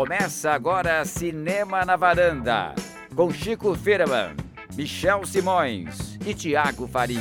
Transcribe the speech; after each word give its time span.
Começa 0.00 0.52
agora 0.52 1.04
Cinema 1.04 1.84
na 1.84 1.94
Varanda, 1.94 2.74
com 3.14 3.30
Chico 3.30 3.74
Firman, 3.74 4.34
Michel 4.74 5.26
Simões 5.26 6.16
e 6.26 6.32
Tiago 6.32 6.88
Faria. 6.88 7.20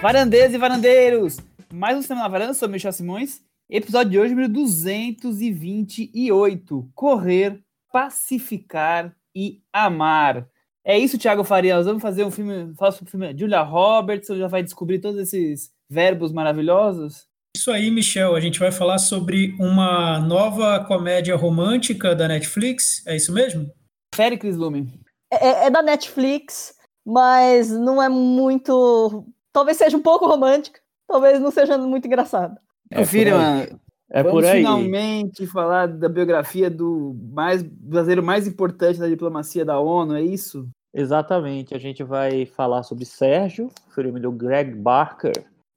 Varandeiros 0.00 0.54
e 0.54 0.58
varandeiros, 0.58 1.38
mais 1.74 1.98
um 1.98 2.02
Cinema 2.02 2.22
na 2.22 2.28
Varanda, 2.28 2.54
sou 2.54 2.68
Michel 2.68 2.92
Simões. 2.92 3.42
Episódio 3.68 4.12
de 4.12 4.18
hoje, 4.20 4.32
número 4.32 4.52
228, 4.52 6.88
Correr, 6.94 7.60
Pacificar 7.92 9.12
e 9.34 9.60
Amar. 9.72 10.46
É 10.84 10.96
isso, 10.96 11.18
Tiago 11.18 11.42
Faria, 11.42 11.74
nós 11.74 11.86
vamos 11.86 12.00
fazer 12.00 12.22
um 12.22 12.30
filme, 12.30 12.72
falar 12.76 12.92
sobre 12.92 13.08
o 13.08 13.10
filme 13.10 13.36
Julia 13.36 13.62
Roberts, 13.62 14.28
você 14.28 14.38
já 14.38 14.46
vai 14.46 14.62
descobrir 14.62 15.00
todos 15.00 15.18
esses 15.18 15.72
verbos 15.90 16.32
maravilhosos? 16.32 17.31
Isso 17.56 17.70
aí, 17.70 17.90
Michel. 17.90 18.34
A 18.34 18.40
gente 18.40 18.58
vai 18.58 18.72
falar 18.72 18.98
sobre 18.98 19.54
uma 19.58 20.18
nova 20.20 20.84
comédia 20.84 21.36
romântica 21.36 22.14
da 22.14 22.26
Netflix. 22.26 23.06
É 23.06 23.14
isso 23.14 23.32
mesmo? 23.32 23.70
Fere, 24.14 24.36
Cris 24.36 24.56
Lume. 24.56 24.92
É, 25.30 25.66
é, 25.66 25.70
da 25.70 25.82
Netflix, 25.82 26.74
mas 27.06 27.70
não 27.70 28.02
é 28.02 28.08
muito. 28.08 29.26
Talvez 29.52 29.76
seja 29.76 29.96
um 29.96 30.02
pouco 30.02 30.26
romântica, 30.26 30.80
talvez 31.06 31.40
não 31.40 31.50
seja 31.50 31.78
muito 31.78 32.06
engraçado. 32.06 32.56
É 32.90 32.96
Confira, 32.96 33.68
é 34.10 34.22
Vamos 34.22 34.42
por 34.42 34.44
aí. 34.44 34.58
finalmente 34.58 35.46
falar 35.46 35.88
da 35.88 36.08
biografia 36.08 36.68
do 36.68 37.16
mais 37.32 37.62
brasileiro 37.62 38.22
mais 38.22 38.46
importante 38.46 39.00
da 39.00 39.08
diplomacia 39.08 39.64
da 39.64 39.80
ONU, 39.80 40.14
é 40.14 40.22
isso? 40.22 40.68
Exatamente. 40.92 41.74
A 41.74 41.78
gente 41.78 42.04
vai 42.04 42.44
falar 42.44 42.82
sobre 42.82 43.06
Sérgio, 43.06 43.70
filme 43.94 44.20
do 44.20 44.30
Greg 44.30 44.74
Barker, 44.74 45.32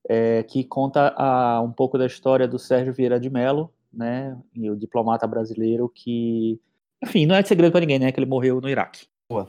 é, 0.09 0.43
que 0.43 0.63
conta 0.63 1.13
a, 1.17 1.61
um 1.61 1.71
pouco 1.71 1.97
da 1.97 2.05
história 2.05 2.47
do 2.47 2.59
Sérgio 2.59 2.93
Vieira 2.93 3.19
de 3.19 3.29
Mello, 3.29 3.71
né, 3.91 4.37
e 4.53 4.69
o 4.69 4.75
diplomata 4.75 5.25
brasileiro 5.25 5.89
que, 5.93 6.59
enfim, 7.03 7.25
não 7.25 7.35
é 7.35 7.41
de 7.41 7.47
segredo 7.47 7.71
para 7.71 7.81
ninguém, 7.81 7.99
né, 7.99 8.11
que 8.11 8.19
ele 8.19 8.25
morreu 8.25 8.59
no 8.59 8.69
Iraque. 8.69 9.07
Boa. 9.29 9.47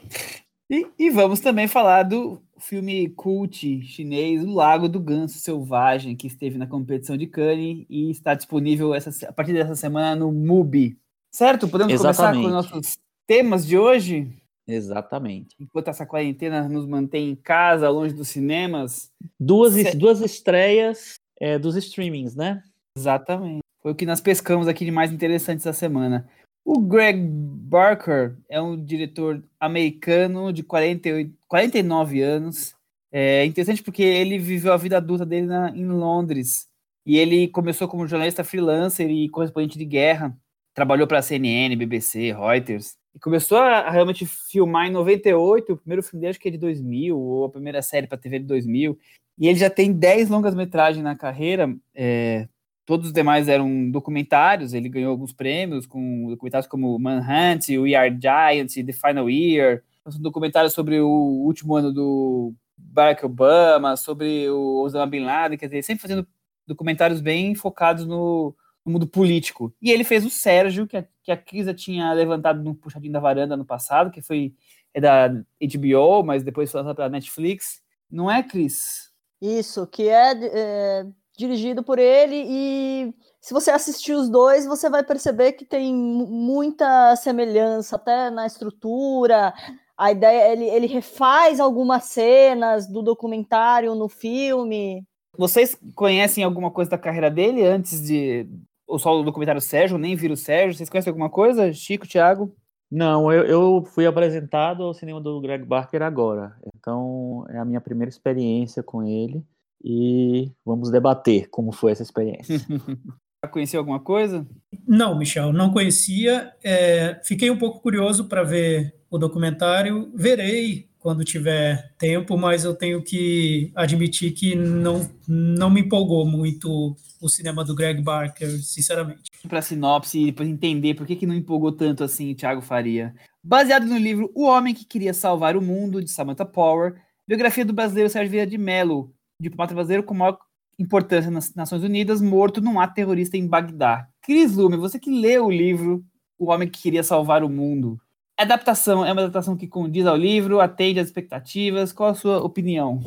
E, 0.69 0.87
e, 0.99 1.11
vamos 1.11 1.39
também 1.39 1.69
falar 1.69 2.03
do 2.03 2.43
filme 2.59 3.09
cult 3.11 3.83
chinês 3.83 4.43
O 4.43 4.53
Lago 4.53 4.89
do 4.89 4.99
Ganso 4.99 5.39
Selvagem, 5.39 6.17
que 6.17 6.27
esteve 6.27 6.59
na 6.59 6.67
competição 6.67 7.17
de 7.17 7.27
Cannes 7.27 7.87
e 7.89 8.11
está 8.11 8.35
disponível 8.35 8.93
essa, 8.93 9.29
a 9.29 9.33
partir 9.33 9.53
dessa 9.53 9.77
semana 9.77 10.17
no 10.17 10.33
MUBI. 10.33 10.99
Certo? 11.31 11.69
Podemos 11.69 11.93
Exatamente. 11.93 12.43
começar 12.43 12.63
com 12.63 12.69
os 12.69 12.73
nossos 12.73 12.99
temas 13.27 13.67
de 13.67 13.79
hoje? 13.79 14.29
Exatamente. 14.67 15.55
Enquanto 15.61 15.89
essa 15.89 16.05
quarentena 16.05 16.69
nos 16.69 16.87
mantém 16.87 17.31
em 17.31 17.37
casa, 17.37 17.89
longe 17.89 18.15
dos 18.15 18.29
cinemas. 18.29 19.11
Duas, 19.39 19.75
duas 19.95 20.21
estreias 20.21 21.15
é, 21.41 21.59
dos 21.59 21.77
streamings, 21.77 22.35
né? 22.35 22.63
Exatamente. 22.97 23.61
Foi 23.81 23.93
o 23.93 23.95
que 23.95 24.07
nós 24.07 24.21
pescamos 24.21 24.67
aqui 24.67 24.85
de 24.85 24.91
mais 24.91 25.13
interessante 25.13 25.61
essa 25.61 25.73
semana. 25.73 26.29
O 26.65 26.81
Greg 26.81 27.17
Barker 27.21 28.37
é 28.49 28.61
um 28.61 28.83
diretor 28.83 29.45
americano 29.61 30.53
de 30.53 30.65
48, 30.65 31.33
49 31.47 32.21
anos. 32.21 32.75
É 33.13 33.45
interessante 33.45 33.85
porque 33.85 34.03
ele 34.03 34.37
viveu 34.37 34.73
a 34.73 34.77
vida 34.77 34.97
adulta 34.97 35.25
dele 35.25 35.47
na, 35.47 35.71
em 35.71 35.87
Londres. 35.87 36.67
E 37.07 37.17
ele 37.19 37.47
começou 37.47 37.87
como 37.87 38.09
jornalista 38.09 38.43
freelancer 38.43 39.09
e 39.09 39.29
correspondente 39.29 39.79
de 39.79 39.85
guerra. 39.85 40.37
Trabalhou 40.75 41.07
para 41.07 41.19
a 41.19 41.23
CNN, 41.23 41.77
BBC, 41.77 42.33
Reuters. 42.33 42.97
E 43.17 43.19
começou 43.19 43.57
a, 43.57 43.91
realmente 43.91 44.27
filmar 44.27 44.87
em 44.87 44.91
98, 44.91 45.73
o 45.73 45.77
primeiro 45.79 46.03
filme 46.03 46.21
dele 46.21 46.31
acho 46.33 46.39
que 46.39 46.49
é 46.49 46.51
de 46.51 46.59
2000, 46.59 47.19
ou 47.19 47.47
a 47.47 47.49
primeira 47.49 47.81
série 47.81 48.07
para 48.07 48.19
TV 48.19 48.41
de 48.41 48.45
2000. 48.45 48.99
E 49.39 49.49
ele 49.49 49.59
já 49.59 49.71
tem 49.71 49.91
10 49.91 50.29
longas-metragens 50.29 51.03
na 51.03 51.17
carreira, 51.17 51.75
é, 51.95 52.47
todos 52.85 53.07
os 53.07 53.13
demais 53.15 53.49
eram 53.49 53.91
documentários, 53.91 54.75
ele 54.75 54.91
ganhou 54.91 55.13
alguns 55.13 55.33
prêmios 55.33 55.87
com 55.87 56.29
documentários 56.29 56.69
como 56.69 56.99
Manhunt, 56.99 57.71
We 57.71 57.95
Are 57.95 58.15
Giants, 58.15 58.75
The 58.75 58.93
Final 58.93 59.31
Year, 59.31 59.83
são 60.07 60.21
documentários 60.21 60.75
sobre 60.75 61.01
o 61.01 61.09
último 61.09 61.75
ano 61.75 61.91
do 61.91 62.53
Barack 62.77 63.25
Obama, 63.25 63.97
sobre 63.97 64.47
o 64.51 64.83
Osama 64.83 65.07
Bin 65.07 65.25
Laden, 65.25 65.57
quer 65.57 65.67
dizer, 65.67 65.83
sempre 65.83 66.03
fazendo 66.03 66.27
documentários 66.67 67.23
bem 67.23 67.55
focados 67.55 68.07
no, 68.07 68.55
no 68.87 68.93
mundo 68.93 69.07
político. 69.07 69.75
E 69.83 69.91
ele 69.91 70.05
fez 70.05 70.25
o 70.25 70.31
Sérgio, 70.31 70.87
que 70.87 70.97
a, 70.97 71.05
que 71.23 71.33
a 71.33 71.37
Kisa 71.37 71.75
tinha 71.75 72.13
levantado 72.13 72.63
no 72.63 72.75
Puxadinho 72.75 73.13
da 73.13 73.21
Varanda 73.21 73.57
no 73.57 73.65
passado, 73.65 74.13
que 74.13 74.23
foi 74.23 74.55
é 74.95 75.01
da 75.01 75.29
HBO, 75.29 76.23
mas 76.25 76.43
depois 76.43 76.71
foi 76.71 76.81
lançado 76.81 76.97
pela 76.97 77.11
Netflix. 77.11 77.83
Não 78.11 78.31
é, 78.31 78.43
Cris? 78.43 79.11
Isso, 79.43 79.87
que 79.87 80.09
é, 80.09 80.33
é, 80.33 81.07
dirigido 81.37 81.83
por 81.83 81.99
ele 81.99 82.45
e 82.49 83.15
se 83.47 83.53
você 83.53 83.71
assistir 83.71 84.15
os 84.15 84.31
dois, 84.31 84.67
você 84.67 84.89
vai 84.89 85.05
perceber 85.05 85.53
que 85.53 85.65
tem 85.67 85.95
muita 85.95 87.15
semelhança 87.17 87.97
até 87.97 88.31
na 88.31 88.47
estrutura. 88.47 89.53
A 89.97 90.11
ideia, 90.11 90.53
ele, 90.53 90.65
ele 90.65 90.87
refaz 90.87 91.61
algumas 91.61 92.05
cenas 92.05 92.87
do 92.87 93.03
documentário 93.03 93.95
no 93.95 94.09
filme. 94.09 95.07
Vocês 95.39 95.79
conhecem 95.95 96.43
alguma 96.43 96.71
coisa 96.71 96.91
da 96.91 96.99
carreira 96.99 97.31
dele 97.31 97.63
antes 97.65 98.01
de, 98.01 98.49
ou 98.87 98.99
só 98.99 99.19
o 99.19 99.23
documentário 99.23 99.61
Sérgio, 99.61 99.99
nem 99.99 100.15
vira 100.15 100.35
o 100.35 100.37
Sérgio. 100.37 100.75
Vocês 100.75 100.89
conhecem 100.89 101.11
alguma 101.11 101.31
coisa? 101.31 101.73
Chico, 101.73 102.07
Thiago? 102.07 102.55
Não, 102.91 103.33
eu, 103.33 103.45
eu 103.45 103.85
fui 103.85 104.07
apresentado 104.07 104.85
ao 104.85 104.95
cinema 104.95 105.21
do 105.21 105.41
Greg 105.41 105.65
Barker 105.65 106.03
agora. 106.03 106.57
Então 106.75 107.45
é 107.49 107.59
a 107.59 107.65
minha 107.65 107.81
primeira 107.81 108.09
experiência 108.09 108.83
com 108.83 109.03
ele 109.03 109.45
e 109.85 110.51
vamos 110.65 110.91
debater 110.91 111.49
como 111.51 111.73
foi 111.73 111.93
essa 111.93 112.03
experiência. 112.03 112.59
Conheceu 113.51 113.79
alguma 113.79 114.01
coisa? 114.01 114.47
Não, 114.87 115.17
Michel, 115.17 115.53
não 115.53 115.73
conhecia. 115.73 116.53
É, 116.65 117.21
fiquei 117.23 117.49
um 117.49 117.59
pouco 117.59 117.81
curioso 117.81 118.25
para 118.25 118.43
ver 118.43 118.95
o 119.09 119.19
documentário. 119.19 120.11
Verei 120.15 120.89
quando 121.07 121.25
tiver 121.25 121.95
tempo, 121.97 122.37
mas 122.37 122.65
eu 122.65 122.75
tenho 122.75 123.01
que 123.01 123.71
admitir 123.77 124.33
que 124.33 124.57
não, 124.57 125.09
não 125.29 125.71
me 125.71 125.83
empolgou 125.83 126.27
muito 126.27 126.97
o 127.21 127.29
cinema 127.29 127.65
do 127.65 127.77
Greg 127.77 128.03
Barker, 128.03 128.51
sinceramente. 128.61 129.31
Para 129.49 129.63
sinopse 129.63 130.19
e 130.19 130.27
depois 130.27 130.49
entender 130.49 130.95
por 130.95 131.07
que, 131.07 131.15
que 131.15 131.25
não 131.25 131.37
empolgou 131.37 131.71
tanto 131.71 132.03
assim 132.03 132.35
Thiago 132.35 132.61
Faria. 132.61 133.15
Baseado 133.41 133.87
no 133.87 133.97
livro 133.97 134.33
O 134.35 134.47
Homem 134.47 134.75
que 134.75 134.85
Queria 134.85 135.15
Salvar 135.15 135.57
o 135.57 135.63
Mundo, 135.63 136.03
de 136.03 136.11
Samantha 136.11 136.45
Power, 136.45 136.97
biografia 137.25 137.65
do 137.65 137.73
brasileiro 137.73 138.11
Sérgio 138.11 138.33
Vieira 138.33 138.51
de 138.51 138.59
Mello, 138.59 139.15
diplomata 139.41 139.75
brasileiro 139.75 140.03
com 140.03 140.13
maior 140.13 140.37
importância 140.77 141.31
nas 141.31 141.55
Nações 141.55 141.85
Unidas, 141.85 142.21
morto 142.21 142.61
num 142.61 142.81
ato 142.81 142.95
terrorista 142.95 143.37
em 143.37 143.47
Bagdá. 143.47 144.09
Cris 144.23 144.57
Lume, 144.57 144.77
você 144.77 144.99
que 144.99 145.21
leu 145.21 145.47
o 145.47 145.53
livro 145.53 146.05
O 146.37 146.51
Homem 146.51 146.69
que 146.69 146.83
Queria 146.83 147.05
Salvar 147.05 147.45
o 147.45 147.49
Mundo, 147.49 147.97
adaptação 148.43 149.05
é 149.05 149.13
uma 149.13 149.23
adaptação 149.23 149.57
que 149.57 149.67
condiz 149.67 150.07
ao 150.07 150.17
livro, 150.17 150.61
atende 150.61 151.01
às 151.01 151.07
expectativas. 151.07 151.93
Qual 151.93 152.11
a 152.11 152.15
sua 152.15 152.39
opinião? 152.43 153.01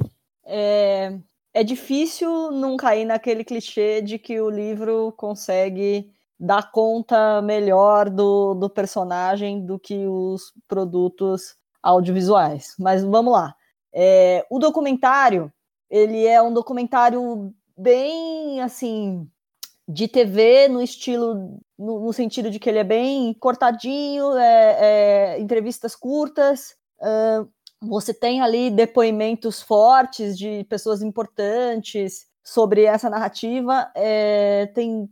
É, 0.45 1.17
é 1.53 1.63
difícil 1.63 2.51
não 2.51 2.75
cair 2.77 3.05
naquele 3.05 3.43
clichê 3.43 4.01
de 4.01 4.17
que 4.17 4.39
o 4.41 4.49
livro 4.49 5.13
consegue 5.15 6.11
dar 6.39 6.71
conta 6.71 7.41
melhor 7.41 8.09
do, 8.09 8.53
do 8.53 8.69
personagem 8.69 9.65
do 9.65 9.77
que 9.77 10.07
os 10.07 10.53
produtos 10.67 11.55
audiovisuais. 11.83 12.75
Mas 12.79 13.03
vamos 13.03 13.33
lá. 13.33 13.53
É, 13.93 14.45
o 14.49 14.57
documentário, 14.57 15.51
ele 15.89 16.25
é 16.25 16.41
um 16.41 16.53
documentário 16.53 17.53
bem 17.77 18.61
assim 18.61 19.29
de 19.91 20.07
TV 20.07 20.67
no 20.67 20.83
estilo, 20.83 21.59
no, 21.75 21.99
no, 21.99 22.13
sentido 22.13 22.51
de 22.51 22.59
que 22.59 22.69
ele 22.69 22.77
é 22.77 22.83
bem 22.83 23.33
cortadinho, 23.33 24.37
é, 24.37 24.77
é, 25.35 25.39
entrevistas 25.39 25.95
curtas. 25.95 26.75
Uh, 26.99 27.49
você 27.81 28.13
tem 28.13 28.39
ali 28.39 28.69
depoimentos 28.69 29.63
fortes 29.63 30.37
de 30.37 30.63
pessoas 30.65 31.01
importantes 31.01 32.27
sobre 32.43 32.83
essa 32.83 33.09
narrativa. 33.09 33.91
É, 33.95 34.67
tem, 34.75 35.09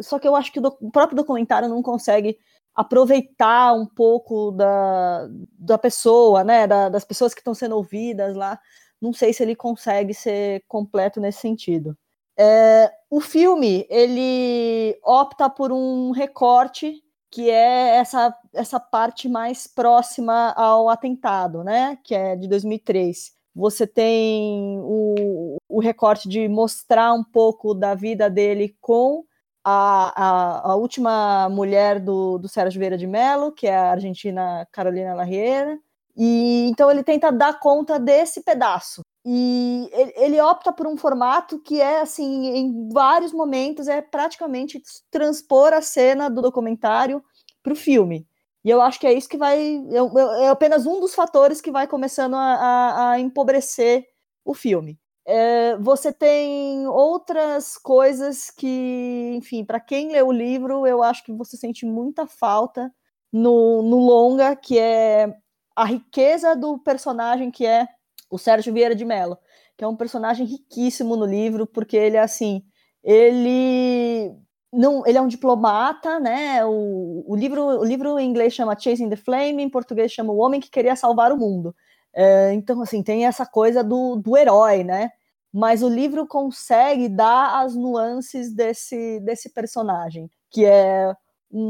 só 0.00 0.18
que 0.18 0.26
eu 0.26 0.34
acho 0.34 0.52
que 0.52 0.58
o, 0.58 0.62
do, 0.62 0.76
o 0.80 0.90
próprio 0.90 1.16
documentário 1.16 1.68
não 1.68 1.80
consegue 1.80 2.36
aproveitar 2.74 3.72
um 3.72 3.86
pouco 3.86 4.50
da, 4.50 5.28
da 5.56 5.78
pessoa, 5.78 6.42
né, 6.42 6.66
da, 6.66 6.88
das 6.88 7.04
pessoas 7.04 7.34
que 7.34 7.40
estão 7.40 7.54
sendo 7.54 7.76
ouvidas 7.76 8.34
lá. 8.34 8.58
Não 9.00 9.12
sei 9.12 9.32
se 9.32 9.44
ele 9.44 9.54
consegue 9.54 10.12
ser 10.12 10.64
completo 10.66 11.20
nesse 11.20 11.38
sentido. 11.38 11.96
É, 12.38 12.92
o 13.10 13.20
filme 13.20 13.84
ele 13.90 14.96
opta 15.02 15.50
por 15.50 15.72
um 15.72 16.12
recorte 16.12 17.02
que 17.30 17.50
é 17.50 17.96
essa, 17.96 18.34
essa 18.54 18.80
parte 18.80 19.28
mais 19.28 19.66
próxima 19.66 20.52
ao 20.52 20.88
atentado, 20.88 21.62
né? 21.62 21.98
Que 22.04 22.14
é 22.14 22.36
de 22.36 22.48
2003. 22.48 23.32
Você 23.54 23.86
tem 23.86 24.78
o, 24.80 25.56
o 25.68 25.80
recorte 25.80 26.28
de 26.28 26.48
mostrar 26.48 27.12
um 27.12 27.24
pouco 27.24 27.74
da 27.74 27.94
vida 27.94 28.30
dele 28.30 28.76
com 28.80 29.24
a, 29.64 30.12
a, 30.16 30.72
a, 30.72 30.76
última 30.76 31.48
mulher 31.48 32.00
do, 32.00 32.38
do 32.38 32.48
Sérgio 32.48 32.78
Vieira 32.78 32.96
de 32.96 33.06
Mello, 33.06 33.52
que 33.52 33.66
é 33.66 33.76
a 33.76 33.90
argentina 33.90 34.66
Carolina 34.72 35.14
Larriera. 35.14 35.78
E 36.16 36.66
então 36.68 36.90
ele 36.90 37.02
tenta 37.02 37.30
dar 37.30 37.58
conta 37.60 37.98
desse 37.98 38.42
pedaço. 38.42 39.02
E 39.30 39.90
ele, 40.16 40.40
opta 40.40 40.72
por 40.72 40.86
um 40.86 40.96
formato 40.96 41.58
que 41.58 41.82
é 41.82 42.00
assim, 42.00 42.46
em 42.46 42.88
vários 42.88 43.30
momentos, 43.30 43.86
é 43.86 44.00
praticamente 44.00 44.82
transpor 45.10 45.74
a 45.74 45.82
cena 45.82 46.30
do 46.30 46.40
documentário 46.40 47.22
para 47.62 47.74
o 47.74 47.76
filme. 47.76 48.26
E 48.64 48.70
eu 48.70 48.80
acho 48.80 48.98
que 48.98 49.06
é 49.06 49.12
isso 49.12 49.28
que 49.28 49.36
vai. 49.36 49.60
É, 49.60 50.44
é 50.44 50.48
apenas 50.48 50.86
um 50.86 50.98
dos 50.98 51.14
fatores 51.14 51.60
que 51.60 51.70
vai 51.70 51.86
começando 51.86 52.36
a, 52.36 52.54
a, 52.54 53.10
a 53.10 53.20
empobrecer 53.20 54.06
o 54.46 54.54
filme. 54.54 54.98
É, 55.26 55.76
você 55.76 56.10
tem 56.10 56.86
outras 56.86 57.76
coisas 57.76 58.50
que, 58.50 59.34
enfim, 59.36 59.62
para 59.62 59.78
quem 59.78 60.10
lê 60.10 60.22
o 60.22 60.32
livro, 60.32 60.86
eu 60.86 61.02
acho 61.02 61.22
que 61.22 61.34
você 61.34 61.54
sente 61.54 61.84
muita 61.84 62.26
falta 62.26 62.90
no, 63.30 63.82
no 63.82 63.98
longa, 63.98 64.56
que 64.56 64.78
é 64.78 65.36
a 65.76 65.84
riqueza 65.84 66.56
do 66.56 66.78
personagem 66.78 67.50
que 67.50 67.66
é 67.66 67.86
o 68.30 68.38
Sérgio 68.38 68.72
Vieira 68.72 68.94
de 68.94 69.04
Mello, 69.04 69.38
que 69.76 69.84
é 69.84 69.88
um 69.88 69.96
personagem 69.96 70.46
riquíssimo 70.46 71.16
no 71.16 71.24
livro, 71.24 71.66
porque 71.66 71.96
ele 71.96 72.16
é 72.16 72.20
assim, 72.20 72.62
ele 73.02 74.32
não, 74.72 75.06
ele 75.06 75.16
é 75.16 75.20
um 75.20 75.28
diplomata, 75.28 76.20
né? 76.20 76.64
O, 76.64 77.24
o, 77.26 77.36
livro, 77.36 77.62
o 77.62 77.84
livro 77.84 78.18
em 78.18 78.28
inglês 78.28 78.52
chama 78.52 78.78
Chasing 78.78 79.08
the 79.08 79.16
Flame, 79.16 79.62
em 79.62 79.70
português 79.70 80.12
chama 80.12 80.32
O 80.32 80.38
Homem 80.38 80.60
que 80.60 80.70
Queria 80.70 80.94
Salvar 80.94 81.32
o 81.32 81.38
Mundo. 81.38 81.74
É, 82.14 82.52
então, 82.52 82.82
assim, 82.82 83.02
tem 83.02 83.26
essa 83.26 83.46
coisa 83.46 83.82
do, 83.82 84.16
do 84.16 84.36
herói, 84.36 84.84
né? 84.84 85.10
Mas 85.52 85.82
o 85.82 85.88
livro 85.88 86.26
consegue 86.26 87.08
dar 87.08 87.62
as 87.62 87.74
nuances 87.74 88.52
desse, 88.54 89.20
desse 89.20 89.52
personagem, 89.52 90.30
que 90.50 90.64
é 90.64 91.14
um, 91.50 91.60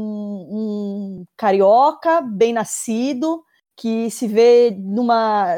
um 1.21 1.25
carioca 1.37 2.21
bem 2.21 2.51
nascido, 2.51 3.43
que 3.79 4.11
se 4.11 4.27
vê 4.27 4.75
numa 4.77 5.55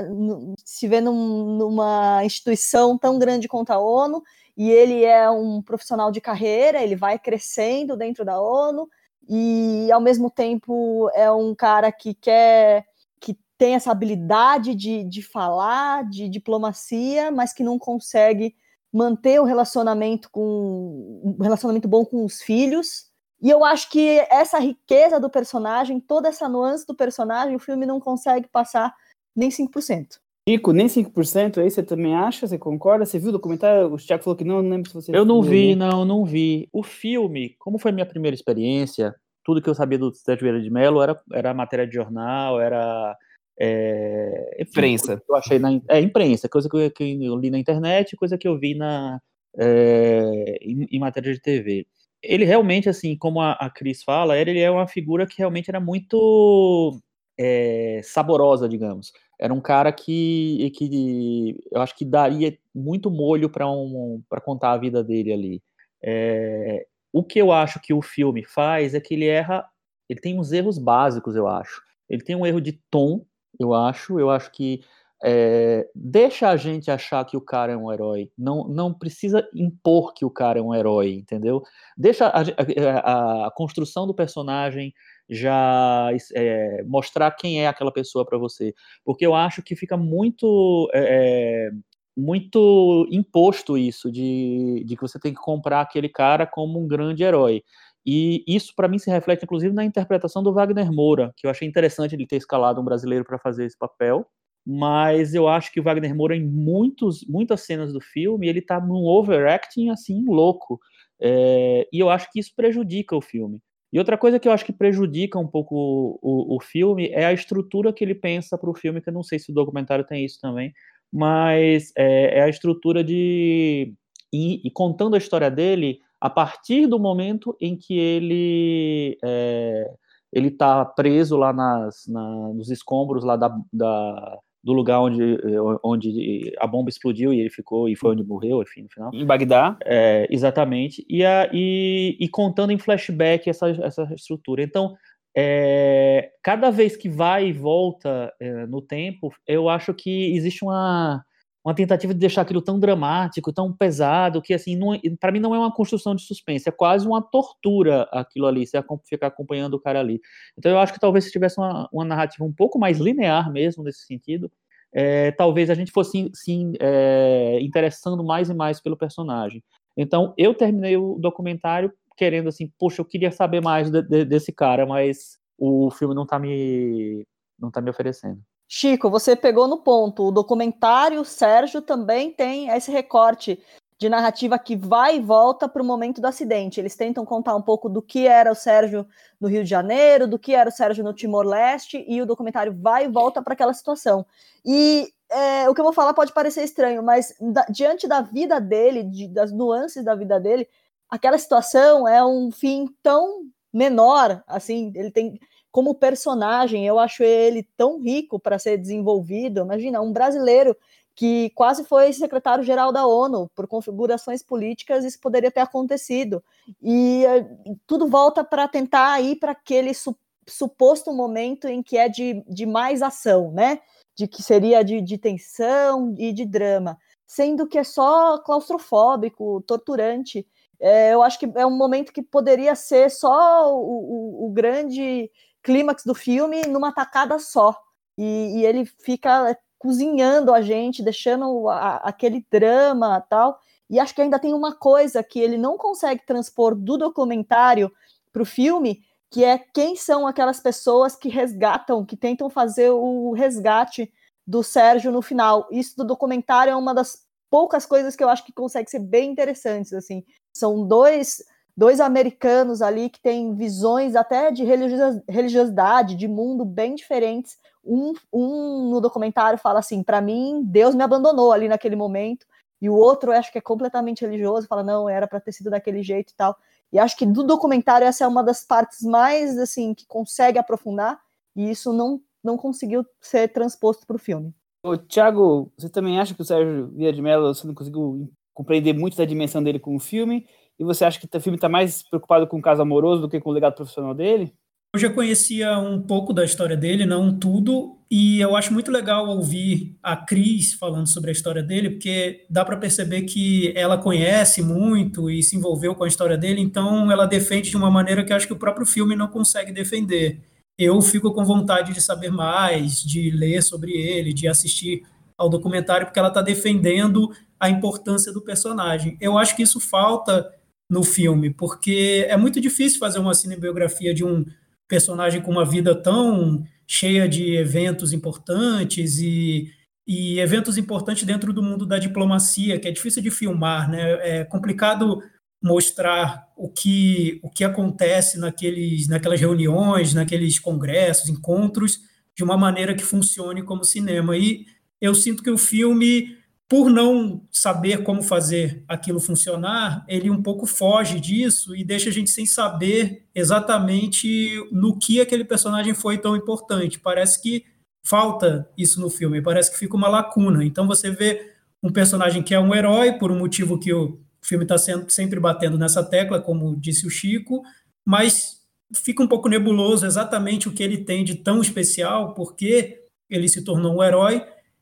se 0.64 0.88
vê 0.88 1.02
num, 1.02 1.58
numa 1.58 2.24
instituição 2.24 2.96
tão 2.96 3.18
grande 3.18 3.48
quanto 3.48 3.72
a 3.72 3.80
ONU 3.80 4.22
e 4.56 4.70
ele 4.70 5.04
é 5.04 5.28
um 5.32 5.60
profissional 5.60 6.12
de 6.12 6.22
carreira, 6.22 6.84
ele 6.84 6.96
vai 6.96 7.18
crescendo 7.18 7.98
dentro 7.98 8.24
da 8.24 8.40
ONU 8.40 8.88
e 9.28 9.92
ao 9.92 10.00
mesmo 10.00 10.30
tempo 10.30 11.10
é 11.16 11.32
um 11.32 11.56
cara 11.56 11.92
que 11.92 12.14
quer 12.14 12.86
que 13.20 13.36
tem 13.58 13.74
essa 13.74 13.90
habilidade 13.90 14.76
de, 14.76 15.04
de 15.04 15.24
falar, 15.24 16.08
de 16.08 16.30
diplomacia, 16.30 17.32
mas 17.32 17.54
que 17.54 17.64
não 17.64 17.80
consegue 17.80 18.56
manter 18.94 19.42
o 19.42 19.46
relacionamento 19.46 20.30
com 20.30 21.34
um 21.40 21.42
relacionamento 21.42 21.88
bom 21.88 22.06
com 22.06 22.24
os 22.24 22.40
filhos 22.40 23.11
e 23.42 23.50
eu 23.50 23.66
acho 23.66 23.90
que 23.90 24.20
essa 24.30 24.60
riqueza 24.60 25.20
do 25.20 25.30
personagem, 25.30 26.00
toda 26.00 26.30
essa 26.30 26.48
nuance 26.48 26.86
do 26.86 26.96
personagem, 26.96 27.56
o 27.56 27.60
filme 27.60 27.86
não 27.88 28.00
consegue 28.00 28.48
passar 28.48 28.94
nem 29.36 29.50
5%. 29.50 30.20
Rico, 30.48 30.72
nem 30.74 30.88
5%, 30.88 31.60
aí 31.60 31.70
você 31.70 31.82
também 31.82 32.16
acha? 32.16 32.48
Você 32.48 32.58
concorda? 32.58 33.06
Você 33.06 33.18
viu 33.18 33.30
o 33.30 33.32
documentário? 33.32 33.94
O 33.94 33.98
Thiago 33.98 34.24
falou 34.24 34.38
que 34.38 34.44
não, 34.44 34.62
não 34.62 34.70
lembro 34.70 34.90
se 34.90 34.94
você 34.94 35.16
Eu 35.16 35.26
não 35.26 35.42
vi, 35.42 35.76
não, 35.76 36.06
não 36.06 36.26
vi. 36.26 36.68
O 36.72 36.84
filme, 36.84 37.56
como 37.60 37.80
foi 37.80 37.92
minha 37.92 38.06
primeira 38.06 38.36
experiência, 38.36 39.16
tudo 39.44 39.62
que 39.62 39.70
eu 39.70 39.76
sabia 39.76 39.98
do 39.98 40.14
Sérgio 40.14 40.44
Vieira 40.44 40.62
de 40.62 40.70
Mello 40.70 41.02
era, 41.02 41.20
era 41.32 41.54
matéria 41.54 41.88
de 41.88 41.96
jornal, 41.96 42.60
era. 42.60 43.16
É, 43.60 44.58
enfim, 44.60 44.72
imprensa. 44.72 45.22
Eu 45.30 45.36
achei 45.36 45.60
na 45.60 45.80
é, 45.88 46.00
imprensa, 46.00 46.50
coisa 46.50 46.68
que 46.68 46.76
eu, 46.76 46.92
que 46.92 47.24
eu, 47.24 47.36
li 47.36 47.52
na 47.52 47.60
internet, 47.60 48.16
coisa 48.16 48.38
que 48.38 48.48
eu 48.48 48.58
vi 48.58 48.74
na, 48.74 49.20
é, 49.58 50.58
em, 50.62 50.88
em 50.92 51.00
matéria 51.00 51.32
de 51.34 51.40
TV 51.40 51.86
ele 52.24 52.46
realmente, 52.46 52.90
assim, 52.90 53.16
como 53.18 53.42
a, 53.42 53.54
a 53.54 53.70
Cris 53.70 54.04
fala, 54.04 54.38
ele 54.38 54.60
é 54.60 54.70
uma 54.70 54.88
figura 54.88 55.26
que 55.26 55.38
realmente 55.38 55.70
era 55.70 55.80
muito 55.80 57.00
é, 57.38 58.02
saborosa, 58.04 58.70
digamos. 58.70 59.12
Era 59.40 59.54
um 59.54 59.62
cara 59.62 59.92
que, 59.92 60.72
que 60.76 61.58
eu 61.72 61.82
acho 61.82 61.96
que 61.96 62.06
daria 62.06 62.56
muito 62.74 63.10
molho 63.10 63.50
para 63.50 63.70
um, 63.70 64.22
contar 64.44 64.74
a 64.74 64.78
vida 64.78 65.04
dele 65.04 65.34
ali. 65.34 65.64
É, 66.04 66.86
o 67.12 67.24
que 67.24 67.40
eu 67.40 67.52
acho 67.52 67.80
que 67.82 67.94
o 67.94 68.02
filme 68.02 68.44
faz 68.46 68.94
é 68.94 69.00
que 69.00 69.16
ele 69.16 69.26
erra, 69.26 69.66
ele 70.08 70.20
tem 70.20 70.40
uns 70.40 70.52
erros 70.52 70.78
básicos, 70.78 71.36
eu 71.36 71.48
acho. 71.48 71.82
Ele 72.08 72.22
tem 72.24 72.36
um 72.36 72.46
erro 72.46 72.62
de 72.62 72.74
tom, 72.92 73.26
eu 73.60 73.74
acho. 73.74 74.20
Eu 74.20 74.30
acho 74.30 74.52
que 74.52 74.82
é, 75.24 75.88
deixa 75.94 76.50
a 76.50 76.58
gente 76.58 76.90
achar 76.90 77.24
que 77.26 77.38
o 77.38 77.42
cara 77.42 77.74
é 77.74 77.78
um 77.78 77.92
herói. 77.92 78.32
Não, 78.38 78.68
não 78.68 78.94
precisa 78.94 79.48
impor 79.54 80.14
que 80.14 80.26
o 80.26 80.32
cara 80.32 80.58
é 80.58 80.62
um 80.62 80.74
herói, 80.74 81.14
entendeu? 81.14 81.62
Deixa 81.96 82.28
a, 82.28 82.42
a, 82.42 83.48
a 83.48 83.52
construção 83.52 84.08
do 84.08 84.16
personagem 84.16 84.94
já 85.30 86.10
é, 86.36 86.84
mostrar 86.86 87.32
quem 87.32 87.64
é 87.64 87.68
aquela 87.68 87.92
pessoa 87.92 88.26
para 88.26 88.38
você. 88.38 88.74
Porque 89.06 89.26
eu 89.26 89.36
acho 89.36 89.62
que 89.62 89.76
fica 89.76 89.96
muito. 89.96 90.90
É, 90.94 91.70
muito 92.18 93.08
imposto 93.10 93.78
isso 93.78 94.12
de, 94.12 94.84
de 94.86 94.96
que 94.98 95.02
você 95.02 95.18
tem 95.18 95.34
que 95.34 95.40
comprar 95.40 95.80
aquele 95.80 96.10
cara 96.10 96.46
como 96.46 96.78
um 96.78 96.86
grande 96.86 97.24
herói. 97.24 97.64
E 98.06 98.44
isso, 98.46 98.74
para 98.76 98.90
mim, 98.90 99.00
se 99.00 99.10
reflete, 99.10 99.46
inclusive, 99.46 99.74
na 99.74 99.86
interpretação 99.86 100.44
do 100.44 100.52
Wagner 100.52 100.92
Moura, 100.92 101.32
que 101.38 101.48
eu 101.48 101.52
achei 101.52 101.66
interessante 101.66 102.14
ele 102.14 102.28
ter 102.28 102.36
escalado 102.36 102.82
um 102.82 102.84
brasileiro 102.84 103.24
para 103.24 103.40
fazer 103.40 103.64
esse 103.66 103.78
papel 103.78 104.28
mas 104.66 105.34
eu 105.34 105.48
acho 105.48 105.72
que 105.72 105.80
o 105.80 105.84
Wagner 105.84 106.16
Moura, 106.16 106.36
em 106.36 106.46
muitos, 106.46 107.26
muitas 107.28 107.62
cenas 107.62 107.92
do 107.92 108.00
filme, 108.00 108.48
ele 108.48 108.62
tá 108.62 108.80
num 108.80 109.06
overacting, 109.06 109.90
assim, 109.90 110.24
louco. 110.26 110.80
É, 111.20 111.88
e 111.92 112.00
eu 112.00 112.10
acho 112.10 112.32
que 112.32 112.40
isso 112.40 112.52
prejudica 112.56 113.16
o 113.16 113.22
filme. 113.22 113.60
E 113.94 114.00
outra 114.00 114.18
coisa 114.18 114.40
que 114.40 114.48
eu 114.48 114.52
acho 114.54 114.66
que 114.66 114.72
prejudica 114.72 115.38
um 115.38 115.48
pouco 115.48 116.20
o, 116.22 116.56
o, 116.56 116.62
filme 116.62 117.10
é 117.10 117.26
a 117.26 117.34
estrutura 117.34 117.92
que 117.92 118.04
ele 118.04 118.16
pensa 118.16 118.58
para 118.58 118.70
o 118.70 118.74
filme, 118.74 119.02
que 119.02 119.10
eu 119.10 119.14
não 119.14 119.24
sei 119.24 119.38
se 119.38 119.52
o 119.52 119.54
documentário 119.54 120.06
tem 120.06 120.24
isso 120.24 120.40
também, 120.40 120.72
mas 121.12 121.92
é, 121.98 122.40
é 122.40 122.44
a 122.44 122.50
estrutura 122.50 123.04
de. 123.04 123.94
E, 124.34 124.66
e, 124.66 124.72
contando 124.72 125.16
a 125.16 125.18
história 125.18 125.52
dele 125.52 126.00
a 126.22 126.30
partir 126.30 126.88
do 126.88 126.98
momento 127.00 127.56
em 127.60 127.78
que 127.78 127.98
ele. 127.98 129.18
É, 129.24 129.92
ele 130.32 130.48
está 130.48 130.86
preso 130.86 131.36
lá 131.36 131.52
nas, 131.52 132.08
na, 132.08 132.54
nos 132.54 132.72
escombros 132.72 133.24
lá 133.26 133.36
da, 133.36 133.54
da 133.74 134.40
do 134.64 134.74
lugar 134.74 135.02
onde, 135.02 135.38
onde 135.84 136.54
a 136.60 136.68
bomba 136.68 136.90
explodiu 136.90 137.34
e 137.34 137.40
ele 137.40 137.50
ficou 137.50 137.90
e 137.90 137.96
foi 137.96 138.12
onde 138.12 138.24
morreu, 138.24 138.62
enfim, 138.62 138.84
no 138.84 138.90
final. 138.90 139.12
Em 139.14 139.26
Bagdá. 139.26 139.78
É, 139.84 140.28
exatamente. 140.30 141.06
E, 141.10 141.26
a, 141.26 141.50
e, 141.52 142.16
e, 142.20 142.30
contando 142.30 142.72
em 142.72 142.78
flashback 142.78 143.50
essa, 143.50 143.70
essa 143.70 144.04
estrutura. 144.14 144.62
Então, 144.62 144.96
é, 145.36 146.32
cada 146.44 146.70
vez 146.70 146.96
que 146.96 147.10
vai 147.10 147.48
e 147.48 147.54
volta 147.54 148.32
é, 148.40 148.66
no 148.68 148.82
tempo, 148.82 149.34
eu 149.48 149.68
acho 149.68 149.94
que 149.94 150.36
existe 150.36 150.64
uma, 150.64 151.24
uma 151.64 151.76
tentativa 151.76 152.14
de 152.14 152.20
deixar 152.20 152.42
aquilo 152.42 152.62
tão 152.62 152.80
dramático, 152.80 153.54
tão 153.54 153.72
pesado, 153.72 154.42
que 154.42 154.54
assim, 154.54 154.80
para 155.20 155.32
mim 155.32 155.40
não 155.40 155.54
é 155.54 155.60
uma 155.60 155.72
construção 155.72 156.16
de 156.16 156.24
suspense, 156.24 156.68
é 156.68 156.72
quase 156.72 157.06
uma 157.06 157.22
tortura 157.22 158.04
aquilo 158.12 158.48
ali, 158.48 158.66
você 158.66 158.82
ficar 159.08 159.28
acompanhando 159.28 159.76
o 159.76 159.80
cara 159.80 160.00
ali. 160.00 160.20
Então 160.58 160.72
eu 160.72 160.80
acho 160.80 160.94
que 160.94 161.00
talvez 161.00 161.26
se 161.26 161.32
tivesse 161.32 161.60
uma, 161.60 161.88
uma 161.92 162.06
narrativa 162.06 162.44
um 162.44 162.54
pouco 162.54 162.80
mais 162.80 162.98
linear 162.98 163.52
mesmo 163.52 163.84
nesse 163.84 164.06
sentido, 164.06 164.52
é, 164.94 165.32
talvez 165.32 165.70
a 165.70 165.74
gente 165.76 165.92
fosse 165.92 166.30
sim 166.34 166.74
é, 166.80 167.60
interessando 167.62 168.24
mais 168.24 168.50
e 168.50 168.54
mais 168.54 168.82
pelo 168.82 168.98
personagem. 168.98 169.64
Então 169.96 170.34
eu 170.38 170.54
terminei 170.54 170.98
o 170.98 171.18
documentário 171.20 171.94
querendo 172.18 172.50
assim, 172.50 172.72
poxa, 172.78 173.02
eu 173.02 173.06
queria 173.06 173.32
saber 173.32 173.62
mais 173.62 173.90
de, 173.90 174.02
de, 174.02 174.26
desse 174.26 174.52
cara, 174.52 174.86
mas 174.86 175.40
o 175.58 175.92
filme 175.92 176.16
não 176.16 176.24
está 176.24 176.40
me 176.40 177.26
não 177.58 177.70
tá 177.70 177.80
me 177.82 177.92
oferecendo. 177.92 178.42
Chico, 178.74 179.10
você 179.10 179.36
pegou 179.36 179.68
no 179.68 179.80
ponto. 179.80 180.24
O 180.24 180.32
documentário 180.32 181.26
Sérgio 181.26 181.82
também 181.82 182.32
tem 182.32 182.70
esse 182.70 182.90
recorte 182.90 183.62
de 184.00 184.08
narrativa 184.08 184.58
que 184.58 184.78
vai 184.78 185.18
e 185.18 185.20
volta 185.20 185.68
para 185.68 185.82
o 185.82 185.86
momento 185.86 186.22
do 186.22 186.26
acidente. 186.28 186.80
Eles 186.80 186.96
tentam 186.96 187.26
contar 187.26 187.54
um 187.54 187.62
pouco 187.62 187.90
do 187.90 188.02
que 188.02 188.26
era 188.26 188.50
o 188.50 188.56
Sérgio 188.56 189.06
no 189.42 189.50
Rio 189.50 189.66
de 189.66 189.70
Janeiro, 189.70 190.26
do 190.26 190.40
que 190.40 190.56
era 190.56 190.70
o 190.70 190.72
Sérgio 190.72 191.04
no 191.04 191.14
Timor-Leste, 191.14 192.06
e 192.08 192.22
o 192.22 192.26
documentário 192.26 192.74
vai 192.74 193.04
e 193.04 193.10
volta 193.10 193.42
para 193.42 193.52
aquela 193.52 193.74
situação. 193.74 194.26
E 194.64 195.12
é, 195.30 195.70
o 195.70 195.76
que 195.76 195.82
eu 195.82 195.86
vou 195.86 195.94
falar 195.94 196.14
pode 196.14 196.32
parecer 196.32 196.64
estranho, 196.64 197.04
mas 197.04 197.36
da, 197.42 197.66
diante 197.66 198.08
da 198.08 198.22
vida 198.22 198.62
dele, 198.62 199.04
de, 199.04 199.28
das 199.28 199.52
nuances 199.52 200.02
da 200.02 200.16
vida 200.16 200.40
dele, 200.40 200.66
aquela 201.10 201.38
situação 201.38 202.08
é 202.08 202.24
um 202.24 202.50
fim 202.50 202.88
tão 203.04 203.42
menor, 203.74 204.42
assim, 204.48 204.94
ele 204.96 205.12
tem 205.12 205.38
como 205.72 205.96
personagem, 205.96 206.86
eu 206.86 207.00
acho 207.00 207.24
ele 207.24 207.64
tão 207.78 208.00
rico 208.00 208.40
para 208.40 208.60
ser 208.60 208.78
desenvolvido. 208.78 209.62
Imagina, 209.62 210.02
um 210.02 210.12
brasileiro 210.12 210.76
que 211.16 211.50
quase 211.52 211.84
foi 211.84 212.12
secretário-geral 212.14 212.92
da 212.92 213.06
ONU 213.06 213.50
por 213.56 213.68
configurações 213.68 214.42
políticas, 214.42 215.06
isso 215.06 215.20
poderia 215.20 215.52
ter 215.52 215.60
acontecido. 215.60 216.44
E 216.82 217.24
eh, 217.26 217.46
tudo 217.86 218.08
volta 218.08 218.44
para 218.44 218.68
tentar 218.68 219.22
ir 219.22 219.38
para 219.38 219.52
aquele 219.52 219.94
su 219.94 220.16
suposto 220.48 221.14
momento 221.14 221.68
em 221.68 221.84
que 221.84 221.98
é 221.98 222.10
de, 222.10 222.44
de 222.48 222.66
mais 222.66 223.02
ação, 223.02 223.52
né? 223.52 223.80
De 224.16 224.28
que 224.28 224.42
seria 224.42 224.84
de, 224.84 225.00
de 225.00 225.18
tensão 225.18 226.16
e 226.18 226.34
de 226.34 226.46
drama, 226.46 226.98
sendo 227.26 227.68
que 227.68 227.78
é 227.78 227.84
só 227.84 228.40
claustrofóbico, 228.40 229.62
torturante. 229.62 230.46
É, 230.80 231.14
eu 231.14 231.22
acho 231.22 231.40
que 231.40 231.50
é 231.56 231.66
um 231.66 231.78
momento 231.78 232.12
que 232.12 232.24
poderia 232.24 232.76
ser 232.76 233.12
só 233.12 233.72
o, 233.72 234.44
o, 234.44 234.48
o 234.48 234.50
grande 234.50 235.30
clímax 235.64 236.04
do 236.04 236.16
filme 236.16 236.64
numa 236.68 236.92
tacada 236.92 237.40
só. 237.40 237.78
E, 238.18 238.60
e, 238.60 238.66
ele 238.66 238.86
fica 238.86 239.58
cozinhando 239.78 240.54
a 240.54 240.62
gente, 240.62 241.04
deixando 241.04 241.68
a, 241.70 241.98
aquele 241.98 242.46
drama 242.52 243.22
tal. 243.30 243.60
E 243.90 244.00
acho 244.00 244.14
que 244.14 244.22
ainda 244.22 244.40
tem 244.40 244.54
uma 244.54 244.74
coisa 244.74 245.24
que 245.24 245.40
ele 245.40 245.58
não 245.58 245.78
consegue 245.78 246.26
transpor 246.26 246.76
do 246.76 246.98
documentário 246.98 247.92
para 248.32 248.42
o 248.42 248.46
filme, 248.46 249.02
que 249.30 249.44
é 249.44 249.58
quem 249.58 249.96
são 249.96 250.28
aquelas 250.28 250.60
pessoas 250.60 251.16
que 251.16 251.30
resgatam, 251.30 252.06
que 252.06 252.16
tentam 252.16 252.50
fazer 252.50 252.90
o 252.90 253.32
resgate 253.34 254.12
do 254.46 254.64
Sérgio 254.64 255.12
no 255.12 255.22
final. 255.22 255.68
Isso 255.72 255.96
do 255.98 256.04
documentário 256.04 256.72
é 256.72 256.76
uma 256.76 256.94
das 256.94 257.26
poucas 257.50 257.86
coisas 257.86 258.16
que 258.16 258.24
eu 258.24 258.30
acho 258.30 258.46
que 258.46 258.54
consegue 258.54 258.90
ser 258.90 259.00
bem 259.00 259.32
interessantes. 259.32 259.94
Assim, 259.94 260.24
são 260.54 260.88
dois 260.88 261.42
dois 261.76 262.00
americanos 262.00 262.82
ali 262.82 263.10
que 263.10 263.22
têm 263.22 263.54
visões 263.56 264.16
até 264.16 264.52
de 264.52 264.64
religiosidade, 264.64 266.16
de 266.16 266.28
mundo 266.28 266.66
bem 266.66 266.96
diferentes. 266.96 267.58
Um, 267.84 268.14
um 268.32 268.90
no 268.90 269.02
documentário 269.02 269.58
fala 269.58 269.80
assim: 269.80 270.04
para 270.04 270.22
mim, 270.22 270.62
Deus 270.66 270.96
me 270.96 271.04
abandonou 271.04 271.52
ali 271.52 271.68
naquele 271.68 271.96
momento. 271.96 272.46
E 272.82 272.90
o 272.90 272.96
outro, 272.96 273.32
acho 273.32 273.52
que 273.52 273.58
é 273.58 273.62
completamente 273.62 274.22
religioso, 274.22 274.68
fala: 274.68 274.84
não, 274.84 275.10
era 275.10 275.28
para 275.28 275.40
ter 275.40 275.52
sido 275.52 275.70
daquele 275.70 276.04
jeito 276.04 276.32
e 276.32 276.36
tal. 276.36 276.56
E 276.92 277.00
acho 277.00 277.18
que 277.18 277.26
do 277.26 277.44
documentário 277.44 278.06
essa 278.06 278.26
é 278.26 278.28
uma 278.28 278.44
das 278.44 278.64
partes 278.64 279.02
mais 279.02 279.58
assim 279.58 279.94
que 279.94 280.06
consegue 280.06 280.60
aprofundar. 280.60 281.20
E 281.56 281.70
isso 281.70 281.94
não, 281.94 282.22
não 282.44 282.58
conseguiu 282.58 283.06
ser 283.20 283.48
transposto 283.50 284.06
para 284.06 284.16
o 284.16 284.20
filme. 284.20 284.54
Ô, 284.84 284.98
Thiago, 284.98 285.72
você 285.78 285.90
também 285.90 286.20
acha 286.20 286.34
que 286.34 286.42
o 286.42 286.46
Sérgio 286.46 286.88
Vieira 286.88 287.16
de 287.16 287.22
Mello 287.22 287.54
você 287.54 287.68
não 287.68 287.74
conseguiu 287.74 288.30
compreender 288.54 288.94
muito 288.94 289.16
da 289.16 289.26
dimensão 289.26 289.64
dele 289.64 289.80
com 289.80 289.96
o 289.96 290.00
filme? 290.00 290.48
E 290.82 290.84
você 290.84 291.06
acha 291.06 291.20
que 291.20 291.38
o 291.38 291.40
filme 291.40 291.58
está 291.58 291.70
mais 291.70 292.02
preocupado 292.02 292.48
com 292.48 292.58
o 292.58 292.62
caso 292.62 292.82
amoroso 292.82 293.22
do 293.22 293.30
que 293.30 293.40
com 293.40 293.52
o 293.52 293.54
legado 293.54 293.76
profissional 293.76 294.16
dele? 294.16 294.52
Eu 294.96 295.00
já 295.00 295.14
conhecia 295.14 295.78
um 295.78 296.02
pouco 296.02 296.34
da 296.34 296.44
história 296.44 296.76
dele, 296.76 297.06
não 297.06 297.38
tudo, 297.38 298.00
e 298.10 298.42
eu 298.42 298.56
acho 298.56 298.74
muito 298.74 298.92
legal 298.92 299.28
ouvir 299.28 299.96
a 300.02 300.18
Cris 300.18 300.74
falando 300.74 301.06
sobre 301.06 301.30
a 301.30 301.34
história 301.34 301.62
dele, 301.62 301.92
porque 301.92 302.48
dá 302.50 302.66
para 302.66 302.78
perceber 302.78 303.22
que 303.22 303.72
ela 303.78 303.96
conhece 303.96 304.64
muito 304.64 305.30
e 305.30 305.44
se 305.44 305.56
envolveu 305.56 305.94
com 305.94 306.04
a 306.04 306.08
história 306.08 306.36
dele, 306.36 306.60
então 306.60 307.12
ela 307.12 307.28
defende 307.28 307.70
de 307.70 307.78
uma 307.78 307.92
maneira 307.92 308.26
que 308.26 308.34
acho 308.34 308.48
que 308.48 308.54
o 308.54 308.60
próprio 308.60 308.86
filme 308.88 309.16
não 309.16 309.28
consegue 309.28 309.72
defender. 309.72 310.42
Eu 310.80 311.00
fico 311.00 311.32
com 311.32 311.46
vontade 311.46 311.94
de 311.94 312.02
saber 312.02 312.32
mais, 312.32 313.04
de 313.04 313.30
ler 313.30 313.62
sobre 313.62 313.92
ele, 313.92 314.34
de 314.34 314.48
assistir 314.48 315.04
ao 315.38 315.48
documentário, 315.48 316.08
porque 316.08 316.18
ela 316.18 316.30
está 316.30 316.42
defendendo 316.42 317.30
a 317.60 317.70
importância 317.70 318.34
do 318.34 318.42
personagem. 318.42 319.16
Eu 319.22 319.38
acho 319.38 319.56
que 319.56 319.62
isso 319.62 319.80
falta 319.80 320.52
no 320.92 321.06
filme, 321.06 321.50
porque 321.50 322.26
é 322.28 322.36
muito 322.36 322.60
difícil 322.60 323.00
fazer 323.00 323.18
uma 323.18 323.34
cinebiografia 323.34 324.14
de 324.14 324.26
um 324.26 324.46
personagem 324.90 325.42
com 325.42 325.50
uma 325.50 325.64
vida 325.64 325.96
tão 325.96 326.66
cheia 326.86 327.30
de 327.30 327.56
eventos 327.56 328.12
importantes 328.12 329.18
e, 329.20 329.72
e 330.06 330.38
eventos 330.42 330.78
importantes 330.78 331.24
dentro 331.24 331.54
do 331.54 331.64
mundo 331.64 331.86
da 331.86 331.98
diplomacia, 331.98 332.78
que 332.78 332.90
é 332.90 332.92
difícil 332.92 333.24
de 333.24 333.32
filmar, 333.32 333.90
né? 333.90 334.40
É 334.40 334.44
complicado 334.44 335.24
mostrar 335.64 336.50
o 336.58 336.68
que, 336.68 337.40
o 337.42 337.50
que 337.50 337.64
acontece 337.64 338.38
naqueles, 338.38 339.08
naquelas 339.08 339.40
reuniões, 339.40 340.14
naqueles 340.14 340.60
congressos, 340.60 341.30
encontros, 341.30 342.00
de 342.36 342.44
uma 342.44 342.58
maneira 342.58 342.94
que 342.94 343.06
funcione 343.06 343.64
como 343.64 343.86
cinema. 343.86 344.36
E 344.36 344.66
eu 345.00 345.16
sinto 345.16 345.42
que 345.42 345.50
o 345.50 345.58
filme 345.58 346.36
por 346.72 346.90
não 346.90 347.46
saber 347.52 348.02
como 348.02 348.24
fazer 348.24 348.82
aquilo 348.88 349.20
funcionar, 349.20 350.06
ele 350.08 350.30
um 350.30 350.42
pouco 350.42 350.66
foge 350.66 351.20
disso 351.20 351.76
e 351.76 351.84
deixa 351.84 352.08
a 352.08 352.14
gente 352.14 352.30
sem 352.30 352.46
saber 352.46 353.26
exatamente 353.36 354.58
no 354.72 354.98
que 354.98 355.20
aquele 355.20 355.44
personagem 355.44 355.94
foi 355.94 356.18
tão 356.18 356.34
importante. 356.34 356.98
Parece 356.98 357.42
que 357.42 357.66
falta 358.08 358.70
isso 358.78 359.02
no 359.02 359.10
filme, 359.10 359.42
parece 359.42 359.70
que 359.70 359.78
fica 359.78 359.98
uma 359.98 360.08
lacuna. 360.08 360.64
Então 360.64 360.88
você 360.88 361.12
vê 361.12 361.52
um 361.84 361.92
personagem 361.92 362.42
que 362.42 362.56
é 362.56 362.60
um 362.62 362.74
herói, 362.74 363.12
por 363.12 363.34
um 363.34 363.40
motivo 363.40 363.78
que 363.78 363.92
o 363.94 364.18
filme 364.42 364.64
está 364.64 364.78
sempre 364.78 365.42
batendo 365.42 365.78
nessa 365.78 366.02
tecla, 366.02 366.40
como 366.40 366.80
disse 366.80 367.06
o 367.06 367.10
Chico, 367.10 367.64
mas 368.06 368.62
fica 368.96 369.22
um 369.22 369.28
pouco 369.28 369.50
nebuloso 369.50 370.06
exatamente 370.06 370.70
o 370.70 370.72
que 370.72 370.84
ele 370.84 371.00
tem 371.00 371.26
de 371.26 371.36
tão 371.36 371.60
especial, 371.60 372.34
porque 372.34 373.02
ele 373.30 373.50
se 373.50 373.62
tornou 373.62 373.98
um 373.98 374.02
herói 374.02 374.42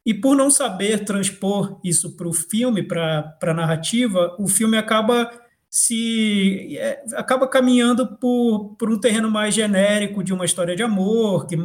e 0.09 0.13
por 0.15 0.35
não 0.35 0.49
saber 0.49 1.05
transpor 1.05 1.79
isso 1.83 2.17
para 2.17 2.27
o 2.27 2.33
filme, 2.33 2.81
para 2.81 3.37
a 3.43 3.53
narrativa, 3.53 4.35
o 4.39 4.47
filme 4.47 4.75
acaba 4.75 5.29
se 5.69 6.75
é, 6.79 7.03
acaba 7.13 7.47
caminhando 7.47 8.17
por, 8.17 8.75
por 8.75 8.89
um 8.89 8.99
terreno 8.99 9.29
mais 9.29 9.53
genérico 9.53 10.23
de 10.23 10.33
uma 10.33 10.45
história 10.45 10.75
de 10.75 10.81
amor, 10.81 11.45
que 11.45 11.55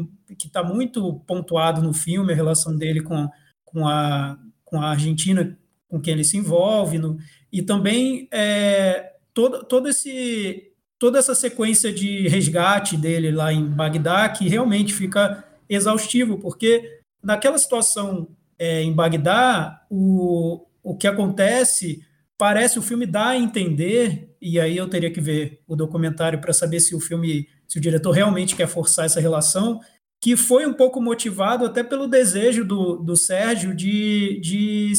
está 0.47 0.63
muito 0.63 1.21
pontuado 1.27 1.81
no 1.81 1.95
filme, 1.95 2.35
a 2.35 2.37
relação 2.37 2.77
dele 2.77 3.01
com, 3.01 3.31
com, 3.65 3.89
a, 3.89 4.37
com 4.63 4.79
a 4.79 4.91
Argentina, 4.91 5.59
com 5.89 5.99
quem 5.99 6.13
ele 6.13 6.23
se 6.23 6.37
envolve, 6.37 6.99
no, 6.99 7.17
e 7.51 7.63
também 7.63 8.29
é, 8.31 9.11
todo, 9.33 9.65
todo 9.65 9.89
esse, 9.89 10.71
toda 10.99 11.19
essa 11.19 11.35
sequência 11.35 11.91
de 11.91 12.29
resgate 12.29 12.95
dele 12.95 13.31
lá 13.31 13.51
em 13.51 13.65
Bagdá, 13.65 14.29
que 14.29 14.47
realmente 14.51 14.93
fica 14.93 15.43
exaustivo, 15.67 16.37
porque 16.37 17.01
naquela 17.25 17.59
situação 17.59 18.29
é, 18.59 18.83
em 18.83 18.93
Bagdá, 18.93 19.85
o, 19.91 20.67
o 20.83 20.97
que 20.97 21.07
acontece 21.07 22.05
parece 22.37 22.79
o 22.79 22.83
filme 22.83 23.07
dá 23.07 23.29
a 23.29 23.37
entender, 23.37 24.35
e 24.41 24.59
aí 24.61 24.77
eu 24.77 24.89
teria 24.89 25.11
que 25.11 25.21
ver 25.21 25.63
o 25.67 25.77
documentário 25.77 26.41
para 26.41 26.53
saber 26.53 26.81
se 26.81 26.95
o 26.95 27.01
filme, 27.01 27.49
se 27.67 27.79
o 27.79 27.81
diretor 27.81 28.11
realmente 28.11 28.57
quer 28.57 28.67
forçar 28.67 29.07
essa 29.07 29.21
relação, 29.21 29.81
que 30.21 30.37
foi 30.37 30.67
um 30.67 30.75
pouco 30.75 31.01
motivado 31.01 31.65
até 31.65 31.83
pelo 31.83 32.09
desejo 32.09 32.65
do, 32.65 32.97
do 32.97 33.17
Sérgio 33.17 33.75
de, 33.75 34.41
de 34.41 34.93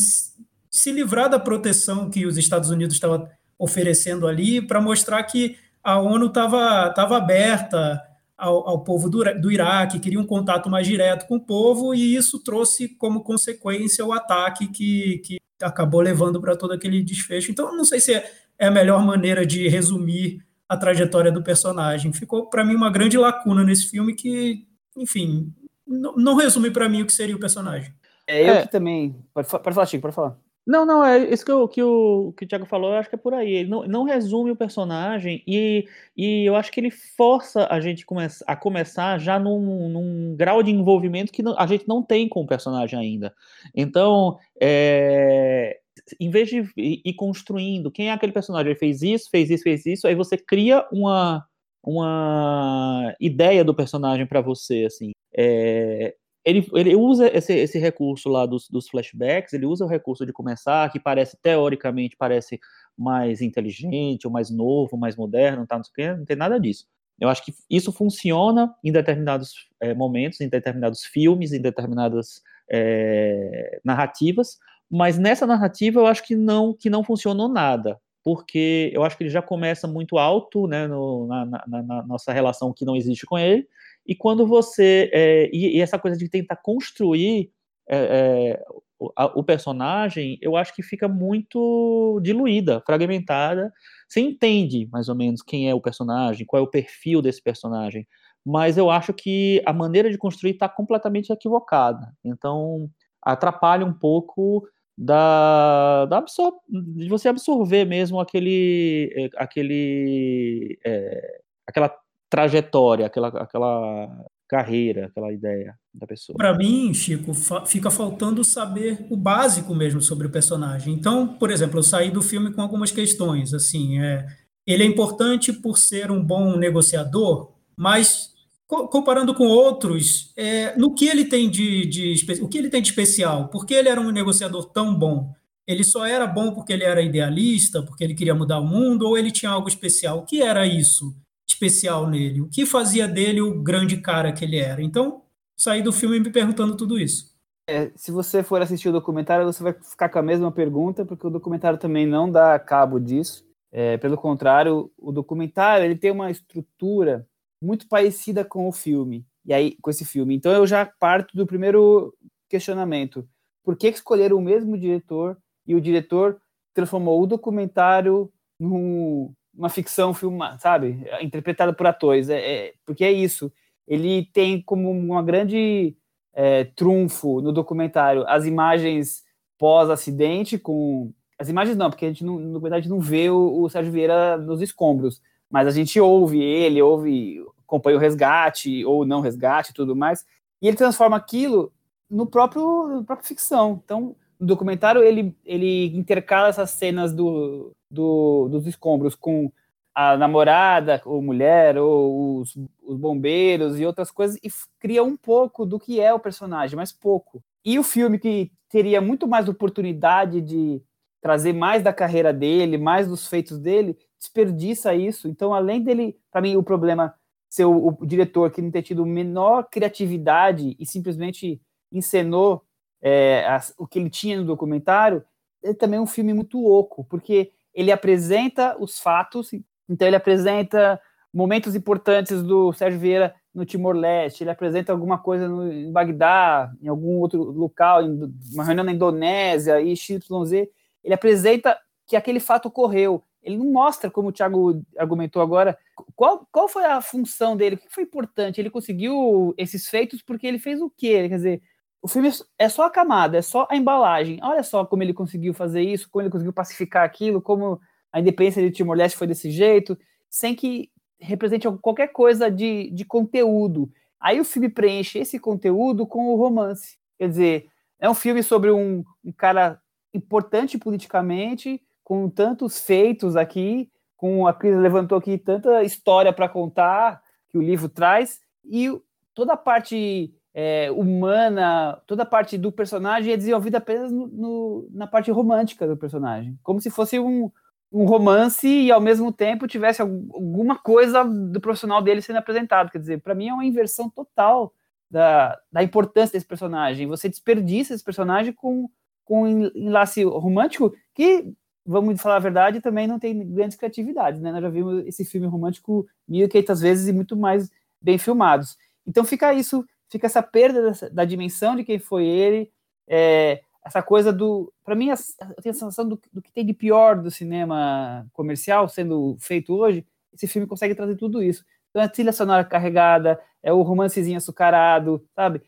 se 0.70 0.92
livrar 0.92 1.30
da 1.30 1.40
proteção 1.40 2.10
que 2.10 2.26
os 2.26 2.38
Estados 2.38 2.70
Unidos 2.70 2.96
estavam 2.96 3.28
oferecendo 3.58 4.28
ali, 4.28 4.62
para 4.62 4.82
mostrar 4.82 5.24
que 5.24 5.58
a 5.84 6.00
ONU 6.00 6.28
estava 6.28 7.18
aberta 7.18 8.02
ao, 8.38 8.68
ao 8.68 8.84
povo 8.84 9.10
do, 9.10 9.24
do 9.40 9.52
Iraque, 9.52 10.00
queria 10.00 10.20
um 10.20 10.26
contato 10.26 10.70
mais 10.70 10.86
direto 10.86 11.28
com 11.28 11.38
o 11.38 11.46
povo, 11.46 11.94
e 11.94 12.16
isso 12.16 12.42
trouxe 12.44 12.90
como 12.98 13.24
consequência 13.24 14.06
o 14.06 14.12
ataque 14.12 14.68
que, 14.68 15.20
que 15.20 15.38
acabou 15.62 16.02
levando 16.02 16.42
para 16.42 16.56
todo 16.56 16.74
aquele 16.74 17.02
desfecho. 17.02 17.52
Então, 17.52 17.76
não 17.76 17.86
sei 17.86 18.00
se 18.00 18.14
é, 18.14 18.32
é 18.60 18.68
a 18.68 18.72
melhor 18.72 19.04
maneira 19.06 19.46
de 19.46 19.68
resumir 19.68 20.46
a 20.68 20.76
trajetória 20.76 21.32
do 21.32 21.44
personagem. 21.44 22.12
Ficou, 22.12 22.50
para 22.50 22.64
mim, 22.64 22.76
uma 22.76 22.92
grande 22.92 23.18
lacuna 23.18 23.64
nesse 23.64 23.90
filme 23.90 24.14
que, 24.14 24.66
enfim, 24.98 25.54
não, 25.88 26.36
resume 26.36 26.72
para 26.72 26.90
mim 26.90 27.04
o 27.04 27.06
que 27.06 27.14
seria 27.14 27.36
o 27.36 27.40
personagem. 27.40 27.94
É, 28.28 28.50
eu 28.50 28.54
é. 28.56 28.62
que 28.64 28.72
também. 28.72 29.24
Pode, 29.34 29.48
pode 29.48 29.74
falar, 29.76 29.86
Chico, 29.86 30.02
pode 30.02 30.16
falar. 30.16 30.38
Não, 30.66 30.84
não, 30.84 31.06
é 31.06 31.20
isso 31.32 31.46
que, 31.46 31.52
eu, 31.52 31.68
que, 31.68 31.84
o, 31.84 32.34
que 32.36 32.44
o 32.44 32.48
Thiago 32.48 32.66
falou, 32.66 32.92
eu 32.92 32.98
acho 32.98 33.08
que 33.08 33.16
é 33.16 33.18
por 33.18 33.36
aí. 33.36 33.52
Ele 33.52 33.70
não, 33.70 33.84
não 33.84 34.04
resume 34.04 34.50
o 34.50 34.56
personagem 34.56 35.44
e, 35.46 35.88
e 36.18 36.44
eu 36.44 36.56
acho 36.56 36.72
que 36.72 36.80
ele 36.80 36.90
força 36.90 37.68
a 37.70 37.80
gente 37.80 38.04
come, 38.04 38.26
a 38.48 38.56
começar 38.56 39.20
já 39.20 39.38
num, 39.38 39.88
num 39.90 40.36
grau 40.36 40.64
de 40.64 40.72
envolvimento 40.72 41.32
que 41.32 41.44
não, 41.44 41.58
a 41.60 41.68
gente 41.68 41.88
não 41.88 42.02
tem 42.02 42.28
com 42.28 42.42
o 42.42 42.48
personagem 42.48 42.98
ainda. 42.98 43.32
Então, 43.76 44.40
é, 44.60 45.80
em 46.20 46.32
vez 46.32 46.50
de 46.50 46.64
ir 46.78 47.14
construindo 47.14 47.92
quem 47.92 48.10
é 48.10 48.12
aquele 48.12 48.32
personagem, 48.32 48.72
ele 48.72 48.80
fez 48.80 49.04
isso, 49.04 49.30
fez 49.30 49.52
isso, 49.52 49.64
fez 49.64 49.86
isso, 49.86 50.08
aí 50.08 50.16
você 50.16 50.36
cria 50.36 50.84
uma, 50.92 51.46
uma 51.84 53.16
ideia 53.20 53.64
do 53.64 53.76
personagem 53.76 54.26
para 54.26 54.42
você, 54.42 54.86
assim. 54.86 55.12
É, 55.38 56.16
ele, 56.46 56.68
ele 56.74 56.96
usa 56.96 57.28
esse, 57.36 57.54
esse 57.54 57.80
recurso 57.80 58.30
lá 58.30 58.46
dos, 58.46 58.70
dos, 58.70 58.88
flashbacks, 58.88 59.52
ele 59.52 59.66
usa 59.66 59.84
o 59.84 59.88
recurso 59.88 60.26
de 60.26 60.32
começar, 60.32 60.92
que 60.92 61.00
parece, 61.00 61.36
teoricamente, 61.42 62.16
parece 62.16 62.60
mais 62.96 63.42
inteligente, 63.42 64.28
ou 64.28 64.32
mais 64.32 64.52
novo, 64.52 64.96
mais 64.96 65.16
moderno, 65.16 65.66
tá, 65.66 65.76
não, 65.76 65.84
sei 65.84 66.14
não 66.14 66.24
tem 66.24 66.38
nada 66.38 66.60
disso. 66.60 66.86
Eu 67.20 67.30
acho 67.30 67.44
que 67.44 67.54
isso 67.70 67.92
funciona 67.92 68.74
em 68.84 68.92
determinados 68.92 69.70
é, 69.82 69.94
momentos, 69.94 70.40
em 70.40 70.48
determinados 70.48 71.04
filmes, 71.04 71.52
em 71.52 71.62
determinadas 71.62 72.44
é, 72.70 73.80
narrativas, 73.84 74.60
mas 74.90 75.18
nessa 75.18 75.48
narrativa 75.48 76.00
eu 76.00 76.06
acho 76.06 76.24
que 76.24 76.36
não, 76.36 76.74
que 76.74 76.92
não 76.92 77.04
funcionou 77.04 77.50
nada, 77.50 78.00
porque 78.24 78.92
eu 78.94 79.04
acho 79.04 79.18
que 79.18 79.24
ele 79.24 79.30
já 79.32 79.42
começa 79.42 79.88
muito 79.88 80.18
alto 80.20 80.68
né, 80.68 80.88
no, 80.88 81.26
na, 81.26 81.46
na, 81.46 81.84
na 81.84 82.04
nossa 82.04 82.32
relação 82.32 82.72
que 82.72 82.86
não 82.86 82.96
existe 82.96 83.26
com 83.26 83.38
ele, 83.38 83.68
e 84.06 84.16
quando 84.16 84.46
você. 84.46 85.10
É, 85.14 85.50
e, 85.52 85.78
e, 85.78 85.82
essa 85.82 85.98
coisa 85.98 86.18
de 86.18 86.30
tentar 86.30 86.58
construir 86.58 87.52
é, 87.88 87.98
é, 87.98 88.64
o, 89.00 89.12
a, 89.16 89.26
o, 89.40 89.44
personagem, 89.44 90.38
eu 90.42 90.56
acho 90.56 90.74
que 90.76 90.84
fica 90.84 91.08
muito 91.08 92.20
diluída, 92.24 92.82
fragmentada. 92.86 93.74
Você 94.08 94.20
entende 94.20 94.88
mais 94.92 95.10
ou 95.10 95.16
menos 95.16 95.42
quem 95.42 95.70
é 95.70 95.74
o 95.74 95.82
personagem, 95.82 96.46
qual 96.46 96.62
é 96.62 96.64
o 96.64 96.70
perfil 96.70 97.22
desse 97.22 97.42
personagem, 97.42 98.08
mas 98.46 98.78
eu 98.78 98.90
acho 98.92 99.14
que 99.14 99.62
a 99.66 99.74
maneira 99.74 100.10
de 100.10 100.18
construir 100.18 100.52
está 100.52 100.70
completamente 100.70 101.32
equivocada. 101.32 102.14
Então, 102.24 102.90
atrapalha 103.22 103.86
um 103.86 103.94
pouco 103.94 104.68
da, 104.98 106.06
da 106.06 106.20
absor 106.20 106.54
de 106.70 107.10
você 107.10 107.28
absorver 107.28 107.86
mesmo 107.86 108.20
aquele, 108.20 109.12
é, 109.16 109.30
aquele 109.44 110.80
é, 110.86 111.42
aquela 111.68 111.90
trajetória, 112.30 113.06
aquela, 113.06 113.28
aquela 113.30 114.26
carreira, 114.48 115.08
aquela 115.08 115.32
ideia 115.34 115.76
da 115.94 116.06
pessoa. 116.06 116.38
Para 116.38 116.56
mim, 116.56 116.94
Chico, 116.94 117.34
fa 117.34 117.66
fica 117.66 117.90
faltando 117.90 118.44
saber 118.44 119.06
o 119.10 119.18
básico 119.18 119.74
mesmo 119.74 120.02
sobre 120.02 120.28
o 120.28 120.32
personagem. 120.32 120.94
Então, 120.94 121.28
por 121.28 121.50
exemplo, 121.50 121.80
eu 121.80 121.84
saí 121.84 122.12
do 122.12 122.22
filme 122.22 122.54
com 122.54 122.62
algumas 122.62 122.92
questões. 122.92 123.54
Assim, 123.54 124.00
é, 124.00 124.26
ele 124.66 124.84
é 124.84 124.86
importante 124.86 125.52
por 125.52 125.78
ser 125.78 126.12
um 126.12 126.24
bom 126.24 126.58
negociador, 126.58 127.52
mas 127.76 128.34
co 128.68 128.88
comparando 128.88 129.34
com 129.34 129.48
outros, 129.48 130.32
é, 130.36 130.76
no 130.78 130.94
que 130.94 131.08
ele 131.08 131.26
tem 131.26 131.50
de, 131.50 131.86
de 131.86 132.42
o 132.42 132.48
que 132.48 132.58
ele 132.58 132.70
tem 132.70 132.82
de 132.82 132.90
especial? 132.90 133.50
Por 133.50 133.66
que 133.66 133.74
ele 133.74 133.90
era 133.90 134.02
um 134.02 134.12
negociador 134.12 134.66
tão 134.72 134.94
bom? 134.94 135.34
Ele 135.68 135.84
só 135.84 136.06
era 136.06 136.28
bom 136.28 136.54
porque 136.54 136.74
ele 136.74 136.84
era 136.84 137.02
idealista, 137.02 137.82
porque 137.82 138.04
ele 138.04 138.14
queria 138.14 138.36
mudar 138.36 138.60
o 138.60 138.68
mundo, 138.68 139.08
ou 139.08 139.18
ele 139.18 139.32
tinha 139.32 139.52
algo 139.52 139.68
especial? 139.68 140.20
O 140.20 140.26
que 140.26 140.42
era 140.42 140.68
isso? 140.68 141.16
Especial 141.48 142.10
nele? 142.10 142.42
O 142.42 142.50
que 142.50 142.66
fazia 142.66 143.08
dele 143.08 143.42
o 143.42 143.62
grande 143.62 143.98
cara 143.98 144.32
que 144.32 144.44
ele 144.44 144.58
era? 144.58 144.82
Então, 144.82 145.24
saí 145.58 145.82
do 145.82 145.94
filme 145.94 146.20
me 146.20 146.32
perguntando 146.32 146.76
tudo 146.76 147.00
isso. 147.00 147.36
É, 147.68 147.92
se 147.96 148.12
você 148.12 148.44
for 148.44 148.62
assistir 148.62 148.90
o 148.90 148.92
documentário, 148.92 149.46
você 149.46 149.64
vai 149.64 149.74
ficar 149.74 150.10
com 150.10 150.20
a 150.20 150.24
mesma 150.24 150.52
pergunta, 150.52 151.04
porque 151.04 151.26
o 151.26 151.32
documentário 151.32 151.80
também 151.80 152.06
não 152.06 152.30
dá 152.30 152.60
cabo 152.60 153.00
disso. 153.00 153.44
É, 153.72 153.98
pelo 153.98 154.18
contrário, 154.18 154.92
o 154.98 155.12
documentário 155.12 155.84
ele 155.84 155.96
tem 155.96 156.12
uma 156.12 156.30
estrutura 156.30 157.28
muito 157.62 157.88
parecida 157.88 158.46
com 158.46 158.68
o 158.68 158.72
filme, 158.72 159.26
e 159.46 159.54
aí 159.54 159.76
com 159.82 159.90
esse 159.90 160.06
filme. 160.06 160.36
Então 160.36 160.52
eu 160.52 160.68
já 160.68 160.86
parto 160.86 161.36
do 161.36 161.48
primeiro 161.48 162.14
questionamento: 162.48 163.28
por 163.64 163.76
que 163.76 163.88
escolheram 163.88 164.38
o 164.38 164.42
mesmo 164.42 164.78
diretor 164.78 165.38
e 165.66 165.74
o 165.76 165.82
diretor 165.82 166.40
transformou 166.74 167.22
o 167.22 167.28
documentário 167.28 168.32
num, 168.60 169.34
uma 169.58 169.70
ficção 169.70 170.14
filmada, 170.14 170.58
sabe? 170.60 171.06
Interpretada 171.22 171.74
por 171.74 171.88
atores. 171.88 172.30
É, 172.30 172.40
é, 172.40 172.74
porque 172.86 173.04
é 173.04 173.12
isso. 173.12 173.52
Ele 173.88 174.26
tem 174.34 174.62
como 174.62 174.90
uma 174.92 175.24
grande 175.24 175.96
é, 176.34 176.66
trunfo 176.66 177.42
no 177.42 177.52
documentário 177.52 178.26
as 178.28 178.46
imagens 178.46 179.24
pós-acidente, 179.58 180.58
com. 180.58 181.12
As 181.38 181.50
imagens 181.50 181.76
não, 181.76 181.90
porque 181.90 182.06
a 182.06 182.08
gente 182.08 182.24
não, 182.24 182.40
no 182.40 182.54
documentário 182.54 182.90
não 182.90 183.00
vê 183.00 183.30
o, 183.30 183.62
o 183.62 183.70
Sérgio 183.70 183.92
Vieira 183.92 184.38
nos 184.38 184.62
escombros, 184.62 185.22
mas 185.50 185.68
a 185.68 185.72
gente 185.72 186.00
ouve 186.00 186.42
ele, 186.42 186.82
ouve, 186.82 187.44
acompanha 187.64 187.98
o 187.98 188.00
resgate 188.00 188.86
ou 188.86 189.06
não 189.06 189.20
resgate 189.20 189.72
e 189.72 189.74
tudo 189.74 189.96
mais, 189.96 190.26
e 190.62 190.68
ele 190.68 190.78
transforma 190.78 191.18
aquilo 191.18 191.74
no 192.10 192.26
próprio, 192.26 192.88
no 192.88 193.04
próprio 193.04 193.28
ficção. 193.28 193.82
Então, 193.84 194.16
no 194.40 194.48
documentário, 194.48 195.04
ele, 195.04 195.36
ele 195.44 195.88
intercala 195.98 196.48
essas 196.48 196.70
cenas 196.70 197.14
do, 197.14 197.72
do, 197.96 198.50
dos 198.50 198.68
escombros 198.68 199.16
com 199.16 199.52
a 199.96 200.18
namorada, 200.18 201.02
ou 201.06 201.22
mulher, 201.22 201.78
ou 201.78 202.42
os, 202.42 202.56
os, 202.84 202.98
bombeiros 202.98 203.80
e 203.80 203.86
outras 203.86 204.12
coisas, 204.12 204.38
e 204.44 204.50
cria 204.78 205.02
um 205.04 205.16
pouco 205.16 205.66
do 205.66 205.80
que 205.80 206.02
é 206.02 206.14
o 206.14 206.20
personagem, 206.20 206.76
mas 206.76 206.92
pouco. 206.92 207.42
E 207.64 207.80
o 207.80 207.84
filme 207.84 208.20
que 208.20 208.52
teria 208.70 209.00
muito 209.00 209.26
mais 209.26 209.48
oportunidade 209.48 210.42
de 210.42 210.82
trazer 211.22 211.54
mais 211.54 211.82
da 211.82 211.94
carreira 211.94 212.34
dele, 212.34 212.78
mais 212.78 213.08
dos 213.08 213.26
feitos 213.26 213.58
dele, 213.58 213.98
desperdiça 214.20 214.94
isso. 214.94 215.30
Então, 215.30 215.54
além 215.54 215.82
dele, 215.82 216.20
para 216.30 216.42
mim, 216.42 216.58
o 216.58 216.62
problema 216.62 217.16
ser 217.50 217.66
o, 217.66 217.98
o, 218.00 218.06
diretor 218.06 218.52
que 218.52 218.62
não 218.62 218.70
ter 218.70 218.84
tido 218.84 219.06
menor 219.06 219.70
criatividade 219.72 220.76
e 220.78 220.86
simplesmente 220.86 221.62
encenou 221.90 222.64
é, 223.02 223.46
as, 223.48 223.74
o 223.78 223.88
que 223.88 223.98
ele 223.98 224.10
tinha 224.10 224.38
no 224.38 224.46
documentário, 224.46 225.24
é 225.64 225.74
também 225.74 226.00
um 226.00 226.06
filme 226.06 226.34
muito 226.34 226.64
oco, 226.66 227.06
porque 227.06 227.52
ele 227.76 227.92
apresenta 227.92 228.76
os 228.80 229.00
fatos, 229.00 229.52
então 229.88 230.08
ele 230.08 230.16
apresenta 230.16 231.00
momentos 231.32 231.76
importantes 231.76 232.42
do 232.42 232.72
Sérgio 232.72 233.00
Vieira 233.00 233.36
no 233.54 233.66
Timor-Leste, 233.66 234.44
ele 234.44 234.52
apresenta 234.52 234.94
alguma 234.94 235.18
coisa 235.18 235.48
no, 235.48 235.72
em 235.72 235.92
Bagdá, 235.92 236.72
em 236.82 236.88
algum 236.88 237.20
outro 237.20 237.44
local, 237.44 238.02
em 238.02 238.34
uma 238.54 238.64
reunião 238.64 238.86
na 238.86 238.94
Indonésia, 238.94 239.82
e 239.82 239.96
XYZ, 239.96 240.68
ele 241.04 241.14
apresenta 241.14 241.78
que 242.08 242.16
aquele 242.16 242.40
fato 242.40 242.68
ocorreu. 242.68 243.24
Ele 243.44 243.58
não 243.58 243.66
mostra, 243.66 244.10
como 244.10 244.30
o 244.30 244.32
Thiago 244.32 244.82
argumentou 244.98 245.42
agora, 245.42 245.78
qual, 246.16 246.48
qual 246.52 246.68
foi 246.68 246.84
a 246.84 247.00
função 247.02 247.56
dele, 247.56 247.76
o 247.76 247.78
que 247.78 247.94
foi 247.94 248.04
importante. 248.04 248.60
Ele 248.60 248.70
conseguiu 248.70 249.54
esses 249.58 249.88
feitos 249.88 250.22
porque 250.22 250.48
ele 250.48 250.58
fez 250.58 250.82
o 250.82 250.90
quê? 250.90 251.30
Quer 251.30 251.36
dizer, 251.36 251.62
o 252.06 252.08
filme 252.08 252.30
é 252.60 252.70
só 252.70 252.86
a 252.86 252.90
camada, 252.92 253.36
é 253.36 253.42
só 253.42 253.68
a 253.68 253.76
embalagem. 253.76 254.40
Olha 254.44 254.62
só 254.62 254.86
como 254.86 255.02
ele 255.02 255.12
conseguiu 255.12 255.56
fazer 255.56 255.82
isso, 255.82 256.08
como 256.08 256.22
ele 256.22 256.30
conseguiu 256.30 256.54
pacificar 256.54 257.04
aquilo, 257.04 257.42
como 257.42 257.82
a 258.14 258.20
independência 258.20 258.62
de 258.62 258.70
Timor-Leste 258.70 259.18
foi 259.18 259.26
desse 259.26 259.50
jeito, 259.50 259.98
sem 260.30 260.54
que 260.54 260.92
represente 261.20 261.68
qualquer 261.82 262.10
coisa 262.10 262.52
de, 262.52 262.92
de 262.92 263.04
conteúdo. 263.06 263.92
Aí 264.20 264.40
o 264.40 264.46
filme 264.46 264.70
preenche 264.70 265.18
esse 265.18 265.40
conteúdo 265.40 266.06
com 266.06 266.28
o 266.28 266.36
romance. 266.36 267.00
Quer 267.18 267.28
dizer, 267.28 267.70
é 268.00 268.08
um 268.08 268.14
filme 268.14 268.44
sobre 268.44 268.70
um, 268.70 269.04
um 269.24 269.32
cara 269.32 269.82
importante 270.14 270.78
politicamente, 270.78 271.82
com 272.04 272.30
tantos 272.30 272.80
feitos 272.80 273.36
aqui, 273.36 273.90
com 274.16 274.46
a 274.46 274.54
Cris 274.54 274.78
levantou 274.78 275.18
aqui 275.18 275.40
tanta 275.40 275.82
história 275.82 276.32
para 276.32 276.48
contar 276.48 277.20
que 277.50 277.58
o 277.58 277.64
livro 277.64 277.90
traz, 277.90 278.42
e 278.64 278.92
toda 279.34 279.54
a 279.54 279.58
parte 279.58 280.32
é, 280.58 280.90
humana, 280.90 282.02
toda 282.08 282.24
a 282.24 282.26
parte 282.26 282.58
do 282.58 282.72
personagem 282.72 283.34
é 283.34 283.38
desenvolvida 283.38 283.78
apenas 283.78 284.10
no, 284.10 284.28
no, 284.28 284.88
na 284.90 285.06
parte 285.06 285.30
romântica 285.30 285.86
do 285.86 285.98
personagem, 285.98 286.58
como 286.64 286.80
se 286.80 286.90
fosse 286.90 287.20
um, 287.20 287.52
um 287.92 288.06
romance 288.06 288.66
e 288.66 288.90
ao 288.90 289.02
mesmo 289.02 289.34
tempo 289.34 289.68
tivesse 289.68 290.02
alguma 290.02 290.78
coisa 290.78 291.26
do 291.26 291.60
profissional 291.60 292.02
dele 292.02 292.22
sendo 292.22 292.38
apresentado. 292.38 292.90
Quer 292.90 293.00
dizer, 293.00 293.22
para 293.22 293.36
mim 293.36 293.50
é 293.50 293.54
uma 293.54 293.66
inversão 293.66 294.10
total 294.10 294.74
da, 295.12 295.60
da 295.70 295.84
importância 295.84 296.32
desse 296.32 296.46
personagem. 296.46 297.06
Você 297.06 297.28
desperdiça 297.28 297.94
esse 297.94 298.04
personagem 298.04 298.54
com, 298.54 298.90
com 299.26 299.44
um 299.44 299.72
enlace 299.76 300.24
romântico 300.24 300.96
que, 301.14 301.52
vamos 301.86 302.22
falar 302.22 302.38
a 302.38 302.40
verdade, 302.40 302.80
também 302.80 303.08
não 303.08 303.20
tem 303.20 303.46
grandes 303.46 303.76
criatividades. 303.76 304.40
Né? 304.40 304.54
Nós 304.54 304.62
já 304.62 304.70
vimos 304.70 305.06
esse 305.06 305.26
filme 305.26 305.48
romântico 305.48 306.08
mil 306.26 306.46
e 306.46 306.48
quinhentas 306.48 306.80
vezes 306.80 307.10
e 307.10 307.14
muito 307.14 307.36
mais 307.36 307.70
bem 308.02 308.18
filmados. 308.18 308.78
Então 309.06 309.26
fica 309.26 309.54
isso 309.54 309.86
fica 310.16 310.28
essa 310.28 310.42
perda 310.42 310.82
dessa, 310.82 311.10
da 311.10 311.26
dimensão 311.26 311.76
de 311.76 311.84
quem 311.84 312.00
foi 312.00 312.26
ele, 312.26 312.72
é, 313.06 313.62
essa 313.84 314.02
coisa 314.02 314.32
do. 314.32 314.74
Para 314.84 314.96
mim, 314.96 315.10
eu 315.10 315.18
tenho 315.62 315.72
a 315.72 315.74
sensação 315.74 316.08
do, 316.08 316.20
do, 316.32 316.42
que 316.42 316.52
tem 316.52 316.66
de 316.66 316.74
pior 316.74 317.22
do 317.22 317.30
cinema 317.30 318.26
comercial 318.32 318.88
sendo 318.88 319.36
feito 319.40 319.74
hoje. 319.76 320.06
Esse 320.34 320.48
filme 320.48 320.68
consegue 320.68 320.96
trazer 320.96 321.18
tudo 321.18 321.44
isso. 321.44 321.66
Então, 321.90 322.02
é 322.02 322.06
a 322.06 322.10
trilha 322.10 322.32
sonora 322.32 322.64
carregada, 322.64 323.40
é 323.62 323.74
o 323.74 323.82
romancezinho 323.82 324.38
açucarado, 324.38 325.24
sabe? 325.36 325.62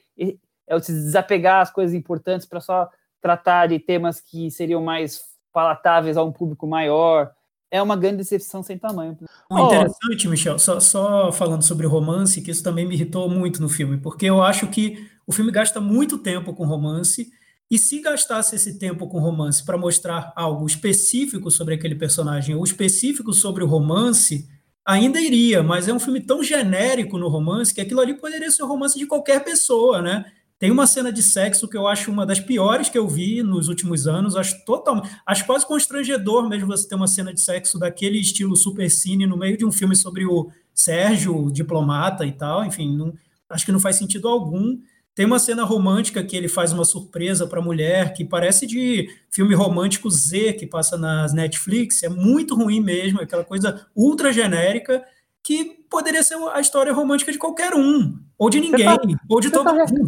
É 0.65 0.75
o 0.75 0.79
se 0.79 0.93
desapegar 0.93 1.61
as 1.61 1.71
coisas 1.71 1.93
importantes 1.93 2.47
para 2.47 2.61
só 2.61 2.89
tratar 3.21 3.67
de 3.67 3.79
temas 3.79 4.21
que 4.21 4.49
seriam 4.49 4.81
mais 4.81 5.21
palatáveis 5.51 6.15
a 6.15 6.23
um 6.23 6.31
público 6.31 6.65
maior 6.65 7.33
é 7.69 7.81
uma 7.81 7.95
grande 7.95 8.17
decepção 8.17 8.63
sem 8.63 8.77
tamanho. 8.77 9.17
Oh, 9.49 9.65
interessante, 9.65 10.27
Michel, 10.27 10.57
só, 10.57 10.79
só 10.79 11.31
falando 11.31 11.63
sobre 11.63 11.85
romance, 11.87 12.41
que 12.41 12.51
isso 12.51 12.63
também 12.63 12.87
me 12.87 12.95
irritou 12.95 13.29
muito 13.29 13.61
no 13.61 13.69
filme, 13.69 13.97
porque 13.97 14.25
eu 14.25 14.41
acho 14.41 14.67
que 14.67 15.07
o 15.25 15.31
filme 15.31 15.51
gasta 15.51 15.81
muito 15.81 16.17
tempo 16.17 16.53
com 16.53 16.65
romance, 16.65 17.29
e 17.69 17.77
se 17.77 17.99
gastasse 17.99 18.55
esse 18.55 18.79
tempo 18.79 19.07
com 19.07 19.19
romance 19.19 19.63
para 19.63 19.77
mostrar 19.77 20.31
algo 20.35 20.65
específico 20.65 21.51
sobre 21.51 21.73
aquele 21.73 21.95
personagem, 21.95 22.55
ou 22.55 22.63
específico 22.63 23.33
sobre 23.33 23.63
o 23.63 23.67
romance, 23.67 24.47
ainda 24.85 25.19
iria, 25.19 25.61
mas 25.61 25.87
é 25.89 25.93
um 25.93 25.99
filme 25.99 26.21
tão 26.21 26.41
genérico 26.41 27.17
no 27.17 27.27
romance 27.27 27.73
que 27.73 27.81
aquilo 27.81 27.99
ali 27.99 28.13
poderia 28.13 28.49
ser 28.49 28.63
o 28.63 28.67
romance 28.67 28.97
de 28.97 29.05
qualquer 29.05 29.43
pessoa, 29.43 30.01
né? 30.01 30.31
Tem 30.59 30.71
uma 30.71 30.87
cena 30.87 31.11
de 31.11 31.21
sexo 31.21 31.67
que 31.67 31.77
eu 31.77 31.87
acho 31.87 32.11
uma 32.11 32.25
das 32.25 32.39
piores 32.39 32.89
que 32.89 32.97
eu 32.97 33.07
vi 33.07 33.43
nos 33.43 33.67
últimos 33.67 34.07
anos. 34.07 34.35
Acho 34.35 34.65
totalmente. 34.65 35.09
Acho 35.25 35.45
quase 35.45 35.67
constrangedor 35.67 36.49
mesmo 36.49 36.67
você 36.67 36.87
ter 36.87 36.95
uma 36.95 37.07
cena 37.07 37.31
de 37.31 37.39
sexo 37.39 37.77
daquele 37.77 38.19
estilo 38.19 38.55
super 38.55 38.89
cine 38.89 39.27
no 39.27 39.37
meio 39.37 39.55
de 39.55 39.65
um 39.65 39.71
filme 39.71 39.95
sobre 39.95 40.25
o 40.25 40.49
Sérgio, 40.73 41.45
o 41.45 41.51
diplomata 41.51 42.25
e 42.25 42.31
tal. 42.31 42.65
Enfim, 42.65 42.97
não, 42.97 43.13
acho 43.49 43.65
que 43.65 43.71
não 43.71 43.79
faz 43.79 43.97
sentido 43.97 44.27
algum. 44.27 44.79
Tem 45.13 45.25
uma 45.25 45.39
cena 45.39 45.63
romântica 45.63 46.23
que 46.23 46.35
ele 46.35 46.47
faz 46.47 46.71
uma 46.73 46.85
surpresa 46.85 47.45
para 47.45 47.59
a 47.59 47.63
mulher, 47.63 48.13
que 48.13 48.25
parece 48.25 48.65
de 48.65 49.09
filme 49.31 49.53
romântico 49.53 50.09
Z 50.09 50.53
que 50.53 50.65
passa 50.65 50.97
nas 50.97 51.33
Netflix. 51.33 52.01
É 52.01 52.09
muito 52.09 52.55
ruim 52.55 52.79
mesmo, 52.81 53.21
aquela 53.21 53.43
coisa 53.43 53.87
ultra 53.95 54.33
genérica 54.33 55.03
que 55.47 55.63
poderia 55.89 56.21
ser 56.23 56.35
a 56.51 56.59
história 56.59 56.91
romântica 56.91 57.31
de 57.31 57.37
qualquer 57.37 57.73
um, 57.73 58.19
ou 58.37 58.49
de 58.49 58.59
ninguém, 58.59 58.85
tá, 58.85 58.99
ou 59.29 59.39
de 59.39 59.49
todo 59.49 59.63
tá, 59.63 59.73
mundo. 59.73 60.05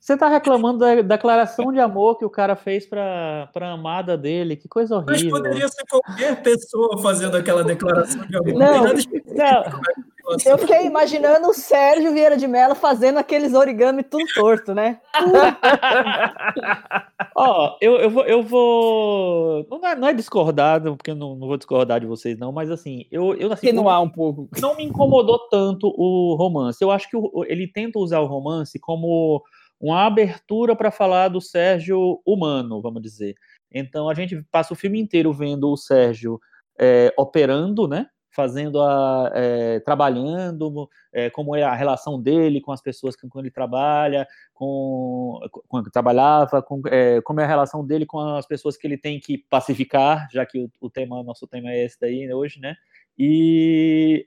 Você 0.00 0.16
tá 0.16 0.30
reclamando 0.30 0.78
da 0.78 1.02
declaração 1.02 1.70
de 1.70 1.78
amor 1.78 2.16
que 2.16 2.24
o 2.24 2.30
cara 2.30 2.56
fez 2.56 2.86
pra, 2.86 3.50
pra 3.52 3.72
amada 3.72 4.16
dele, 4.16 4.56
que 4.56 4.66
coisa 4.66 4.96
horrível. 4.96 5.12
Mas 5.12 5.42
poderia 5.42 5.68
ser 5.68 5.84
qualquer 5.90 6.42
pessoa 6.42 6.96
fazendo 7.02 7.36
aquela 7.36 7.62
declaração 7.62 8.26
de 8.26 8.34
amor. 8.34 8.54
Não, 8.54 8.84
não. 8.84 8.94
Eu 10.46 10.58
fiquei 10.58 10.86
imaginando 10.86 11.48
o 11.48 11.54
Sérgio 11.54 12.12
Vieira 12.12 12.36
de 12.36 12.46
Mello 12.46 12.74
fazendo 12.74 13.18
aqueles 13.18 13.54
origami 13.54 14.02
tudo 14.02 14.24
torto, 14.34 14.74
né? 14.74 15.00
Ó, 17.34 17.76
eu, 17.80 17.96
eu 17.96 18.10
vou. 18.10 18.24
Eu 18.24 18.42
vou... 18.42 19.66
Não, 19.70 19.86
é, 19.86 19.94
não 19.94 20.08
é 20.08 20.12
discordar, 20.12 20.82
porque 20.82 21.10
eu 21.10 21.14
não, 21.14 21.34
não 21.36 21.46
vou 21.46 21.56
discordar 21.56 22.00
de 22.00 22.06
vocês, 22.06 22.38
não, 22.38 22.52
mas 22.52 22.70
assim, 22.70 23.04
eu, 23.10 23.34
eu 23.34 23.52
assim, 23.52 23.68
Atenuar 23.68 24.02
um 24.02 24.08
pouco. 24.08 24.48
não 24.60 24.76
me 24.76 24.84
incomodou 24.84 25.38
tanto 25.48 25.92
o 25.96 26.34
romance. 26.36 26.82
Eu 26.82 26.90
acho 26.90 27.08
que 27.08 27.16
o- 27.16 27.44
ele 27.46 27.66
tenta 27.66 27.98
usar 27.98 28.20
o 28.20 28.26
romance 28.26 28.78
como 28.78 29.42
uma 29.80 30.06
abertura 30.06 30.74
para 30.74 30.90
falar 30.90 31.28
do 31.28 31.40
Sérgio 31.40 32.20
humano, 32.26 32.82
vamos 32.82 33.00
dizer. 33.00 33.34
Então 33.72 34.08
a 34.08 34.14
gente 34.14 34.42
passa 34.50 34.72
o 34.72 34.76
filme 34.76 35.00
inteiro 35.00 35.32
vendo 35.32 35.70
o 35.70 35.76
Sérgio 35.76 36.40
é, 36.80 37.12
operando, 37.16 37.86
né? 37.86 38.06
Fazendo 38.38 38.80
a. 38.80 39.32
é, 39.34 39.80
trabalhando, 39.80 40.88
é, 41.12 41.28
como 41.28 41.56
é 41.56 41.64
a 41.64 41.74
relação 41.74 42.22
dele 42.22 42.60
com 42.60 42.70
as 42.70 42.80
pessoas 42.80 43.16
com 43.16 43.28
quem 43.28 43.40
ele 43.40 43.50
trabalha, 43.50 44.28
com, 44.54 45.40
com 45.66 45.82
trabalhava, 45.82 46.62
com, 46.62 46.80
é, 46.86 47.20
como 47.22 47.40
é 47.40 47.44
a 47.44 47.48
relação 47.48 47.84
dele 47.84 48.06
com 48.06 48.20
as 48.20 48.46
pessoas 48.46 48.76
que 48.76 48.86
ele 48.86 48.96
tem 48.96 49.18
que 49.18 49.38
pacificar, 49.50 50.28
já 50.32 50.46
que 50.46 50.56
o, 50.56 50.70
o 50.80 50.88
tema, 50.88 51.20
nosso 51.24 51.48
tema 51.48 51.68
é 51.72 51.84
esse 51.84 51.98
daí 52.00 52.28
né, 52.28 52.34
hoje, 52.34 52.60
né? 52.60 52.76
E 53.18 54.24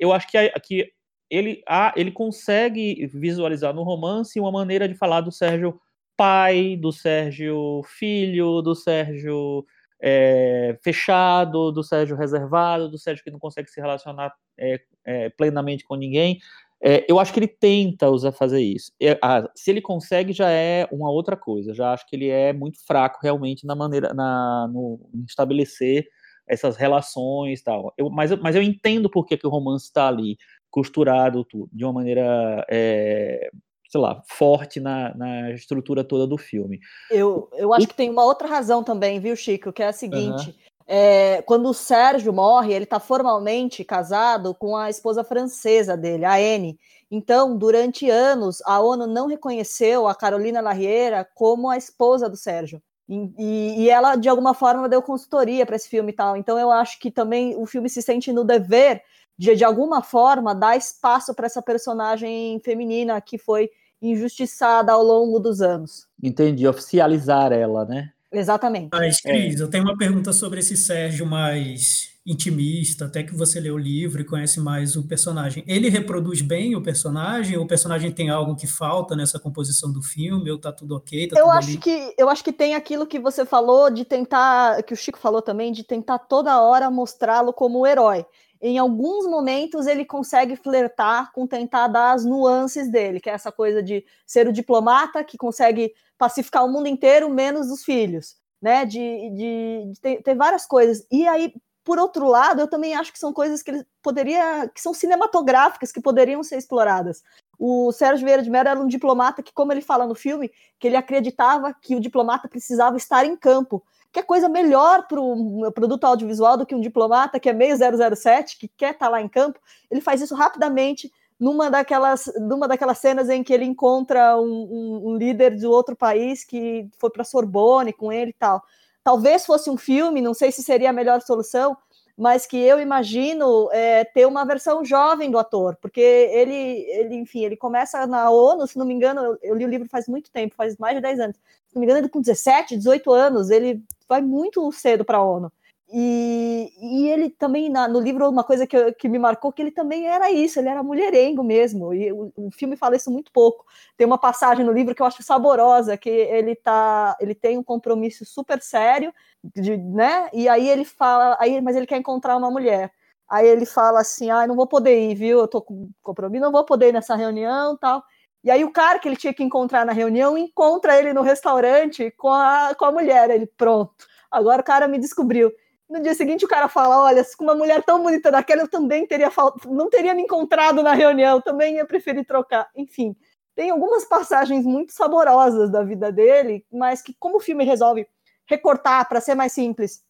eu 0.00 0.12
acho 0.12 0.26
que, 0.28 0.36
a- 0.36 0.58
que 0.58 0.90
ele, 1.30 1.62
ah, 1.68 1.92
ele 1.94 2.10
consegue 2.10 3.06
visualizar 3.06 3.72
no 3.72 3.84
romance 3.84 4.40
uma 4.40 4.50
maneira 4.50 4.88
de 4.88 4.96
falar 4.96 5.20
do 5.20 5.30
Sérgio 5.30 5.80
pai, 6.16 6.76
do 6.76 6.90
Sérgio 6.90 7.82
filho, 7.84 8.60
do 8.62 8.74
Sérgio 8.74 9.64
é, 10.00 10.78
fechado, 10.82 11.72
do 11.72 11.82
Sérgio 11.82 12.16
reservado, 12.16 12.88
do 12.88 12.98
Sérgio 12.98 13.24
que 13.24 13.30
não 13.30 13.38
consegue 13.38 13.68
se 13.68 13.80
relacionar 13.80 14.32
é, 14.58 14.80
é, 15.04 15.30
plenamente 15.30 15.84
com 15.84 15.96
ninguém. 15.96 16.38
É, 16.80 17.04
eu 17.08 17.18
acho 17.18 17.32
que 17.32 17.40
ele 17.40 17.48
tenta 17.48 18.08
usar 18.08 18.30
fazer 18.30 18.60
isso. 18.60 18.92
Ah, 19.20 19.48
se 19.54 19.70
ele 19.70 19.80
consegue, 19.80 20.32
já 20.32 20.48
é 20.50 20.86
uma 20.92 21.10
outra 21.10 21.36
coisa. 21.36 21.74
Já 21.74 21.92
acho 21.92 22.06
que 22.08 22.14
ele 22.14 22.28
é 22.28 22.52
muito 22.52 22.78
fraco 22.86 23.18
realmente 23.22 23.66
na 23.66 23.74
maneira, 23.74 24.14
na, 24.14 24.68
no 24.72 25.00
estabelecer 25.26 26.06
essas 26.46 26.76
relações 26.76 27.62
tal. 27.62 27.92
Eu, 27.98 28.08
mas, 28.10 28.30
mas 28.38 28.54
eu 28.54 28.62
entendo 28.62 29.10
por 29.10 29.26
que 29.26 29.38
o 29.44 29.50
romance 29.50 29.86
está 29.86 30.08
ali 30.08 30.36
costurado 30.70 31.44
tudo, 31.44 31.68
de 31.72 31.84
uma 31.84 31.94
maneira, 31.94 32.64
é, 32.70 33.50
sei 33.88 34.00
lá, 34.00 34.22
forte 34.28 34.78
na, 34.80 35.14
na 35.16 35.50
estrutura 35.52 36.04
toda 36.04 36.26
do 36.26 36.36
filme. 36.36 36.78
Eu, 37.10 37.48
eu 37.54 37.72
acho 37.72 37.88
que 37.88 37.94
tem 37.94 38.10
uma 38.10 38.24
outra 38.24 38.46
razão 38.46 38.84
também, 38.84 39.18
viu, 39.18 39.34
Chico? 39.34 39.72
Que 39.72 39.82
é 39.82 39.88
a 39.88 39.92
seguinte: 39.92 40.54
é, 40.86 41.42
quando 41.42 41.68
o 41.68 41.74
Sérgio 41.74 42.32
morre, 42.32 42.72
ele 42.72 42.84
está 42.84 43.00
formalmente 43.00 43.82
casado 43.84 44.54
com 44.54 44.76
a 44.76 44.90
esposa 44.90 45.24
francesa 45.24 45.96
dele, 45.96 46.24
a 46.24 46.34
Anne. 46.34 46.78
Então, 47.10 47.56
durante 47.56 48.10
anos, 48.10 48.60
a 48.66 48.78
ONU 48.80 49.06
não 49.06 49.26
reconheceu 49.26 50.06
a 50.06 50.14
Carolina 50.14 50.60
Larriera 50.60 51.26
como 51.34 51.70
a 51.70 51.76
esposa 51.78 52.28
do 52.28 52.36
Sérgio. 52.36 52.82
E, 53.08 53.16
e- 53.38 53.80
e 53.84 53.88
ela, 53.90 54.16
de 54.16 54.28
alguma 54.28 54.52
forma, 54.52 54.86
deu 54.86 55.00
consultoria 55.00 55.64
para 55.64 55.76
esse 55.76 55.88
filme 55.88 56.12
e 56.12 56.14
tal. 56.14 56.36
Então, 56.36 56.58
eu 56.58 56.70
acho 56.70 56.98
que 57.00 57.10
também 57.10 57.56
o 57.56 57.64
filme 57.64 57.88
se 57.88 58.02
sente 58.02 58.30
no 58.30 58.44
dever 58.44 59.02
de, 59.38 59.54
de 59.54 59.64
alguma 59.64 60.02
forma, 60.02 60.54
dar 60.54 60.76
espaço 60.76 61.32
para 61.34 61.46
essa 61.46 61.62
personagem 61.62 62.60
feminina 62.64 63.20
que 63.20 63.38
foi 63.38 63.70
injustiçada 64.02 64.92
ao 64.92 65.02
longo 65.02 65.38
dos 65.38 65.60
anos. 65.60 66.06
Entendi, 66.22 66.66
oficializar 66.66 67.52
ela, 67.52 67.84
né? 67.84 68.10
Exatamente. 68.30 68.90
Mas, 68.92 69.20
Cris, 69.20 69.58
eu 69.58 69.70
tenho 69.70 69.84
uma 69.84 69.96
pergunta 69.96 70.32
sobre 70.32 70.60
esse 70.60 70.76
Sérgio 70.76 71.24
mais 71.24 72.18
intimista, 72.26 73.06
até 73.06 73.22
que 73.22 73.34
você 73.34 73.58
leu 73.58 73.76
o 73.76 73.78
livro 73.78 74.20
e 74.20 74.24
conhece 74.24 74.60
mais 74.60 74.96
o 74.96 75.08
personagem. 75.08 75.64
Ele 75.66 75.88
reproduz 75.88 76.42
bem 76.42 76.76
o 76.76 76.82
personagem? 76.82 77.56
Ou 77.56 77.64
o 77.64 77.66
personagem 77.66 78.12
tem 78.12 78.28
algo 78.28 78.54
que 78.54 78.66
falta 78.66 79.16
nessa 79.16 79.40
composição 79.40 79.90
do 79.90 80.02
filme? 80.02 80.50
Ou 80.50 80.58
tá 80.58 80.70
tudo 80.70 80.94
ok? 80.94 81.28
Tá 81.28 81.38
Eu 81.38 81.46
tudo 81.46 81.52
acho 81.56 81.68
ali? 81.70 81.78
que 81.78 82.14
eu 82.18 82.28
acho 82.28 82.44
que 82.44 82.52
tem 82.52 82.74
aquilo 82.74 83.06
que 83.06 83.18
você 83.18 83.46
falou 83.46 83.88
de 83.90 84.04
tentar, 84.04 84.82
que 84.82 84.92
o 84.92 84.96
Chico 84.96 85.18
falou 85.18 85.40
também, 85.40 85.72
de 85.72 85.82
tentar 85.82 86.18
toda 86.18 86.60
hora 86.60 86.90
mostrá-lo 86.90 87.50
como 87.50 87.78
o 87.78 87.86
herói. 87.86 88.26
Em 88.60 88.78
alguns 88.78 89.26
momentos 89.26 89.86
ele 89.86 90.04
consegue 90.04 90.56
flertar 90.56 91.32
com 91.32 91.46
tentar 91.46 91.86
dar 91.88 92.12
as 92.12 92.24
nuances 92.24 92.90
dele, 92.90 93.20
que 93.20 93.30
é 93.30 93.32
essa 93.32 93.52
coisa 93.52 93.82
de 93.82 94.04
ser 94.26 94.48
o 94.48 94.52
diplomata 94.52 95.22
que 95.22 95.38
consegue 95.38 95.94
pacificar 96.16 96.64
o 96.64 96.68
mundo 96.68 96.88
inteiro, 96.88 97.30
menos 97.30 97.70
os 97.70 97.84
filhos, 97.84 98.36
né? 98.60 98.84
De, 98.84 99.30
de, 99.30 99.92
de 99.92 100.00
ter, 100.00 100.22
ter 100.22 100.34
várias 100.34 100.66
coisas. 100.66 101.06
E 101.10 101.26
aí, 101.28 101.54
por 101.84 101.98
outro 101.98 102.26
lado, 102.26 102.60
eu 102.60 102.68
também 102.68 102.94
acho 102.94 103.12
que 103.12 103.18
são 103.18 103.32
coisas 103.32 103.62
que 103.62 103.70
ele 103.70 103.86
poderia, 104.02 104.68
que 104.68 104.80
são 104.80 104.92
cinematográficas, 104.92 105.90
que 105.92 106.02
poderiam 106.02 106.42
ser 106.42 106.58
exploradas. 106.58 107.22
O 107.58 107.90
Sérgio 107.92 108.26
Vieira 108.26 108.42
de 108.42 108.50
Mello 108.50 108.68
era 108.68 108.80
um 108.80 108.86
diplomata 108.86 109.42
que, 109.42 109.52
como 109.52 109.72
ele 109.72 109.80
fala 109.80 110.06
no 110.06 110.14
filme, 110.14 110.50
que 110.78 110.86
ele 110.86 110.96
acreditava 110.96 111.72
que 111.72 111.96
o 111.96 112.00
diplomata 112.00 112.48
precisava 112.48 112.96
estar 112.96 113.24
em 113.24 113.36
campo. 113.36 113.82
Que 114.12 114.20
é 114.20 114.22
coisa 114.22 114.48
melhor 114.48 115.06
para 115.06 115.20
o 115.20 115.70
produto 115.72 116.04
audiovisual 116.04 116.56
do 116.56 116.66
que 116.66 116.74
um 116.74 116.80
diplomata 116.80 117.38
que 117.38 117.48
é 117.48 117.52
meio 117.52 117.76
007, 117.76 118.58
que 118.58 118.68
quer 118.68 118.92
estar 118.92 119.08
lá 119.08 119.20
em 119.20 119.28
campo. 119.28 119.60
Ele 119.90 120.00
faz 120.00 120.20
isso 120.20 120.34
rapidamente 120.34 121.12
numa 121.38 121.70
daquelas, 121.70 122.30
numa 122.40 122.66
daquelas 122.66 122.98
cenas 122.98 123.28
em 123.28 123.44
que 123.44 123.52
ele 123.52 123.64
encontra 123.64 124.36
um, 124.36 124.42
um, 124.42 125.10
um 125.10 125.16
líder 125.16 125.54
de 125.54 125.66
outro 125.66 125.94
país 125.94 126.44
que 126.44 126.88
foi 126.98 127.10
para 127.10 127.22
Sorbonne 127.22 127.92
com 127.92 128.12
ele 128.12 128.30
e 128.30 128.34
tal. 128.34 128.62
Talvez 129.04 129.46
fosse 129.46 129.70
um 129.70 129.76
filme, 129.76 130.20
não 130.20 130.34
sei 130.34 130.50
se 130.50 130.62
seria 130.62 130.90
a 130.90 130.92
melhor 130.92 131.22
solução, 131.22 131.76
mas 132.16 132.44
que 132.44 132.56
eu 132.56 132.80
imagino 132.80 133.70
é, 133.70 134.04
ter 134.04 134.26
uma 134.26 134.44
versão 134.44 134.84
jovem 134.84 135.30
do 135.30 135.38
ator, 135.38 135.76
porque 135.80 136.00
ele, 136.00 136.52
ele, 136.52 137.14
enfim, 137.14 137.44
ele 137.44 137.56
começa 137.56 138.04
na 138.08 138.28
ONU, 138.28 138.66
se 138.66 138.76
não 138.76 138.84
me 138.84 138.92
engano, 138.92 139.22
eu, 139.22 139.38
eu 139.40 139.54
li 139.54 139.64
o 139.64 139.68
livro 139.68 139.88
faz 139.88 140.08
muito 140.08 140.28
tempo, 140.32 140.56
faz 140.56 140.76
mais 140.76 140.96
de 140.96 141.00
10 141.00 141.20
anos. 141.20 141.36
Não 141.78 141.80
me 141.80 141.86
engano, 141.86 142.00
ele 142.00 142.08
com 142.08 142.20
17, 142.20 142.76
18 142.76 143.12
anos, 143.12 143.50
ele 143.50 143.80
vai 144.08 144.20
muito 144.20 144.70
cedo 144.72 145.04
para 145.04 145.18
a 145.18 145.22
ONU. 145.22 145.52
E, 145.90 146.70
e, 146.82 147.08
ele 147.08 147.30
também, 147.30 147.70
na, 147.70 147.88
no 147.88 148.00
livro, 148.00 148.28
uma 148.28 148.44
coisa 148.44 148.66
que, 148.66 148.92
que, 148.92 149.08
me 149.08 149.18
marcou, 149.18 149.50
que 149.52 149.62
ele 149.62 149.70
também 149.70 150.06
era 150.06 150.30
isso, 150.30 150.58
ele 150.58 150.68
era 150.68 150.82
mulherengo 150.82 151.42
mesmo, 151.42 151.94
e 151.94 152.12
o, 152.12 152.30
o, 152.36 152.50
filme 152.50 152.76
fala 152.76 152.96
isso 152.96 153.10
muito 153.10 153.32
pouco. 153.32 153.64
Tem 153.96 154.06
uma 154.06 154.18
passagem 154.18 154.66
no 154.66 154.72
livro 154.72 154.94
que 154.94 155.00
eu 155.00 155.06
acho 155.06 155.22
saborosa, 155.22 155.96
que 155.96 156.10
ele 156.10 156.54
tá, 156.56 157.16
ele 157.20 157.34
tem 157.34 157.56
um 157.56 157.62
compromisso 157.62 158.24
super 158.26 158.60
sério, 158.60 159.14
de, 159.42 159.78
né, 159.78 160.28
e 160.34 160.46
aí 160.46 160.68
ele 160.68 160.84
fala, 160.84 161.38
aí, 161.40 161.58
mas 161.62 161.76
ele 161.76 161.86
quer 161.86 161.96
encontrar 161.96 162.36
uma 162.36 162.50
mulher. 162.50 162.92
Aí 163.28 163.46
ele 163.46 163.64
fala 163.64 164.00
assim, 164.00 164.30
ah, 164.30 164.46
não 164.46 164.56
vou 164.56 164.66
poder 164.66 165.10
ir, 165.10 165.14
viu, 165.14 165.38
eu 165.38 165.48
tô 165.48 165.62
com 165.62 165.88
compromisso, 166.02 166.44
não 166.44 166.52
vou 166.52 166.64
poder 166.64 166.88
ir 166.88 166.92
nessa 166.92 167.14
reunião 167.14 167.76
tal. 167.78 168.02
E 168.42 168.50
aí 168.50 168.64
o 168.64 168.72
cara 168.72 168.98
que 168.98 169.08
ele 169.08 169.16
tinha 169.16 169.34
que 169.34 169.42
encontrar 169.42 169.84
na 169.84 169.92
reunião, 169.92 170.38
encontra 170.38 170.98
ele 170.98 171.12
no 171.12 171.22
restaurante 171.22 172.10
com 172.12 172.28
a, 172.28 172.74
com 172.74 172.84
a 172.84 172.92
mulher, 172.92 173.30
ele, 173.30 173.46
pronto, 173.46 173.92
agora 174.30 174.60
o 174.62 174.64
cara 174.64 174.86
me 174.86 174.98
descobriu. 174.98 175.52
No 175.88 176.00
dia 176.02 176.14
seguinte 176.14 176.44
o 176.44 176.48
cara 176.48 176.68
fala: 176.68 177.02
Olha, 177.02 177.24
com 177.36 177.44
uma 177.44 177.54
mulher 177.54 177.82
tão 177.82 178.02
bonita 178.02 178.30
daquela, 178.30 178.62
eu 178.62 178.68
também 178.68 179.06
teria 179.06 179.30
não 179.66 179.88
teria 179.88 180.14
me 180.14 180.22
encontrado 180.22 180.82
na 180.82 180.92
reunião, 180.92 181.40
também 181.40 181.76
ia 181.76 181.86
preferir 181.86 182.26
trocar. 182.26 182.68
Enfim, 182.76 183.16
tem 183.54 183.70
algumas 183.70 184.04
passagens 184.04 184.64
muito 184.64 184.92
saborosas 184.92 185.70
da 185.70 185.82
vida 185.82 186.12
dele, 186.12 186.64
mas 186.70 187.02
que, 187.02 187.14
como 187.18 187.38
o 187.38 187.40
filme 187.40 187.64
resolve 187.64 188.06
recortar 188.46 189.08
para 189.08 189.20
ser 189.20 189.34
mais 189.34 189.52
simples, 189.52 190.02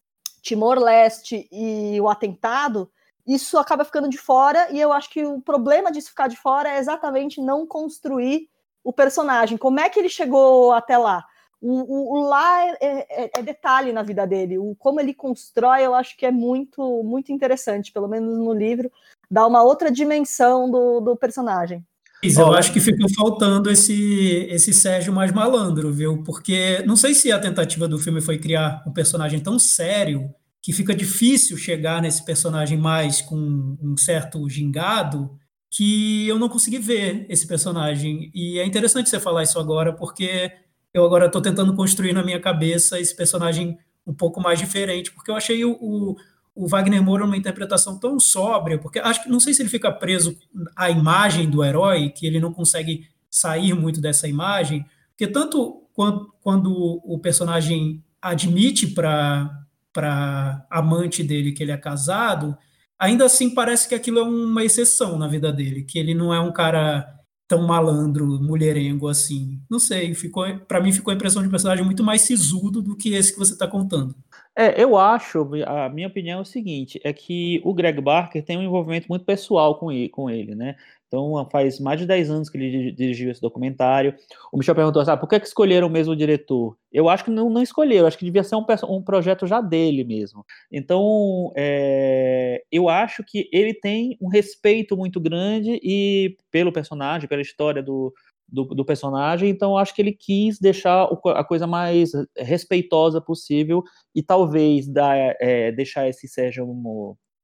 Timor-Leste 0.42 1.48
e 1.50 2.00
o 2.00 2.08
atentado, 2.08 2.90
isso 3.28 3.58
acaba 3.58 3.84
ficando 3.84 4.08
de 4.08 4.16
fora, 4.16 4.68
e 4.72 4.80
eu 4.80 4.92
acho 4.92 5.10
que 5.10 5.24
o 5.24 5.40
problema 5.40 5.92
disso 5.92 6.08
ficar 6.08 6.28
de 6.28 6.36
fora 6.36 6.70
é 6.70 6.78
exatamente 6.78 7.40
não 7.42 7.66
construir 7.66 8.48
o 8.82 8.92
personagem. 8.92 9.58
Como 9.58 9.78
é 9.78 9.88
que 9.90 9.98
ele 9.98 10.08
chegou 10.08 10.72
até 10.72 10.96
lá? 10.96 11.24
O, 11.60 11.72
o, 11.72 12.12
o 12.14 12.28
lá 12.28 12.66
é, 12.68 12.76
é, 12.80 13.30
é, 13.36 13.42
detalhe 13.42 13.92
na 13.92 14.02
vida 14.02 14.26
dele. 14.26 14.58
O 14.58 14.74
como 14.76 14.98
ele 14.98 15.12
constrói, 15.12 15.84
eu 15.84 15.94
acho 15.94 16.16
que 16.16 16.24
é 16.24 16.30
muito, 16.30 17.02
muito 17.02 17.30
interessante, 17.30 17.92
pelo 17.92 18.08
menos 18.08 18.38
no 18.38 18.54
livro, 18.54 18.90
dá 19.30 19.46
uma 19.46 19.62
outra 19.62 19.90
dimensão 19.90 20.70
do, 20.70 21.00
do 21.00 21.16
personagem. 21.16 21.84
Eu 22.22 22.52
acho 22.54 22.72
que 22.72 22.80
ficou 22.80 23.08
faltando 23.14 23.70
esse, 23.70 24.46
esse 24.50 24.72
Sérgio 24.72 25.12
mais 25.12 25.30
malandro, 25.32 25.92
viu? 25.92 26.22
Porque 26.24 26.82
não 26.84 26.96
sei 26.96 27.14
se 27.14 27.30
a 27.30 27.38
tentativa 27.38 27.86
do 27.86 27.98
filme 27.98 28.20
foi 28.20 28.38
criar 28.38 28.82
um 28.86 28.92
personagem 28.92 29.38
tão 29.38 29.56
sério 29.58 30.28
que 30.68 30.72
fica 30.74 30.94
difícil 30.94 31.56
chegar 31.56 32.02
nesse 32.02 32.22
personagem 32.22 32.76
mais 32.76 33.22
com 33.22 33.74
um 33.80 33.96
certo 33.96 34.46
gingado 34.50 35.34
que 35.70 36.28
eu 36.28 36.38
não 36.38 36.46
consegui 36.46 36.78
ver 36.78 37.24
esse 37.30 37.46
personagem. 37.46 38.30
E 38.34 38.58
é 38.58 38.66
interessante 38.66 39.08
você 39.08 39.18
falar 39.18 39.44
isso 39.44 39.58
agora, 39.58 39.94
porque 39.94 40.52
eu 40.92 41.06
agora 41.06 41.24
estou 41.24 41.40
tentando 41.40 41.74
construir 41.74 42.12
na 42.12 42.22
minha 42.22 42.38
cabeça 42.38 43.00
esse 43.00 43.16
personagem 43.16 43.78
um 44.06 44.12
pouco 44.12 44.42
mais 44.42 44.58
diferente, 44.58 45.10
porque 45.10 45.30
eu 45.30 45.36
achei 45.36 45.64
o, 45.64 45.72
o, 45.80 46.16
o, 46.54 46.68
Wagner 46.68 47.02
Moura 47.02 47.24
uma 47.24 47.38
interpretação 47.38 47.98
tão 47.98 48.20
sóbria, 48.20 48.78
porque 48.78 48.98
acho 48.98 49.22
que 49.22 49.30
não 49.30 49.40
sei 49.40 49.54
se 49.54 49.62
ele 49.62 49.70
fica 49.70 49.90
preso 49.90 50.36
à 50.76 50.90
imagem 50.90 51.48
do 51.48 51.64
herói, 51.64 52.10
que 52.10 52.26
ele 52.26 52.40
não 52.40 52.52
consegue 52.52 53.08
sair 53.30 53.72
muito 53.72 54.02
dessa 54.02 54.28
imagem, 54.28 54.84
porque 55.12 55.26
tanto 55.26 55.88
quando, 55.94 56.30
quando 56.42 57.00
o 57.02 57.18
personagem 57.18 58.04
admite 58.20 58.86
para 58.88 59.66
para 59.92 60.66
amante 60.70 61.22
dele 61.22 61.52
que 61.52 61.62
ele 61.62 61.72
é 61.72 61.76
casado, 61.76 62.56
ainda 62.98 63.24
assim 63.24 63.54
parece 63.54 63.88
que 63.88 63.94
aquilo 63.94 64.18
é 64.18 64.22
uma 64.22 64.64
exceção 64.64 65.18
na 65.18 65.28
vida 65.28 65.52
dele, 65.52 65.84
que 65.84 65.98
ele 65.98 66.14
não 66.14 66.32
é 66.32 66.40
um 66.40 66.52
cara 66.52 67.18
tão 67.48 67.66
malandro, 67.66 68.26
mulherengo 68.42 69.08
assim. 69.08 69.60
Não 69.70 69.78
sei, 69.78 70.14
ficou 70.14 70.44
para 70.68 70.80
mim 70.80 70.92
ficou 70.92 71.10
a 71.10 71.14
impressão 71.14 71.40
de 71.40 71.48
um 71.48 71.50
personagem 71.50 71.84
muito 71.84 72.04
mais 72.04 72.20
sisudo 72.20 72.82
do 72.82 72.94
que 72.94 73.14
esse 73.14 73.32
que 73.32 73.38
você 73.38 73.54
está 73.54 73.66
contando. 73.66 74.14
É, 74.54 74.82
eu 74.82 74.98
acho, 74.98 75.48
a 75.66 75.88
minha 75.88 76.08
opinião 76.08 76.40
é 76.40 76.42
o 76.42 76.44
seguinte, 76.44 77.00
é 77.02 77.12
que 77.12 77.60
o 77.64 77.72
Greg 77.72 78.00
Barker 78.00 78.44
tem 78.44 78.58
um 78.58 78.62
envolvimento 78.62 79.06
muito 79.08 79.24
pessoal 79.24 79.78
com 79.78 79.90
ele, 79.90 80.08
com 80.10 80.28
ele 80.28 80.54
né? 80.54 80.76
Então, 81.08 81.48
faz 81.50 81.80
mais 81.80 81.98
de 81.98 82.06
10 82.06 82.30
anos 82.30 82.50
que 82.50 82.58
ele 82.58 82.92
dirigiu 82.92 83.30
esse 83.30 83.40
documentário. 83.40 84.14
O 84.52 84.58
Michel 84.58 84.74
perguntou 84.74 85.00
assim, 85.00 85.10
ah, 85.10 85.16
por 85.16 85.26
que, 85.26 85.40
que 85.40 85.46
escolheram 85.46 85.88
o 85.88 85.90
mesmo 85.90 86.14
diretor? 86.14 86.76
Eu 86.92 87.08
acho 87.08 87.24
que 87.24 87.30
não, 87.30 87.48
não 87.48 87.62
escolheram, 87.62 88.06
acho 88.06 88.18
que 88.18 88.26
devia 88.26 88.44
ser 88.44 88.56
um, 88.56 88.64
um 88.90 89.02
projeto 89.02 89.46
já 89.46 89.62
dele 89.62 90.04
mesmo. 90.04 90.44
Então, 90.70 91.50
é, 91.56 92.62
eu 92.70 92.90
acho 92.90 93.24
que 93.26 93.48
ele 93.50 93.72
tem 93.72 94.18
um 94.20 94.28
respeito 94.28 94.96
muito 94.96 95.18
grande 95.18 95.80
e 95.82 96.36
pelo 96.50 96.72
personagem, 96.72 97.26
pela 97.26 97.40
história 97.40 97.82
do, 97.82 98.12
do, 98.46 98.64
do 98.64 98.84
personagem, 98.84 99.48
então 99.48 99.78
acho 99.78 99.94
que 99.94 100.02
ele 100.02 100.12
quis 100.12 100.58
deixar 100.58 101.08
a 101.34 101.44
coisa 101.44 101.66
mais 101.66 102.12
respeitosa 102.36 103.20
possível 103.20 103.82
e 104.14 104.22
talvez 104.22 104.86
dar, 104.86 105.16
é, 105.40 105.72
deixar 105.72 106.08
esse 106.08 106.28
Sérgio 106.28 106.66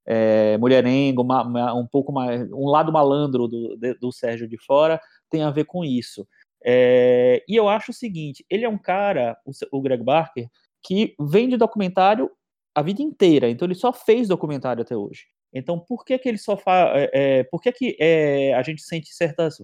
é, 0.07 0.59
mulherengo, 0.59 1.23
uma, 1.23 1.43
uma, 1.43 1.75
um 1.75 1.87
pouco 1.87 2.13
mais, 2.13 2.51
um 2.53 2.67
lado 2.67 2.93
malandro 2.93 3.49
do, 3.49 3.77
do 4.01 4.13
Sérgio 4.13 4.47
de 4.49 4.59
fora 4.59 5.01
tem 5.31 5.43
a 5.43 5.51
ver 5.51 5.65
com 5.65 5.85
isso. 5.85 6.27
É, 6.65 7.43
e 7.49 7.55
eu 7.57 7.69
acho 7.69 7.91
o 7.91 7.95
seguinte, 7.95 8.45
ele 8.49 8.65
é 8.65 8.69
um 8.69 8.79
cara, 8.79 9.37
o, 9.45 9.79
o 9.79 9.83
Greg 9.83 10.03
Barker, 10.03 10.49
que 10.83 11.15
vem 11.21 11.49
de 11.49 11.57
documentário 11.57 12.31
a 12.75 12.83
vida 12.83 13.03
inteira, 13.03 13.49
então 13.49 13.67
ele 13.67 13.75
só 13.75 13.93
fez 13.93 14.29
documentário 14.29 14.83
até 14.83 14.97
hoje. 14.97 15.27
Então, 15.53 15.79
por 15.79 16.05
que 16.05 16.19
que 16.19 16.29
ele 16.29 16.39
só 16.39 16.57
faz, 16.57 16.91
é, 16.97 17.11
é, 17.13 17.45
por 17.45 17.61
que 17.61 17.71
que 17.71 17.97
é, 18.01 18.55
a 18.55 18.63
gente 18.63 18.83
sente 18.83 19.15
certas 19.15 19.63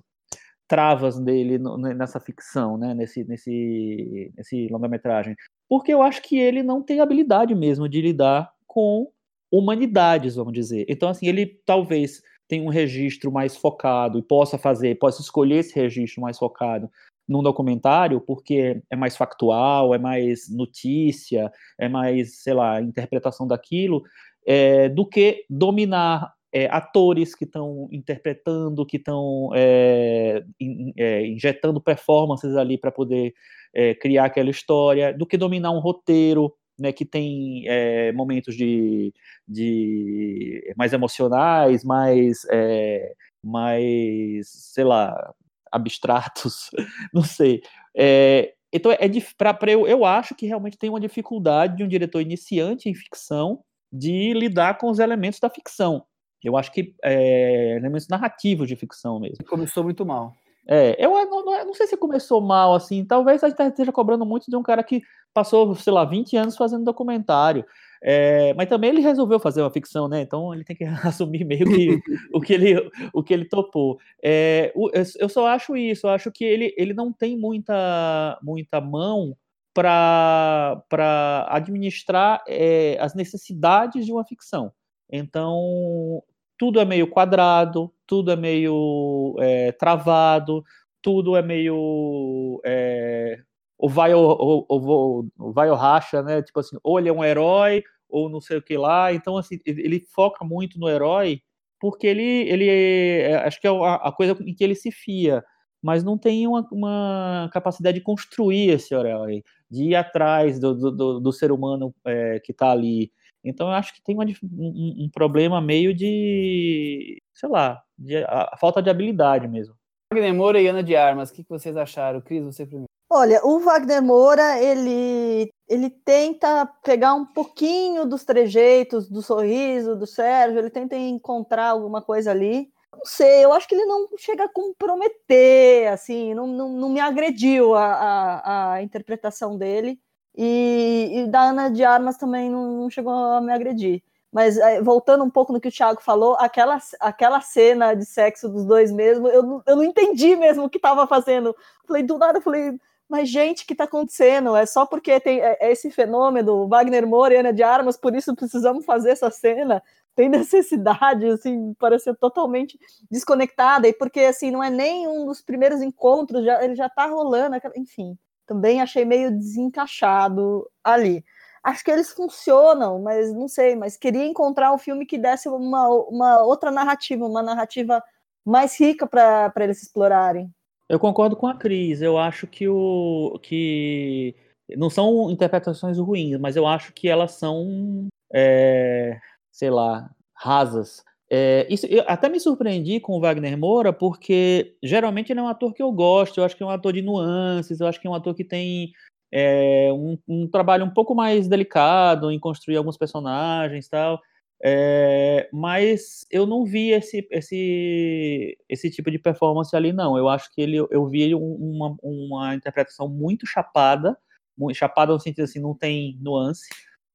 travas 0.69 1.19
dele 1.19 1.59
nessa 1.97 2.21
ficção, 2.21 2.79
né, 2.79 2.95
nesse, 2.95 3.25
nesse, 3.25 4.33
nesse 4.37 4.69
longa-metragem? 4.69 5.35
Porque 5.69 5.93
eu 5.93 6.01
acho 6.01 6.23
que 6.23 6.39
ele 6.39 6.63
não 6.63 6.81
tem 6.81 7.01
habilidade 7.01 7.55
mesmo 7.55 7.89
de 7.89 8.01
lidar 8.01 8.53
com 8.69 9.11
humanidades, 9.51 10.37
vamos 10.37 10.53
dizer. 10.53 10.87
Então, 10.89 11.09
assim, 11.09 11.27
ele 11.27 11.47
talvez 11.67 12.23
tenha 12.49 12.65
um 12.65 12.69
registro 12.69 13.31
mais 13.31 13.57
focado 13.57 14.19
e 14.19 14.23
possa 14.23 14.59
fazer, 14.59 14.99
possa 14.99 15.23
escolher 15.23 15.59
esse 15.59 15.75
registro 15.75 16.21
mais 16.21 16.39
focado 16.39 16.91
num 17.29 17.43
documentário, 17.43 18.21
porque 18.21 18.83
é 18.91 18.97
mais 18.97 19.17
factual, 19.17 19.95
é 19.95 19.99
mais 19.99 20.51
notícia, 20.51 21.51
é 21.79 21.89
mais, 21.89 22.43
sei 22.43 22.55
lá, 22.55 22.81
interpretação 22.81 23.47
daquilo, 23.47 24.03
é, 24.45 24.89
do 24.89 25.07
que 25.07 25.45
dominar 25.49 26.35
é, 26.53 26.67
atores 26.67 27.35
que 27.35 27.45
estão 27.45 27.89
interpretando, 27.93 28.85
que 28.85 28.97
estão 28.97 29.51
é, 29.55 30.43
in, 30.59 30.93
é, 30.97 31.25
injetando 31.27 31.81
performances 31.81 32.57
ali 32.57 32.77
para 32.77 32.91
poder 32.91 33.33
é, 33.73 33.95
criar 33.95 34.25
aquela 34.25 34.51
história, 34.51 35.17
do 35.17 35.25
que 35.25 35.37
dominar 35.37 35.71
um 35.71 35.79
roteiro 35.79 36.53
né, 36.81 36.93
que 36.93 37.05
tem 37.05 37.65
é, 37.69 38.11
momentos 38.13 38.57
de, 38.57 39.13
de 39.47 40.73
mais 40.77 40.95
emocionais, 40.95 41.85
mais, 41.85 42.47
é, 42.51 43.13
mais, 43.45 44.49
sei 44.49 44.85
lá, 44.85 45.35
abstratos, 45.71 46.71
não 47.13 47.23
sei. 47.23 47.63
É, 47.95 48.55
então, 48.73 48.91
é 48.93 49.09
para 49.35 49.71
eu, 49.71 49.87
eu 49.87 50.05
acho 50.05 50.35
que 50.35 50.47
realmente 50.47 50.79
tem 50.79 50.89
uma 50.89 51.01
dificuldade 51.01 51.77
de 51.77 51.85
um 51.85 51.89
diretor 51.89 52.21
iniciante 52.21 52.89
em 52.89 52.95
ficção 52.95 53.63
de 53.93 54.33
lidar 54.33 54.79
com 54.79 54.89
os 54.89 54.99
elementos 54.99 55.41
da 55.41 55.51
ficção. 55.51 56.05
Eu 56.43 56.57
acho 56.57 56.73
que 56.73 56.95
é, 57.05 57.77
elementos 57.77 58.09
narrativos 58.09 58.67
de 58.67 58.77
ficção 58.77 59.21
mesmo. 59.21 59.45
Começou 59.45 59.85
muito 59.85 60.07
mal. 60.07 60.33
É, 60.69 61.05
eu 61.05 61.11
não, 61.11 61.45
não, 61.45 61.65
não, 61.67 61.75
sei 61.75 61.87
se 61.87 61.97
começou 61.97 62.41
mal, 62.41 62.75
assim, 62.75 63.05
talvez 63.05 63.43
a 63.43 63.49
gente 63.49 63.61
esteja 63.61 63.91
cobrando 63.91 64.25
muito 64.25 64.51
de 64.51 64.57
um 64.57 64.63
cara 64.63 64.83
que 64.85 65.03
passou, 65.35 65.75
sei 65.75 65.93
lá, 65.93 66.05
20 66.05 66.37
anos 66.37 66.57
fazendo 66.57 66.85
documentário. 66.85 67.65
É, 68.03 68.55
mas 68.55 68.69
também 68.69 68.91
ele 68.91 69.03
resolveu 69.03 69.39
fazer 69.39 69.61
uma 69.61 69.71
ficção, 69.71 70.09
né? 70.09 70.23
Então 70.23 70.55
ele 70.55 70.65
tem 70.65 70.75
que 70.75 70.85
assumir 71.05 71.45
meio 71.45 71.67
que 71.67 72.01
o 72.33 72.41
que 72.41 72.55
ele, 72.55 72.91
o 73.13 73.23
que 73.23 73.35
ele 73.35 73.45
topou. 73.45 73.99
É, 74.23 74.73
eu 75.19 75.29
só 75.29 75.47
acho 75.49 75.77
isso, 75.77 76.07
eu 76.07 76.11
acho 76.11 76.31
que 76.33 76.45
ele, 76.45 76.75
ele 76.77 76.95
não 76.95 77.13
tem 77.13 77.37
muita, 77.39 78.39
muita 78.43 78.81
mão 78.81 79.37
para 79.75 81.47
administrar 81.49 82.43
é, 82.49 82.97
as 83.01 83.15
necessidades 83.15 84.05
de 84.05 84.13
uma 84.13 84.25
ficção. 84.25 84.73
Então, 85.13 86.23
tudo 86.61 86.79
é 86.79 86.85
meio 86.85 87.09
quadrado, 87.09 87.91
tudo 88.07 88.31
é 88.31 88.37
meio 88.37 89.35
é, 89.41 89.73
travado, 89.73 90.63
tudo 91.01 91.35
é 91.35 91.41
meio 91.41 92.61
é, 92.63 93.39
vai 93.83 94.13
ou, 94.13 94.67
ou, 94.69 95.27
ou, 95.39 95.53
vai 95.55 95.71
ou 95.71 95.77
racha, 95.77 96.23
né? 96.23 96.43
Tipo 96.43 96.61
assim, 96.61 96.77
ou 96.85 96.99
ele 96.99 97.09
é 97.09 97.13
um 97.15 97.25
herói 97.25 97.83
ou 98.11 98.29
não 98.29 98.43
sei 98.43 98.59
o 98.59 98.63
que 98.63 98.77
lá. 98.77 99.11
Então 99.11 99.39
assim, 99.39 99.59
ele 99.65 100.05
foca 100.15 100.45
muito 100.45 100.79
no 100.79 100.87
herói 100.87 101.41
porque 101.81 102.07
ele 102.07 102.23
ele 102.23 102.69
é, 102.69 103.37
acho 103.37 103.59
que 103.59 103.67
é 103.67 103.71
a, 103.71 103.95
a, 103.95 104.13
coisa 104.13 104.37
em 104.43 104.55
que 104.55 104.63
ele 104.63 104.75
se 104.75 104.93
fia, 104.93 105.43
mas 105.83 106.05
não 106.05 106.19
tem 106.19 106.47
uma, 106.47 106.69
uma 106.71 107.51
capacidade 107.55 107.99
de 107.99 108.05
construir 108.05 108.69
esse 108.69 108.95
herói, 108.95 109.43
de 109.71 109.85
ir 109.85 109.95
atrás 109.95 110.61
do, 110.61 110.75
do, 110.75 111.21
do 111.21 111.33
ser 111.33 111.53
humano 111.53 111.95
é, 112.05 112.39
que 112.41 112.53
está 112.53 112.71
ali. 112.71 113.11
Então 113.45 113.69
eu 113.69 113.75
acho 113.75 113.95
que 113.95 114.03
tem 114.03 114.15
uma, 114.15 114.25
um, 114.25 115.05
um, 115.05 115.11
problema 115.13 115.61
meio 115.61 115.95
de, 115.95 117.23
sei 117.35 117.49
lá, 117.49 117.83
de, 117.99 118.17
a, 118.25 118.51
a 118.53 118.57
falta 118.59 118.83
de 118.83 118.91
habilidade 118.91 119.49
mesmo. 119.49 119.75
Wagner 120.13 120.35
Moura 120.35 120.61
e 120.61 120.67
Ana 120.67 120.83
de 120.83 120.97
Armas, 120.97 121.31
o 121.31 121.33
que, 121.33 121.45
que 121.45 121.49
vocês 121.49 121.77
acharam? 121.77 122.21
Cris, 122.21 122.43
você 122.43 122.67
primeiro. 122.67 122.91
Olha, 123.13 123.45
o 123.45 123.59
Wagner 123.59 124.01
Moura, 124.01 124.63
ele, 124.63 125.51
ele 125.69 125.91
tenta 125.91 126.65
pegar 126.85 127.15
um 127.15 127.27
pouquinho 127.27 128.07
dos 128.07 128.25
trejeitos, 128.25 129.09
do 129.09 129.21
sorriso 129.21 129.97
do 129.97 130.07
Sérgio, 130.07 130.61
ele 130.61 130.71
tenta 130.71 130.97
encontrar 130.97 131.71
alguma 131.71 132.01
coisa 132.01 132.31
ali. 132.31 132.71
Não 132.93 133.05
sei, 133.05 133.45
eu 133.45 133.53
acho 133.53 133.67
que 133.67 133.75
ele 133.75 133.85
não 133.85 134.09
chega 134.17 134.45
a 134.45 134.53
comprometer, 134.53 135.93
assim, 135.93 136.35
não, 136.35 136.47
não, 136.47 136.69
não 136.69 136.89
me 136.89 137.01
agrediu 137.01 137.75
a, 137.75 137.95
a, 137.95 138.73
a 138.75 138.83
interpretação 138.83 139.57
dele. 139.57 139.99
E, 140.37 141.11
e, 141.13 141.27
da 141.27 141.43
Ana 141.51 141.71
de 141.71 141.85
Armas 141.85 142.17
também 142.17 142.49
não, 142.49 142.83
não 142.83 142.91
chegou 142.91 143.13
a 143.13 143.41
me 143.41 143.53
agredir. 143.53 144.03
Mas 144.33 144.57
é, 144.59 144.81
voltando 144.81 145.25
um 145.25 145.31
pouco 145.31 145.53
no 145.53 145.61
que 145.61 145.69
o 145.69 145.73
Thiago 145.73 146.01
falou, 146.01 146.37
aquela, 146.39 146.79
aquela 147.01 147.41
cena 147.41 147.95
de 147.95 148.05
sexo 148.05 148.49
dos 148.49 148.65
dois 148.65 148.93
mesmo, 148.93 149.27
eu, 149.29 149.63
eu 149.67 149.77
não 149.77 149.83
entendi 149.83 150.37
mesmo 150.37 150.65
o 150.65 150.71
que 150.71 150.79
estava 150.79 151.07
fazendo. 151.07 151.55
Falei, 151.87 152.03
do 152.05 152.17
nada, 152.17 152.41
falei, 152.41 152.79
mas, 153.11 153.29
gente, 153.29 153.65
o 153.65 153.67
que 153.67 153.75
está 153.75 153.85
acontecendo? 153.85 154.55
É 154.55 154.65
só 154.65 154.87
porque 154.87 155.19
tem 155.19 155.41
é, 155.41 155.59
é 155.61 155.73
esse 155.73 155.91
fenômeno, 155.91 156.69
Wagner 156.69 157.05
Moura 157.05 157.35
e 157.35 157.39
Ana 157.39 157.53
de 157.53 157.61
Armas, 157.61 157.97
por 157.97 158.15
isso 158.15 158.37
precisamos 158.37 158.85
fazer 158.85 159.11
essa 159.11 159.29
cena. 159.33 159.83
Tem 160.15 160.29
necessidade, 160.31 161.27
assim, 161.27 161.75
parecer 161.75 162.15
totalmente 162.17 162.79
desconectada, 163.11 163.89
e 163.89 163.93
porque, 163.93 164.21
assim, 164.21 164.53
não 164.53 164.63
é 164.63 164.71
nem 164.71 165.09
um 165.09 165.27
dos 165.27 165.43
primeiros 165.43 165.83
encontros, 165.83 166.45
já, 166.45 166.63
ele 166.65 166.77
já 166.77 166.87
está 166.87 167.07
rolando, 167.07 167.57
enfim. 167.77 168.17
Também 168.51 168.81
achei 168.81 169.05
meio 169.05 169.31
desencaixado 169.31 170.69
ali. 170.83 171.25
Acho 171.63 171.85
que 171.85 171.91
eles 171.93 172.11
funcionam, 172.11 173.01
mas 173.01 173.33
não 173.33 173.47
sei, 173.47 173.77
mas 173.77 173.97
queria 173.97 174.27
encontrar 174.27 174.75
um 174.75 174.79
filme 174.79 175.07
que 175.07 175.17
desse 175.17 175.49
uma, 175.49 175.87
uma 175.87 176.43
outra 176.43 176.69
narrativa, 176.73 177.25
uma 177.25 177.45
narrativa 177.45 178.03
mais 178.45 178.77
rica 178.77 179.07
para 179.07 179.53
eles 179.61 179.81
explorarem. 179.81 180.53
Eu 180.89 180.99
concordo 180.99 181.37
com 181.37 181.47
a 181.47 181.55
Cris. 181.55 182.03
Eu 182.03 182.19
acho 182.19 182.49
que 182.49 182.67
o 182.67 183.39
que 183.41 184.35
não 184.77 184.91
são 184.91 185.31
interpretações 185.31 185.97
ruins, 185.97 186.37
mas 186.41 186.57
eu 186.57 186.67
acho 186.67 186.93
que 186.93 187.09
elas 187.09 187.35
são, 187.35 188.09
é, 188.35 189.21
sei 189.53 189.71
lá, 189.71 190.11
rasas. 190.35 191.05
É, 191.33 191.65
isso, 191.71 191.87
eu 191.87 192.03
até 192.09 192.29
me 192.29 192.41
surpreendi 192.41 192.99
com 192.99 193.13
o 193.13 193.21
Wagner 193.21 193.57
Moura, 193.57 193.93
porque 193.93 194.77
geralmente 194.83 195.31
ele 195.31 195.39
é 195.39 195.43
um 195.43 195.49
ator 195.49 195.73
que 195.73 195.83
eu 195.83 195.93
gosto, 195.93 196.41
eu 196.41 196.45
acho 196.45 196.57
que 196.57 196.63
é 196.63 196.67
um 196.67 196.71
ator 196.71 196.93
de 196.93 197.03
nuances, 197.03 197.79
eu 197.79 197.87
acho 197.87 198.01
que 198.01 198.09
é 198.09 198.11
um 198.11 198.15
ator 198.15 198.35
que 198.35 198.45
tem 198.45 198.93
é, 199.33 199.93
um, 199.93 200.19
um, 200.27 200.49
trabalho 200.49 200.85
um 200.85 200.91
pouco 200.91 201.15
mais 201.15 201.47
delicado 201.47 202.33
em 202.33 202.39
construir 202.41 202.77
alguns 202.77 202.97
personagens 202.97 203.89
tal. 203.89 204.21
É, 204.63 205.49
mas 205.53 206.27
eu 206.31 206.47
não 206.47 206.65
vi 206.65 206.91
esse, 206.91 207.27
esse, 207.31 208.59
esse 208.69 208.91
tipo 208.91 209.11
de 209.11 209.19
performance 209.19 209.75
ali, 209.75 209.93
não. 209.93 210.19
Eu 210.19 210.29
acho 210.29 210.53
que 210.53 210.61
ele, 210.61 210.79
eu 210.79 211.07
vi 211.07 211.35
uma, 211.35 211.97
uma 212.03 212.55
interpretação 212.55 213.09
muito 213.09 213.47
chapada, 213.47 214.19
muito, 214.59 214.77
chapada 214.77 215.13
no 215.13 215.21
sentido 215.21 215.45
assim, 215.45 215.61
não 215.61 215.75
tem 215.75 216.19
nuance. 216.21 216.69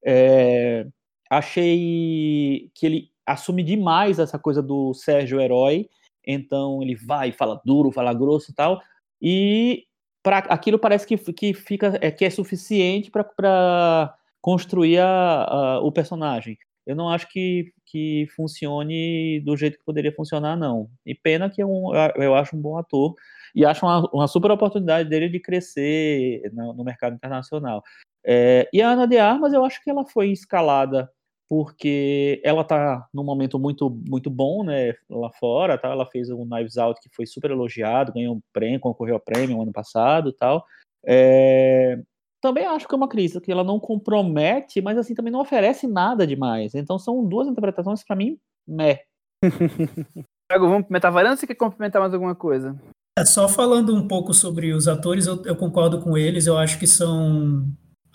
É, 0.03 0.87
achei 1.29 2.71
que 2.73 2.85
ele 2.85 3.14
assume 3.25 3.63
demais 3.63 4.19
essa 4.19 4.37
coisa 4.37 4.61
do 4.61 4.93
Sérgio 4.93 5.39
Herói, 5.39 5.89
então 6.25 6.81
ele 6.81 6.95
vai, 6.95 7.31
fala 7.31 7.61
duro, 7.65 7.91
fala 7.91 8.13
grosso 8.13 8.51
e 8.51 8.53
tal, 8.53 8.81
e 9.21 9.83
para 10.23 10.39
aquilo 10.39 10.79
parece 10.79 11.05
que, 11.05 11.17
que 11.33 11.53
fica 11.53 11.97
é, 12.01 12.09
que 12.09 12.25
é 12.25 12.29
suficiente 12.29 13.11
para 13.11 14.15
construir 14.41 14.99
a, 14.99 15.43
a, 15.43 15.79
o 15.81 15.91
personagem. 15.91 16.57
eu 16.85 16.95
não 16.95 17.09
acho 17.09 17.27
que, 17.29 17.71
que 17.85 18.27
funcione 18.35 19.39
do 19.41 19.55
jeito 19.55 19.77
que 19.77 19.85
poderia 19.85 20.11
funcionar, 20.11 20.55
não. 20.55 20.89
E 21.05 21.15
pena 21.15 21.49
que 21.49 21.61
eu, 21.61 21.69
eu 22.15 22.35
acho 22.35 22.55
um 22.55 22.61
bom 22.61 22.77
ator 22.77 23.15
e 23.55 23.65
acho 23.65 23.85
uma, 23.85 24.09
uma 24.11 24.27
super 24.27 24.51
oportunidade 24.51 25.09
dele 25.09 25.29
de 25.29 25.39
crescer 25.39 26.51
no, 26.53 26.73
no 26.73 26.83
mercado 26.83 27.15
internacional. 27.15 27.83
É, 28.25 28.67
e 28.73 28.81
a 28.81 28.89
Ana 28.89 29.07
de 29.07 29.17
Armas, 29.17 29.53
eu 29.53 29.63
acho 29.63 29.83
que 29.83 29.89
ela 29.89 30.05
foi 30.05 30.31
escalada 30.31 31.09
porque 31.47 32.41
ela 32.43 32.61
está 32.61 33.07
num 33.13 33.23
momento 33.23 33.59
muito 33.59 33.89
muito 33.89 34.29
bom, 34.29 34.63
né, 34.63 34.93
lá 35.09 35.31
fora, 35.31 35.77
tá? 35.77 35.89
Ela 35.89 36.05
fez 36.05 36.29
um 36.29 36.45
Knives 36.45 36.77
Out 36.77 36.99
que 37.01 37.09
foi 37.15 37.25
super 37.25 37.51
elogiado, 37.51 38.13
ganhou 38.13 38.35
um 38.35 38.41
prêmio, 38.51 38.79
concorreu 38.79 39.15
a 39.15 39.19
prêmio 39.19 39.61
ano 39.61 39.71
passado, 39.71 40.33
tal. 40.33 40.65
É... 41.05 41.99
Também 42.41 42.65
acho 42.65 42.87
que 42.87 42.93
é 42.93 42.97
uma 42.97 43.07
crise 43.07 43.41
que 43.41 43.51
ela 43.51 43.63
não 43.63 43.79
compromete, 43.79 44.81
mas 44.81 44.97
assim 44.97 45.15
também 45.15 45.31
não 45.31 45.41
oferece 45.41 45.87
nada 45.87 46.25
demais. 46.27 46.75
Então 46.75 46.97
são 46.99 47.25
duas 47.25 47.47
interpretações 47.47 48.03
para 48.03 48.15
mim, 48.15 48.37
meh. 48.67 49.01
Thiago, 50.51 50.69
vamos 50.69 50.87
para 50.87 50.93
Metavaranda 50.93 51.31
ou 51.31 51.37
você 51.37 51.47
quer 51.47 51.55
complementar 51.55 52.01
mais 52.01 52.13
alguma 52.13 52.35
coisa? 52.35 52.79
É, 53.17 53.25
só 53.25 53.47
falando 53.47 53.95
um 53.95 54.07
pouco 54.07 54.33
sobre 54.33 54.73
os 54.73 54.87
atores, 54.87 55.25
eu, 55.25 55.41
eu 55.45 55.55
concordo 55.55 56.01
com 56.01 56.17
eles, 56.17 56.45
eu 56.45 56.57
acho 56.57 56.77
que 56.77 56.85
são 56.85 57.65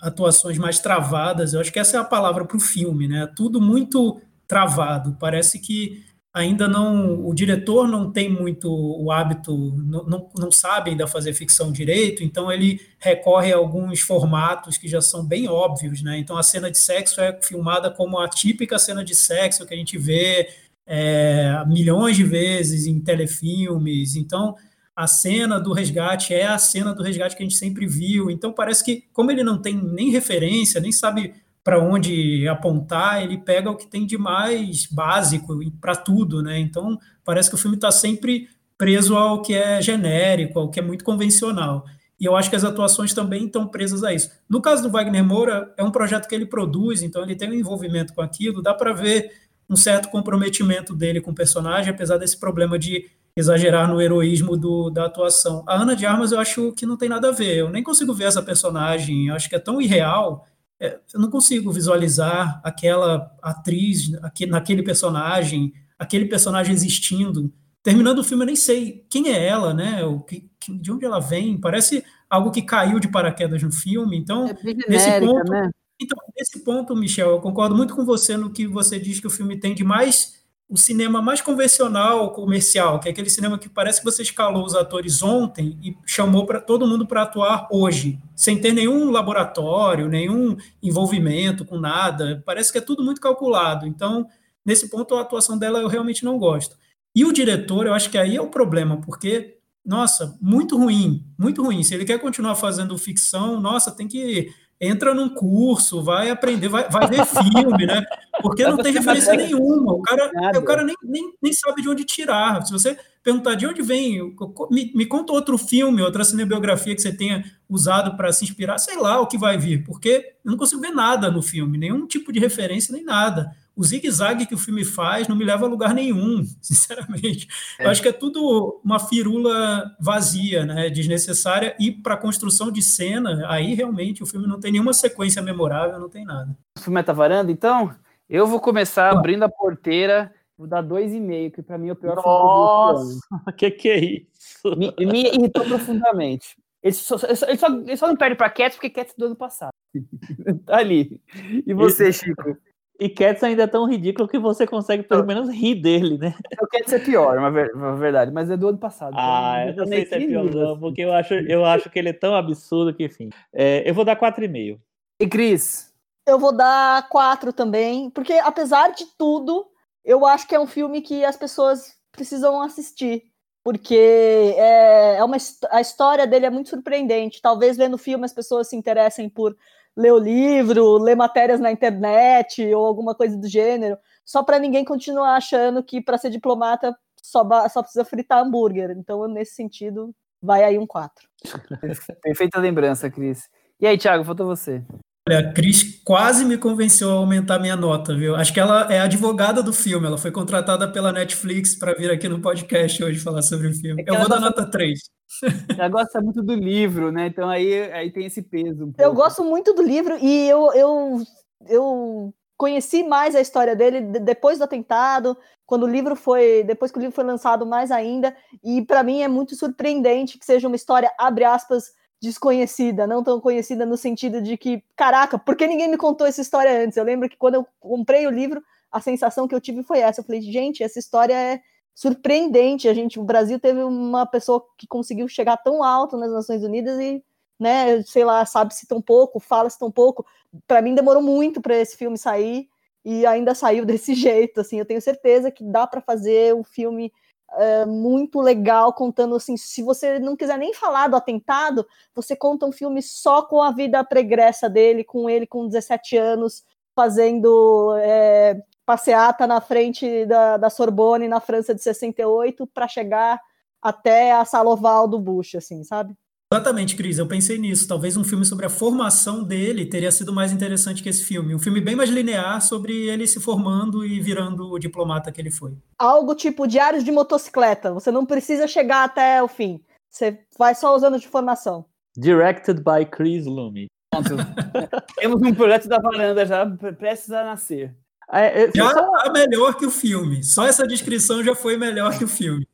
atuações 0.01 0.57
mais 0.57 0.79
travadas. 0.79 1.53
Eu 1.53 1.61
acho 1.61 1.71
que 1.71 1.79
essa 1.79 1.97
é 1.97 1.99
a 1.99 2.03
palavra 2.03 2.45
para 2.45 2.57
o 2.57 2.59
filme, 2.59 3.07
né? 3.07 3.29
Tudo 3.35 3.61
muito 3.61 4.19
travado. 4.47 5.15
Parece 5.19 5.59
que 5.59 6.03
ainda 6.33 6.67
não 6.67 7.25
o 7.25 7.33
diretor 7.33 7.87
não 7.87 8.11
tem 8.11 8.29
muito 8.29 8.69
o 8.69 9.11
hábito, 9.11 9.53
não, 9.77 10.03
não, 10.05 10.29
não 10.37 10.51
sabe 10.51 10.91
ainda 10.91 11.05
fazer 11.05 11.33
ficção 11.33 11.71
direito, 11.71 12.23
então 12.23 12.49
ele 12.49 12.79
recorre 12.99 13.51
a 13.51 13.57
alguns 13.57 13.99
formatos 13.99 14.77
que 14.77 14.87
já 14.87 15.01
são 15.01 15.25
bem 15.25 15.49
óbvios, 15.49 16.01
né? 16.01 16.17
Então 16.17 16.37
a 16.37 16.43
cena 16.43 16.71
de 16.71 16.77
sexo 16.77 17.19
é 17.21 17.37
filmada 17.41 17.91
como 17.91 18.17
a 18.17 18.29
típica 18.29 18.79
cena 18.79 19.03
de 19.03 19.13
sexo 19.13 19.65
que 19.65 19.73
a 19.73 19.77
gente 19.77 19.97
vê 19.97 20.49
é, 20.87 21.63
milhões 21.67 22.15
de 22.15 22.23
vezes 22.23 22.87
em 22.87 22.99
telefilmes. 22.99 24.15
Então 24.15 24.55
a 24.95 25.07
cena 25.07 25.59
do 25.59 25.73
resgate 25.73 26.33
é 26.33 26.47
a 26.47 26.57
cena 26.57 26.93
do 26.93 27.03
resgate 27.03 27.35
que 27.35 27.43
a 27.43 27.45
gente 27.45 27.57
sempre 27.57 27.87
viu. 27.87 28.29
Então 28.29 28.51
parece 28.51 28.83
que, 28.83 29.05
como 29.13 29.31
ele 29.31 29.43
não 29.43 29.57
tem 29.57 29.75
nem 29.75 30.11
referência, 30.11 30.81
nem 30.81 30.91
sabe 30.91 31.33
para 31.63 31.79
onde 31.79 32.47
apontar, 32.47 33.21
ele 33.21 33.37
pega 33.37 33.69
o 33.69 33.75
que 33.75 33.87
tem 33.87 34.05
de 34.05 34.17
mais 34.17 34.87
básico 34.87 35.59
para 35.79 35.95
tudo, 35.95 36.41
né? 36.41 36.59
Então 36.59 36.97
parece 37.23 37.49
que 37.49 37.55
o 37.55 37.57
filme 37.57 37.77
está 37.77 37.91
sempre 37.91 38.49
preso 38.77 39.15
ao 39.15 39.41
que 39.41 39.53
é 39.53 39.81
genérico, 39.81 40.59
ao 40.59 40.69
que 40.69 40.79
é 40.79 40.83
muito 40.83 41.03
convencional. 41.03 41.85
E 42.19 42.25
eu 42.25 42.35
acho 42.35 42.49
que 42.49 42.55
as 42.55 42.63
atuações 42.63 43.13
também 43.13 43.45
estão 43.45 43.67
presas 43.67 44.03
a 44.03 44.13
isso. 44.13 44.29
No 44.49 44.61
caso 44.61 44.83
do 44.83 44.91
Wagner 44.91 45.23
Moura, 45.23 45.73
é 45.77 45.83
um 45.83 45.91
projeto 45.91 46.27
que 46.27 46.35
ele 46.35 46.45
produz, 46.45 47.01
então 47.01 47.23
ele 47.23 47.35
tem 47.35 47.49
um 47.49 47.53
envolvimento 47.53 48.13
com 48.13 48.21
aquilo, 48.21 48.61
dá 48.61 48.73
para 48.73 48.93
ver 48.93 49.31
um 49.71 49.75
certo 49.77 50.09
comprometimento 50.09 50.93
dele 50.93 51.21
com 51.21 51.31
o 51.31 51.35
personagem, 51.35 51.93
apesar 51.93 52.17
desse 52.17 52.37
problema 52.37 52.77
de 52.77 53.09
exagerar 53.33 53.87
no 53.87 54.01
heroísmo 54.01 54.57
do, 54.57 54.89
da 54.89 55.05
atuação. 55.05 55.63
A 55.65 55.81
Ana 55.81 55.95
de 55.95 56.05
Armas 56.05 56.33
eu 56.33 56.39
acho 56.39 56.73
que 56.73 56.85
não 56.85 56.97
tem 56.97 57.07
nada 57.07 57.29
a 57.29 57.31
ver. 57.31 57.55
Eu 57.55 57.69
nem 57.69 57.81
consigo 57.81 58.13
ver 58.13 58.25
essa 58.25 58.43
personagem. 58.43 59.27
Eu 59.27 59.35
acho 59.35 59.47
que 59.47 59.55
é 59.55 59.59
tão 59.59 59.81
irreal. 59.81 60.45
É, 60.77 60.99
eu 61.13 61.21
não 61.21 61.29
consigo 61.29 61.71
visualizar 61.71 62.59
aquela 62.65 63.33
atriz 63.41 64.13
aquele, 64.21 64.51
naquele 64.51 64.83
personagem, 64.83 65.71
aquele 65.97 66.25
personagem 66.25 66.73
existindo. 66.73 67.49
Terminando 67.81 68.19
o 68.19 68.23
filme, 68.25 68.43
eu 68.43 68.47
nem 68.47 68.55
sei 68.57 69.05
quem 69.09 69.29
é 69.29 69.47
ela, 69.47 69.73
né? 69.73 70.03
O 70.03 70.19
que, 70.19 70.49
de 70.69 70.91
onde 70.91 71.05
ela 71.05 71.19
vem. 71.19 71.57
Parece 71.57 72.03
algo 72.29 72.51
que 72.51 72.61
caiu 72.61 72.99
de 72.99 73.07
paraquedas 73.07 73.63
no 73.63 73.71
filme. 73.71 74.17
Então, 74.17 74.47
é 74.47 74.89
nesse 74.89 75.19
ponto, 75.21 75.49
né? 75.49 75.69
Então, 76.01 76.17
nesse 76.35 76.63
ponto, 76.63 76.95
Michel, 76.95 77.29
eu 77.29 77.39
concordo 77.39 77.75
muito 77.75 77.95
com 77.95 78.03
você 78.03 78.35
no 78.35 78.51
que 78.51 78.65
você 78.65 78.99
diz 78.99 79.19
que 79.19 79.27
o 79.27 79.31
filme 79.31 79.57
tem 79.57 79.75
de 79.75 79.83
mais 79.83 80.41
o 80.71 80.77
cinema 80.77 81.21
mais 81.21 81.41
convencional, 81.41 82.31
comercial, 82.31 82.97
que 82.97 83.09
é 83.09 83.11
aquele 83.11 83.29
cinema 83.29 83.59
que 83.59 83.67
parece 83.67 83.99
que 83.99 84.05
você 84.05 84.21
escalou 84.21 84.65
os 84.65 84.73
atores 84.73 85.21
ontem 85.21 85.77
e 85.83 85.97
chamou 86.05 86.45
para 86.45 86.61
todo 86.61 86.87
mundo 86.87 87.05
para 87.05 87.23
atuar 87.23 87.67
hoje, 87.69 88.17
sem 88.33 88.57
ter 88.57 88.71
nenhum 88.71 89.11
laboratório, 89.11 90.07
nenhum 90.07 90.55
envolvimento 90.81 91.65
com 91.65 91.77
nada. 91.77 92.41
Parece 92.45 92.71
que 92.71 92.77
é 92.77 92.81
tudo 92.81 93.03
muito 93.03 93.19
calculado. 93.19 93.85
Então, 93.85 94.25
nesse 94.65 94.89
ponto, 94.89 95.13
a 95.15 95.21
atuação 95.21 95.57
dela 95.57 95.79
eu 95.79 95.89
realmente 95.89 96.23
não 96.23 96.39
gosto. 96.39 96.77
E 97.13 97.25
o 97.25 97.33
diretor, 97.33 97.85
eu 97.85 97.93
acho 97.93 98.09
que 98.09 98.17
aí 98.17 98.37
é 98.37 98.41
o 98.41 98.47
problema, 98.47 99.01
porque, 99.01 99.57
nossa, 99.85 100.37
muito 100.39 100.77
ruim, 100.77 101.25
muito 101.37 101.61
ruim. 101.61 101.83
Se 101.83 101.93
ele 101.93 102.05
quer 102.05 102.17
continuar 102.17 102.55
fazendo 102.55 102.97
ficção, 102.97 103.59
nossa, 103.59 103.91
tem 103.91 104.07
que 104.07 104.49
entra 104.81 105.13
num 105.13 105.29
curso, 105.29 106.01
vai 106.01 106.31
aprender, 106.31 106.67
vai, 106.67 106.89
vai 106.89 107.07
ver 107.07 107.23
filme, 107.23 107.85
né? 107.85 108.03
Porque 108.41 108.63
não 108.63 108.77
tem 108.77 108.91
referência 108.91 109.33
nenhuma. 109.33 109.93
O 109.93 110.01
cara, 110.01 110.31
o 110.57 110.63
cara 110.63 110.83
nem, 110.83 110.95
nem, 111.03 111.33
nem 111.39 111.53
sabe 111.53 111.83
de 111.83 111.89
onde 111.89 112.03
tirar. 112.03 112.65
Se 112.65 112.73
você 112.73 112.97
perguntar 113.23 113.53
de 113.53 113.67
onde 113.67 113.83
vem, 113.83 114.35
me, 114.71 114.91
me 114.95 115.05
conta 115.05 115.33
outro 115.33 115.55
filme, 115.55 116.01
outra 116.01 116.23
cinebiografia 116.23 116.95
que 116.95 117.01
você 117.01 117.15
tenha 117.15 117.45
usado 117.69 118.17
para 118.17 118.33
se 118.33 118.43
inspirar, 118.43 118.79
sei 118.79 118.97
lá 118.97 119.21
o 119.21 119.27
que 119.27 119.37
vai 119.37 119.55
vir, 119.55 119.83
porque 119.83 120.33
eu 120.43 120.49
não 120.49 120.57
consigo 120.57 120.81
ver 120.81 120.89
nada 120.89 121.29
no 121.29 121.43
filme, 121.43 121.77
nenhum 121.77 122.07
tipo 122.07 122.33
de 122.33 122.39
referência, 122.39 122.91
nem 122.91 123.03
nada 123.03 123.55
o 123.75 123.83
zigue-zague 123.83 124.45
que 124.45 124.53
o 124.53 124.57
filme 124.57 124.83
faz 124.83 125.27
não 125.27 125.35
me 125.35 125.45
leva 125.45 125.65
a 125.65 125.69
lugar 125.69 125.93
nenhum, 125.93 126.43
sinceramente. 126.61 127.47
É. 127.79 127.85
Eu 127.85 127.89
acho 127.89 128.01
que 128.01 128.07
é 128.07 128.13
tudo 128.13 128.79
uma 128.83 128.99
firula 128.99 129.95
vazia, 129.99 130.65
né, 130.65 130.89
desnecessária, 130.89 131.75
e 131.79 131.91
para 131.91 132.17
construção 132.17 132.71
de 132.71 132.81
cena, 132.81 133.45
aí 133.47 133.73
realmente 133.73 134.23
o 134.23 134.25
filme 134.25 134.47
não 134.47 134.59
tem 134.59 134.71
nenhuma 134.71 134.93
sequência 134.93 135.41
memorável, 135.41 135.99
não 135.99 136.09
tem 136.09 136.25
nada. 136.25 136.55
O 136.77 136.81
filme 136.81 137.03
tá 137.03 137.13
varando, 137.13 137.51
então? 137.51 137.93
Eu 138.29 138.47
vou 138.47 138.59
começar 138.59 139.11
abrindo 139.11 139.43
a 139.43 139.49
porteira, 139.49 140.33
vou 140.57 140.67
dar 140.67 140.81
dois 140.81 141.13
e 141.13 141.19
meio, 141.19 141.51
que 141.51 141.61
para 141.61 141.77
mim 141.77 141.89
é 141.89 141.93
o 141.93 141.95
pior 141.95 142.15
Nossa, 142.15 143.03
filme 143.03 143.43
do 143.45 143.53
que 143.55 143.71
que 143.71 143.89
é 143.89 143.99
isso? 144.05 144.77
Me, 144.77 144.93
me 145.05 145.27
irritou 145.27 145.65
profundamente. 145.65 146.55
Ele 146.83 146.93
só, 146.93 147.15
ele, 147.23 147.35
só, 147.35 147.67
ele 147.67 147.97
só, 147.97 148.07
não 148.07 148.15
perde 148.15 148.35
para 148.35 148.49
Cats 148.49 148.75
porque 148.75 148.89
Cats 148.89 149.13
do 149.15 149.25
ano 149.25 149.35
passado. 149.35 149.71
tá 150.65 150.77
ali. 150.77 151.21
E 151.65 151.73
você, 151.73 152.11
Chico? 152.11 152.57
E 153.01 153.09
Cats 153.09 153.41
ainda 153.41 153.63
é 153.63 153.67
tão 153.67 153.89
ridículo 153.89 154.27
que 154.27 154.37
você 154.37 154.67
consegue 154.67 155.01
pelo 155.01 155.25
menos 155.25 155.49
rir 155.49 155.73
dele, 155.73 156.19
né? 156.19 156.35
O 156.61 156.67
Cats 156.67 156.93
é 156.93 156.99
pior, 156.99 157.35
uma, 157.35 157.95
verdade, 157.95 158.31
mas 158.31 158.47
é 158.47 158.55
do 158.55 158.67
ano 158.67 158.77
passado. 158.77 159.15
Ah, 159.17 159.63
então 159.63 159.85
eu 159.85 159.89
não 159.89 159.97
sei 159.97 160.05
se 160.05 160.13
é 160.13 160.19
pior 160.19 160.43
não, 160.43 160.79
porque 160.79 161.01
eu 161.01 161.11
acho, 161.11 161.33
eu 161.33 161.65
acho 161.65 161.89
que 161.89 161.97
ele 161.97 162.09
é 162.09 162.13
tão 162.13 162.35
absurdo 162.35 162.93
que, 162.93 163.05
enfim. 163.05 163.31
É, 163.51 163.89
eu 163.89 163.95
vou 163.95 164.05
dar 164.05 164.15
4,5. 164.15 164.79
E 165.19 165.27
Cris? 165.27 165.91
Eu 166.27 166.37
vou 166.37 166.55
dar 166.55 167.09
4 167.09 167.51
também, 167.51 168.11
porque 168.11 168.33
apesar 168.33 168.91
de 168.91 169.07
tudo, 169.17 169.65
eu 170.05 170.23
acho 170.23 170.47
que 170.47 170.53
é 170.53 170.59
um 170.59 170.67
filme 170.67 171.01
que 171.01 171.25
as 171.25 171.35
pessoas 171.35 171.95
precisam 172.11 172.61
assistir. 172.61 173.23
Porque 173.63 173.95
é, 173.95 175.17
é 175.17 175.23
uma, 175.23 175.37
a 175.71 175.81
história 175.81 176.27
dele 176.27 176.45
é 176.45 176.51
muito 176.51 176.69
surpreendente. 176.69 177.41
Talvez 177.41 177.77
vendo 177.77 177.95
o 177.95 177.97
filme 177.97 178.25
as 178.25 178.33
pessoas 178.33 178.67
se 178.67 178.75
interessem 178.75 179.27
por 179.27 179.55
ler 179.95 180.11
o 180.13 180.17
livro, 180.17 180.97
ler 180.97 181.15
matérias 181.15 181.59
na 181.59 181.71
internet 181.71 182.63
ou 182.73 182.85
alguma 182.85 183.13
coisa 183.13 183.37
do 183.37 183.47
gênero, 183.47 183.97
só 184.25 184.43
para 184.43 184.59
ninguém 184.59 184.85
continuar 184.85 185.35
achando 185.35 185.83
que 185.83 186.01
para 186.01 186.17
ser 186.17 186.29
diplomata 186.29 186.95
só, 187.21 187.43
só 187.69 187.81
precisa 187.81 188.05
fritar 188.05 188.43
hambúrguer. 188.43 188.91
Então, 188.91 189.27
nesse 189.27 189.55
sentido, 189.55 190.13
vai 190.41 190.63
aí 190.63 190.77
um 190.77 190.87
4. 190.87 191.27
Perfeita 192.21 192.59
lembrança, 192.59 193.09
Cris. 193.09 193.49
E 193.79 193.87
aí, 193.87 193.97
Thiago, 193.97 194.23
faltou 194.23 194.47
você. 194.47 194.83
Olha, 195.27 195.39
a 195.39 195.53
Cris 195.53 196.01
quase 196.03 196.43
me 196.43 196.57
convenceu 196.57 197.11
a 197.11 197.13
aumentar 197.13 197.59
minha 197.59 197.75
nota, 197.75 198.15
viu? 198.15 198.35
Acho 198.35 198.51
que 198.51 198.59
ela 198.59 198.91
é 198.91 198.99
advogada 198.99 199.61
do 199.61 199.71
filme, 199.71 200.07
ela 200.07 200.17
foi 200.17 200.31
contratada 200.31 200.91
pela 200.91 201.11
Netflix 201.11 201.75
para 201.75 201.93
vir 201.93 202.09
aqui 202.09 202.27
no 202.27 202.41
podcast 202.41 203.03
hoje 203.03 203.19
falar 203.19 203.43
sobre 203.43 203.67
o 203.67 203.73
filme. 203.73 204.01
É 204.01 204.09
eu 204.09 204.17
vou 204.17 204.27
dar 204.27 204.39
nota 204.39 204.65
3. 204.69 204.99
Ela 205.77 205.89
gosta 205.89 206.21
muito 206.21 206.41
do 206.41 206.53
livro, 206.53 207.11
né? 207.11 207.27
Então 207.27 207.49
aí, 207.49 207.91
aí 207.91 208.11
tem 208.11 208.25
esse 208.25 208.41
peso. 208.41 208.85
Um 208.85 208.93
eu 208.97 209.13
gosto 209.13 209.43
muito 209.43 209.73
do 209.73 209.81
livro 209.81 210.17
e 210.21 210.47
eu, 210.47 210.73
eu, 210.73 211.23
eu 211.67 212.33
conheci 212.57 213.03
mais 213.03 213.35
a 213.35 213.41
história 213.41 213.75
dele 213.75 214.01
depois 214.01 214.57
do 214.57 214.63
atentado, 214.63 215.37
quando 215.65 215.83
o 215.83 215.89
livro 215.89 216.15
foi, 216.15 216.63
depois 216.63 216.91
que 216.91 216.97
o 216.97 217.01
livro 217.01 217.15
foi 217.15 217.23
lançado 217.23 217.65
mais 217.65 217.91
ainda, 217.91 218.35
e 218.63 218.81
para 218.81 219.03
mim 219.03 219.21
é 219.21 219.27
muito 219.27 219.55
surpreendente 219.55 220.37
que 220.37 220.45
seja 220.45 220.67
uma 220.67 220.75
história 220.75 221.11
abre 221.17 221.43
aspas 221.43 221.93
desconhecida, 222.21 223.07
não 223.07 223.23
tão 223.23 223.41
conhecida 223.41 223.83
no 223.83 223.97
sentido 223.97 224.41
de 224.41 224.55
que, 224.55 224.83
caraca, 224.95 225.39
por 225.39 225.55
que 225.55 225.65
ninguém 225.65 225.89
me 225.89 225.97
contou 225.97 226.27
essa 226.27 226.41
história 226.41 226.83
antes? 226.83 226.97
Eu 226.97 227.03
lembro 227.03 227.27
que 227.27 227.35
quando 227.35 227.55
eu 227.55 227.67
comprei 227.79 228.27
o 228.27 228.29
livro, 228.29 228.61
a 228.91 229.01
sensação 229.01 229.47
que 229.47 229.55
eu 229.55 229.61
tive 229.61 229.81
foi 229.81 229.99
essa. 229.99 230.21
Eu 230.21 230.25
falei, 230.25 230.41
gente, 230.41 230.83
essa 230.83 230.99
história 230.99 231.33
é 231.33 231.61
surpreendente. 231.93 232.87
A 232.87 232.93
gente, 232.93 233.19
o 233.19 233.23
Brasil 233.23 233.59
teve 233.59 233.83
uma 233.83 234.25
pessoa 234.25 234.65
que 234.77 234.87
conseguiu 234.87 235.27
chegar 235.27 235.57
tão 235.57 235.83
alto 235.83 236.17
nas 236.17 236.31
Nações 236.31 236.63
Unidas 236.63 236.99
e, 236.99 237.23
né, 237.59 238.01
sei 238.03 238.25
lá, 238.25 238.45
sabe-se 238.45 238.87
tão 238.87 239.01
pouco, 239.01 239.39
fala-se 239.39 239.77
tão 239.77 239.91
pouco. 239.91 240.25
Para 240.67 240.81
mim 240.81 240.95
demorou 240.95 241.21
muito 241.21 241.61
para 241.61 241.75
esse 241.77 241.95
filme 241.95 242.17
sair 242.17 242.67
e 243.03 243.25
ainda 243.25 243.55
saiu 243.55 243.85
desse 243.85 244.13
jeito, 244.13 244.61
assim. 244.61 244.79
Eu 244.79 244.85
tenho 244.85 245.01
certeza 245.01 245.51
que 245.51 245.63
dá 245.63 245.85
para 245.87 246.01
fazer 246.01 246.55
um 246.55 246.63
filme 246.63 247.11
é, 247.53 247.85
muito 247.85 248.39
legal, 248.39 248.93
contando 248.93 249.35
assim, 249.35 249.57
se 249.57 249.83
você 249.83 250.19
não 250.19 250.35
quiser 250.35 250.57
nem 250.57 250.73
falar 250.73 251.07
do 251.07 251.17
atentado, 251.17 251.85
você 252.15 252.35
conta 252.35 252.65
um 252.65 252.71
filme 252.71 253.01
só 253.01 253.41
com 253.41 253.61
a 253.61 253.71
vida 253.71 254.03
pregressa 254.03 254.69
dele, 254.69 255.03
com 255.03 255.29
ele 255.29 255.45
com 255.45 255.67
17 255.67 256.15
anos, 256.15 256.63
fazendo 256.95 257.93
é, 257.97 258.61
passeata 258.91 259.47
na 259.47 259.61
frente 259.61 260.25
da, 260.25 260.57
da 260.57 260.69
Sorbonne 260.69 261.25
na 261.25 261.39
França 261.39 261.73
de 261.73 261.81
68 261.81 262.67
para 262.67 262.89
chegar 262.89 263.39
até 263.81 264.33
a 264.33 264.43
sala 264.43 264.69
oval 264.69 265.07
do 265.07 265.17
Bush, 265.17 265.55
assim, 265.55 265.81
sabe? 265.85 266.13
Exatamente, 266.53 266.97
Cris. 266.97 267.17
Eu 267.17 267.25
pensei 267.25 267.57
nisso. 267.57 267.87
Talvez 267.87 268.17
um 268.17 268.23
filme 268.25 268.43
sobre 268.43 268.65
a 268.65 268.69
formação 268.69 269.45
dele 269.45 269.85
teria 269.85 270.11
sido 270.11 270.33
mais 270.33 270.51
interessante 270.51 271.01
que 271.01 271.07
esse 271.07 271.23
filme. 271.23 271.55
Um 271.55 271.59
filme 271.59 271.79
bem 271.79 271.95
mais 271.95 272.09
linear 272.09 272.61
sobre 272.61 273.07
ele 273.07 273.25
se 273.25 273.39
formando 273.39 274.05
e 274.05 274.19
virando 274.19 274.69
o 274.69 274.77
diplomata 274.77 275.31
que 275.31 275.39
ele 275.39 275.51
foi. 275.51 275.73
Algo 275.97 276.35
tipo 276.35 276.67
Diários 276.67 277.05
de 277.05 277.13
Motocicleta. 277.13 277.93
Você 277.93 278.11
não 278.11 278.25
precisa 278.25 278.67
chegar 278.67 279.05
até 279.05 279.41
o 279.41 279.47
fim. 279.47 279.81
Você 280.09 280.37
vai 280.59 280.75
só 280.75 280.93
usando 280.93 281.17
de 281.17 281.29
formação. 281.29 281.85
Directed 282.17 282.81
by 282.81 283.05
Chris 283.09 283.45
Lume. 283.45 283.87
Pronto. 284.09 284.35
Temos 285.15 285.41
um 285.41 285.55
projeto 285.55 285.87
da 285.87 285.97
varanda 285.97 286.45
já 286.45 286.65
prestes 286.99 287.31
a 287.31 287.45
nascer. 287.45 287.95
É, 288.31 288.63
é, 288.63 288.71
já 288.73 288.91
só... 288.91 289.11
é 289.25 289.29
melhor 289.31 289.75
que 289.75 289.85
o 289.85 289.91
filme. 289.91 290.43
Só 290.43 290.65
essa 290.65 290.87
descrição 290.87 291.43
já 291.43 291.53
foi 291.53 291.77
melhor 291.77 292.17
que 292.17 292.23
o 292.23 292.27
filme. 292.27 292.65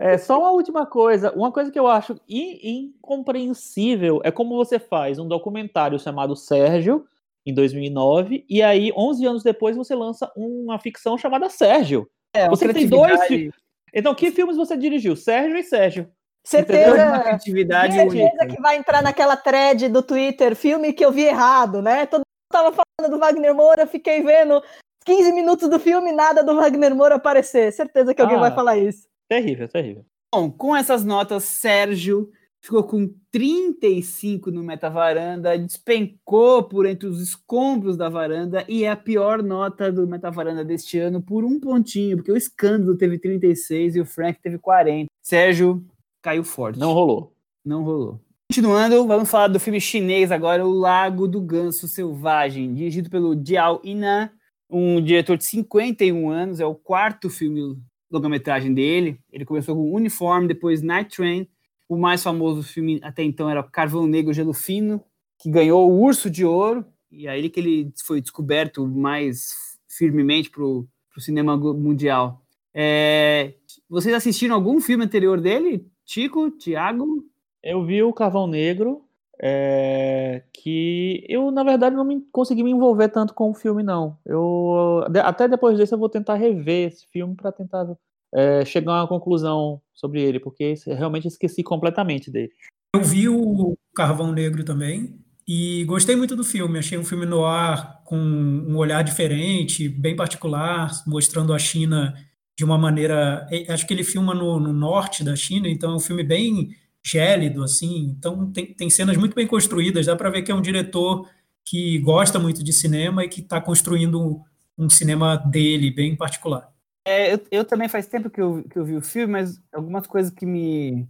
É 0.00 0.18
só 0.18 0.38
uma 0.38 0.50
última 0.50 0.84
coisa. 0.84 1.32
Uma 1.32 1.50
coisa 1.50 1.70
que 1.70 1.78
eu 1.78 1.86
acho 1.86 2.20
incompreensível 2.28 4.20
é 4.22 4.30
como 4.30 4.56
você 4.56 4.78
faz 4.78 5.18
um 5.18 5.26
documentário 5.26 5.98
chamado 5.98 6.36
Sérgio, 6.36 7.06
em 7.46 7.54
2009, 7.54 8.44
e 8.46 8.62
aí, 8.62 8.92
11 8.94 9.26
anos 9.26 9.42
depois, 9.42 9.74
você 9.74 9.94
lança 9.94 10.30
uma 10.36 10.78
ficção 10.78 11.16
chamada 11.16 11.48
Sérgio. 11.48 12.06
É, 12.34 12.46
você 12.46 12.70
tem 12.74 12.86
dois 12.86 13.24
filmes. 13.24 13.54
Então, 13.94 14.14
que 14.14 14.30
filmes 14.30 14.56
você 14.56 14.76
dirigiu? 14.76 15.16
Sérgio 15.16 15.56
e 15.56 15.62
Sérgio. 15.62 16.10
Certeza, 16.44 17.20
criatividade 17.20 17.94
certeza 17.94 18.46
que 18.46 18.60
vai 18.60 18.76
entrar 18.76 19.02
naquela 19.02 19.36
thread 19.36 19.88
do 19.88 20.02
Twitter, 20.02 20.54
filme 20.54 20.92
que 20.92 21.04
eu 21.04 21.10
vi 21.10 21.24
errado, 21.24 21.80
né? 21.80 22.06
Todo 22.06 22.20
mundo 22.20 22.52
tava 22.52 22.70
falando 22.70 23.10
do 23.10 23.18
Wagner 23.18 23.54
Moura, 23.54 23.86
fiquei 23.86 24.22
vendo 24.22 24.62
15 25.08 25.32
minutos 25.32 25.70
do 25.70 25.80
filme, 25.80 26.12
nada 26.12 26.44
do 26.44 26.54
Wagner 26.54 26.94
Moura 26.94 27.14
aparecer. 27.14 27.72
Certeza 27.72 28.14
que 28.14 28.20
alguém 28.20 28.36
ah. 28.36 28.40
vai 28.40 28.54
falar 28.54 28.76
isso. 28.76 29.08
Terrível, 29.26 29.66
terrível. 29.66 30.04
Bom, 30.34 30.50
com 30.50 30.76
essas 30.76 31.02
notas, 31.02 31.44
Sérgio 31.44 32.30
ficou 32.60 32.84
com 32.84 33.10
35 33.32 34.50
no 34.50 34.62
Metavaranda, 34.62 35.58
despencou 35.58 36.62
por 36.64 36.84
entre 36.84 37.08
os 37.08 37.22
escombros 37.22 37.96
da 37.96 38.10
varanda 38.10 38.66
e 38.68 38.84
é 38.84 38.90
a 38.90 38.96
pior 38.96 39.42
nota 39.42 39.90
do 39.90 40.06
Metavaranda 40.06 40.62
deste 40.62 40.98
ano 40.98 41.22
por 41.22 41.42
um 41.42 41.58
pontinho, 41.58 42.18
porque 42.18 42.32
o 42.32 42.36
escândalo 42.36 42.94
teve 42.94 43.18
36 43.18 43.96
e 43.96 44.00
o 44.02 44.04
Frank 44.04 44.38
teve 44.42 44.58
40. 44.58 45.10
Sérgio 45.22 45.82
caiu 46.20 46.44
forte. 46.44 46.78
Não 46.78 46.92
rolou. 46.92 47.32
Não 47.64 47.82
rolou. 47.82 48.20
Continuando, 48.52 49.06
vamos 49.06 49.30
falar 49.30 49.48
do 49.48 49.58
filme 49.58 49.80
chinês 49.80 50.30
agora, 50.30 50.66
O 50.66 50.70
Lago 50.70 51.26
do 51.26 51.40
Ganso 51.40 51.88
Selvagem, 51.88 52.74
dirigido 52.74 53.08
pelo 53.08 53.34
Jiao 53.42 53.80
Ina, 53.82 54.32
um 54.70 55.02
diretor 55.02 55.36
de 55.36 55.44
51 55.44 56.30
anos, 56.30 56.60
é 56.60 56.66
o 56.66 56.74
quarto 56.74 57.30
filme 57.30 57.76
longa-metragem 58.10 58.72
dele. 58.72 59.18
Ele 59.32 59.44
começou 59.44 59.74
com 59.74 59.94
Uniform, 59.94 60.46
depois 60.46 60.82
Night 60.82 61.16
Train. 61.16 61.48
O 61.88 61.96
mais 61.96 62.22
famoso 62.22 62.62
filme 62.62 63.00
até 63.02 63.22
então 63.22 63.48
era 63.48 63.62
Carvão 63.62 64.06
Negro 64.06 64.32
Gelo 64.32 64.52
Fino, 64.52 65.02
que 65.38 65.50
ganhou 65.50 65.90
o 65.90 66.02
Urso 66.02 66.28
de 66.28 66.44
Ouro. 66.44 66.84
E 67.10 67.26
é 67.26 67.30
aí 67.30 67.48
que 67.48 67.60
ele 67.60 67.92
foi 68.04 68.20
descoberto 68.20 68.86
mais 68.86 69.50
firmemente 69.88 70.50
para 70.50 70.62
o 70.62 70.86
cinema 71.18 71.56
mundial. 71.56 72.42
É, 72.74 73.54
vocês 73.88 74.14
assistiram 74.14 74.54
algum 74.54 74.80
filme 74.80 75.04
anterior 75.04 75.40
dele? 75.40 75.86
Tico, 76.04 76.50
Tiago? 76.50 77.24
Eu 77.62 77.84
vi 77.84 78.02
o 78.02 78.12
Carvão 78.12 78.46
Negro, 78.46 79.02
é, 79.40 80.42
que 80.52 81.24
eu, 81.28 81.50
na 81.50 81.62
verdade, 81.62 81.94
não 81.94 82.04
me, 82.04 82.20
consegui 82.32 82.62
me 82.62 82.70
envolver 82.70 83.08
tanto 83.08 83.34
com 83.34 83.50
o 83.50 83.54
filme, 83.54 83.82
não. 83.82 84.18
Eu, 84.26 85.04
até 85.22 85.46
depois 85.46 85.78
desse 85.78 85.94
eu 85.94 85.98
vou 85.98 86.08
tentar 86.08 86.34
rever 86.34 86.88
esse 86.88 87.06
filme 87.12 87.34
para 87.34 87.52
tentar 87.52 87.86
é, 88.34 88.64
chegar 88.64 88.92
a 88.92 89.02
uma 89.02 89.08
conclusão 89.08 89.80
sobre 89.94 90.20
ele, 90.22 90.40
porque 90.40 90.74
realmente 90.86 91.28
esqueci 91.28 91.62
completamente 91.62 92.30
dele. 92.30 92.52
Eu 92.94 93.02
vi 93.02 93.28
o 93.28 93.76
Carvão 93.94 94.32
Negro 94.32 94.64
também 94.64 95.14
e 95.46 95.84
gostei 95.84 96.16
muito 96.16 96.34
do 96.34 96.44
filme. 96.44 96.78
Achei 96.78 96.98
um 96.98 97.04
filme 97.04 97.26
no 97.26 97.44
ar 97.44 98.02
com 98.04 98.16
um 98.16 98.76
olhar 98.76 99.02
diferente, 99.02 99.88
bem 99.88 100.16
particular, 100.16 100.90
mostrando 101.06 101.52
a 101.52 101.58
China 101.58 102.14
de 102.58 102.64
uma 102.64 102.76
maneira. 102.76 103.46
Acho 103.68 103.86
que 103.86 103.94
ele 103.94 104.02
filma 104.02 104.34
no, 104.34 104.58
no 104.58 104.72
norte 104.72 105.22
da 105.22 105.36
China, 105.36 105.68
então 105.68 105.92
é 105.92 105.96
um 105.96 106.00
filme 106.00 106.24
bem 106.24 106.70
gélido, 107.08 107.62
assim. 107.62 108.14
Então 108.16 108.50
tem, 108.52 108.66
tem 108.74 108.90
cenas 108.90 109.16
muito 109.16 109.34
bem 109.34 109.46
construídas, 109.46 110.06
dá 110.06 110.16
para 110.16 110.30
ver 110.30 110.42
que 110.42 110.52
é 110.52 110.54
um 110.54 110.62
diretor 110.62 111.28
que 111.64 111.98
gosta 111.98 112.38
muito 112.38 112.62
de 112.64 112.72
cinema 112.72 113.24
e 113.24 113.28
que 113.28 113.40
está 113.40 113.60
construindo 113.60 114.40
um 114.76 114.88
cinema 114.88 115.36
dele 115.36 115.90
bem 115.90 116.16
particular. 116.16 116.72
É, 117.04 117.34
eu, 117.34 117.40
eu, 117.50 117.64
também 117.64 117.88
faz 117.88 118.06
tempo 118.06 118.30
que 118.30 118.40
eu, 118.40 118.64
que 118.64 118.78
eu 118.78 118.84
vi 118.84 118.96
o 118.96 119.02
filme, 119.02 119.32
mas 119.32 119.60
algumas 119.72 120.06
coisas 120.06 120.30
que 120.30 120.44
me, 120.44 121.08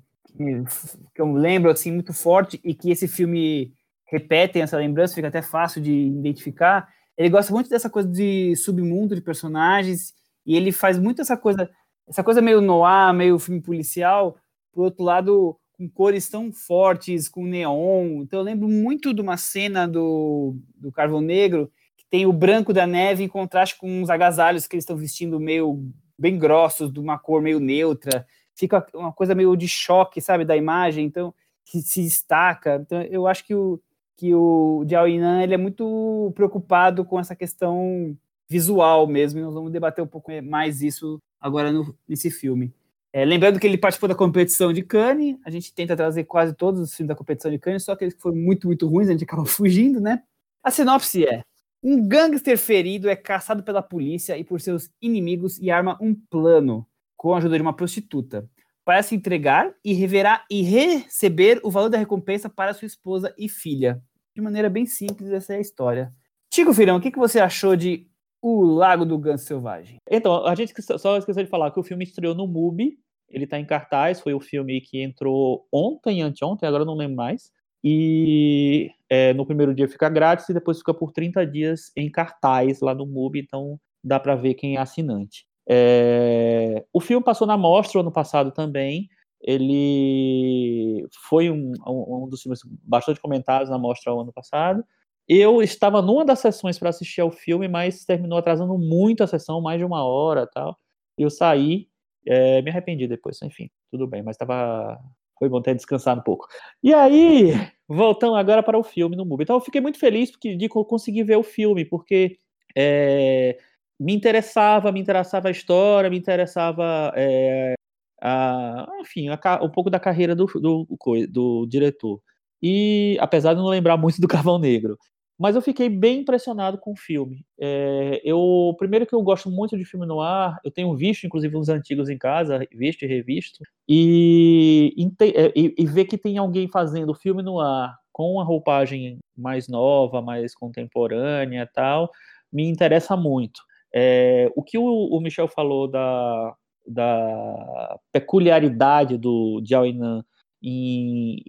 que 1.15 1.21
eu 1.21 1.33
lembro 1.33 1.71
assim 1.71 1.93
muito 1.93 2.13
forte 2.13 2.61
e 2.63 2.75
que 2.75 2.91
esse 2.91 3.09
filme 3.09 3.73
repetem 4.07 4.63
essa 4.63 4.77
lembrança, 4.77 5.15
fica 5.15 5.29
até 5.29 5.43
fácil 5.43 5.83
de 5.83 5.93
identificar. 5.93 6.89
Ele 7.17 7.29
gosta 7.29 7.53
muito 7.53 7.69
dessa 7.69 7.91
coisa 7.91 8.09
de 8.09 8.55
submundo 8.57 9.15
de 9.15 9.21
personagens 9.21 10.15
e 10.47 10.57
ele 10.57 10.73
faz 10.73 10.99
muito 10.99 11.21
essa 11.21 11.37
coisa, 11.37 11.69
essa 12.09 12.23
coisa 12.23 12.41
meio 12.41 12.61
noir, 12.61 13.13
meio 13.13 13.39
filme 13.39 13.61
policial. 13.61 14.37
Por 14.73 14.85
outro 14.85 15.05
lado, 15.05 15.59
com 15.79 15.89
cores 15.89 16.29
tão 16.29 16.53
fortes, 16.53 17.29
com 17.29 17.45
neon. 17.45 18.23
Então 18.23 18.41
eu 18.41 18.45
lembro 18.45 18.69
muito 18.69 19.15
de 19.15 19.21
uma 19.21 19.37
cena 19.37 19.87
do, 19.87 20.57
do 20.75 20.91
Carvão 20.91 21.21
Negro, 21.21 21.71
que 21.97 22.05
tem 22.11 22.27
o 22.27 22.33
branco 22.33 22.73
da 22.73 22.87
neve 22.87 23.23
em 23.23 23.29
contraste 23.29 23.79
com 23.79 24.03
os 24.03 24.11
agasalhos 24.11 24.67
que 24.67 24.75
eles 24.75 24.83
estão 24.83 24.97
vestindo 24.97 25.39
meio 25.39 25.81
bem 26.19 26.37
grossos, 26.37 26.93
de 26.93 26.99
uma 26.99 27.17
cor 27.17 27.41
meio 27.41 27.61
neutra. 27.61 28.27
Fica 28.57 28.85
uma 28.93 29.13
coisa 29.13 29.37
meio 29.37 29.55
de 29.57 29.69
choque, 29.69 30.21
sabe, 30.21 30.45
da 30.45 30.57
imagem, 30.57 31.07
então 31.07 31.33
que 31.65 31.81
se 31.81 32.03
destaca. 32.03 32.83
Então 32.85 33.01
eu 33.03 33.29
acho 33.29 33.45
que 33.45 33.55
o 33.55 33.81
que 34.19 34.35
o 34.35 34.85
Jiao 34.87 35.07
Yinan, 35.07 35.45
ele 35.45 35.55
é 35.55 35.57
muito 35.57 36.33
preocupado 36.35 37.05
com 37.05 37.21
essa 37.21 37.37
questão 37.37 38.17
visual 38.49 39.07
mesmo, 39.07 39.39
e 39.39 39.43
nós 39.45 39.55
vamos 39.55 39.71
debater 39.71 40.03
um 40.03 40.09
pouco 40.09 40.33
mais 40.43 40.83
isso 40.83 41.23
agora 41.41 41.71
no, 41.71 41.95
nesse 42.09 42.29
filme. 42.29 42.75
É, 43.13 43.25
lembrando 43.25 43.59
que 43.59 43.67
ele 43.67 43.79
participou 43.79 44.09
da 44.09 44.15
competição 44.15 44.73
de 44.73 44.83
Cannes, 44.83 45.37
a 45.45 45.51
gente 45.51 45.73
tenta 45.73 45.97
trazer 45.97 46.25
quase 46.25 46.55
todos 46.55 46.81
os 46.81 46.95
filmes 46.95 47.09
da 47.09 47.15
competição 47.15 47.51
de 47.51 47.59
Cannes, 47.59 47.85
só 47.85 47.93
aqueles 47.93 48.15
que 48.15 48.21
foram 48.21 48.37
muito, 48.37 48.67
muito 48.67 48.87
ruins, 48.87 49.09
a 49.09 49.13
gente 49.13 49.25
acaba 49.25 49.45
fugindo, 49.47 50.01
né? 50.01 50.23
A 50.63 50.71
sinopse 50.71 51.25
é: 51.25 51.43
um 51.83 52.07
gangster 52.07 52.59
ferido 52.59 53.09
é 53.09 53.17
caçado 53.17 53.63
pela 53.63 53.83
polícia 53.83 54.37
e 54.37 54.45
por 54.45 54.61
seus 54.61 54.91
inimigos 55.01 55.59
e 55.59 55.71
arma 55.71 55.97
um 56.01 56.15
plano 56.15 56.87
com 57.17 57.35
a 57.35 57.39
ajuda 57.39 57.57
de 57.57 57.63
uma 57.63 57.75
prostituta 57.75 58.49
para 58.85 59.03
se 59.03 59.15
entregar 59.15 59.75
e, 59.85 59.93
reverar, 59.93 60.47
e 60.51 60.63
receber 60.63 61.61
o 61.63 61.71
valor 61.71 61.91
da 61.91 61.99
recompensa 61.99 62.49
para 62.49 62.73
sua 62.73 62.87
esposa 62.87 63.35
e 63.37 63.49
filha. 63.49 64.03
De 64.35 64.41
maneira 64.41 64.71
bem 64.71 64.87
simples, 64.87 65.31
essa 65.31 65.53
é 65.53 65.57
a 65.57 65.61
história. 65.61 66.13
Tico 66.49 66.73
Filhão, 66.73 66.97
o 66.97 67.01
que, 67.01 67.11
que 67.11 67.19
você 67.19 67.39
achou 67.39 67.77
de 67.77 68.09
o 68.41 68.63
Lago 68.63 69.05
do 69.05 69.19
Ganso 69.19 69.45
Selvagem. 69.45 69.99
Então, 70.09 70.47
a 70.47 70.55
gente 70.55 70.73
só 70.99 71.17
esqueceu 71.17 71.45
de 71.45 71.51
falar 71.51 71.71
que 71.71 71.81
o 71.81 71.83
filme 71.83 72.05
estreou 72.05 72.35
no 72.35 72.47
MUBI, 72.47 72.99
ele 73.29 73.45
está 73.45 73.59
em 73.59 73.65
cartaz, 73.65 74.21
foi 74.21 74.33
o 74.33 74.41
filme 74.41 74.81
que 74.81 75.03
entrou 75.03 75.67
ontem, 75.73 76.23
anteontem, 76.23 76.67
agora 76.67 76.85
não 76.85 76.95
lembro 76.95 77.17
mais. 77.17 77.53
E 77.83 78.91
é, 79.09 79.33
no 79.35 79.47
primeiro 79.47 79.75
dia 79.75 79.89
fica 79.89 80.09
grátis 80.09 80.49
e 80.49 80.55
depois 80.55 80.79
fica 80.79 80.93
por 80.93 81.13
30 81.13 81.47
dias 81.47 81.93
em 81.97 82.11
cartaz 82.11 82.81
lá 82.81 82.95
no 82.95 83.07
MUBI, 83.07 83.41
então 83.41 83.79
dá 84.03 84.19
para 84.19 84.35
ver 84.35 84.55
quem 84.55 84.77
é 84.77 84.81
assinante. 84.81 85.47
É, 85.69 86.85
o 86.93 87.01
filme 87.01 87.23
passou 87.23 87.47
na 87.47 87.57
mostra 87.57 88.01
ano 88.01 88.11
passado 88.11 88.51
também. 88.51 89.09
Ele 89.41 91.07
foi 91.29 91.51
um, 91.51 91.73
um, 91.87 92.25
um 92.25 92.29
dos 92.29 92.43
filmes 92.43 92.61
bastante 92.83 93.21
comentados 93.21 93.71
na 93.71 93.79
mostra 93.79 94.13
ano 94.13 94.33
passado. 94.33 94.83
Eu 95.29 95.63
estava 95.63 96.01
numa 96.01 96.25
das 96.25 96.39
sessões 96.39 96.79
para 96.79 96.89
assistir 96.89 97.21
ao 97.21 97.31
filme, 97.31 97.69
mas 97.69 98.05
terminou 98.05 98.39
atrasando 98.39 98.79
muito 98.79 99.23
a 99.23 99.27
sessão, 99.27 99.61
mais 99.61 99.79
de 99.79 99.85
uma 99.85 100.03
hora 100.05 100.47
tal. 100.47 100.79
Eu 101.19 101.29
saí, 101.31 101.89
é, 102.27 102.63
me 102.63 102.71
arrependi 102.71 103.07
depois, 103.07 103.41
enfim, 103.43 103.71
tudo 103.91 104.07
bem, 104.07 104.23
mas 104.23 104.37
estava. 104.37 104.99
Foi 105.39 105.49
bom 105.49 105.63
ter 105.63 105.75
descansado 105.75 106.21
um 106.21 106.25
pouco. 106.25 106.49
E 106.83 106.93
aí, 106.95 107.53
voltando 107.87 108.37
agora 108.37 108.63
para 108.63 108.79
o 108.79 108.83
filme 108.83 109.17
no 109.17 109.25
MUBI. 109.25 109.45
Então, 109.45 109.57
eu 109.57 109.61
fiquei 109.61 109.81
muito 109.81 109.99
feliz 109.99 110.31
porque, 110.31 110.57
de 110.57 110.69
conseguir 110.69 111.23
ver 111.25 111.37
o 111.37 111.45
filme, 111.45 111.85
porque 111.85 112.39
é, 112.77 113.57
me 114.01 114.15
interessava, 114.15 114.91
me 114.91 115.01
interessava 115.01 115.49
a 115.49 115.51
história, 115.51 116.11
me 116.11 116.19
interessava, 116.19 117.13
é, 117.17 117.75
a, 118.21 118.87
enfim, 119.01 119.29
a, 119.29 119.61
um 119.63 119.71
pouco 119.71 119.91
da 119.91 120.01
carreira 120.01 120.35
do, 120.35 120.47
do, 120.47 120.87
do, 120.87 121.27
do 121.29 121.67
diretor. 121.67 122.21
E 122.63 123.17
apesar 123.21 123.55
de 123.55 123.61
não 123.61 123.69
lembrar 123.69 123.97
muito 123.97 124.21
do 124.21 124.29
Carvão 124.29 124.59
Negro. 124.59 124.99
Mas 125.39 125.55
eu 125.55 125.63
fiquei 125.63 125.89
bem 125.89 126.21
impressionado 126.21 126.79
com 126.79 126.93
o 126.93 126.97
filme. 126.97 127.45
É, 127.61 128.21
eu 128.25 128.75
primeiro 128.77 129.07
que 129.07 129.15
eu 129.15 129.23
gosto 129.23 129.49
muito 129.49 129.79
de 129.79 129.85
filme 129.85 130.05
no 130.05 130.21
ar, 130.21 130.59
eu 130.65 130.71
tenho 130.71 130.95
visto 130.97 131.27
inclusive 131.27 131.57
uns 131.57 131.69
antigos 131.69 132.09
em 132.09 132.19
casa, 132.19 132.67
visto 132.73 133.03
e 133.03 133.07
revisto, 133.07 133.63
e, 133.89 134.93
é, 135.21 135.53
e, 135.55 135.75
e 135.79 135.87
ver 135.87 136.07
que 136.07 136.19
tem 136.19 136.39
alguém 136.39 136.69
fazendo 136.69 137.15
filme 137.15 137.43
no 137.43 137.61
ar 137.61 137.97
com 138.13 138.33
uma 138.33 138.43
roupagem 138.43 139.21
mais 139.37 139.69
nova, 139.69 140.21
mais 140.21 140.53
contemporânea, 140.53 141.71
tal, 141.73 142.11
me 142.53 142.69
interessa 142.69 143.17
muito. 143.17 143.61
É, 143.95 144.51
o 144.57 144.63
que 144.63 144.77
o, 144.77 144.85
o, 144.85 145.21
Michel 145.21 145.47
falou 145.47 145.87
da, 145.87 146.53
da 146.85 147.97
peculiaridade 148.13 149.17
do 149.17 149.63
Jiao 149.65 149.87
Yinan 149.87 150.25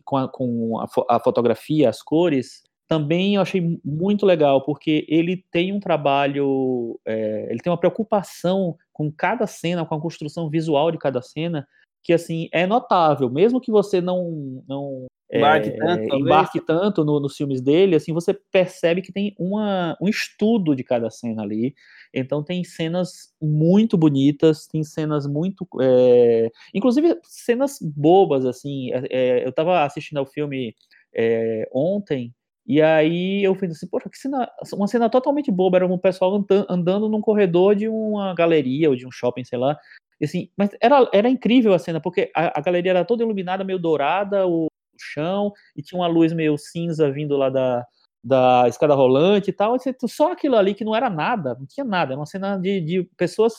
com, 0.06 0.18
a, 0.18 0.28
com 0.28 0.80
a, 0.80 1.16
a, 1.16 1.20
fotografia, 1.20 1.90
as 1.90 2.04
cores, 2.04 2.62
também 2.90 3.36
eu 3.36 3.42
achei 3.44 3.80
muito 3.86 4.26
legal, 4.26 4.66
porque 4.66 5.06
ele 5.08 5.46
tem 5.52 5.72
um 5.72 5.80
trabalho, 5.80 7.00
é, 7.06 7.46
ele 7.52 7.60
tem 7.60 7.72
uma 7.72 7.78
preocupação 7.78 8.76
com 8.92 9.12
cada 9.12 9.46
cena, 9.46 9.86
com 9.86 9.94
a 9.94 10.02
construção 10.02 10.50
visual 10.50 10.92
de 10.92 10.98
cada 10.98 11.22
cena, 11.22 11.68
que 12.04 12.12
assim 12.12 12.50
é 12.52 12.66
notável, 12.66 13.30
mesmo 13.30 13.62
que 13.62 13.72
você 13.72 14.02
não 14.02 14.64
não 14.68 15.06
embarque 15.32 15.70
é, 15.70 15.78
tanto, 15.78 16.16
embarque 16.16 16.60
tanto 16.66 17.06
no, 17.06 17.20
nos 17.20 17.38
filmes 17.38 17.62
dele, 17.62 17.96
assim 17.96 18.12
você 18.12 18.34
percebe 18.34 19.04
que 19.04 19.14
tem 19.14 19.36
uma, 19.38 19.96
um 20.02 20.08
estudo 20.08 20.76
de 20.76 20.84
cada 20.84 21.12
cena 21.12 21.44
ali. 21.44 21.76
Então 22.12 22.44
tem 22.44 22.64
cenas 22.64 23.32
muito 23.40 23.96
bonitas, 23.96 24.66
tem 24.66 24.84
cenas 24.84 25.28
muito, 25.28 25.68
é, 25.80 26.50
inclusive 26.74 27.20
cenas 27.22 27.78
bobas 27.80 28.48
assim. 28.48 28.92
É, 28.92 29.08
é 29.12 29.46
eu 29.46 29.50
estava 29.50 29.84
assistindo 29.86 30.18
ao 30.18 30.26
filme 30.26 30.74
é, 31.14 31.70
ontem 31.72 32.34
e 32.70 32.84
aí 32.84 33.44
eu 33.44 33.56
fiz 33.56 33.72
assim, 33.72 33.88
poxa, 33.88 34.08
que 34.08 34.18
cena, 34.18 34.48
uma 34.74 34.88
cena 34.88 35.10
totalmente 35.10 35.50
boba, 35.50 35.78
era 35.78 35.88
um 35.88 35.98
pessoal 35.98 36.46
andando 36.70 37.10
num 37.10 37.20
corredor 37.20 37.76
de 37.76 37.90
uma 37.90 38.36
galeria 38.36 38.92
ou 38.92 38.96
de 38.96 39.08
um 39.08 39.12
shopping, 39.12 39.44
sei 39.44 39.58
lá, 39.58 39.76
assim, 40.22 40.52
mas 40.56 40.70
era, 40.80 41.10
era 41.12 41.28
incrível 41.28 41.74
a 41.74 41.80
cena, 41.80 42.00
porque 42.00 42.32
a, 42.36 42.60
a 42.60 42.62
galeria 42.62 42.92
era 42.92 43.04
toda 43.04 43.24
iluminada, 43.24 43.64
meio 43.64 43.80
dourada, 43.80 44.46
o, 44.46 44.68
chão, 45.00 45.52
e 45.76 45.82
tinha 45.82 46.00
uma 46.00 46.08
luz 46.08 46.32
meio 46.32 46.60
cinza 46.60 47.12
vindo 47.12 47.36
lá 47.38 47.50
da, 47.50 47.84
da 48.24 48.66
escada 48.68 48.94
rolante 48.94 49.50
e 49.50 49.54
tal, 49.54 49.76
só 50.08 50.34
aquilo 50.34 50.56
ali 50.56 50.76
que 50.76 50.86
não 50.86 50.96
era 50.96 51.10
nada, 51.10 51.56
não 51.58 51.66
tinha 51.66 51.84
nada, 51.84 52.14
era 52.14 52.20
uma 52.20 52.28
cena 52.28 52.56
de, 52.56 52.82
de 52.82 53.04
pessoas 53.18 53.54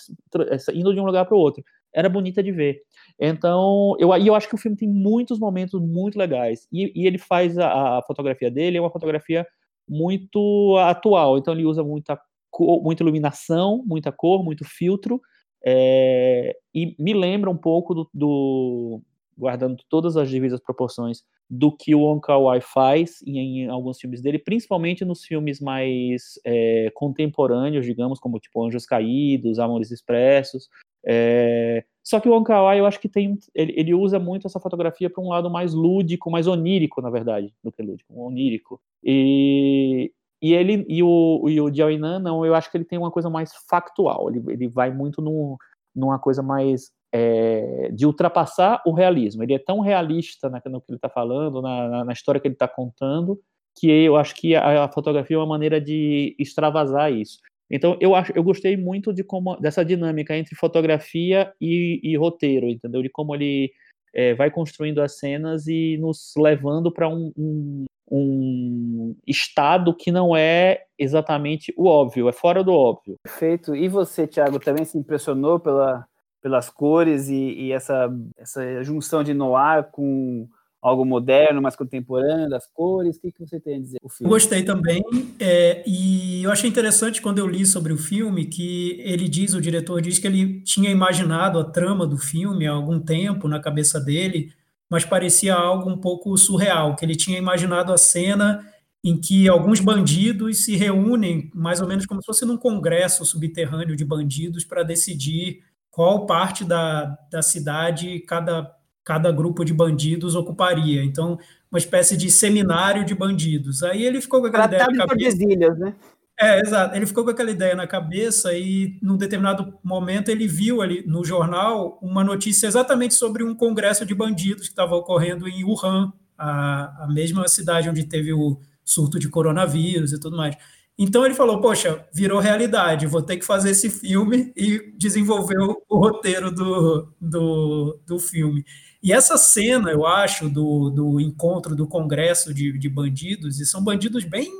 indo 0.72 0.94
de 0.94 1.00
um 1.00 1.04
lugar 1.04 1.24
para 1.24 1.36
o 1.36 1.40
outro. 1.40 1.64
Era 1.92 2.08
bonita 2.08 2.40
de 2.40 2.52
ver. 2.52 2.82
Então, 3.20 3.94
eu, 3.98 4.14
eu 4.14 4.34
acho 4.34 4.48
que 4.48 4.54
o 4.54 4.58
filme 4.58 4.76
tem 4.76 4.88
muitos 4.88 5.38
momentos 5.38 5.78
muito 5.78 6.18
legais. 6.18 6.66
E, 6.72 6.90
e 6.94 7.06
ele 7.06 7.18
faz 7.18 7.58
a, 7.58 7.98
a, 7.98 8.02
fotografia 8.02 8.50
dele, 8.50 8.78
é 8.78 8.80
uma 8.80 8.90
fotografia 8.90 9.46
muito 9.86 10.76
atual. 10.78 11.36
Então, 11.36 11.52
ele 11.52 11.66
usa 11.66 11.84
muita, 11.84 12.18
cor, 12.50 12.82
muita 12.82 13.02
iluminação, 13.02 13.84
muita 13.86 14.10
cor, 14.10 14.42
muito 14.42 14.64
filtro. 14.64 15.20
É, 15.62 16.56
e 16.74 16.96
me 16.98 17.12
lembra 17.12 17.50
um 17.50 17.56
pouco 17.56 17.94
do, 17.94 18.10
do, 18.14 19.02
guardando 19.36 19.82
todas 19.90 20.16
as 20.16 20.30
devidas 20.30 20.58
proporções, 20.58 21.22
do 21.48 21.76
que 21.76 21.94
o 21.94 22.00
Wong 22.00 22.20
Kar-wai 22.22 22.60
faz 22.62 23.20
em, 23.26 23.64
em, 23.64 23.68
alguns 23.68 23.98
filmes 23.98 24.22
dele, 24.22 24.38
principalmente 24.38 25.04
nos 25.04 25.24
filmes 25.24 25.60
mais 25.60 26.40
é, 26.44 26.90
contemporâneos, 26.94 27.84
digamos, 27.84 28.18
como 28.18 28.38
tipo 28.38 28.64
Anjos 28.64 28.86
Caídos, 28.86 29.58
Amores 29.58 29.90
Expressos. 29.90 30.68
É, 31.04 31.84
só 32.02 32.18
que 32.18 32.28
o 32.28 32.42
Kar-wai, 32.42 32.80
eu 32.80 32.86
acho 32.86 33.00
que 33.00 33.08
tem 33.08 33.38
ele, 33.54 33.72
ele 33.76 33.94
usa 33.94 34.18
muito 34.18 34.46
essa 34.46 34.60
fotografia 34.60 35.08
para 35.08 35.22
um 35.22 35.28
lado 35.28 35.50
mais 35.50 35.74
lúdico, 35.74 36.30
mais 36.30 36.46
onírico, 36.46 37.00
na 37.00 37.10
verdade, 37.10 37.54
do 37.62 37.70
que 37.70 37.82
lúdico, 37.82 38.12
onírico. 38.14 38.80
E, 39.02 40.12
e 40.42 40.54
ele 40.54 40.84
e 40.88 41.02
o, 41.02 41.46
e 41.48 41.60
o 41.60 41.72
Jiao 41.72 41.90
Yinan, 41.90 42.18
não, 42.18 42.44
eu 42.44 42.54
acho 42.54 42.70
que 42.70 42.76
ele 42.76 42.84
tem 42.84 42.98
uma 42.98 43.10
coisa 43.10 43.30
mais 43.30 43.52
factual, 43.68 44.30
ele, 44.30 44.42
ele 44.48 44.68
vai 44.68 44.90
muito 44.90 45.20
no, 45.22 45.58
numa 45.94 46.18
coisa 46.18 46.42
mais 46.42 46.90
é, 47.12 47.90
de 47.92 48.06
ultrapassar 48.06 48.82
o 48.86 48.92
realismo. 48.92 49.42
Ele 49.42 49.54
é 49.54 49.58
tão 49.58 49.80
realista 49.80 50.48
no 50.48 50.80
que 50.80 50.90
ele 50.90 50.96
está 50.96 51.08
falando, 51.08 51.60
na, 51.60 52.04
na, 52.04 52.12
história 52.12 52.40
que 52.40 52.46
ele 52.46 52.54
está 52.54 52.68
contando, 52.68 53.38
que 53.78 53.88
eu 53.88 54.16
acho 54.16 54.34
que 54.34 54.54
a, 54.54 54.84
a, 54.84 54.88
fotografia 54.88 55.36
é 55.36 55.38
uma 55.38 55.46
maneira 55.46 55.80
de 55.80 56.34
extravasar 56.38 57.12
isso. 57.12 57.38
Então 57.70 57.96
eu 58.00 58.14
acho, 58.14 58.32
eu 58.34 58.42
gostei 58.42 58.76
muito 58.76 59.12
de 59.12 59.22
como 59.22 59.56
dessa 59.56 59.84
dinâmica 59.84 60.36
entre 60.36 60.54
fotografia 60.54 61.52
e, 61.60 62.00
e 62.02 62.16
roteiro, 62.16 62.66
entendeu? 62.68 63.02
De 63.02 63.08
como 63.08 63.34
ele 63.34 63.72
é, 64.14 64.34
vai 64.34 64.50
construindo 64.50 65.00
as 65.00 65.18
cenas 65.18 65.66
e 65.66 65.96
nos 65.98 66.32
levando 66.36 66.90
para 66.92 67.08
um, 67.08 67.32
um, 67.36 67.84
um 68.10 69.16
estado 69.26 69.94
que 69.94 70.10
não 70.10 70.36
é 70.36 70.82
exatamente 70.98 71.72
o 71.76 71.86
óbvio, 71.86 72.28
é 72.28 72.32
fora 72.32 72.64
do 72.64 72.72
óbvio. 72.72 73.16
Perfeito. 73.22 73.74
E 73.74 73.88
você, 73.88 74.26
Thiago, 74.26 74.58
também 74.58 74.84
se 74.84 74.98
impressionou 74.98 75.60
pela 75.60 76.04
pelas 76.42 76.70
cores 76.70 77.28
e, 77.28 77.34
e, 77.34 77.72
essa, 77.72 78.08
essa 78.38 78.82
junção 78.82 79.22
de 79.22 79.34
noir 79.34 79.84
com 79.90 80.48
algo 80.80 81.04
moderno, 81.04 81.60
mais 81.60 81.76
contemporâneo, 81.76 82.48
das 82.48 82.66
cores. 82.66 83.16
O 83.16 83.20
que, 83.20 83.32
que 83.32 83.46
você 83.46 83.60
tem 83.60 83.76
a 83.76 83.80
dizer? 83.80 83.98
O 84.02 84.08
filme? 84.08 84.30
Gostei 84.32 84.62
também. 84.62 85.02
É, 85.38 85.82
e 85.86 86.42
eu 86.42 86.50
achei 86.50 86.68
interessante 86.68 87.20
quando 87.20 87.38
eu 87.38 87.46
li 87.46 87.66
sobre 87.66 87.92
o 87.92 87.98
filme 87.98 88.46
que 88.46 89.00
ele 89.04 89.28
diz, 89.28 89.54
o 89.54 89.60
diretor 89.60 90.00
diz 90.00 90.18
que 90.18 90.26
ele 90.26 90.62
tinha 90.62 90.90
imaginado 90.90 91.58
a 91.58 91.64
trama 91.64 92.06
do 92.06 92.16
filme 92.16 92.66
há 92.66 92.72
algum 92.72 92.98
tempo 92.98 93.46
na 93.46 93.60
cabeça 93.60 94.00
dele, 94.00 94.52
mas 94.88 95.04
parecia 95.04 95.54
algo 95.54 95.90
um 95.90 95.98
pouco 95.98 96.36
surreal, 96.36 96.96
que 96.96 97.04
ele 97.04 97.14
tinha 97.14 97.38
imaginado 97.38 97.92
a 97.92 97.98
cena 97.98 98.64
em 99.02 99.18
que 99.18 99.48
alguns 99.48 99.80
bandidos 99.80 100.64
se 100.64 100.76
reúnem, 100.76 101.50
mais 101.54 101.80
ou 101.80 101.88
menos 101.88 102.04
como 102.04 102.20
se 102.20 102.26
fosse 102.26 102.44
num 102.44 102.56
congresso 102.56 103.24
subterrâneo 103.24 103.96
de 103.96 104.04
bandidos, 104.04 104.64
para 104.64 104.82
decidir 104.82 105.62
qual 105.90 106.26
parte 106.26 106.64
da, 106.64 107.16
da 107.30 107.40
cidade 107.40 108.20
cada, 108.20 108.70
cada 109.10 109.32
grupo 109.32 109.64
de 109.64 109.74
bandidos 109.74 110.36
ocuparia. 110.36 111.02
Então, 111.02 111.36
uma 111.68 111.78
espécie 111.78 112.16
de 112.16 112.30
seminário 112.30 113.04
de 113.04 113.12
bandidos. 113.12 113.82
Aí 113.82 114.06
ele 114.06 114.20
ficou 114.20 114.40
com 114.40 114.46
aquela 114.46 114.68
Tratado 114.68 114.92
ideia 114.92 115.04
na 115.04 115.08
cabeça. 115.08 115.42
Ilhas, 115.42 115.78
né? 115.80 115.94
É, 116.40 116.60
exato. 116.60 116.94
Ele 116.94 117.04
ficou 117.06 117.24
com 117.24 117.30
aquela 117.30 117.50
ideia 117.50 117.74
na 117.74 117.88
cabeça 117.88 118.54
e, 118.54 118.96
num 119.02 119.16
determinado 119.16 119.76
momento, 119.82 120.28
ele 120.28 120.46
viu 120.46 120.80
ali 120.80 121.04
no 121.08 121.24
jornal 121.24 121.98
uma 122.00 122.22
notícia 122.22 122.68
exatamente 122.68 123.14
sobre 123.14 123.42
um 123.42 123.52
congresso 123.52 124.06
de 124.06 124.14
bandidos 124.14 124.62
que 124.62 124.72
estava 124.72 124.94
ocorrendo 124.94 125.48
em 125.48 125.64
Wuhan, 125.64 126.12
a, 126.38 127.06
a 127.06 127.08
mesma 127.08 127.48
cidade 127.48 127.90
onde 127.90 128.04
teve 128.04 128.32
o 128.32 128.60
surto 128.84 129.18
de 129.18 129.28
coronavírus 129.28 130.12
e 130.12 130.20
tudo 130.20 130.36
mais. 130.36 130.56
Então 130.96 131.26
ele 131.26 131.34
falou: 131.34 131.60
Poxa, 131.60 132.06
virou 132.14 132.38
realidade, 132.38 133.08
vou 133.08 133.22
ter 133.22 133.38
que 133.38 133.44
fazer 133.44 133.70
esse 133.70 133.90
filme 133.90 134.52
e 134.56 134.94
desenvolveu 134.96 135.82
o 135.88 135.98
roteiro 135.98 136.52
do, 136.52 137.12
do, 137.20 138.00
do 138.06 138.20
filme. 138.20 138.64
E 139.02 139.12
essa 139.12 139.38
cena, 139.38 139.90
eu 139.90 140.06
acho, 140.06 140.48
do, 140.48 140.90
do 140.90 141.20
encontro 141.20 141.74
do 141.74 141.86
congresso 141.86 142.52
de, 142.52 142.76
de 142.78 142.88
bandidos, 142.88 143.58
e 143.58 143.64
são 143.64 143.82
bandidos 143.82 144.24
bem, 144.24 144.50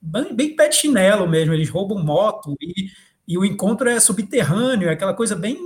bem, 0.00 0.34
bem 0.34 0.54
pé 0.54 0.68
de 0.68 0.76
chinelo 0.76 1.26
mesmo, 1.26 1.54
eles 1.54 1.70
roubam 1.70 2.04
moto, 2.04 2.54
e, 2.60 2.90
e 3.26 3.38
o 3.38 3.44
encontro 3.44 3.88
é 3.88 3.98
subterrâneo, 3.98 4.88
é 4.88 4.92
aquela 4.92 5.14
coisa 5.14 5.34
bem, 5.34 5.56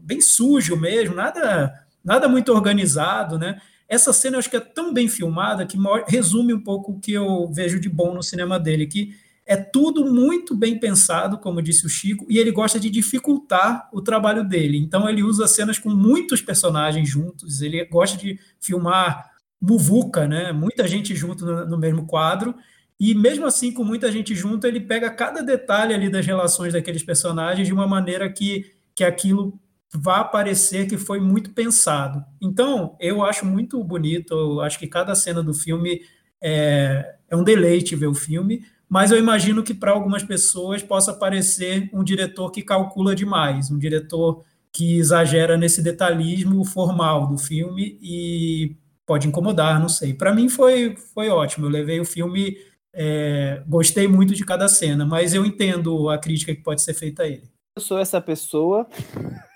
bem 0.00 0.20
sujo 0.20 0.76
mesmo, 0.76 1.14
nada, 1.14 1.86
nada 2.02 2.26
muito 2.26 2.52
organizado, 2.52 3.38
né? 3.38 3.60
Essa 3.86 4.12
cena 4.12 4.36
eu 4.36 4.38
acho 4.38 4.50
que 4.50 4.56
é 4.56 4.60
tão 4.60 4.92
bem 4.92 5.08
filmada 5.08 5.66
que 5.66 5.78
resume 6.06 6.52
um 6.52 6.62
pouco 6.62 6.92
o 6.92 7.00
que 7.00 7.12
eu 7.12 7.50
vejo 7.52 7.80
de 7.80 7.88
bom 7.88 8.14
no 8.14 8.22
cinema 8.22 8.58
dele, 8.58 8.86
que 8.86 9.14
é 9.48 9.56
tudo 9.56 10.04
muito 10.04 10.54
bem 10.54 10.78
pensado, 10.78 11.38
como 11.38 11.62
disse 11.62 11.86
o 11.86 11.88
Chico, 11.88 12.26
e 12.28 12.36
ele 12.36 12.52
gosta 12.52 12.78
de 12.78 12.90
dificultar 12.90 13.88
o 13.90 14.02
trabalho 14.02 14.46
dele. 14.46 14.76
Então 14.76 15.08
ele 15.08 15.22
usa 15.22 15.48
cenas 15.48 15.78
com 15.78 15.88
muitos 15.88 16.42
personagens 16.42 17.08
juntos, 17.08 17.62
ele 17.62 17.82
gosta 17.86 18.18
de 18.18 18.38
filmar 18.60 19.30
muvuca, 19.58 20.28
né? 20.28 20.52
Muita 20.52 20.86
gente 20.86 21.16
junto 21.16 21.46
no, 21.46 21.64
no 21.64 21.78
mesmo 21.78 22.06
quadro. 22.06 22.54
E 23.00 23.14
mesmo 23.14 23.46
assim, 23.46 23.72
com 23.72 23.82
muita 23.82 24.12
gente 24.12 24.34
junto, 24.34 24.66
ele 24.66 24.80
pega 24.80 25.10
cada 25.10 25.42
detalhe 25.42 25.94
ali 25.94 26.10
das 26.10 26.26
relações 26.26 26.74
daqueles 26.74 27.02
personagens 27.02 27.66
de 27.66 27.72
uma 27.72 27.86
maneira 27.86 28.30
que, 28.30 28.70
que 28.94 29.02
aquilo 29.02 29.58
vá 29.94 30.24
parecer 30.24 30.86
que 30.86 30.98
foi 30.98 31.20
muito 31.20 31.54
pensado. 31.54 32.22
Então, 32.38 32.96
eu 33.00 33.24
acho 33.24 33.46
muito 33.46 33.82
bonito, 33.82 34.34
eu 34.34 34.60
acho 34.60 34.78
que 34.78 34.86
cada 34.86 35.14
cena 35.14 35.42
do 35.42 35.54
filme 35.54 36.02
é, 36.42 37.14
é 37.30 37.34
um 37.34 37.42
deleite 37.42 37.96
ver 37.96 38.08
o 38.08 38.14
filme 38.14 38.62
mas 38.88 39.10
eu 39.10 39.18
imagino 39.18 39.62
que 39.62 39.74
para 39.74 39.90
algumas 39.90 40.22
pessoas 40.22 40.82
possa 40.82 41.12
parecer 41.12 41.90
um 41.92 42.02
diretor 42.02 42.50
que 42.50 42.62
calcula 42.62 43.14
demais, 43.14 43.70
um 43.70 43.78
diretor 43.78 44.44
que 44.72 44.98
exagera 44.98 45.56
nesse 45.56 45.82
detalhismo 45.82 46.64
formal 46.64 47.26
do 47.26 47.36
filme 47.38 47.98
e 48.00 48.76
pode 49.06 49.26
incomodar, 49.26 49.80
não 49.80 49.88
sei. 49.88 50.14
Para 50.14 50.34
mim 50.34 50.48
foi, 50.48 50.96
foi 51.14 51.28
ótimo, 51.28 51.66
eu 51.66 51.70
levei 51.70 52.00
o 52.00 52.04
filme, 52.04 52.56
é, 52.92 53.62
gostei 53.66 54.06
muito 54.06 54.34
de 54.34 54.44
cada 54.44 54.68
cena, 54.68 55.04
mas 55.04 55.34
eu 55.34 55.44
entendo 55.44 56.08
a 56.08 56.18
crítica 56.18 56.54
que 56.54 56.62
pode 56.62 56.82
ser 56.82 56.94
feita 56.94 57.22
a 57.24 57.26
ele. 57.26 57.50
Eu 57.76 57.82
sou 57.82 57.98
essa 57.98 58.20
pessoa. 58.20 58.88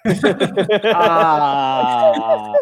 ah! 0.95 2.53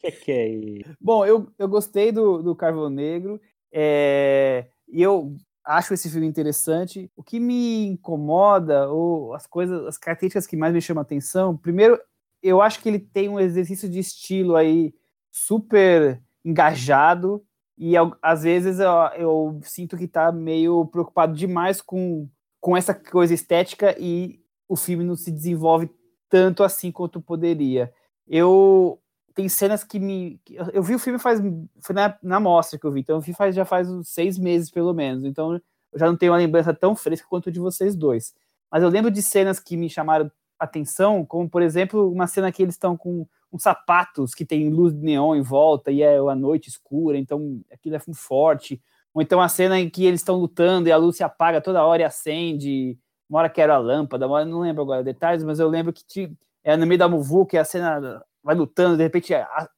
que 0.00 0.10
que 0.10 0.32
é 0.32 0.48
isso? 0.48 0.94
Bom, 1.00 1.24
eu, 1.24 1.48
eu 1.58 1.68
gostei 1.68 2.12
do, 2.12 2.42
do 2.42 2.54
Carvão 2.54 2.90
Negro. 2.90 3.40
É, 3.72 4.66
e 4.88 5.02
eu 5.02 5.36
acho 5.64 5.94
esse 5.94 6.10
filme 6.10 6.26
interessante. 6.26 7.10
O 7.16 7.22
que 7.22 7.40
me 7.40 7.86
incomoda, 7.86 8.88
ou 8.88 9.34
as 9.34 9.46
coisas, 9.46 9.86
as 9.86 9.98
características 9.98 10.46
que 10.46 10.56
mais 10.56 10.72
me 10.72 10.80
chamam 10.80 11.00
a 11.00 11.02
atenção, 11.02 11.56
primeiro, 11.56 11.98
eu 12.42 12.60
acho 12.60 12.80
que 12.80 12.88
ele 12.88 12.98
tem 12.98 13.28
um 13.28 13.40
exercício 13.40 13.88
de 13.88 13.98
estilo 13.98 14.54
aí 14.54 14.94
super 15.30 16.22
engajado 16.44 17.42
e 17.76 17.94
às 18.22 18.42
vezes 18.42 18.78
eu, 18.78 18.90
eu 19.16 19.60
sinto 19.62 19.96
que 19.96 20.04
está 20.04 20.30
meio 20.30 20.86
preocupado 20.86 21.34
demais 21.34 21.80
com, 21.80 22.28
com 22.60 22.76
essa 22.76 22.94
coisa 22.94 23.34
estética 23.34 23.96
e 23.98 24.40
o 24.68 24.76
filme 24.76 25.02
não 25.02 25.16
se 25.16 25.30
desenvolve 25.30 25.90
tanto 26.28 26.62
assim 26.62 26.92
quanto 26.92 27.20
poderia. 27.20 27.92
Eu 28.26 29.00
tem 29.34 29.48
cenas 29.48 29.82
que 29.82 29.98
me. 29.98 30.40
Eu 30.72 30.82
vi 30.82 30.94
o 30.94 30.98
filme 30.98 31.18
faz. 31.18 31.40
Foi 31.80 31.94
na, 31.94 32.16
na 32.22 32.38
mostra 32.38 32.78
que 32.78 32.86
eu 32.86 32.92
vi, 32.92 33.00
então 33.00 33.16
eu 33.16 33.20
vi 33.20 33.34
faz, 33.34 33.54
já 33.54 33.64
faz 33.64 33.90
uns 33.90 34.08
seis 34.08 34.38
meses, 34.38 34.70
pelo 34.70 34.94
menos. 34.94 35.24
Então 35.24 35.54
eu 35.54 35.98
já 35.98 36.06
não 36.06 36.16
tenho 36.16 36.32
uma 36.32 36.38
lembrança 36.38 36.72
tão 36.72 36.94
fresca 36.94 37.26
quanto 37.28 37.50
de 37.50 37.58
vocês 37.58 37.96
dois. 37.96 38.34
Mas 38.70 38.82
eu 38.82 38.88
lembro 38.88 39.10
de 39.10 39.22
cenas 39.22 39.58
que 39.58 39.76
me 39.76 39.90
chamaram 39.90 40.30
atenção, 40.58 41.24
como 41.24 41.48
por 41.50 41.62
exemplo, 41.62 42.10
uma 42.10 42.26
cena 42.26 42.50
que 42.52 42.62
eles 42.62 42.74
estão 42.74 42.96
com 42.96 43.26
uns 43.52 43.62
sapatos 43.62 44.34
que 44.34 44.44
tem 44.44 44.68
luz 44.68 44.92
de 44.92 45.00
neon 45.00 45.36
em 45.36 45.42
volta 45.42 45.90
e 45.90 46.02
é 46.02 46.16
a 46.16 46.34
noite 46.34 46.68
escura, 46.68 47.16
então 47.16 47.60
aquilo 47.72 47.96
é 47.96 48.00
muito 48.06 48.20
forte. 48.20 48.80
Ou 49.12 49.22
então 49.22 49.40
a 49.40 49.48
cena 49.48 49.78
em 49.78 49.88
que 49.88 50.04
eles 50.04 50.20
estão 50.20 50.36
lutando 50.36 50.88
e 50.88 50.92
a 50.92 50.96
luz 50.96 51.16
se 51.16 51.22
apaga 51.22 51.60
toda 51.60 51.84
hora 51.84 52.02
e 52.02 52.04
acende. 52.04 52.98
Uma 53.28 53.40
hora 53.40 53.48
quero 53.48 53.72
a 53.72 53.78
lâmpada, 53.78 54.26
uma 54.26 54.36
hora 54.36 54.44
não 54.44 54.60
lembro 54.60 54.82
agora 54.82 55.04
detalhes, 55.04 55.44
mas 55.44 55.60
eu 55.60 55.68
lembro 55.68 55.92
que 55.92 56.04
te, 56.04 56.36
é 56.64 56.76
no 56.76 56.86
meio 56.86 56.98
da 56.98 57.08
muvu 57.08 57.46
que 57.46 57.56
a 57.56 57.64
cena 57.64 58.24
vai 58.44 58.54
lutando, 58.54 58.98
de 58.98 59.02
repente 59.02 59.32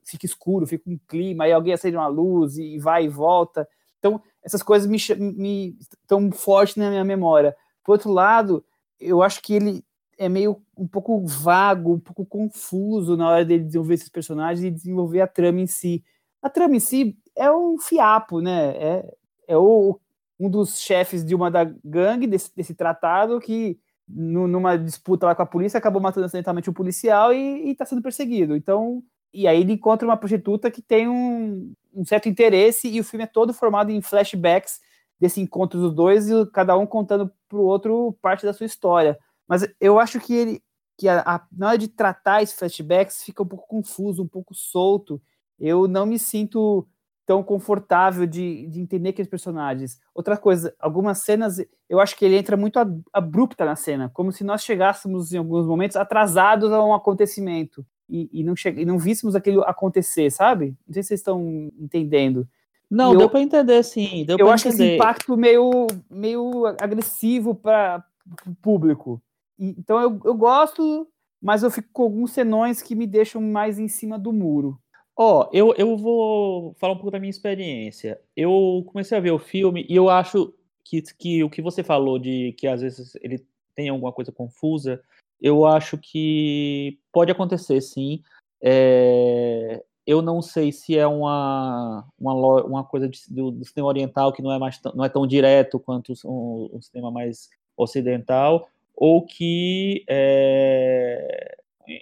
fica 0.05 0.27
escuro, 0.27 0.67
fica 0.67 0.91
um 0.91 0.99
clima, 1.07 1.45
aí 1.45 1.53
alguém 1.53 1.73
acende 1.73 1.97
uma 1.97 2.09
luz 2.09 2.59
e 2.59 2.79
vai 2.79 3.05
e 3.05 3.09
volta. 3.09 3.67
Então, 4.01 4.21
essas 4.43 4.63
coisas 4.63 4.89
me, 4.89 4.99
me 5.35 5.79
estão 5.81 6.31
fortes 6.33 6.75
na 6.75 6.91
minha 6.91 7.05
memória. 7.05 7.57
Por 7.85 7.93
outro 7.93 8.11
lado, 8.11 8.65
eu 8.99 9.23
acho 9.23 9.41
que 9.41 9.55
ele 9.55 9.85
é 10.19 10.29
meio 10.29 10.61
um 10.77 10.89
pouco 10.89 11.25
vago, 11.25 11.95
um 11.95 12.01
pouco 12.01 12.27
confuso 12.27 13.17
na 13.17 13.29
hora 13.29 13.45
dele 13.45 13.65
desenvolver 13.65 13.95
esses 13.95 14.09
personagens 14.09 14.65
e 14.65 14.71
desenvolver 14.71 15.21
a 15.21 15.29
trama 15.29 15.61
em 15.61 15.67
si. 15.67 16.03
A 16.43 16.51
trama 16.51 16.75
em 16.75 16.81
si 16.81 17.17
é 17.37 17.51
um 17.51 17.79
fiapo, 17.79 18.41
né? 18.41 18.77
É, 18.77 19.15
é 19.49 19.57
o, 19.57 20.01
um 20.41 20.51
dos 20.51 20.81
chefes 20.81 21.25
de 21.25 21.35
uma 21.35 21.51
da 21.51 21.65
gangue 21.85 22.27
desse, 22.27 22.55
desse 22.55 22.75
tratado 22.75 23.39
que 23.39 23.79
numa 24.09 24.77
disputa 24.77 25.27
lá 25.27 25.35
com 25.35 25.43
a 25.43 25.47
polícia, 25.47 25.79
acabou 25.79 26.01
matando 26.01 26.27
acidentalmente 26.27 26.71
um 26.71 26.73
policial 26.73 27.33
e 27.33 27.71
está 27.71 27.85
sendo 27.85 28.03
perseguido. 28.03 28.57
Então, 28.57 29.03
e 29.33 29.47
aí 29.47 29.61
ele 29.61 29.73
encontra 29.73 30.07
uma 30.07 30.17
prostituta 30.17 30.71
que 30.71 30.81
tem 30.81 31.09
um, 31.09 31.73
um, 31.93 32.05
certo 32.05 32.29
interesse 32.29 32.89
e 32.89 33.01
o 33.01 33.05
filme 33.05 33.25
é 33.25 33.27
todo 33.27 33.53
formado 33.53 33.91
em 33.91 34.01
flashbacks 34.01 34.81
desse 35.19 35.41
encontro 35.41 35.81
dos 35.81 35.95
dois 35.95 36.31
e 36.31 36.47
cada 36.53 36.77
um 36.77 36.87
contando 36.87 37.31
para 37.49 37.59
o 37.59 37.65
outro 37.65 38.17
parte 38.23 38.47
da 38.47 38.53
sua 38.53 38.67
história. 38.67 39.19
Mas 39.49 39.67
eu 39.81 39.99
acho 39.99 40.21
que 40.21 40.35
ele, 40.35 40.63
que 40.97 41.09
a, 41.09 41.21
a, 41.21 41.47
na 41.53 41.69
hora 41.69 41.79
de 41.79 41.89
tratar 41.89 42.43
esses 42.43 42.57
flashbacks 42.57 43.23
fica 43.23 43.43
um 43.43 43.47
pouco 43.47 43.67
confuso, 43.67 44.23
um 44.23 44.29
pouco 44.29 44.55
solto. 44.55 45.21
Eu 45.59 45.89
não 45.89 46.07
me 46.07 46.19
sinto 46.19 46.87
tão 47.27 47.43
confortável 47.43 48.25
de, 48.25 48.69
de 48.69 48.81
entender 48.81 49.09
aqueles 49.09 49.29
personagens. 49.29 49.99
Outra 50.15 50.37
coisa, 50.37 50.73
algumas 50.79 51.19
cenas, 51.19 51.57
eu 51.89 51.99
acho 51.99 52.17
que 52.17 52.25
ele 52.25 52.37
entra 52.37 52.57
muito 52.57 52.79
abrupta 53.13 53.65
na 53.65 53.75
cena, 53.75 54.09
como 54.15 54.31
se 54.31 54.45
nós 54.45 54.63
chegássemos 54.63 55.33
em 55.33 55.39
alguns 55.39 55.67
momentos 55.67 55.97
atrasados 55.97 56.73
a 56.73 56.83
um 56.83 56.95
acontecimento 56.95 57.85
e, 58.09 58.31
e 58.33 58.45
não, 58.45 58.55
e 58.77 58.85
não 58.85 58.99
víssemos 58.99 59.35
aquilo 59.35 59.63
acontecer, 59.63 60.31
sabe? 60.31 60.77
Não 60.87 60.95
sei 60.95 61.03
se 61.03 61.09
vocês 61.09 61.21
estão 61.21 61.71
entendendo. 61.79 62.49
Não, 62.89 63.13
eu, 63.13 63.19
deu 63.19 63.29
para 63.29 63.41
entender, 63.41 63.83
sim. 63.83 64.25
Deu 64.25 64.37
eu 64.39 64.49
acho 64.49 64.69
entender. 64.69 64.85
esse 64.85 64.95
impacto 64.95 65.37
meio, 65.37 65.89
meio 66.09 66.65
agressivo 66.81 67.55
para 67.55 68.05
o 68.47 68.55
público. 68.55 69.21
E, 69.59 69.71
então 69.71 70.01
eu, 70.01 70.21
eu 70.25 70.35
gosto, 70.35 71.09
mas 71.43 71.65
eu 71.65 71.71
fico 71.71 71.89
com 71.93 72.05
alguns 72.05 72.31
senões 72.31 72.81
que 72.81 72.95
me 72.95 73.07
deixam 73.07 73.43
mais 73.43 73.81
em 73.81 73.89
cima 73.89 74.17
do 74.17 74.33
muro. 74.33 74.79
Ó, 75.17 75.49
eu, 75.53 75.75
eu 75.79 75.97
vou 75.97 76.75
falar 76.75 76.93
um 76.93 76.97
pouco 76.97 77.11
da 77.11 77.19
minha 77.19 77.31
experiência. 77.31 78.21
Eu 78.37 78.85
comecei 78.87 79.17
a 79.17 79.21
ver 79.21 79.31
o 79.31 79.39
filme 79.39 79.87
e 79.89 79.97
eu 79.97 80.11
acho 80.11 80.53
que, 80.85 81.01
que 81.19 81.43
o 81.43 81.49
que 81.49 81.63
você 81.63 81.83
falou 81.83 82.19
de 82.19 82.53
que 82.59 82.67
às 82.67 82.83
vezes 82.83 83.15
ele 83.23 83.45
tem 83.75 83.89
alguma 83.89 84.13
coisa 84.13 84.31
confusa, 84.31 85.03
eu 85.41 85.65
acho 85.67 85.97
que 85.99 86.99
pode 87.13 87.33
acontecer 87.33 87.81
sim. 87.81 88.23
É, 88.63 89.83
eu 90.07 90.23
não 90.23 90.43
sei 90.43 90.71
se 90.71 90.97
é 90.97 91.07
uma, 91.07 92.07
uma, 92.19 92.65
uma 92.65 92.85
coisa 92.85 93.09
de, 93.09 93.21
do, 93.29 93.51
do, 93.51 93.65
cinema 93.65 93.89
oriental 93.89 94.33
que 94.33 94.43
não 94.43 94.53
é, 94.53 94.59
mais, 94.59 94.81
não 94.95 95.05
é 95.05 95.09
tão 95.09 95.27
direto 95.27 95.81
quanto 95.81 96.13
o, 96.25 96.77
o 96.77 96.83
cinema 96.83 97.11
mais 97.11 97.49
ocidental, 97.77 98.69
ou 98.95 99.25
que. 99.25 100.05
É, 100.09 101.57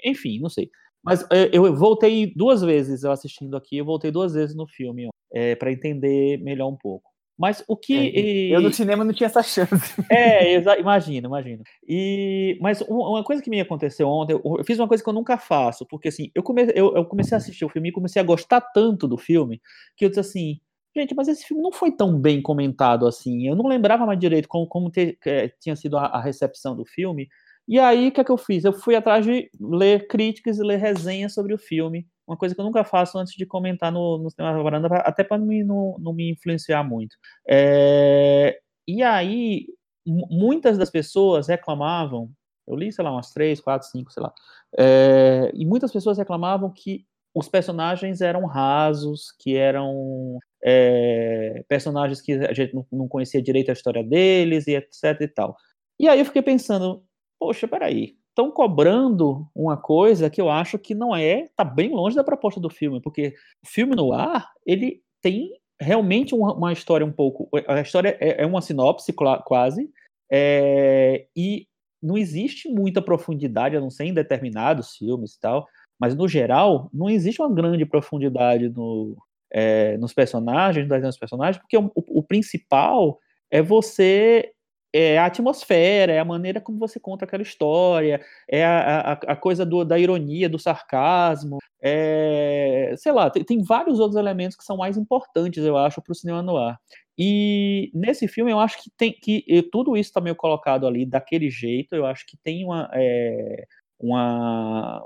enfim, 0.04 0.38
não 0.40 0.48
sei. 0.48 0.70
Mas 1.04 1.22
é, 1.30 1.50
eu 1.52 1.74
voltei 1.76 2.32
duas 2.34 2.62
vezes 2.62 3.04
eu 3.04 3.12
assistindo 3.12 3.56
aqui, 3.56 3.76
eu 3.76 3.84
voltei 3.84 4.10
duas 4.10 4.32
vezes 4.32 4.56
no 4.56 4.66
filme 4.66 5.08
é, 5.32 5.54
para 5.54 5.70
entender 5.70 6.38
melhor 6.42 6.68
um 6.68 6.76
pouco. 6.76 7.14
Mas 7.36 7.64
o 7.66 7.76
que. 7.76 7.94
É, 7.94 8.56
eu 8.56 8.60
no 8.60 8.72
cinema 8.72 9.04
não 9.04 9.12
tinha 9.12 9.26
essa 9.26 9.42
chance. 9.42 9.94
É, 10.08 10.54
imagina, 10.78 11.26
imagina. 11.26 11.62
E, 11.86 12.56
mas 12.60 12.80
uma 12.82 13.24
coisa 13.24 13.42
que 13.42 13.50
me 13.50 13.60
aconteceu 13.60 14.08
ontem, 14.08 14.32
eu 14.32 14.64
fiz 14.64 14.78
uma 14.78 14.86
coisa 14.86 15.02
que 15.02 15.08
eu 15.08 15.14
nunca 15.14 15.36
faço, 15.36 15.84
porque 15.86 16.08
assim, 16.08 16.30
eu, 16.34 16.42
come, 16.42 16.62
eu, 16.74 16.94
eu 16.94 17.04
comecei 17.04 17.34
a 17.34 17.38
assistir 17.38 17.64
o 17.64 17.68
filme 17.68 17.88
e 17.88 17.92
comecei 17.92 18.22
a 18.22 18.24
gostar 18.24 18.60
tanto 18.60 19.08
do 19.08 19.18
filme 19.18 19.60
que 19.96 20.04
eu 20.04 20.08
disse 20.08 20.20
assim. 20.20 20.60
Gente, 20.96 21.12
mas 21.12 21.26
esse 21.26 21.44
filme 21.44 21.60
não 21.60 21.72
foi 21.72 21.90
tão 21.90 22.16
bem 22.20 22.40
comentado 22.40 23.04
assim. 23.04 23.48
Eu 23.48 23.56
não 23.56 23.66
lembrava 23.66 24.06
mais 24.06 24.18
direito 24.18 24.46
como, 24.46 24.64
como 24.68 24.92
ter, 24.92 25.18
é, 25.26 25.48
tinha 25.60 25.74
sido 25.74 25.98
a, 25.98 26.06
a 26.06 26.22
recepção 26.22 26.76
do 26.76 26.84
filme. 26.84 27.28
E 27.66 27.78
aí, 27.78 28.08
o 28.08 28.12
que 28.12 28.20
é 28.20 28.24
que 28.24 28.30
eu 28.30 28.36
fiz? 28.36 28.64
Eu 28.64 28.72
fui 28.72 28.94
atrás 28.94 29.24
de 29.24 29.50
ler 29.58 30.06
críticas 30.06 30.58
e 30.58 30.62
ler 30.62 30.76
resenhas 30.76 31.32
sobre 31.32 31.54
o 31.54 31.58
filme, 31.58 32.06
uma 32.26 32.36
coisa 32.36 32.54
que 32.54 32.60
eu 32.60 32.64
nunca 32.64 32.84
faço 32.84 33.18
antes 33.18 33.34
de 33.34 33.46
comentar 33.46 33.90
no, 33.90 34.18
no 34.18 34.30
Cinema 34.30 34.62
Varanda, 34.62 34.88
até 34.98 35.24
para 35.24 35.38
não, 35.38 35.96
não 35.98 36.12
me 36.12 36.30
influenciar 36.30 36.82
muito. 36.84 37.16
É, 37.48 38.58
e 38.86 39.02
aí, 39.02 39.66
muitas 40.06 40.76
das 40.76 40.90
pessoas 40.90 41.48
reclamavam, 41.48 42.30
eu 42.66 42.76
li, 42.76 42.92
sei 42.92 43.04
lá, 43.04 43.12
umas 43.12 43.32
três, 43.32 43.60
quatro, 43.60 43.88
cinco, 43.88 44.12
sei 44.12 44.22
lá, 44.22 44.32
é, 44.78 45.50
e 45.54 45.66
muitas 45.66 45.92
pessoas 45.92 46.18
reclamavam 46.18 46.70
que 46.70 47.06
os 47.34 47.48
personagens 47.48 48.20
eram 48.20 48.46
rasos, 48.46 49.34
que 49.40 49.56
eram 49.56 50.38
é, 50.62 51.64
personagens 51.68 52.20
que 52.20 52.32
a 52.32 52.52
gente 52.52 52.74
não 52.92 53.08
conhecia 53.08 53.42
direito 53.42 53.70
a 53.70 53.72
história 53.72 54.04
deles, 54.04 54.66
e 54.66 54.74
etc 54.76 55.20
e 55.20 55.28
tal. 55.28 55.56
E 55.98 56.08
aí 56.08 56.18
eu 56.20 56.24
fiquei 56.24 56.42
pensando, 56.42 57.04
poxa, 57.44 57.68
peraí, 57.68 58.16
estão 58.30 58.50
cobrando 58.50 59.46
uma 59.54 59.76
coisa 59.76 60.30
que 60.30 60.40
eu 60.40 60.48
acho 60.48 60.78
que 60.78 60.94
não 60.94 61.14
é, 61.14 61.50
tá 61.54 61.62
bem 61.62 61.90
longe 61.90 62.16
da 62.16 62.24
proposta 62.24 62.58
do 62.58 62.70
filme, 62.70 63.02
porque 63.02 63.34
o 63.62 63.68
filme 63.68 63.94
no 63.94 64.14
ar, 64.14 64.50
ele 64.64 65.02
tem 65.20 65.50
realmente 65.78 66.34
uma, 66.34 66.54
uma 66.54 66.72
história 66.72 67.04
um 67.04 67.12
pouco, 67.12 67.50
a 67.68 67.82
história 67.82 68.16
é, 68.18 68.42
é 68.42 68.46
uma 68.46 68.62
sinopse 68.62 69.12
quase, 69.12 69.90
é, 70.32 71.26
e 71.36 71.66
não 72.02 72.16
existe 72.16 72.66
muita 72.70 73.02
profundidade, 73.02 73.76
a 73.76 73.80
não 73.80 73.90
ser 73.90 74.04
em 74.04 74.14
determinados 74.14 74.96
filmes 74.96 75.34
e 75.34 75.40
tal, 75.40 75.66
mas 76.00 76.14
no 76.14 76.26
geral, 76.26 76.88
não 76.94 77.10
existe 77.10 77.42
uma 77.42 77.54
grande 77.54 77.84
profundidade 77.84 78.70
no, 78.70 79.18
é, 79.52 79.98
nos 79.98 80.14
personagens, 80.14 80.88
nos 80.88 81.18
personagens, 81.18 81.58
porque 81.60 81.76
o, 81.76 81.92
o 81.94 82.22
principal 82.22 83.18
é 83.50 83.60
você 83.60 84.50
é 84.94 85.18
a 85.18 85.26
atmosfera, 85.26 86.12
é 86.12 86.20
a 86.20 86.24
maneira 86.24 86.60
como 86.60 86.78
você 86.78 87.00
conta 87.00 87.24
aquela 87.24 87.42
história, 87.42 88.24
é 88.48 88.64
a, 88.64 89.00
a, 89.00 89.12
a 89.12 89.36
coisa 89.36 89.66
do, 89.66 89.84
da 89.84 89.98
ironia, 89.98 90.48
do 90.48 90.56
sarcasmo, 90.56 91.58
é, 91.82 92.94
sei 92.96 93.10
lá, 93.10 93.28
tem, 93.28 93.42
tem, 93.42 93.60
vários 93.60 93.98
outros 93.98 94.16
elementos 94.16 94.56
que 94.56 94.62
são 94.62 94.76
mais 94.76 94.96
importantes, 94.96 95.64
eu 95.64 95.76
acho, 95.76 96.00
para 96.00 96.12
o 96.12 96.14
cinema 96.14 96.42
no 96.42 96.56
ar. 96.56 96.78
E 97.18 97.90
nesse 97.92 98.28
filme 98.28 98.52
eu 98.52 98.60
acho 98.60 98.80
que 98.82 98.90
tem 98.96 99.12
que 99.12 99.44
tudo 99.72 99.96
isso 99.96 100.10
está 100.10 100.20
meio 100.20 100.36
colocado 100.36 100.86
ali 100.86 101.04
daquele 101.04 101.50
jeito, 101.50 101.96
eu 101.96 102.06
acho 102.06 102.24
que 102.24 102.36
tem 102.36 102.64
uma, 102.64 102.88
é, 102.92 103.66
uma 103.98 105.04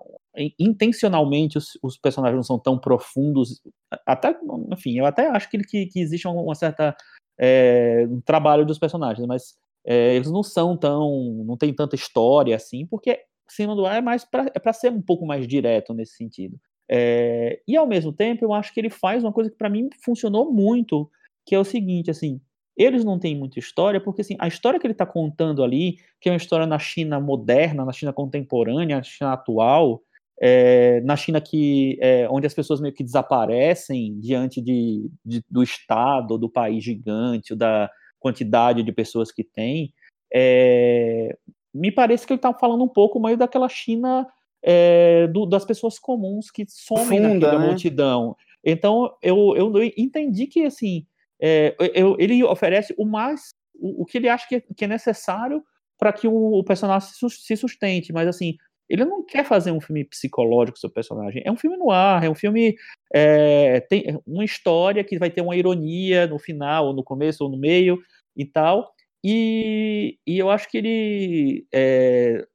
intencionalmente 0.58 1.56
os, 1.56 1.78
os, 1.82 1.96
personagens 1.96 2.36
não 2.36 2.42
são 2.42 2.58
tão 2.58 2.78
profundos, 2.78 3.62
até, 4.06 4.36
enfim, 4.70 4.98
eu 4.98 5.06
até 5.06 5.28
acho 5.28 5.50
que, 5.50 5.58
que, 5.58 5.86
que 5.86 6.00
existe 6.00 6.26
uma, 6.28 6.40
uma 6.40 6.54
certa 6.54 6.94
é, 7.38 8.06
um 8.10 8.20
trabalho 8.20 8.66
dos 8.66 8.78
personagens, 8.78 9.26
mas 9.26 9.56
é, 9.90 10.14
eles 10.14 10.30
não 10.30 10.42
são 10.42 10.76
tão. 10.76 11.42
não 11.46 11.56
tem 11.56 11.72
tanta 11.72 11.96
história 11.96 12.54
assim, 12.54 12.84
porque 12.84 13.20
Cima 13.48 13.74
do 13.74 13.86
Ar 13.86 13.96
é 13.96 14.00
mais 14.02 14.22
para 14.22 14.52
é 14.54 14.72
ser 14.74 14.92
um 14.92 15.00
pouco 15.00 15.24
mais 15.24 15.48
direto 15.48 15.94
nesse 15.94 16.14
sentido. 16.14 16.60
É, 16.90 17.58
e 17.66 17.74
ao 17.74 17.86
mesmo 17.86 18.12
tempo, 18.12 18.44
eu 18.44 18.52
acho 18.52 18.72
que 18.74 18.80
ele 18.80 18.90
faz 18.90 19.24
uma 19.24 19.32
coisa 19.32 19.50
que 19.50 19.56
para 19.56 19.70
mim 19.70 19.88
funcionou 20.04 20.52
muito, 20.52 21.10
que 21.46 21.54
é 21.54 21.58
o 21.58 21.64
seguinte, 21.64 22.10
assim, 22.10 22.38
eles 22.76 23.02
não 23.02 23.18
têm 23.18 23.34
muita 23.34 23.58
história, 23.58 23.98
porque 23.98 24.20
assim, 24.20 24.36
a 24.38 24.46
história 24.46 24.78
que 24.78 24.86
ele 24.86 24.92
está 24.92 25.06
contando 25.06 25.64
ali, 25.64 25.96
que 26.20 26.28
é 26.28 26.32
uma 26.32 26.36
história 26.36 26.66
na 26.66 26.78
China 26.78 27.18
moderna, 27.18 27.82
na 27.82 27.92
China 27.92 28.12
contemporânea, 28.12 28.96
na 28.96 29.02
China 29.02 29.32
atual, 29.32 30.02
é, 30.38 31.00
na 31.00 31.16
China 31.16 31.40
que 31.40 31.98
é, 32.02 32.28
onde 32.30 32.46
as 32.46 32.54
pessoas 32.54 32.78
meio 32.78 32.94
que 32.94 33.02
desaparecem 33.02 34.20
diante 34.20 34.60
de, 34.60 35.10
de, 35.24 35.42
do 35.50 35.62
Estado, 35.62 36.36
do 36.36 36.48
país 36.48 36.84
gigante, 36.84 37.54
da, 37.54 37.90
quantidade 38.18 38.82
de 38.82 38.92
pessoas 38.92 39.30
que 39.32 39.44
tem, 39.44 39.92
é, 40.32 41.36
me 41.72 41.92
parece 41.92 42.26
que 42.26 42.32
ele 42.32 42.38
está 42.38 42.52
falando 42.52 42.84
um 42.84 42.88
pouco 42.88 43.20
meio 43.20 43.36
daquela 43.36 43.68
China 43.68 44.26
é, 44.62 45.26
do, 45.28 45.46
das 45.46 45.64
pessoas 45.64 45.98
comuns 45.98 46.50
que 46.50 46.64
somem 46.68 47.20
Funda, 47.20 47.34
naquela 47.34 47.58
né? 47.58 47.66
multidão. 47.66 48.36
Então, 48.64 49.14
eu, 49.22 49.54
eu 49.56 49.72
entendi 49.96 50.46
que, 50.46 50.64
assim, 50.64 51.06
é, 51.40 51.74
eu, 51.94 52.16
ele 52.18 52.42
oferece 52.44 52.94
o 52.98 53.04
mais 53.04 53.50
o, 53.74 54.02
o 54.02 54.04
que 54.04 54.18
ele 54.18 54.28
acha 54.28 54.46
que 54.48 54.56
é, 54.56 54.60
que 54.60 54.84
é 54.84 54.88
necessário 54.88 55.62
para 55.98 56.12
que 56.12 56.26
o, 56.26 56.58
o 56.58 56.64
personagem 56.64 57.08
se 57.30 57.56
sustente. 57.56 58.12
Mas 58.12 58.28
assim, 58.28 58.56
ele 58.88 59.04
não 59.04 59.24
quer 59.24 59.44
fazer 59.44 59.70
um 59.70 59.80
filme 59.80 60.04
psicológico 60.04 60.78
o 60.82 60.90
personagem. 60.90 61.42
É 61.44 61.52
um 61.52 61.56
filme 61.56 61.76
no 61.76 61.90
ar, 61.90 62.24
é 62.24 62.30
um 62.30 62.34
filme. 62.34 62.76
É, 63.12 63.80
tem 63.80 64.18
uma 64.26 64.44
história 64.44 65.04
que 65.04 65.18
vai 65.18 65.30
ter 65.30 65.42
uma 65.42 65.56
ironia 65.56 66.26
no 66.26 66.38
final, 66.38 66.86
ou 66.86 66.94
no 66.94 67.04
começo, 67.04 67.44
ou 67.44 67.50
no 67.50 67.58
meio 67.58 67.98
e 68.36 68.44
tal. 68.44 68.92
E, 69.22 70.18
e 70.26 70.38
eu 70.38 70.50
acho 70.50 70.70
que 70.70 70.78
ele. 70.78 71.66
É, 71.72 72.46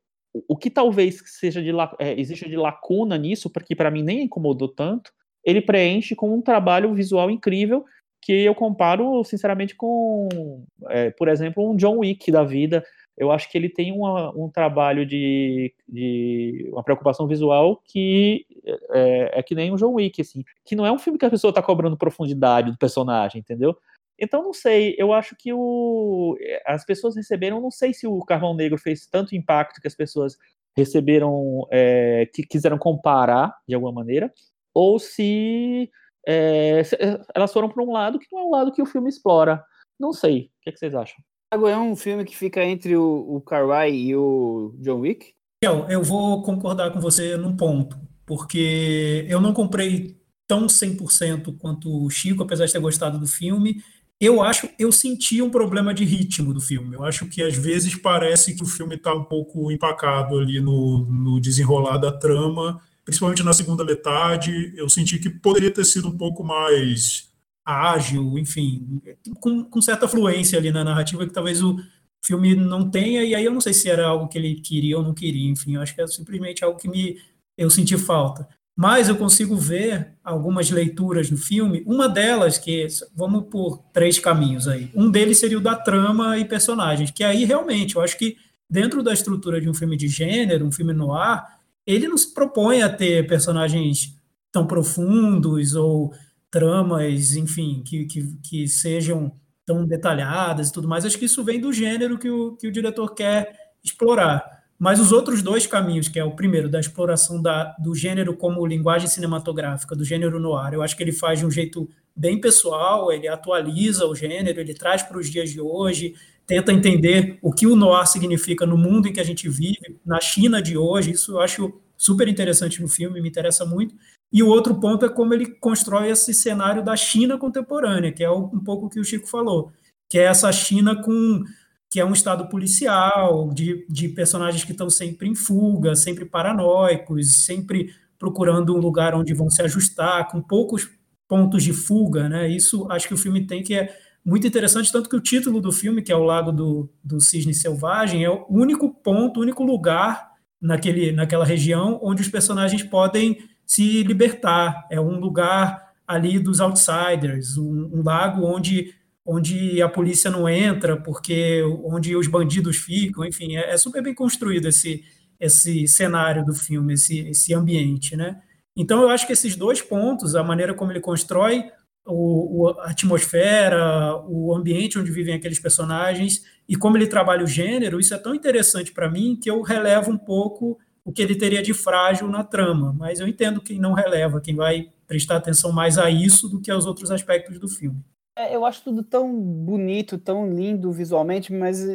o 0.47 0.57
que 0.57 0.69
talvez 0.69 1.21
seja 1.25 1.61
de 1.61 1.69
é, 1.99 2.19
exista 2.19 2.49
de 2.49 2.55
lacuna 2.55 3.17
nisso, 3.17 3.51
porque 3.51 3.75
para 3.75 3.91
mim 3.91 4.01
nem 4.01 4.23
incomodou 4.23 4.67
tanto, 4.67 5.11
ele 5.45 5.61
preenche 5.61 6.15
com 6.15 6.33
um 6.33 6.41
trabalho 6.41 6.93
visual 6.93 7.29
incrível 7.29 7.85
que 8.23 8.31
eu 8.31 8.55
comparo, 8.55 9.23
sinceramente, 9.23 9.75
com, 9.75 10.65
é, 10.89 11.11
por 11.11 11.27
exemplo, 11.27 11.69
um 11.69 11.75
John 11.75 11.97
Wick 11.97 12.31
da 12.31 12.43
vida. 12.43 12.83
Eu 13.17 13.31
acho 13.31 13.49
que 13.49 13.57
ele 13.57 13.69
tem 13.69 13.91
uma, 13.91 14.31
um 14.35 14.49
trabalho 14.49 15.05
de, 15.05 15.73
de, 15.87 16.69
uma 16.71 16.83
preocupação 16.83 17.27
visual 17.27 17.81
que 17.85 18.45
é, 18.91 19.39
é, 19.39 19.43
que 19.43 19.53
nem 19.53 19.71
um 19.71 19.75
John 19.75 19.93
Wick, 19.93 20.21
assim, 20.21 20.43
que 20.65 20.75
não 20.75 20.85
é 20.85 20.91
um 20.91 20.97
filme 20.97 21.19
que 21.19 21.25
a 21.25 21.29
pessoa 21.29 21.49
está 21.49 21.61
cobrando 21.61 21.97
profundidade 21.97 22.71
do 22.71 22.77
personagem, 22.77 23.39
entendeu? 23.39 23.77
Então, 24.19 24.43
não 24.43 24.53
sei, 24.53 24.95
eu 24.97 25.11
acho 25.11 25.35
que 25.35 25.51
o, 25.53 26.37
as 26.65 26.85
pessoas 26.85 27.15
receberam, 27.15 27.59
não 27.59 27.71
sei 27.71 27.93
se 27.93 28.07
o 28.07 28.23
Carvão 28.23 28.55
Negro 28.55 28.77
fez 28.77 29.05
tanto 29.07 29.35
impacto 29.35 29.81
que 29.81 29.87
as 29.87 29.95
pessoas 29.95 30.37
receberam, 30.75 31.67
é, 31.71 32.27
que 32.33 32.43
quiseram 32.43 32.77
comparar 32.77 33.55
de 33.67 33.75
alguma 33.75 33.91
maneira, 33.91 34.31
ou 34.73 34.97
se, 34.97 35.89
é, 36.27 36.83
se 36.83 36.97
elas 37.35 37.53
foram 37.53 37.69
para 37.69 37.83
um 37.83 37.91
lado 37.91 38.19
que 38.19 38.27
não 38.31 38.39
é 38.39 38.43
um 38.43 38.51
lado 38.51 38.71
que 38.71 38.81
o 38.81 38.85
filme 38.85 39.09
explora. 39.09 39.63
Não 39.99 40.11
sei, 40.11 40.51
o 40.59 40.63
que, 40.63 40.69
é 40.69 40.71
que 40.71 40.79
vocês 40.79 40.95
acham? 40.95 41.17
É 41.53 41.77
um 41.77 41.95
filme 41.95 42.25
que 42.25 42.35
fica 42.35 42.63
entre 42.63 42.95
o, 42.95 43.35
o 43.35 43.41
Carwai 43.41 43.93
e 43.93 44.15
o 44.15 44.73
John 44.79 45.01
Wick? 45.01 45.33
Eu, 45.63 45.87
eu 45.87 46.03
vou 46.03 46.41
concordar 46.41 46.91
com 46.91 46.99
você 46.99 47.37
num 47.37 47.55
ponto, 47.55 47.95
porque 48.25 49.25
eu 49.29 49.39
não 49.39 49.53
comprei 49.53 50.17
tão 50.47 50.65
100% 50.65 51.57
quanto 51.57 52.05
o 52.05 52.09
Chico, 52.09 52.43
apesar 52.43 52.65
de 52.65 52.73
ter 52.73 52.79
gostado 52.79 53.19
do 53.19 53.27
filme, 53.27 53.81
eu 54.19 54.41
acho, 54.41 54.69
eu 54.79 54.91
senti 54.91 55.41
um 55.41 55.49
problema 55.49 55.93
de 55.93 56.05
ritmo 56.05 56.53
do 56.53 56.61
filme. 56.61 56.95
Eu 56.95 57.03
acho 57.03 57.27
que 57.27 57.43
às 57.43 57.55
vezes 57.55 57.95
parece 57.95 58.55
que 58.55 58.63
o 58.63 58.65
filme 58.65 58.95
está 58.95 59.13
um 59.13 59.23
pouco 59.23 59.71
empacado 59.71 60.39
ali 60.39 60.61
no, 60.61 61.05
no 61.05 61.41
desenrolar 61.41 61.97
da 61.97 62.11
trama, 62.11 62.79
principalmente 63.03 63.43
na 63.43 63.51
segunda 63.51 63.83
metade. 63.83 64.73
Eu 64.77 64.87
senti 64.87 65.19
que 65.19 65.29
poderia 65.29 65.71
ter 65.71 65.83
sido 65.83 66.07
um 66.07 66.17
pouco 66.17 66.43
mais 66.43 67.32
ágil, 67.65 68.37
enfim, 68.37 69.01
com, 69.39 69.63
com 69.63 69.81
certa 69.81 70.07
fluência 70.07 70.57
ali 70.57 70.71
na 70.71 70.83
narrativa 70.83 71.25
que 71.25 71.33
talvez 71.33 71.61
o 71.61 71.77
filme 72.23 72.55
não 72.55 72.89
tenha. 72.89 73.23
E 73.23 73.35
aí 73.35 73.45
eu 73.45 73.53
não 73.53 73.61
sei 73.61 73.73
se 73.73 73.89
era 73.89 74.07
algo 74.07 74.27
que 74.27 74.37
ele 74.37 74.55
queria 74.55 74.97
ou 74.97 75.03
não 75.03 75.13
queria. 75.13 75.49
Enfim, 75.49 75.75
eu 75.75 75.81
acho 75.81 75.95
que 75.95 76.01
é 76.01 76.07
simplesmente 76.07 76.63
algo 76.63 76.79
que 76.79 76.89
me 76.89 77.17
eu 77.57 77.69
senti 77.69 77.97
falta. 77.97 78.47
Mas 78.75 79.07
eu 79.07 79.15
consigo 79.15 79.55
ver 79.55 80.13
algumas 80.23 80.71
leituras 80.71 81.29
no 81.29 81.37
filme. 81.37 81.83
Uma 81.85 82.09
delas, 82.09 82.57
que 82.57 82.87
vamos 83.15 83.45
por 83.49 83.83
três 83.93 84.17
caminhos 84.17 84.67
aí. 84.67 84.89
Um 84.95 85.11
deles 85.11 85.37
seria 85.37 85.59
o 85.59 85.61
da 85.61 85.75
trama 85.75 86.37
e 86.39 86.45
personagens, 86.45 87.11
que 87.11 87.23
aí 87.23 87.45
realmente 87.45 87.95
eu 87.95 88.01
acho 88.01 88.17
que 88.17 88.35
dentro 88.67 89.03
da 89.03 89.13
estrutura 89.13 89.61
de 89.61 89.69
um 89.69 89.73
filme 89.73 89.95
de 89.95 90.07
gênero, 90.07 90.65
um 90.65 90.71
filme 90.71 90.93
no 90.93 91.13
ar, 91.13 91.59
ele 91.85 92.07
não 92.07 92.17
se 92.17 92.33
propõe 92.33 92.81
a 92.81 92.89
ter 92.89 93.27
personagens 93.27 94.15
tão 94.51 94.65
profundos 94.65 95.75
ou 95.75 96.11
tramas, 96.53 97.35
enfim, 97.35 97.81
que, 97.83 98.05
que, 98.05 98.37
que 98.43 98.67
sejam 98.67 99.31
tão 99.65 99.87
detalhadas 99.87 100.69
e 100.69 100.71
tudo 100.71 100.87
mais. 100.87 101.03
Acho 101.03 101.17
que 101.17 101.25
isso 101.25 101.43
vem 101.43 101.59
do 101.59 101.73
gênero 101.73 102.15
que 102.19 102.29
o, 102.29 102.55
que 102.55 102.67
o 102.67 102.71
diretor 102.71 103.15
quer 103.15 103.73
explorar. 103.83 104.61
Mas 104.77 104.99
os 104.99 105.11
outros 105.11 105.41
dois 105.41 105.65
caminhos, 105.65 106.07
que 106.07 106.19
é 106.19 106.23
o 106.23 106.35
primeiro, 106.35 106.69
da 106.69 106.79
exploração 106.79 107.41
da, 107.41 107.75
do 107.79 107.95
gênero 107.95 108.37
como 108.37 108.67
linguagem 108.67 109.07
cinematográfica, 109.07 109.95
do 109.95 110.05
gênero 110.05 110.39
no 110.39 110.55
ar, 110.55 110.75
eu 110.75 110.83
acho 110.83 110.95
que 110.95 111.01
ele 111.01 111.11
faz 111.11 111.39
de 111.39 111.45
um 111.47 111.49
jeito 111.49 111.89
bem 112.15 112.39
pessoal, 112.39 113.11
ele 113.11 113.27
atualiza 113.27 114.05
o 114.05 114.13
gênero, 114.13 114.59
ele 114.59 114.75
traz 114.75 115.01
para 115.01 115.17
os 115.17 115.31
dias 115.31 115.49
de 115.49 115.59
hoje, 115.59 116.13
tenta 116.45 116.71
entender 116.71 117.39
o 117.41 117.51
que 117.51 117.65
o 117.65 117.75
noir 117.75 118.05
significa 118.05 118.63
no 118.63 118.77
mundo 118.77 119.07
em 119.07 119.13
que 119.13 119.19
a 119.19 119.25
gente 119.25 119.49
vive, 119.49 119.99
na 120.05 120.21
China 120.21 120.61
de 120.61 120.77
hoje, 120.77 121.11
isso 121.11 121.31
eu 121.31 121.39
acho 121.39 121.81
super 121.97 122.27
interessante 122.27 122.79
no 122.81 122.87
filme, 122.87 123.21
me 123.21 123.29
interessa 123.29 123.65
muito. 123.65 123.95
E 124.33 124.41
o 124.41 124.47
outro 124.47 124.79
ponto 124.79 125.05
é 125.05 125.09
como 125.09 125.31
ele 125.31 125.45
constrói 125.45 126.09
esse 126.09 126.33
cenário 126.33 126.83
da 126.83 126.95
China 126.95 127.37
contemporânea, 127.37 128.11
que 128.11 128.23
é 128.23 128.31
um 128.31 128.59
pouco 128.59 128.87
o 128.87 128.89
que 128.89 128.99
o 128.99 129.03
Chico 129.03 129.27
falou, 129.27 129.71
que 130.09 130.17
é 130.17 130.23
essa 130.23 130.51
China 130.51 130.99
com 131.01 131.43
que 131.89 131.99
é 131.99 132.05
um 132.05 132.13
estado 132.13 132.49
policial, 132.49 133.53
de, 133.53 133.85
de 133.87 134.09
personagens 134.09 134.63
que 134.63 134.71
estão 134.71 134.89
sempre 134.89 135.29
em 135.29 135.35
fuga, 135.35 135.95
sempre 135.95 136.25
paranoicos, 136.25 137.45
sempre 137.45 137.93
procurando 138.17 138.75
um 138.75 138.79
lugar 138.79 139.13
onde 139.13 139.31
vão 139.31 139.47
se 139.47 139.61
ajustar, 139.61 140.27
com 140.27 140.41
poucos 140.41 140.89
pontos 141.27 141.61
de 141.63 141.71
fuga, 141.71 142.27
né? 142.27 142.49
Isso 142.49 142.91
acho 142.91 143.07
que 143.07 143.13
o 143.13 143.17
filme 143.17 143.45
tem 143.45 143.61
que 143.61 143.75
é 143.75 143.95
muito 144.25 144.47
interessante, 144.47 144.91
tanto 144.91 145.07
que 145.07 145.15
o 145.15 145.21
título 145.21 145.61
do 145.61 145.71
filme, 145.71 146.01
que 146.01 146.11
é 146.11 146.15
o 146.15 146.23
Lago 146.23 146.51
do, 146.51 146.89
do 147.03 147.21
Cisne 147.21 147.53
Selvagem, 147.53 148.23
é 148.23 148.29
o 148.29 148.47
único 148.49 148.89
ponto, 148.89 149.39
o 149.39 149.43
único 149.43 149.63
lugar 149.63 150.31
naquele, 150.59 151.11
naquela 151.11 151.45
região 151.45 151.99
onde 152.01 152.23
os 152.23 152.27
personagens 152.27 152.81
podem 152.81 153.37
se 153.73 154.03
libertar. 154.03 154.87
É 154.91 154.99
um 154.99 155.19
lugar 155.19 155.93
ali 156.07 156.37
dos 156.37 156.61
outsiders, 156.61 157.57
um, 157.57 157.89
um 157.93 158.03
lago 158.03 158.45
onde 158.45 158.93
onde 159.25 159.81
a 159.81 159.87
polícia 159.87 160.29
não 160.29 160.49
entra, 160.49 160.97
porque 160.97 161.63
onde 161.81 162.13
os 162.13 162.27
bandidos 162.27 162.75
ficam, 162.75 163.23
enfim, 163.23 163.55
é, 163.55 163.71
é 163.71 163.77
super 163.77 164.03
bem 164.03 164.13
construído 164.13 164.67
esse, 164.67 165.01
esse 165.39 165.87
cenário 165.87 166.43
do 166.43 166.53
filme, 166.53 166.95
esse, 166.95 167.19
esse 167.29 167.53
ambiente, 167.53 168.17
né? 168.17 168.41
Então 168.75 169.01
eu 169.01 169.09
acho 169.09 169.25
que 169.25 169.31
esses 169.31 169.55
dois 169.55 169.81
pontos, 169.81 170.35
a 170.35 170.43
maneira 170.43 170.73
como 170.73 170.91
ele 170.91 170.99
constrói 170.99 171.63
o, 172.05 172.67
a 172.79 172.89
atmosfera, 172.89 174.17
o 174.27 174.53
ambiente 174.53 174.99
onde 174.99 175.09
vivem 175.09 175.35
aqueles 175.35 175.57
personagens 175.59 176.43
e 176.67 176.75
como 176.75 176.97
ele 176.97 177.07
trabalha 177.07 177.45
o 177.45 177.47
gênero, 177.47 178.01
isso 178.01 178.13
é 178.13 178.17
tão 178.17 178.35
interessante 178.35 178.91
para 178.91 179.09
mim 179.09 179.39
que 179.41 179.49
eu 179.49 179.61
relevo 179.61 180.11
um 180.11 180.17
pouco 180.17 180.77
o 181.05 181.11
que 181.11 181.21
ele 181.21 181.35
teria 181.35 181.61
de 181.61 181.73
frágil 181.73 182.27
na 182.27 182.43
trama, 182.43 182.93
mas 182.97 183.19
eu 183.19 183.27
entendo 183.27 183.61
quem 183.61 183.79
não 183.79 183.93
releva, 183.93 184.39
quem 184.39 184.55
vai 184.55 184.89
prestar 185.05 185.35
atenção 185.35 185.71
mais 185.71 185.97
a 185.97 186.09
isso 186.09 186.47
do 186.47 186.61
que 186.61 186.71
aos 186.71 186.85
outros 186.85 187.11
aspectos 187.11 187.59
do 187.59 187.67
filme. 187.67 188.03
É, 188.35 188.55
eu 188.55 188.65
acho 188.65 188.83
tudo 188.83 189.03
tão 189.03 189.31
bonito, 189.39 190.17
tão 190.17 190.49
lindo 190.49 190.91
visualmente, 190.91 191.53
mas 191.53 191.87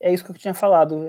é 0.00 0.12
isso 0.12 0.24
que 0.24 0.30
eu 0.30 0.34
tinha 0.34 0.54
falado. 0.54 1.08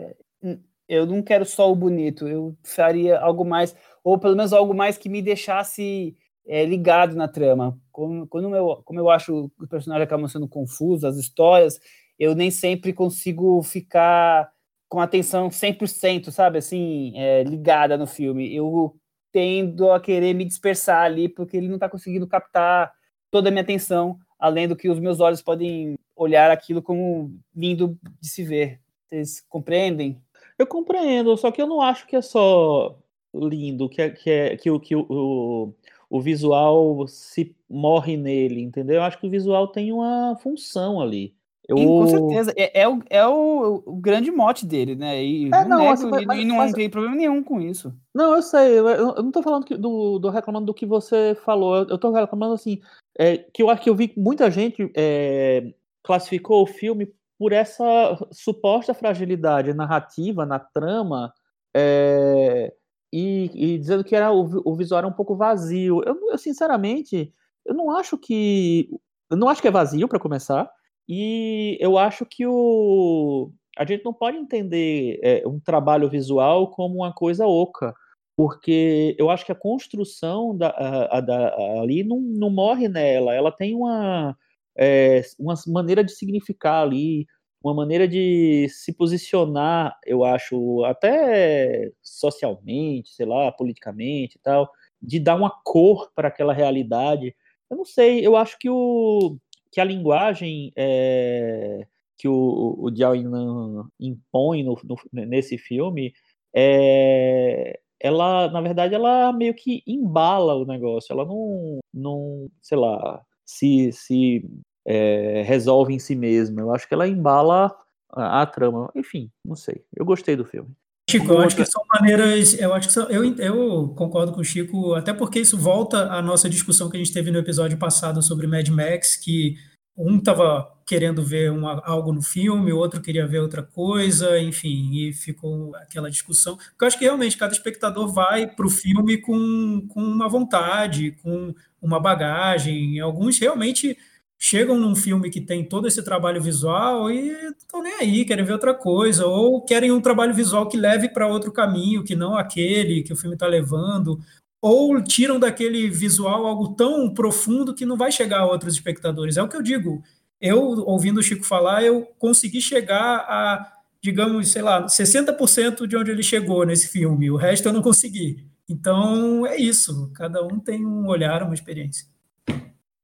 Eu 0.87 1.05
não 1.05 1.23
quero 1.23 1.45
só 1.45 1.71
o 1.71 1.75
bonito, 1.75 2.27
eu 2.27 2.55
faria 2.63 3.19
algo 3.19 3.43
mais, 3.43 3.75
ou 4.03 4.19
pelo 4.19 4.35
menos 4.35 4.53
algo 4.53 4.73
mais 4.73 4.97
que 4.97 5.09
me 5.09 5.21
deixasse 5.21 6.15
é, 6.45 6.63
ligado 6.65 7.15
na 7.15 7.27
trama. 7.27 7.79
Como, 7.91 8.27
eu, 8.55 8.81
como 8.83 8.99
eu 8.99 9.09
acho 9.09 9.49
que 9.57 9.63
o 9.63 9.67
personagem 9.67 10.03
acaba 10.03 10.27
sendo 10.27 10.47
confuso, 10.47 11.07
as 11.07 11.17
histórias, 11.17 11.79
eu 12.19 12.35
nem 12.35 12.51
sempre 12.51 12.93
consigo 12.93 13.63
ficar 13.63 14.51
com 14.89 14.99
atenção 14.99 15.49
100%, 15.49 16.31
sabe, 16.31 16.59
assim, 16.59 17.13
é, 17.15 17.43
ligada 17.43 17.97
no 17.97 18.07
filme. 18.07 18.53
Eu 18.53 18.95
tendo 19.31 19.91
a 19.91 19.99
querer 19.99 20.33
me 20.33 20.45
dispersar 20.45 21.03
ali, 21.03 21.27
porque 21.27 21.57
ele 21.57 21.67
não 21.67 21.75
está 21.75 21.89
conseguindo 21.89 22.27
captar 22.27 22.93
toda 23.29 23.49
a 23.49 23.51
minha 23.51 23.63
atenção 23.63 24.17
além 24.39 24.67
do 24.67 24.75
que 24.75 24.89
os 24.89 24.99
meus 24.99 25.19
olhos 25.19 25.41
podem 25.41 25.97
olhar 26.15 26.51
aquilo 26.51 26.81
como 26.81 27.33
lindo 27.55 27.97
de 28.21 28.29
se 28.29 28.43
ver. 28.43 28.79
Vocês 29.05 29.41
compreendem? 29.49 30.21
Eu 30.57 30.67
compreendo, 30.67 31.35
só 31.35 31.51
que 31.51 31.61
eu 31.61 31.67
não 31.67 31.81
acho 31.81 32.07
que 32.07 32.15
é 32.15 32.21
só 32.21 32.97
lindo, 33.33 33.89
que 33.89 34.01
é, 34.01 34.09
que, 34.09 34.29
é, 34.29 34.57
que, 34.57 34.69
o, 34.71 34.79
que 34.79 34.95
o, 34.95 35.73
o 36.09 36.21
visual 36.21 37.07
se 37.07 37.55
morre 37.69 38.15
nele, 38.15 38.61
entendeu? 38.61 38.97
Eu 38.97 39.03
acho 39.03 39.19
que 39.19 39.27
o 39.27 39.29
visual 39.29 39.67
tem 39.67 39.91
uma 39.91 40.35
função 40.37 41.01
ali. 41.01 41.35
Eu... 41.67 41.77
Com 41.77 42.07
certeza. 42.07 42.53
É, 42.55 42.81
é, 42.81 42.87
o, 42.87 43.01
é 43.09 43.27
o, 43.27 43.83
o, 43.85 43.95
grande 43.95 44.31
mote 44.31 44.65
dele, 44.65 44.95
né? 44.95 45.23
E 45.23 45.47
é, 45.47 45.65
não, 45.65 45.79
nego, 45.79 45.91
assim, 45.93 46.09
mas, 46.09 46.39
e 46.39 46.45
não 46.45 46.57
mas, 46.57 46.73
tem 46.73 46.89
problema 46.89 47.15
nenhum 47.15 47.43
com 47.43 47.59
isso. 47.59 47.93
Não, 48.13 48.35
eu 48.35 48.41
sei. 48.41 48.77
Eu, 48.79 48.87
eu 48.87 49.23
não 49.23 49.31
tô 49.31 49.41
falando 49.41 49.65
que, 49.65 49.75
do, 49.75 50.19
do 50.19 50.29
reclamando 50.29 50.67
do 50.67 50.73
que 50.73 50.85
você 50.85 51.35
falou. 51.43 51.75
Eu, 51.77 51.87
eu 51.89 51.97
tô 51.97 52.11
reclamando 52.11 52.53
assim, 52.53 52.79
é, 53.17 53.37
que 53.37 53.63
eu 53.63 53.69
acho 53.69 53.81
que 53.81 53.89
eu 53.89 53.95
vi 53.95 54.13
muita 54.15 54.51
gente 54.51 54.91
é, 54.95 55.73
classificou 56.03 56.63
o 56.63 56.67
filme 56.67 57.11
por 57.37 57.51
essa 57.51 57.83
suposta 58.31 58.93
fragilidade 58.93 59.73
narrativa 59.73 60.45
na 60.45 60.59
trama 60.59 61.33
é, 61.75 62.73
e, 63.11 63.51
e, 63.53 63.77
dizendo 63.77 64.03
que 64.03 64.15
era 64.15 64.31
o, 64.31 64.61
o, 64.63 64.75
visual 64.75 64.99
era 64.99 65.07
um 65.07 65.11
pouco 65.11 65.35
vazio. 65.35 66.01
Eu, 66.05 66.17
eu, 66.29 66.37
sinceramente, 66.37 67.33
eu 67.65 67.73
não 67.73 67.89
acho 67.91 68.17
que 68.17 68.89
eu 69.29 69.35
não 69.35 69.49
acho 69.49 69.61
que 69.61 69.67
é 69.67 69.71
vazio 69.71 70.07
para 70.07 70.19
começar 70.19 70.69
e 71.07 71.77
eu 71.79 71.97
acho 71.97 72.25
que 72.25 72.45
o 72.47 73.51
a 73.77 73.85
gente 73.85 74.05
não 74.05 74.13
pode 74.13 74.37
entender 74.37 75.19
é, 75.21 75.43
um 75.45 75.59
trabalho 75.59 76.09
visual 76.09 76.69
como 76.71 76.95
uma 76.95 77.13
coisa 77.13 77.45
oca 77.45 77.93
porque 78.35 79.15
eu 79.17 79.29
acho 79.29 79.45
que 79.45 79.51
a 79.51 79.55
construção 79.55 80.55
da, 80.55 80.69
a, 80.69 81.17
a, 81.17 81.21
da, 81.21 81.55
ali 81.81 82.03
não, 82.03 82.19
não 82.19 82.49
morre 82.49 82.89
nela, 82.89 83.33
ela 83.33 83.51
tem 83.51 83.73
uma, 83.75 84.37
é, 84.77 85.21
uma 85.39 85.53
maneira 85.67 86.03
de 86.03 86.11
significar 86.11 86.83
ali. 86.83 87.25
uma 87.63 87.73
maneira 87.73 88.07
de 88.07 88.67
se 88.69 88.93
posicionar, 88.93 89.97
eu 90.05 90.23
acho, 90.25 90.83
até 90.85 91.91
socialmente, 92.03 93.09
sei 93.11 93.25
lá, 93.25 93.51
politicamente 93.51 94.37
e 94.37 94.41
tal, 94.41 94.69
de 95.01 95.19
dar 95.19 95.35
uma 95.35 95.51
cor 95.63 96.11
para 96.15 96.27
aquela 96.27 96.53
realidade. 96.53 97.35
Eu 97.69 97.77
não 97.77 97.85
sei, 97.85 98.25
eu 98.25 98.35
acho 98.35 98.57
que, 98.59 98.69
o, 98.69 99.37
que 99.75 99.81
a 99.81 99.83
linguagem 99.83 100.71
é, 100.73 101.85
que 102.17 102.29
o, 102.29 102.77
o 102.79 102.95
Jiao 102.95 103.13
Yinan 103.13 103.89
impõe 103.99 104.63
no, 104.63 104.79
no, 104.85 105.25
nesse 105.25 105.57
filme, 105.57 106.13
é, 106.55 107.77
ela, 107.99 108.49
na 108.51 108.61
verdade, 108.61 108.95
ela 108.95 109.33
meio 109.33 109.53
que 109.53 109.83
embala 109.85 110.55
o 110.55 110.63
negócio, 110.65 111.11
ela 111.11 111.25
não, 111.25 111.79
não 111.93 112.49
sei 112.61 112.77
lá, 112.77 113.21
se, 113.45 113.91
se 113.91 114.49
é, 114.85 115.41
resolve 115.41 115.93
em 115.93 115.99
si 115.99 116.15
mesma. 116.15 116.61
Eu 116.61 116.73
acho 116.73 116.87
que 116.87 116.93
ela 116.93 117.05
embala 117.05 117.75
a, 118.09 118.43
a, 118.43 118.45
trama. 118.45 118.89
Enfim, 118.95 119.29
não 119.43 119.57
sei. 119.57 119.83
Eu 119.93 120.05
gostei 120.05 120.37
do 120.37 120.45
filme. 120.45 120.73
Chico, 121.09 121.31
eu 121.31 121.39
acho 121.39 121.55
que 121.55 121.65
são 121.65 121.83
maneiras. 121.93 122.57
Eu 122.59 122.73
acho 122.73 122.87
que 122.87 122.93
são, 122.93 123.07
eu, 123.09 123.23
eu 123.37 123.89
concordo 123.89 124.31
com 124.31 124.41
o 124.41 124.45
Chico, 124.45 124.93
até 124.95 125.13
porque 125.13 125.39
isso 125.39 125.57
volta 125.57 126.11
à 126.11 126.21
nossa 126.21 126.49
discussão 126.49 126.89
que 126.89 126.97
a 126.97 126.99
gente 126.99 127.13
teve 127.13 127.29
no 127.29 127.39
episódio 127.39 127.77
passado 127.77 128.21
sobre 128.23 128.47
Mad 128.47 128.67
Max, 128.69 129.15
que 129.15 129.55
um 129.95 130.17
estava 130.17 130.67
querendo 130.85 131.23
ver 131.23 131.51
uma, 131.51 131.81
algo 131.85 132.11
no 132.11 132.21
filme, 132.21 132.71
o 132.71 132.77
outro 132.77 133.01
queria 133.01 133.25
ver 133.25 133.39
outra 133.39 133.63
coisa, 133.63 134.39
enfim, 134.39 134.91
e 134.93 135.13
ficou 135.13 135.75
aquela 135.75 136.11
discussão. 136.11 136.57
Porque 136.57 136.83
eu 136.83 136.87
acho 136.87 136.99
que 136.99 137.05
realmente 137.05 137.37
cada 137.37 137.53
espectador 137.53 138.11
vai 138.11 138.47
para 138.47 138.65
o 138.65 138.69
filme 138.69 139.17
com, 139.17 139.87
com 139.87 140.01
uma 140.01 140.27
vontade, 140.27 141.11
com 141.23 141.53
uma 141.81 141.99
bagagem. 141.99 142.99
Alguns 142.99 143.39
realmente 143.39 143.97
chegam 144.37 144.77
num 144.77 144.95
filme 144.95 145.29
que 145.29 145.41
tem 145.41 145.63
todo 145.67 145.87
esse 145.87 146.03
trabalho 146.03 146.41
visual 146.41 147.09
e 147.09 147.29
estão 147.57 147.81
nem 147.81 147.93
aí, 147.95 148.25
querem 148.25 148.45
ver 148.45 148.53
outra 148.53 148.73
coisa, 148.73 149.25
ou 149.25 149.61
querem 149.61 149.91
um 149.91 150.01
trabalho 150.01 150.33
visual 150.33 150.67
que 150.67 150.77
leve 150.77 151.09
para 151.09 151.27
outro 151.27 151.51
caminho, 151.51 152.03
que 152.03 152.15
não 152.15 152.35
aquele 152.37 153.03
que 153.03 153.13
o 153.13 153.15
filme 153.15 153.35
está 153.35 153.47
levando, 153.47 154.19
ou 154.61 155.01
tiram 155.01 155.39
daquele 155.39 155.89
visual 155.89 156.45
algo 156.45 156.75
tão 156.75 157.13
profundo 157.13 157.73
que 157.73 157.85
não 157.85 157.97
vai 157.97 158.11
chegar 158.11 158.41
a 158.41 158.45
outros 158.45 158.75
espectadores. 158.75 159.37
É 159.37 159.43
o 159.43 159.47
que 159.47 159.55
eu 159.55 159.61
digo. 159.61 160.03
Eu, 160.39 160.59
ouvindo 160.85 161.19
o 161.19 161.23
Chico 161.23 161.45
falar, 161.45 161.83
eu 161.83 162.05
consegui 162.19 162.61
chegar 162.61 163.17
a, 163.19 163.73
digamos, 164.01 164.51
sei 164.51 164.61
lá, 164.61 164.85
60% 164.85 165.87
de 165.87 165.95
onde 165.97 166.11
ele 166.11 166.23
chegou 166.23 166.65
nesse 166.65 166.87
filme, 166.89 167.31
o 167.31 167.37
resto 167.37 167.67
eu 167.69 167.73
não 167.73 167.81
consegui. 167.81 168.45
Então 168.67 169.45
é 169.45 169.55
isso, 169.57 170.11
cada 170.13 170.43
um 170.43 170.59
tem 170.59 170.85
um 170.85 171.07
olhar, 171.07 171.43
uma 171.43 171.53
experiência 171.53 172.07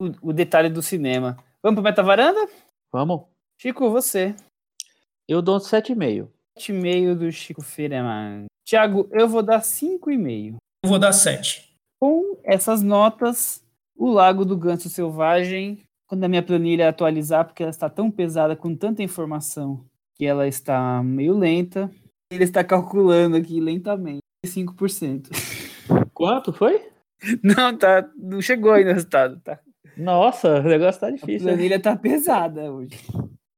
o, 0.02 0.30
o 0.30 0.34
detalhe 0.34 0.70
do 0.70 0.82
cinema. 0.82 1.38
Vamos 1.62 1.76
pro 1.76 1.84
Meta 1.84 2.02
Varanda? 2.02 2.50
Vamos. 2.92 3.22
Chico, 3.62 3.92
você. 3.92 4.36
Eu 5.28 5.42
dou 5.42 5.60
7,5. 5.60 6.28
7,5 6.58 7.16
do 7.16 7.32
Chico 7.32 7.62
Feiraman. 7.62 8.46
Tiago, 8.66 9.08
eu 9.12 9.28
vou 9.28 9.44
dar 9.44 9.62
5,5. 9.62 10.56
Eu 10.84 10.90
vou 10.90 10.98
dar 10.98 11.14
7. 11.14 11.76
Com 12.00 12.40
essas 12.44 12.82
notas, 12.82 13.64
o 13.96 14.10
Lago 14.10 14.44
do 14.44 14.58
Ganso 14.58 14.90
Selvagem, 14.90 15.80
quando 16.08 16.24
a 16.24 16.28
minha 16.28 16.42
planilha 16.42 16.90
atualizar, 16.90 17.46
porque 17.46 17.62
ela 17.62 17.70
está 17.70 17.90
tão 17.90 18.10
pesada 18.10 18.56
com 18.56 18.76
tanta 18.76 19.04
informação 19.04 19.86
que 20.16 20.26
ela 20.26 20.48
está 20.48 21.04
meio 21.04 21.38
lenta, 21.38 21.92
ele 22.32 22.44
está 22.44 22.64
calculando 22.64 23.38
aqui 23.38 23.60
lentamente 23.60 24.22
5%. 24.46 25.30
Quanto 26.14 26.52
foi? 26.52 26.90
Não, 27.44 27.78
tá, 27.78 28.10
não 28.16 28.42
chegou 28.42 28.72
aí 28.72 28.84
no 28.84 28.94
resultado, 28.94 29.40
tá 29.42 29.60
nossa, 29.98 30.60
o 30.60 30.64
negócio 30.64 31.02
tá 31.02 31.10
difícil. 31.10 31.48
A 31.48 31.52
planilha 31.52 31.80
tá 31.80 31.96
pesada 31.96 32.72
hoje. 32.72 32.98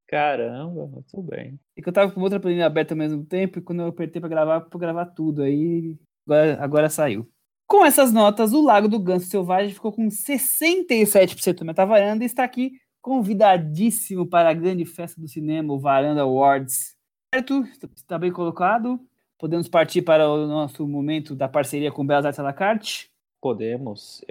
Caramba, 0.08 1.04
tudo 1.10 1.24
bem. 1.24 1.60
É 1.76 1.82
que 1.82 1.90
eu 1.90 1.94
tava 1.94 2.12
com 2.12 2.22
outra 2.22 2.40
planilha 2.40 2.66
aberta 2.66 2.94
ao 2.94 2.98
mesmo 2.98 3.26
tempo 3.26 3.60
e 3.60 3.62
quando 3.62 3.82
eu 3.82 3.88
apertei 3.88 4.20
pra 4.20 4.30
gravar, 4.30 4.62
pra 4.62 4.80
gravar 4.80 5.06
tudo. 5.08 5.42
Aí 5.42 5.98
agora, 6.28 6.64
agora 6.64 6.90
saiu. 6.90 7.28
Com 7.68 7.86
essas 7.86 8.14
notas, 8.14 8.54
o 8.54 8.62
Lago 8.62 8.88
do 8.88 9.00
Ganso 9.00 9.26
Selvagem 9.26 9.74
ficou 9.74 9.92
com 9.92 10.08
67% 10.08 11.60
do 11.60 11.66
Metavaranda 11.66 12.24
e 12.24 12.28
está 12.28 12.44
aqui 12.44 12.74
convidadíssimo 13.02 14.28
para 14.28 14.50
a 14.50 14.54
grande 14.54 14.86
festa 14.86 15.20
do 15.20 15.28
cinema, 15.28 15.74
o 15.74 15.80
Varanda 15.80 16.22
Awards. 16.22 16.96
Certo? 17.34 17.64
Está 17.96 18.20
bem 18.20 18.32
colocado? 18.32 19.00
Podemos 19.40 19.68
partir 19.68 20.04
para 20.04 20.30
o 20.30 20.46
nosso 20.46 20.88
momento 20.88 21.36
da 21.36 21.50
parceria 21.50 21.92
com 21.92 22.06
Belas 22.06 22.26
Artes 22.26 22.40
à 22.40 22.44
la 22.44 22.54
carte? 22.54 23.10
Podemos. 23.42 24.24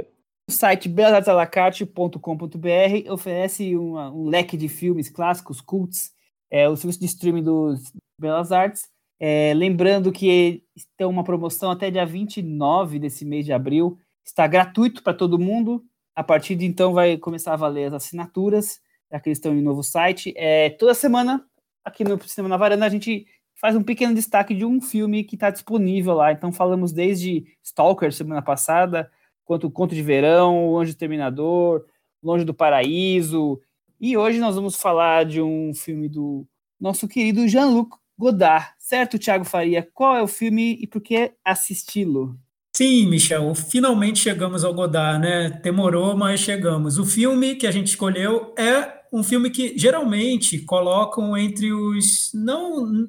O 0.53 0.55
site 0.55 0.87
belasartesalacarte.com.br 0.87 3.11
oferece 3.11 3.75
um 3.75 4.29
leque 4.29 4.55
de 4.55 4.69
filmes 4.69 5.09
clássicos, 5.09 5.63
cults, 5.63 6.13
é, 6.51 6.69
o 6.69 6.77
serviço 6.77 7.01
de 7.01 7.07
streaming 7.07 7.43
do 7.43 7.75
Belas 8.21 8.53
Artes. 8.53 8.87
É, 9.19 9.55
lembrando 9.55 10.13
que 10.13 10.63
tem 10.95 11.07
uma 11.07 11.25
promoção 11.25 11.71
até 11.71 11.91
dia 11.91 12.05
29 12.05 12.99
desse 12.99 13.25
mês 13.25 13.47
de 13.47 13.53
abril. 13.55 13.97
Está 14.23 14.47
gratuito 14.47 15.03
para 15.03 15.15
todo 15.15 15.39
mundo. 15.39 15.83
A 16.15 16.23
partir 16.23 16.55
de 16.55 16.67
então 16.67 16.93
vai 16.93 17.17
começar 17.17 17.55
a 17.55 17.57
valer 17.57 17.87
as 17.87 17.95
assinaturas, 17.95 18.79
já 19.11 19.19
que 19.19 19.31
eles 19.31 19.39
estão 19.39 19.57
em 19.57 19.63
novo 19.63 19.83
site. 19.83 20.35
É, 20.37 20.69
toda 20.69 20.93
semana, 20.93 21.43
aqui 21.83 22.05
no 22.05 22.23
Cinema 22.29 22.51
na 22.51 22.59
Varanda, 22.59 22.85
a 22.85 22.91
gente 22.91 23.25
faz 23.55 23.75
um 23.75 23.83
pequeno 23.83 24.15
destaque 24.15 24.55
de 24.55 24.67
um 24.67 24.83
filme 24.83 25.25
que 25.25 25.35
está 25.35 25.49
disponível 25.49 26.13
lá. 26.13 26.31
Então 26.31 26.53
falamos 26.53 26.93
desde 26.93 27.47
Stalker 27.63 28.13
semana 28.13 28.43
passada, 28.43 29.11
quanto 29.45 29.67
o 29.67 29.71
Conto 29.71 29.95
de 29.95 30.03
Verão, 30.03 30.69
O 30.69 30.79
Anjo 30.79 30.97
Terminador, 30.97 31.85
Longe 32.23 32.45
do 32.45 32.55
Paraíso. 32.55 33.61
E 34.01 34.17
hoje 34.17 34.39
nós 34.39 34.55
vamos 34.55 34.77
falar 34.77 35.25
de 35.25 35.41
um 35.41 35.73
filme 35.75 36.09
do 36.09 36.47
nosso 36.81 37.07
querido 37.07 37.47
Jean-Luc 37.47 37.97
Godard. 38.19 38.67
Certo, 38.79 39.19
Thiago 39.19 39.45
Faria? 39.45 39.89
Qual 39.93 40.17
é 40.17 40.23
o 40.23 40.29
filme 40.29 40.79
e 40.81 40.87
por 40.87 41.01
que 41.01 41.33
assisti-lo? 41.45 42.39
Sim, 42.75 43.07
Michel, 43.07 43.55
finalmente 43.55 44.21
chegamos 44.21 44.65
ao 44.65 44.73
Godard, 44.73 45.21
né? 45.21 45.61
Demorou, 45.63 46.17
mas 46.17 46.41
chegamos. 46.41 46.99
O 46.99 47.05
filme 47.05 47.55
que 47.55 47.67
a 47.67 47.71
gente 47.71 47.89
escolheu 47.89 48.55
é 48.57 49.03
um 49.13 49.23
filme 49.23 49.51
que 49.51 49.77
geralmente 49.77 50.59
colocam 50.61 51.37
entre 51.37 51.71
os 51.71 52.31
não 52.33 53.09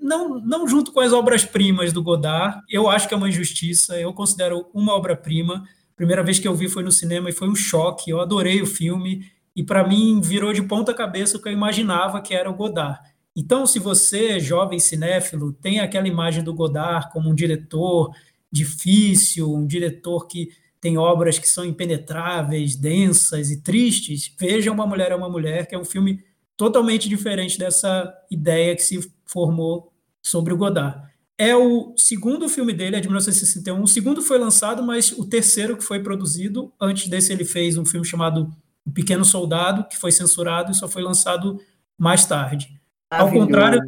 não, 0.00 0.40
não 0.40 0.68
junto 0.68 0.92
com 0.92 1.00
as 1.00 1.12
obras-primas 1.12 1.92
do 1.92 2.02
Godard. 2.02 2.60
Eu 2.68 2.88
acho 2.88 3.08
que 3.08 3.14
é 3.14 3.16
uma 3.16 3.28
injustiça. 3.28 3.98
Eu 3.98 4.12
considero 4.12 4.66
uma 4.72 4.94
obra-prima. 4.94 5.64
Primeira 5.96 6.22
vez 6.22 6.38
que 6.38 6.48
eu 6.48 6.54
vi 6.54 6.68
foi 6.68 6.82
no 6.82 6.92
cinema 6.92 7.30
e 7.30 7.32
foi 7.32 7.48
um 7.48 7.54
choque. 7.54 8.10
Eu 8.10 8.20
adorei 8.20 8.62
o 8.62 8.66
filme 8.66 9.26
e 9.54 9.62
para 9.62 9.86
mim 9.86 10.20
virou 10.20 10.52
de 10.52 10.62
ponta 10.62 10.94
cabeça 10.94 11.36
o 11.36 11.42
que 11.42 11.48
eu 11.48 11.52
imaginava 11.52 12.20
que 12.20 12.34
era 12.34 12.50
o 12.50 12.54
Godard. 12.54 13.00
Então, 13.34 13.66
se 13.66 13.78
você, 13.78 14.38
jovem 14.38 14.78
cinéfilo, 14.78 15.52
tem 15.52 15.80
aquela 15.80 16.06
imagem 16.06 16.44
do 16.44 16.54
Godard 16.54 17.10
como 17.10 17.30
um 17.30 17.34
diretor 17.34 18.10
difícil, 18.50 19.52
um 19.52 19.66
diretor 19.66 20.26
que 20.26 20.50
tem 20.80 20.98
obras 20.98 21.38
que 21.38 21.48
são 21.48 21.64
impenetráveis, 21.64 22.76
densas 22.76 23.50
e 23.50 23.62
tristes, 23.62 24.34
veja 24.38 24.72
Uma 24.72 24.86
Mulher 24.86 25.12
é 25.12 25.14
uma 25.14 25.28
Mulher, 25.28 25.66
que 25.66 25.74
é 25.74 25.78
um 25.78 25.84
filme 25.84 26.22
totalmente 26.56 27.08
diferente 27.08 27.58
dessa 27.58 28.12
ideia 28.30 28.74
que 28.74 28.82
se 28.82 29.00
formou 29.32 29.92
sobre 30.22 30.52
o 30.52 30.56
Godard. 30.56 31.10
É 31.38 31.56
o 31.56 31.94
segundo 31.96 32.48
filme 32.48 32.72
dele, 32.72 32.96
é 32.96 33.00
de 33.00 33.08
1961. 33.08 33.82
O 33.82 33.88
segundo 33.88 34.22
foi 34.22 34.38
lançado, 34.38 34.82
mas 34.82 35.10
o 35.12 35.24
terceiro 35.24 35.76
que 35.76 35.82
foi 35.82 36.00
produzido. 36.00 36.72
Antes 36.80 37.08
desse, 37.08 37.32
ele 37.32 37.44
fez 37.44 37.76
um 37.76 37.84
filme 37.84 38.06
chamado 38.06 38.54
O 38.86 38.92
Pequeno 38.92 39.24
Soldado, 39.24 39.84
que 39.88 39.96
foi 39.96 40.12
censurado 40.12 40.70
e 40.70 40.74
só 40.74 40.86
foi 40.86 41.02
lançado 41.02 41.58
mais 41.98 42.24
tarde. 42.26 42.80
Ao 43.10 43.30
contrário, 43.30 43.80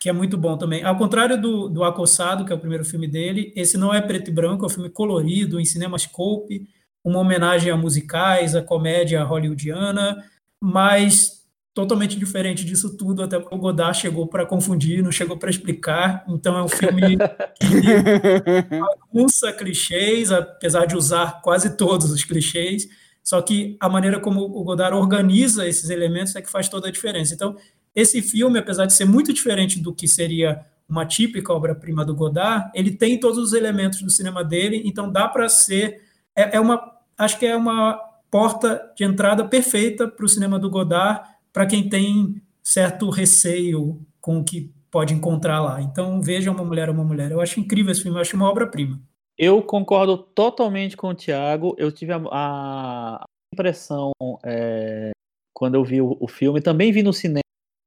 que 0.00 0.08
é 0.08 0.12
muito 0.12 0.38
bom 0.38 0.56
também. 0.56 0.82
Ao 0.82 0.96
contrário 0.96 1.40
do, 1.40 1.68
do 1.68 1.84
Acossado, 1.84 2.44
que 2.44 2.52
é 2.52 2.56
o 2.56 2.58
primeiro 2.58 2.84
filme 2.84 3.06
dele, 3.06 3.52
esse 3.54 3.76
não 3.76 3.92
é 3.92 4.00
preto 4.00 4.30
e 4.30 4.32
branco, 4.32 4.64
é 4.64 4.66
um 4.66 4.70
filme 4.70 4.90
colorido, 4.90 5.60
em 5.60 5.64
cinemascope, 5.64 6.66
uma 7.04 7.18
homenagem 7.18 7.70
a 7.70 7.76
musicais, 7.76 8.54
a 8.54 8.62
comédia 8.62 9.22
hollywoodiana, 9.22 10.24
mas 10.60 11.41
totalmente 11.74 12.18
diferente 12.18 12.64
disso 12.64 12.96
tudo, 12.96 13.22
até 13.22 13.38
o 13.38 13.58
Godard 13.58 13.96
chegou 13.98 14.26
para 14.26 14.44
confundir, 14.44 15.02
não 15.02 15.10
chegou 15.10 15.38
para 15.38 15.50
explicar. 15.50 16.24
Então 16.28 16.56
é 16.56 16.62
um 16.62 16.68
filme 16.68 17.16
que 17.58 18.78
bagunça 18.78 19.52
clichês, 19.52 20.30
apesar 20.30 20.86
de 20.86 20.96
usar 20.96 21.40
quase 21.40 21.76
todos 21.76 22.10
os 22.10 22.24
clichês. 22.24 22.86
Só 23.24 23.40
que 23.40 23.76
a 23.80 23.88
maneira 23.88 24.20
como 24.20 24.42
o 24.42 24.64
Godard 24.64 24.96
organiza 24.96 25.66
esses 25.66 25.88
elementos 25.88 26.34
é 26.36 26.42
que 26.42 26.50
faz 26.50 26.68
toda 26.68 26.88
a 26.88 26.90
diferença. 26.90 27.32
Então, 27.32 27.56
esse 27.94 28.20
filme, 28.20 28.58
apesar 28.58 28.86
de 28.86 28.92
ser 28.92 29.04
muito 29.04 29.32
diferente 29.32 29.80
do 29.80 29.94
que 29.94 30.08
seria 30.08 30.64
uma 30.88 31.06
típica 31.06 31.52
obra-prima 31.52 32.04
do 32.04 32.14
Godard, 32.14 32.70
ele 32.74 32.90
tem 32.90 33.18
todos 33.18 33.38
os 33.38 33.52
elementos 33.52 34.02
do 34.02 34.10
cinema 34.10 34.44
dele, 34.44 34.82
então 34.84 35.10
dá 35.10 35.28
para 35.28 35.48
ser. 35.48 36.02
É, 36.36 36.56
é 36.56 36.60
uma. 36.60 36.92
Acho 37.16 37.38
que 37.38 37.46
é 37.46 37.56
uma 37.56 37.98
porta 38.30 38.92
de 38.96 39.04
entrada 39.04 39.44
perfeita 39.44 40.08
para 40.08 40.24
o 40.24 40.28
cinema 40.28 40.58
do 40.58 40.68
Godard 40.68 41.31
para 41.52 41.66
quem 41.66 41.88
tem 41.88 42.40
certo 42.62 43.10
receio 43.10 44.00
com 44.20 44.38
o 44.38 44.44
que 44.44 44.72
pode 44.90 45.14
encontrar 45.14 45.60
lá. 45.60 45.80
Então, 45.80 46.20
veja 46.20 46.50
Uma 46.50 46.64
Mulher 46.64 46.90
uma 46.90 47.04
Mulher. 47.04 47.30
Eu 47.30 47.40
acho 47.40 47.58
incrível 47.58 47.92
esse 47.92 48.02
filme, 48.02 48.16
eu 48.16 48.20
acho 48.20 48.36
uma 48.36 48.48
obra-prima. 48.48 49.00
Eu 49.36 49.62
concordo 49.62 50.16
totalmente 50.16 50.96
com 50.96 51.08
o 51.08 51.14
Tiago. 51.14 51.74
Eu 51.78 51.90
tive 51.90 52.12
a, 52.12 52.20
a 52.30 53.24
impressão, 53.52 54.12
é, 54.44 55.10
quando 55.54 55.74
eu 55.74 55.84
vi 55.84 56.00
o, 56.00 56.16
o, 56.20 56.28
filme, 56.28 56.60
também 56.60 56.92
vi 56.92 57.02
no 57.02 57.12
cinema, 57.12 57.40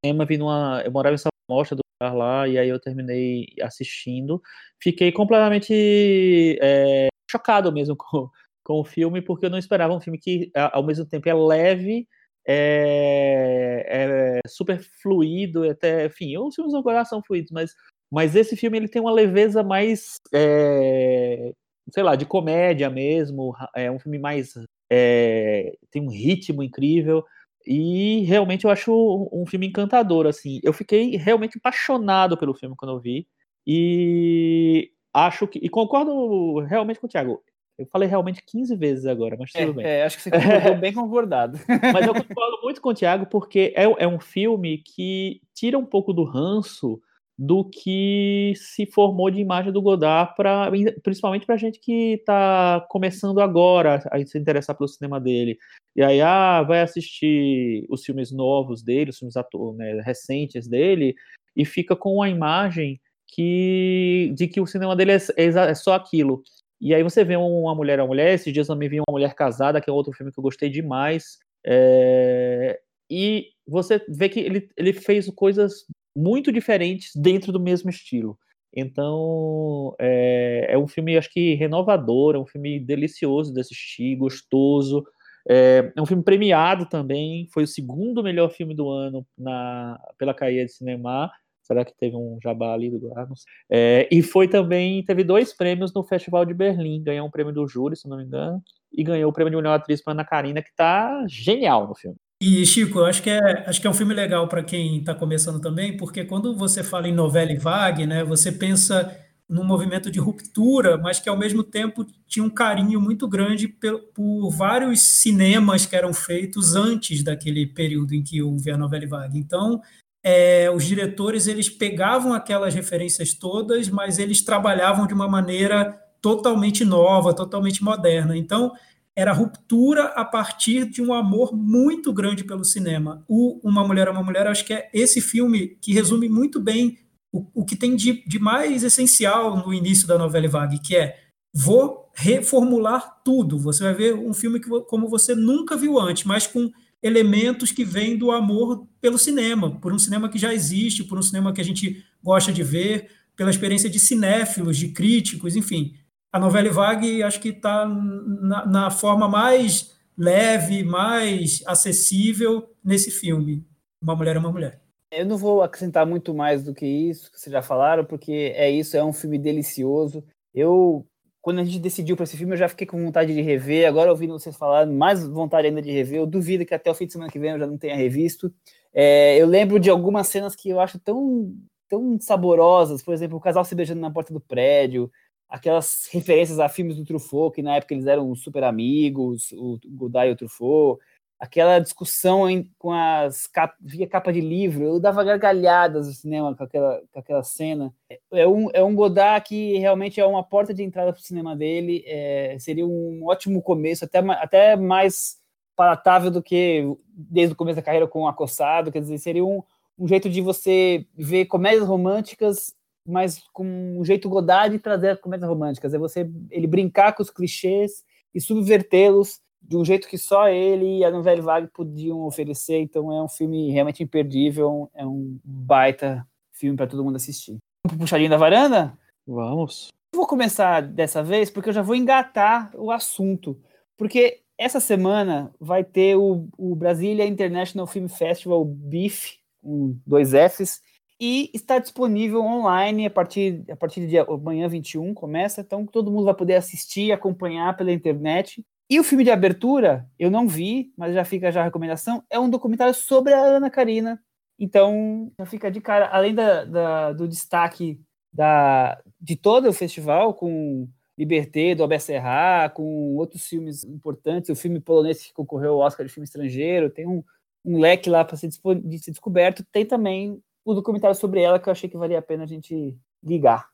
cinema, 0.04 0.26
vi 0.26 0.38
numa, 0.38 0.82
eu 0.84 0.92
morava 0.92 1.16
em 1.16 1.18
São 1.18 1.30
Mostra 1.50 1.76
do 1.76 1.82
lugar 2.02 2.16
lá, 2.16 2.48
e 2.48 2.58
aí 2.58 2.70
eu 2.70 2.80
terminei 2.80 3.48
assistindo. 3.62 4.42
Fiquei 4.82 5.12
completamente 5.12 6.58
é, 6.62 7.08
chocado 7.30 7.72
mesmo 7.72 7.96
com, 7.98 8.30
com 8.64 8.80
o 8.80 8.84
filme, 8.84 9.22
porque 9.22 9.46
eu 9.46 9.50
não 9.50 9.58
esperava 9.58 9.94
um 9.94 10.00
filme 10.00 10.18
que, 10.18 10.52
ao 10.56 10.84
mesmo 10.84 11.06
tempo, 11.06 11.30
é 11.30 11.34
leve, 11.34 12.08
é, 12.48 14.40
é 14.44 14.48
super 14.48 14.80
fluido, 15.02 15.70
até, 15.70 16.06
enfim, 16.06 16.38
os 16.38 16.56
filmes 16.56 16.74
agora 16.74 17.04
são 17.06 17.22
fluidos, 17.24 17.52
mas, 17.52 17.72
mas 18.12 18.36
esse 18.36 18.56
filme 18.56 18.78
ele 18.78 18.88
tem 18.88 19.02
uma 19.02 19.12
leveza 19.12 19.64
mais, 19.64 20.16
é, 20.34 21.52
sei 21.92 22.04
lá, 22.04 22.16
de 22.16 22.26
comédia 22.26 22.90
mesmo, 22.90 23.54
é 23.76 23.92
um 23.92 24.00
filme 24.00 24.20
mais, 24.20 24.54
é, 24.92 25.76
tem 25.92 26.02
um 26.04 26.10
ritmo 26.10 26.64
incrível, 26.64 27.24
e 27.66 28.22
realmente 28.26 28.66
eu 28.66 28.72
acho 28.72 29.30
um 29.34 29.46
filme 29.46 29.68
encantador, 29.68 30.28
assim, 30.28 30.60
eu 30.64 30.74
fiquei 30.74 31.18
realmente 31.18 31.58
apaixonado 31.58 32.38
pelo 32.38 32.54
filme 32.54 32.76
quando 32.78 32.92
eu 32.94 33.00
vi, 33.00 33.28
e 33.68 34.92
acho 35.14 35.48
que, 35.48 35.60
e 35.60 35.70
concordo 35.70 36.60
realmente 36.60 37.00
com 37.00 37.08
o 37.08 37.10
Thiago, 37.10 37.42
eu 37.78 37.86
falei 37.88 38.08
realmente 38.08 38.44
15 38.46 38.76
vezes 38.76 39.06
agora, 39.06 39.36
mas 39.38 39.52
tudo 39.52 39.72
é, 39.72 39.74
bem. 39.74 39.86
É, 39.86 40.04
acho 40.04 40.18
que 40.18 40.24
você 40.24 40.32
concordou 40.32 40.78
bem 40.78 40.94
concordado. 40.94 41.60
Mas 41.94 42.08
eu 42.08 42.14
concordo 42.24 42.60
muito 42.64 42.82
com 42.82 42.90
o 42.90 42.94
Thiago, 42.94 43.26
porque 43.26 43.74
é, 43.76 43.84
é 43.84 44.08
um 44.08 44.20
filme 44.20 44.78
que 44.78 45.42
tira 45.54 45.78
um 45.78 45.86
pouco 45.86 46.14
do 46.14 46.24
ranço 46.24 47.02
do 47.38 47.66
que 47.66 48.54
se 48.56 48.86
formou 48.86 49.30
de 49.30 49.42
imagem 49.42 49.74
do 49.74 49.82
Godard, 49.82 50.34
pra, 50.38 50.72
principalmente 51.04 51.46
para 51.46 51.58
gente 51.58 51.80
que 51.82 52.14
está 52.14 52.86
começando 52.90 53.42
agora 53.42 54.02
a 54.10 54.26
se 54.26 54.38
interessar 54.40 54.76
pelo 54.76 54.88
cinema 54.88 55.20
dele. 55.20 55.58
E 55.96 56.02
aí, 56.02 56.22
ah, 56.22 56.64
vai 56.64 56.82
assistir 56.82 57.86
os 57.90 58.06
filmes 58.06 58.32
novos 58.32 58.82
dele, 58.82 59.10
os 59.10 59.20
filmes 59.20 59.36
ator, 59.36 59.76
né, 59.76 60.02
recentes 60.02 60.66
dele, 60.66 61.14
e 61.56 61.66
fica 61.66 61.94
com 61.94 62.22
a 62.22 62.30
imagem 62.30 63.02
que 63.28 64.32
de 64.34 64.48
que 64.48 64.62
o 64.62 64.68
cinema 64.68 64.96
dele 64.96 65.12
é, 65.12 65.18
é, 65.36 65.46
é 65.48 65.76
só 65.76 65.94
aquilo. 65.94 66.42
E 66.80 66.94
aí 66.94 67.04
você 67.04 67.24
vê 67.24 67.36
uma 67.36 67.74
mulher 67.74 68.00
a 68.00 68.06
mulher, 68.06 68.34
esses 68.34 68.54
dias 68.54 68.68
também 68.68 68.90
vi 68.90 69.00
uma 69.00 69.12
mulher 69.12 69.34
casada, 69.34 69.82
que 69.82 69.90
é 69.90 69.94
outro 69.94 70.14
filme 70.14 70.32
que 70.32 70.40
eu 70.40 70.44
gostei 70.44 70.70
demais. 70.70 71.40
É... 71.66 72.80
E 73.10 73.50
você 73.68 74.04
vê 74.10 74.30
que 74.30 74.40
ele, 74.40 74.70
ele 74.76 74.94
fez 74.94 75.30
coisas 75.30 75.86
muito 76.16 76.52
diferentes 76.52 77.12
dentro 77.16 77.52
do 77.52 77.60
mesmo 77.60 77.90
estilo. 77.90 78.38
Então, 78.76 79.96
é, 79.98 80.68
é 80.70 80.78
um 80.78 80.88
filme, 80.88 81.18
acho 81.18 81.32
que 81.32 81.56
renovador, 81.56 82.36
é 82.36 82.40
um 82.40 82.46
filme 82.46 82.80
delicioso 82.80 83.54
de 83.54 83.62
assistir, 83.62 84.18
gostoso. 84.18 85.06
É, 85.48 85.94
é 85.96 86.02
um 86.02 86.06
filme 86.06 86.24
premiado 86.24 86.88
também, 86.88 87.48
foi 87.54 87.64
o 87.64 87.68
segundo 87.68 88.24
melhor 88.24 88.50
filme 88.50 88.76
do 88.76 88.90
ano 88.90 89.26
na, 89.38 89.98
pela 90.18 90.34
Caia 90.34 90.66
de 90.66 90.72
Cinema. 90.74 91.32
Será 91.66 91.84
que 91.84 91.98
teve 91.98 92.16
um 92.16 92.38
jabá 92.42 92.74
ali 92.74 92.92
do 92.92 93.00
Guarnos? 93.00 93.44
É, 93.70 94.08
e 94.12 94.22
foi 94.22 94.48
também, 94.48 95.04
teve 95.04 95.24
dois 95.24 95.52
prêmios 95.52 95.92
no 95.94 96.04
Festival 96.04 96.46
de 96.46 96.54
Berlim. 96.54 97.02
Ganhou 97.02 97.28
um 97.28 97.32
prêmio 97.32 97.52
do 97.52 97.68
júri, 97.68 97.96
se 97.96 98.08
não 98.08 98.18
me 98.18 98.24
engano, 98.24 98.62
e 98.94 99.04
ganhou 99.04 99.32
o 99.32 99.34
prêmio 99.34 99.50
de 99.50 99.58
melhor 99.58 99.74
atriz 99.74 100.02
para 100.02 100.14
Ana 100.14 100.24
Karina, 100.24 100.62
que 100.62 100.74
tá 100.76 101.26
genial 101.28 101.88
no 101.88 101.96
filme. 101.96 102.18
E, 102.40 102.66
Chico, 102.66 103.00
eu 103.00 103.06
acho 103.06 103.24
que 103.24 103.30
é, 103.30 103.64
acho 103.68 103.82
que 103.82 103.88
é 103.88 103.90
um 103.90 103.94
filme 103.94 104.14
legal 104.14 104.48
para 104.48 104.62
quem 104.62 105.00
está 105.00 105.16
começando 105.16 105.60
também, 105.60 105.98
porque 105.98 106.24
quando 106.24 106.56
você 106.56 106.84
fala 106.84 107.08
em 107.08 107.14
novela 107.14 107.52
e 107.52 107.58
vague, 107.58 108.06
né, 108.06 108.24
você 108.24 108.52
pensa 108.52 109.20
num 109.48 109.64
movimento 109.64 110.12
de 110.12 110.20
ruptura, 110.20 110.98
mas 110.98 111.20
que 111.20 111.30
ao 111.30 111.38
mesmo 111.38 111.64
tempo 111.64 112.06
tinha 112.28 112.44
um 112.44 112.50
carinho 112.50 113.00
muito 113.00 113.28
grande 113.28 113.68
por, 113.68 114.00
por 114.14 114.50
vários 114.50 115.02
cinemas 115.02 115.86
que 115.86 115.96
eram 115.96 116.14
feitos 116.14 116.76
antes 116.76 117.24
daquele 117.24 117.66
período 117.66 118.14
em 118.14 118.24
que 118.24 118.42
houve 118.42 118.70
a 118.72 118.78
novela 118.78 119.04
e 119.04 119.08
vague. 119.08 119.40
Então, 119.40 119.82
é, 120.28 120.72
os 120.72 120.84
diretores 120.84 121.46
eles 121.46 121.70
pegavam 121.70 122.34
aquelas 122.34 122.74
referências 122.74 123.32
todas, 123.36 123.88
mas 123.90 124.18
eles 124.18 124.42
trabalhavam 124.42 125.06
de 125.06 125.14
uma 125.14 125.28
maneira 125.28 126.02
totalmente 126.20 126.84
nova, 126.84 127.32
totalmente 127.32 127.84
moderna. 127.84 128.36
Então, 128.36 128.72
era 129.16 129.32
ruptura 129.32 130.06
a 130.06 130.26
partir 130.26 130.90
de 130.90 131.00
um 131.00 131.14
amor 131.14 131.56
muito 131.56 132.12
grande 132.12 132.44
pelo 132.44 132.66
cinema. 132.66 133.24
O 133.28 133.60
Uma 133.64 133.88
Mulher 133.88 134.08
é 134.08 134.10
uma 134.10 134.24
Mulher, 134.24 134.48
acho 134.48 134.66
que 134.66 134.74
é 134.74 134.90
esse 134.92 135.22
filme 135.22 135.78
que 135.80 135.94
resume 135.94 136.28
muito 136.28 136.60
bem 136.60 136.98
o, 137.32 137.46
o 137.62 137.64
que 137.64 137.76
tem 137.76 137.96
de, 137.96 138.28
de 138.28 138.40
mais 138.40 138.84
essencial 138.84 139.56
no 139.56 139.72
início 139.72 140.08
da 140.08 140.18
novela 140.18 140.48
Vague, 140.48 140.80
que 140.80 140.96
é 140.96 141.20
vou 141.54 142.10
reformular 142.16 143.22
tudo. 143.24 143.60
Você 143.60 143.84
vai 143.84 143.94
ver 143.94 144.16
um 144.16 144.34
filme 144.34 144.60
que, 144.60 144.68
como 144.88 145.08
você 145.08 145.36
nunca 145.36 145.78
viu 145.78 146.00
antes, 146.00 146.24
mas 146.24 146.48
com 146.48 146.72
elementos 147.06 147.72
que 147.72 147.86
vêm 147.86 148.18
do 148.18 148.32
amor 148.32 148.88
pelo 149.00 149.20
cinema, 149.20 149.80
por 149.80 149.94
um 149.94 150.00
cinema 150.00 150.28
que 150.28 150.40
já 150.40 150.52
existe, 150.52 151.04
por 151.04 151.20
um 151.20 151.22
cinema 151.22 151.54
que 151.54 151.62
a 151.62 151.64
gente 151.64 152.04
gosta 152.24 152.52
de 152.52 152.64
ver, 152.64 153.12
pela 153.36 153.52
experiência 153.52 153.88
de 153.88 154.00
cinéfilos, 154.00 154.76
de 154.76 154.88
críticos, 154.88 155.56
enfim. 155.56 155.94
A 156.34 156.40
novela 156.40 156.72
Vague 156.72 157.22
acho 157.22 157.40
que 157.40 157.50
está 157.50 157.86
na, 157.86 158.66
na, 158.66 158.90
forma 158.90 159.28
mais 159.28 159.96
leve, 160.18 160.84
mais 160.84 161.62
acessível 161.68 162.74
nesse 162.84 163.12
filme. 163.12 163.64
Uma 164.02 164.16
Mulher 164.16 164.36
é 164.36 164.40
uma 164.40 164.52
Mulher. 164.52 164.82
Eu 165.12 165.28
não 165.28 165.38
vou 165.38 165.62
acrescentar 165.62 166.08
muito 166.08 166.34
mais 166.34 166.64
do 166.64 166.74
que 166.74 166.88
isso 166.88 167.32
que 167.32 167.40
vocês 167.40 167.54
já 167.54 167.62
falaram, 167.62 168.04
porque 168.04 168.52
é 168.56 168.72
isso, 168.72 168.98
é 168.98 169.04
um 169.04 169.14
filme 169.14 169.38
delicioso. 169.38 170.24
Eu 170.52 171.06
quando 171.46 171.60
a 171.60 171.64
gente 171.64 171.78
decidiu 171.78 172.16
para 172.16 172.24
esse 172.24 172.36
filme, 172.36 172.54
eu 172.54 172.58
já 172.58 172.68
fiquei 172.68 172.88
com 172.88 173.00
vontade 173.00 173.32
de 173.32 173.40
rever. 173.40 173.88
Agora, 173.88 174.10
ouvindo 174.10 174.34
vocês 174.34 174.58
falar, 174.58 174.88
mais 174.88 175.24
vontade 175.28 175.68
ainda 175.68 175.80
de 175.80 175.92
rever. 175.92 176.18
Eu 176.18 176.26
duvido 176.26 176.66
que 176.66 176.74
até 176.74 176.90
o 176.90 176.96
fim 176.96 177.06
de 177.06 177.14
semana 177.14 177.32
que 177.32 177.38
vem 177.38 177.52
eu 177.52 177.60
já 177.60 177.68
não 177.68 177.78
tenha 177.78 177.96
revisto. 177.96 178.52
É, 178.92 179.40
eu 179.40 179.46
lembro 179.46 179.80
de 179.80 179.88
algumas 179.92 180.28
cenas 180.28 180.56
que 180.56 180.72
eu 180.72 180.80
acho 180.80 180.98
tão, 180.98 181.56
tão 181.88 182.20
saborosas. 182.20 183.04
Por 183.04 183.14
exemplo, 183.14 183.38
o 183.38 183.40
casal 183.40 183.64
se 183.64 183.76
beijando 183.76 184.02
na 184.02 184.10
porta 184.10 184.34
do 184.34 184.40
prédio. 184.40 185.12
Aquelas 185.48 186.10
referências 186.12 186.60
a 186.60 186.68
filmes 186.68 186.98
do 186.98 187.06
Truffaut, 187.06 187.54
que 187.54 187.62
na 187.62 187.76
época 187.76 187.94
eles 187.94 188.08
eram 188.08 188.34
super 188.34 188.64
amigos, 188.64 189.52
o 189.52 189.78
Godard 189.86 190.32
e 190.32 190.34
o 190.34 190.36
Truffaut 190.36 191.00
aquela 191.40 191.80
discussão 191.80 192.50
em, 192.50 192.72
com 192.78 192.92
as 192.92 193.48
cap, 193.48 193.76
via 193.82 194.08
capa 194.08 194.32
de 194.32 194.42
livro, 194.42 194.84
eu 194.84 195.00
dava 195.00 195.24
gargalhadas 195.24 196.08
no 196.08 196.14
cinema 196.14 196.56
com 196.56 196.64
aquela, 196.64 197.02
com 197.12 197.20
aquela 197.20 197.44
cena. 197.44 197.94
É 198.32 198.48
um, 198.48 198.70
é 198.74 198.84
um 198.84 198.96
Godard 198.96 199.46
que 199.48 199.78
realmente 199.78 200.20
é 200.20 200.26
uma 200.26 200.44
porta 200.44 200.74
de 200.74 200.84
entrada 200.84 201.12
para 201.12 201.20
o 201.20 201.24
cinema 201.24 201.56
dele, 201.56 202.04
é, 202.06 202.58
seria 202.60 202.86
um 202.86 203.26
ótimo 203.26 203.62
começo, 203.62 204.06
até, 204.06 204.20
até 204.20 204.76
mais 204.76 205.38
palatável 205.76 206.32
do 206.32 206.42
que 206.42 206.84
desde 207.08 207.54
o 207.54 207.58
começo 207.58 207.76
da 207.76 207.82
carreira 207.82 208.08
com 208.08 208.22
o 208.22 208.28
Acossado, 208.28 208.92
quer 208.92 209.02
dizer, 209.02 209.18
seria 209.18 209.44
um, 209.44 209.62
um 210.00 210.08
jeito 210.08 210.30
de 210.30 210.42
você 210.42 211.06
ver 211.18 211.46
comédias 211.46 211.86
românticas, 211.86 212.74
mas 213.06 213.44
com 213.54 213.66
um 214.00 214.06
jeito 214.06 214.30
Godard 214.30 214.76
de 214.76 214.82
trazer 214.82 215.20
comédias 215.20 215.50
românticas, 215.50 215.94
é 215.94 215.98
você 215.98 216.30
ele 216.50 216.66
brincar 216.66 217.14
com 217.14 217.22
os 217.22 217.30
clichês 217.30 218.04
e 218.34 218.40
subvertê-los 218.40 219.40
de 219.68 219.76
um 219.76 219.84
jeito 219.84 220.08
que 220.08 220.18
só 220.18 220.48
ele 220.48 221.00
e 221.00 221.06
a 221.06 221.12
Nouvelle 221.12 221.42
Vague 221.42 221.68
podiam 221.68 222.22
oferecer. 222.22 222.80
Então 222.80 223.12
é 223.12 223.22
um 223.22 223.30
filme 223.30 223.72
realmente 223.72 224.04
imperdível, 224.04 224.90
é 224.94 225.06
um 225.06 225.40
baita 225.44 226.26
filme 226.52 226.78
para 226.78 226.88
todo 226.88 227.04
mundo 227.04 227.16
assistir. 227.16 227.58
Vamos 227.84 227.98
pro 227.98 227.98
puxadinho 228.00 228.30
da 228.30 228.38
varanda? 228.38 228.98
Vamos. 229.28 229.92
vou 230.14 230.28
começar 230.28 230.82
dessa 230.82 231.24
vez 231.24 231.50
porque 231.50 231.70
eu 231.70 231.74
já 231.74 231.82
vou 231.82 231.96
engatar 231.96 232.72
o 232.76 232.92
assunto. 232.92 233.60
Porque 233.98 234.42
essa 234.58 234.80
semana 234.80 235.54
vai 235.60 235.84
ter 235.84 236.16
o, 236.16 236.48
o 236.58 236.76
Brasília 236.76 237.26
International 237.26 237.88
Film 237.88 238.08
Festival 238.08 238.64
BIF, 238.64 239.38
com 239.62 239.98
dois 240.06 240.32
Fs, 240.32 240.82
e 241.20 241.50
está 241.54 241.80
disponível 241.80 242.42
online 242.42 243.06
a 243.06 243.10
partir, 243.10 243.64
a 243.70 243.76
partir 243.76 244.06
de 244.08 244.18
amanhã 244.18 244.68
21, 244.68 245.14
começa, 245.14 245.62
então 245.62 245.86
todo 245.86 246.12
mundo 246.12 246.26
vai 246.26 246.34
poder 246.34 246.56
assistir, 246.56 247.12
acompanhar 247.12 247.76
pela 247.76 247.92
internet. 247.92 248.66
E 248.90 249.00
o 249.00 249.04
filme 249.04 249.24
de 249.24 249.32
abertura, 249.32 250.08
eu 250.18 250.30
não 250.30 250.48
vi, 250.48 250.94
mas 250.96 251.14
já 251.14 251.26
fica 251.26 251.52
já 251.52 251.62
a 251.62 251.64
recomendação, 251.64 252.24
é 252.30 252.40
um 252.40 252.50
documentário 252.50 252.94
sobre 252.94 253.34
a 253.34 253.40
Ana 253.40 253.70
Karina. 253.70 254.22
Então, 254.60 255.32
já 255.38 255.46
fica 255.46 255.72
de 255.72 255.82
cara, 255.82 256.08
além 256.08 256.34
da, 256.36 256.64
da, 256.66 257.14
do 257.14 257.28
destaque 257.28 258.00
da, 258.32 259.02
de 259.20 259.36
todo 259.36 259.68
o 259.68 259.74
festival, 259.74 260.34
com 260.34 260.88
Liberté, 261.18 261.74
do 261.74 261.82
Albert 261.82 262.02
Serra, 262.02 262.70
com 262.70 263.16
outros 263.16 263.48
filmes 263.48 263.84
importantes, 263.84 264.50
o 264.50 264.56
filme 264.56 264.80
polonês 264.80 265.26
que 265.26 265.34
concorreu 265.34 265.74
ao 265.74 265.80
Oscar 265.80 266.06
de 266.06 266.12
filme 266.12 266.26
estrangeiro, 266.26 266.90
tem 266.90 267.08
um, 267.08 267.24
um 267.64 267.80
leque 267.80 268.10
lá 268.10 268.24
para 268.24 268.38
ser, 268.38 268.50
de 268.50 269.00
ser 269.00 269.12
descoberto, 269.12 269.66
tem 269.72 269.86
também 269.86 270.42
o 270.64 270.74
documentário 270.74 271.16
sobre 271.16 271.42
ela 271.42 271.60
que 271.60 271.70
eu 271.70 271.72
achei 271.72 271.90
que 271.90 271.98
valia 271.98 272.20
a 272.20 272.22
pena 272.22 272.44
a 272.44 272.48
gente 272.48 272.96
ligar. 273.24 273.70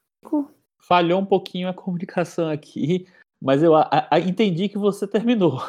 Falhou 0.79 1.19
um 1.19 1.25
pouquinho 1.25 1.67
a 1.67 1.73
comunicação 1.73 2.49
aqui, 2.49 3.07
mas 3.41 3.63
eu 3.63 3.75
a, 3.75 4.07
a, 4.09 4.19
entendi 4.19 4.69
que 4.69 4.77
você 4.77 5.07
terminou. 5.07 5.61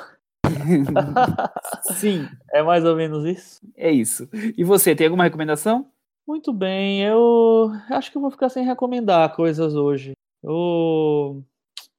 Sim. 1.96 2.28
É 2.52 2.62
mais 2.62 2.84
ou 2.84 2.94
menos 2.94 3.24
isso? 3.24 3.60
É 3.76 3.90
isso. 3.90 4.28
E 4.56 4.62
você, 4.62 4.94
tem 4.94 5.06
alguma 5.06 5.24
recomendação? 5.24 5.90
Muito 6.26 6.52
bem, 6.52 7.02
eu 7.02 7.72
acho 7.90 8.10
que 8.10 8.16
eu 8.16 8.22
vou 8.22 8.30
ficar 8.30 8.48
sem 8.48 8.64
recomendar 8.64 9.34
coisas 9.34 9.74
hoje. 9.74 10.12
Eu 10.42 11.42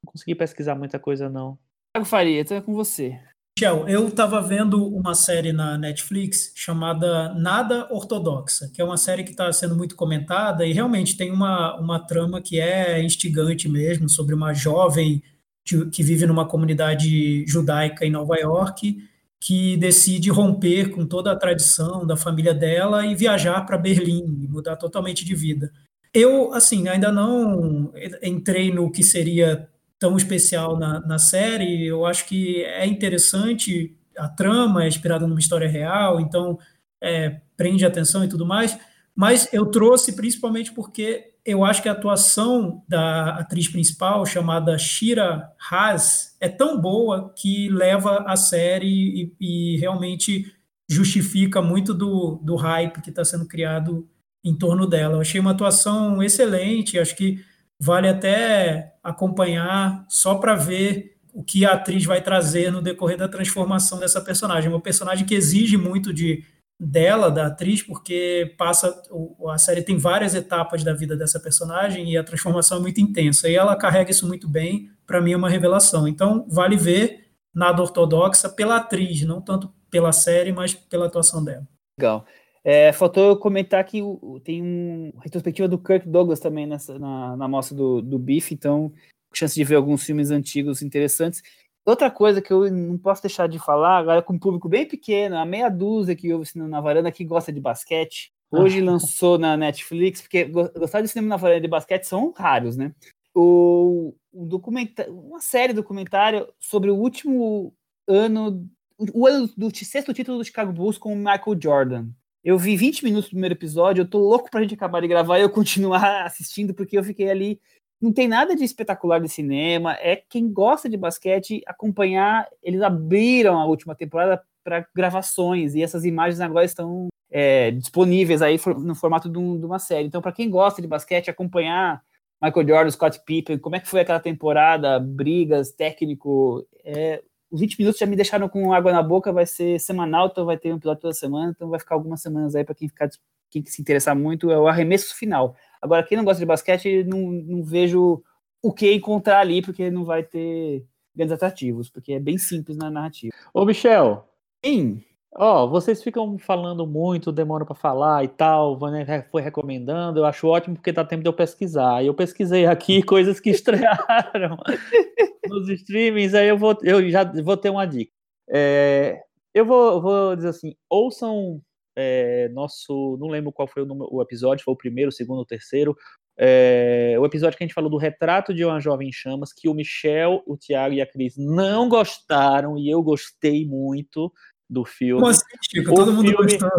não 0.04 0.12
consegui 0.12 0.36
pesquisar 0.36 0.76
muita 0.76 0.98
coisa, 0.98 1.30
não. 1.30 1.58
Thiago 1.94 2.08
Faria, 2.08 2.40
então 2.40 2.56
é 2.56 2.62
com 2.62 2.74
você. 2.74 3.20
Michel, 3.60 3.88
eu 3.88 4.08
estava 4.08 4.42
vendo 4.42 4.84
uma 4.88 5.14
série 5.14 5.54
na 5.54 5.78
Netflix 5.78 6.52
chamada 6.56 7.34
Nada 7.36 7.88
Ortodoxa, 7.94 8.70
que 8.74 8.82
é 8.82 8.84
uma 8.84 8.98
série 8.98 9.24
que 9.24 9.30
está 9.30 9.52
sendo 9.54 9.76
muito 9.76 9.96
comentada 9.96 10.66
e 10.66 10.74
realmente 10.74 11.16
tem 11.16 11.32
uma, 11.32 11.80
uma 11.80 12.00
trama 12.00 12.42
que 12.42 12.60
é 12.60 13.04
instigante 13.04 13.70
mesmo, 13.70 14.10
sobre 14.10 14.34
uma 14.34 14.54
jovem 14.54 15.22
que, 15.64 15.86
que 15.88 16.04
vive 16.04 16.26
numa 16.26 16.48
comunidade 16.48 17.46
judaica 17.48 18.06
em 18.06 18.12
Nova 18.12 18.36
York, 18.38 18.98
que 19.40 19.76
decide 19.78 20.30
romper 20.30 20.92
com 20.92 21.06
toda 21.06 21.32
a 21.32 21.36
tradição 21.36 22.06
da 22.08 22.16
família 22.16 22.54
dela 22.54 23.06
e 23.06 23.14
viajar 23.14 23.66
para 23.66 23.78
Berlim, 23.78 24.48
mudar 24.50 24.78
totalmente 24.78 25.26
de 25.26 25.36
vida. 25.36 25.72
Eu, 26.14 26.54
assim, 26.54 26.88
ainda 26.88 27.12
não 27.12 27.92
entrei 28.22 28.72
no 28.72 28.92
que 28.92 29.04
seria 29.04 29.68
tão 30.00 30.16
especial 30.16 30.78
na, 30.78 31.00
na 31.02 31.18
série. 31.18 31.86
Eu 31.86 32.06
acho 32.06 32.26
que 32.26 32.64
é 32.64 32.86
interessante, 32.86 33.98
a 34.18 34.30
trama 34.30 34.84
é 34.84 34.88
inspirada 34.88 35.26
numa 35.28 35.40
história 35.40 35.68
real, 35.68 36.22
então 36.22 36.58
é, 37.02 37.42
prende 37.58 37.86
atenção 37.86 38.24
e 38.24 38.30
tudo 38.30 38.46
mais. 38.46 38.78
Mas 39.16 39.52
eu 39.52 39.66
trouxe 39.66 40.14
principalmente 40.14 40.72
porque 40.72 41.33
eu 41.46 41.66
acho 41.66 41.82
que 41.82 41.90
a 41.90 41.92
atuação 41.92 42.84
da 42.88 43.36
atriz 43.36 43.68
principal, 43.68 44.26
chamada 44.26 44.78
Shira 44.78 45.52
Haas, 45.70 46.38
é 46.40 46.48
tão 46.48 46.80
boa 46.80 47.34
que 47.36 47.70
leva 47.70 48.24
a 48.26 48.36
série 48.36 49.34
e, 49.40 49.76
e 49.76 49.78
realmente 49.78 50.54
justifica 50.90 51.62
muito 51.62 51.94
do, 51.94 52.40
do 52.44 52.56
hype 52.56 53.02
que 53.02 53.10
está 53.10 53.26
sendo 53.26 53.46
criado 53.46 54.08
em 54.44 54.56
torno 54.56 54.88
dela. 54.88 55.16
Eu 55.16 55.22
achei 55.22 55.40
uma 55.40 55.52
atuação 55.52 56.22
excelente, 56.24 57.00
acho 57.00 57.16
que 57.16 57.44
vale 57.80 58.08
até 58.08 58.96
acompanhar 59.04 60.06
só 60.10 60.36
para 60.36 60.56
ver 60.56 61.18
o 61.34 61.44
que 61.44 61.66
a 61.66 61.74
atriz 61.74 62.06
vai 62.06 62.22
trazer 62.22 62.72
no 62.72 62.82
decorrer 62.82 63.18
da 63.18 63.28
transformação 63.28 64.00
dessa 64.00 64.22
personagem. 64.22 64.70
Uma 64.70 64.80
personagem 64.80 65.26
que 65.26 65.36
exige 65.36 65.76
muito 65.76 66.14
de 66.14 66.46
dela, 66.84 67.32
da 67.32 67.48
atriz, 67.48 67.82
porque 67.82 68.54
passa 68.58 69.02
a 69.50 69.58
série 69.58 69.82
tem 69.82 69.98
várias 69.98 70.36
etapas 70.36 70.84
da 70.84 70.94
vida 70.94 71.16
dessa 71.16 71.40
personagem 71.40 72.12
e 72.12 72.18
a 72.18 72.24
transformação 72.24 72.78
é 72.78 72.82
muito 72.82 73.00
intensa. 73.00 73.50
E 73.50 73.56
ela 73.56 73.76
carrega 73.76 74.12
isso 74.12 74.28
muito 74.28 74.48
bem. 74.48 74.90
Para 75.06 75.22
mim 75.22 75.34
é 75.34 75.38
uma 75.38 75.50
revelação. 75.50 76.08
Então 76.08 76.46
vale 76.50 76.76
ver 76.76 77.28
nada 77.54 77.82
ortodoxa 77.82 78.50
pela 78.50 78.78
atriz, 78.78 79.22
não 79.24 79.42
tanto 79.42 79.72
pela 79.90 80.12
série, 80.12 80.52
mas 80.52 80.74
pela 80.74 81.06
atuação 81.06 81.44
dela. 81.44 81.68
Legal. 81.98 82.26
É, 82.64 82.92
faltou 82.94 83.30
eu 83.30 83.38
comentar 83.38 83.84
que 83.84 84.02
tem 84.44 84.62
uma 84.62 85.22
retrospectiva 85.22 85.68
do 85.68 85.78
Kirk 85.78 86.08
Douglas 86.08 86.40
também 86.40 86.66
nessa, 86.66 86.98
na, 86.98 87.36
na 87.36 87.48
mostra 87.48 87.76
do, 87.76 88.02
do 88.02 88.18
BIF, 88.18 88.54
então 88.54 88.92
chance 89.34 89.56
de 89.56 89.64
ver 89.64 89.76
alguns 89.76 90.04
filmes 90.04 90.32
antigos 90.32 90.82
interessantes. 90.82 91.42
Outra 91.86 92.10
coisa 92.10 92.42
que 92.42 92.52
eu 92.52 92.72
não 92.72 92.98
posso 92.98 93.22
deixar 93.22 93.48
de 93.48 93.60
falar, 93.60 93.98
agora 93.98 94.22
com 94.22 94.34
um 94.34 94.40
público 94.40 94.70
bem 94.70 94.88
pequeno, 94.88 95.38
a 95.38 95.46
meia 95.46 95.70
dúzia 95.70 96.16
que 96.16 96.34
ouve 96.34 96.46
cinema 96.46 96.70
na 96.70 96.82
varanda 96.82 97.12
que 97.12 97.26
gosta 97.26 97.52
de 97.52 97.60
basquete, 97.60 98.32
hoje 98.50 98.80
ah. 98.80 98.86
lançou 98.86 99.38
na 99.38 99.58
Netflix, 99.58 100.22
porque 100.22 100.46
gostar 100.46 101.02
de 101.02 101.10
cinema 101.10 101.30
na 101.30 101.38
varanda 101.38 101.62
de 101.62 101.68
basquete 101.68 102.06
são 102.06 102.32
raros, 102.32 102.78
né? 102.78 102.94
O, 103.36 104.16
o 104.32 104.46
documentário, 104.46 105.14
uma 105.14 105.42
série 105.42 105.74
documentário 105.74 106.48
sobre 106.60 106.90
o 106.90 106.96
último 106.96 107.74
ano, 108.08 108.66
o 109.14 109.28
ano 109.28 109.50
do 109.58 109.76
sexto 109.76 110.14
título 110.14 110.38
do 110.38 110.46
Chicago 110.46 110.72
Bulls 110.72 110.98
com 110.98 111.12
o 111.14 111.18
Michael 111.18 111.60
Jordan. 111.62 112.08
Eu 112.44 112.58
vi 112.58 112.76
20 112.76 113.04
minutos 113.06 113.30
do 113.30 113.32
primeiro 113.32 113.56
episódio, 113.56 114.02
eu 114.02 114.10
tô 114.10 114.20
louco 114.20 114.50
pra 114.52 114.62
gente 114.62 114.74
acabar 114.74 115.02
de 115.02 115.08
gravar 115.08 115.40
e 115.40 115.42
eu 115.42 115.50
continuar 115.50 116.24
assistindo, 116.26 116.74
porque 116.74 116.98
eu 116.98 117.04
fiquei 117.04 117.30
ali. 117.30 117.60
Não 118.04 118.12
tem 118.12 118.28
nada 118.28 118.54
de 118.54 118.66
espetacular 118.66 119.22
de 119.22 119.30
cinema, 119.30 119.94
é 119.94 120.18
quem 120.18 120.52
gosta 120.52 120.90
de 120.90 120.98
basquete 120.98 121.64
acompanhar. 121.66 122.46
Eles 122.62 122.82
abriram 122.82 123.58
a 123.58 123.66
última 123.66 123.96
temporada 123.96 124.44
para 124.62 124.86
gravações 124.94 125.74
e 125.74 125.82
essas 125.82 126.04
imagens 126.04 126.42
agora 126.42 126.66
estão 126.66 127.08
é, 127.32 127.72
disponíveis 127.72 128.42
aí 128.42 128.60
no 128.80 128.94
formato 128.94 129.30
de, 129.30 129.38
um, 129.38 129.58
de 129.58 129.66
uma 129.66 129.80
série. 129.80 130.06
Então, 130.06 130.22
para 130.22 130.34
quem 130.34 130.50
gosta 130.50 130.82
de 130.82 130.88
basquete, 130.88 131.30
acompanhar 131.30 132.04
Michael 132.42 132.68
Jordan, 132.68 132.92
Scott 132.92 133.22
Pippen, 133.26 133.58
como 133.58 133.78
é 133.78 133.80
que 133.80 133.88
foi 133.88 134.02
aquela 134.02 134.20
temporada, 134.20 135.00
brigas, 135.00 135.72
técnico, 135.72 136.68
é, 136.84 137.24
os 137.50 137.62
20 137.62 137.80
minutos 137.80 138.00
já 138.00 138.06
me 138.06 138.18
deixaram 138.18 138.50
com 138.50 138.74
água 138.74 138.92
na 138.92 139.02
boca, 139.02 139.32
vai 139.32 139.46
ser 139.46 139.80
semanal, 139.80 140.28
então 140.28 140.46
vai 140.46 140.58
ter 140.58 140.74
um 140.74 140.76
episódio 140.76 141.04
toda 141.04 141.14
semana, 141.14 141.54
então 141.56 141.70
vai 141.70 141.80
ficar 141.80 141.96
algumas 141.96 142.22
semanas 142.22 142.54
aí 142.54 142.66
para 142.66 142.76
quem 142.76 142.90
ficar 142.90 143.08
quem 143.54 143.66
se 143.66 143.82
interessar 143.82 144.16
muito, 144.16 144.50
é 144.50 144.58
o 144.58 144.68
arremesso 144.68 145.16
final. 145.16 145.56
Agora, 145.82 146.04
quem 146.04 146.18
não 146.18 146.26
gosta 146.26 146.40
de 146.40 146.46
basquete, 146.46 147.04
não, 147.04 147.32
não 147.32 147.64
vejo 147.64 148.24
o 148.62 148.74
que 148.74 148.92
encontrar 148.94 149.40
ali, 149.40 149.62
porque 149.62 149.92
não 149.92 150.04
vai 150.04 150.24
ter 150.24 150.86
grandes 151.16 151.34
atrativos, 151.34 151.90
porque 151.90 152.14
é 152.14 152.20
bem 152.20 152.38
simples 152.38 152.78
na 152.78 152.90
narrativa. 152.90 153.34
Ô, 153.54 153.66
Michel. 153.66 154.28
Sim. 154.66 155.04
Ó, 155.36 155.64
oh, 155.64 155.70
vocês 155.70 156.02
ficam 156.04 156.38
falando 156.38 156.86
muito, 156.86 157.32
demora 157.32 157.66
para 157.66 157.74
falar 157.74 158.24
e 158.24 158.28
tal, 158.28 158.78
Vânia 158.78 159.28
foi 159.32 159.42
recomendando, 159.42 160.20
eu 160.20 160.26
acho 160.26 160.48
ótimo 160.48 160.76
porque 160.76 160.92
dá 160.92 161.04
tempo 161.04 161.24
de 161.24 161.30
eu 161.30 161.34
pesquisar. 161.34 162.04
Eu 162.04 162.14
pesquisei 162.14 162.68
aqui 162.68 163.02
coisas 163.04 163.40
que 163.40 163.50
estrearam 163.50 164.58
nos 165.50 165.70
streamings, 165.70 166.34
aí 166.36 166.48
eu 166.48 166.58
vou, 166.58 166.78
eu 166.84 167.10
já 167.10 167.24
vou 167.24 167.58
ter 167.58 167.72
uma 167.72 167.86
dica. 167.86 168.12
É, 168.48 169.24
eu 169.54 169.66
vou, 169.66 170.02
vou 170.02 170.36
dizer 170.36 170.50
assim, 170.50 170.76
ouçam 170.90 171.62
é, 171.96 172.50
nosso, 172.50 173.18
não 173.20 173.28
lembro 173.28 173.52
qual 173.52 173.68
foi 173.68 173.84
o, 173.84 173.86
número, 173.86 174.10
o, 174.12 174.22
episódio, 174.22 174.64
foi 174.64 174.74
o 174.74 174.78
primeiro, 174.78 175.10
o 175.10 175.14
segundo, 175.14 175.42
o 175.42 175.46
terceiro, 175.46 175.96
é, 176.38 177.16
o 177.20 177.26
episódio 177.26 177.58
que 177.58 177.64
a 177.64 177.68
gente 177.68 177.76
falou 177.76 177.90
do 177.90 177.98
retrato 177.98 178.54
de 178.54 178.66
uma 178.66 178.80
jovem 178.80 179.10
em 179.10 179.14
chamas, 179.14 179.54
que 179.54 179.70
o 179.70 179.74
Michel, 179.74 180.42
o 180.48 180.58
Thiago 180.58 180.96
e 180.96 181.02
a 181.02 181.06
Cris 181.06 181.36
não 181.38 181.88
gostaram 181.88 182.78
e 182.78 182.90
eu 182.90 183.02
gostei 183.04 183.66
muito 183.66 184.32
do 184.70 184.84
filme. 184.84 185.22
Como 185.22 185.32
assim, 185.32 185.46
Chico? 185.62 185.94
Todo 185.94 186.12
mundo 186.12 186.32
gostou. 186.34 186.70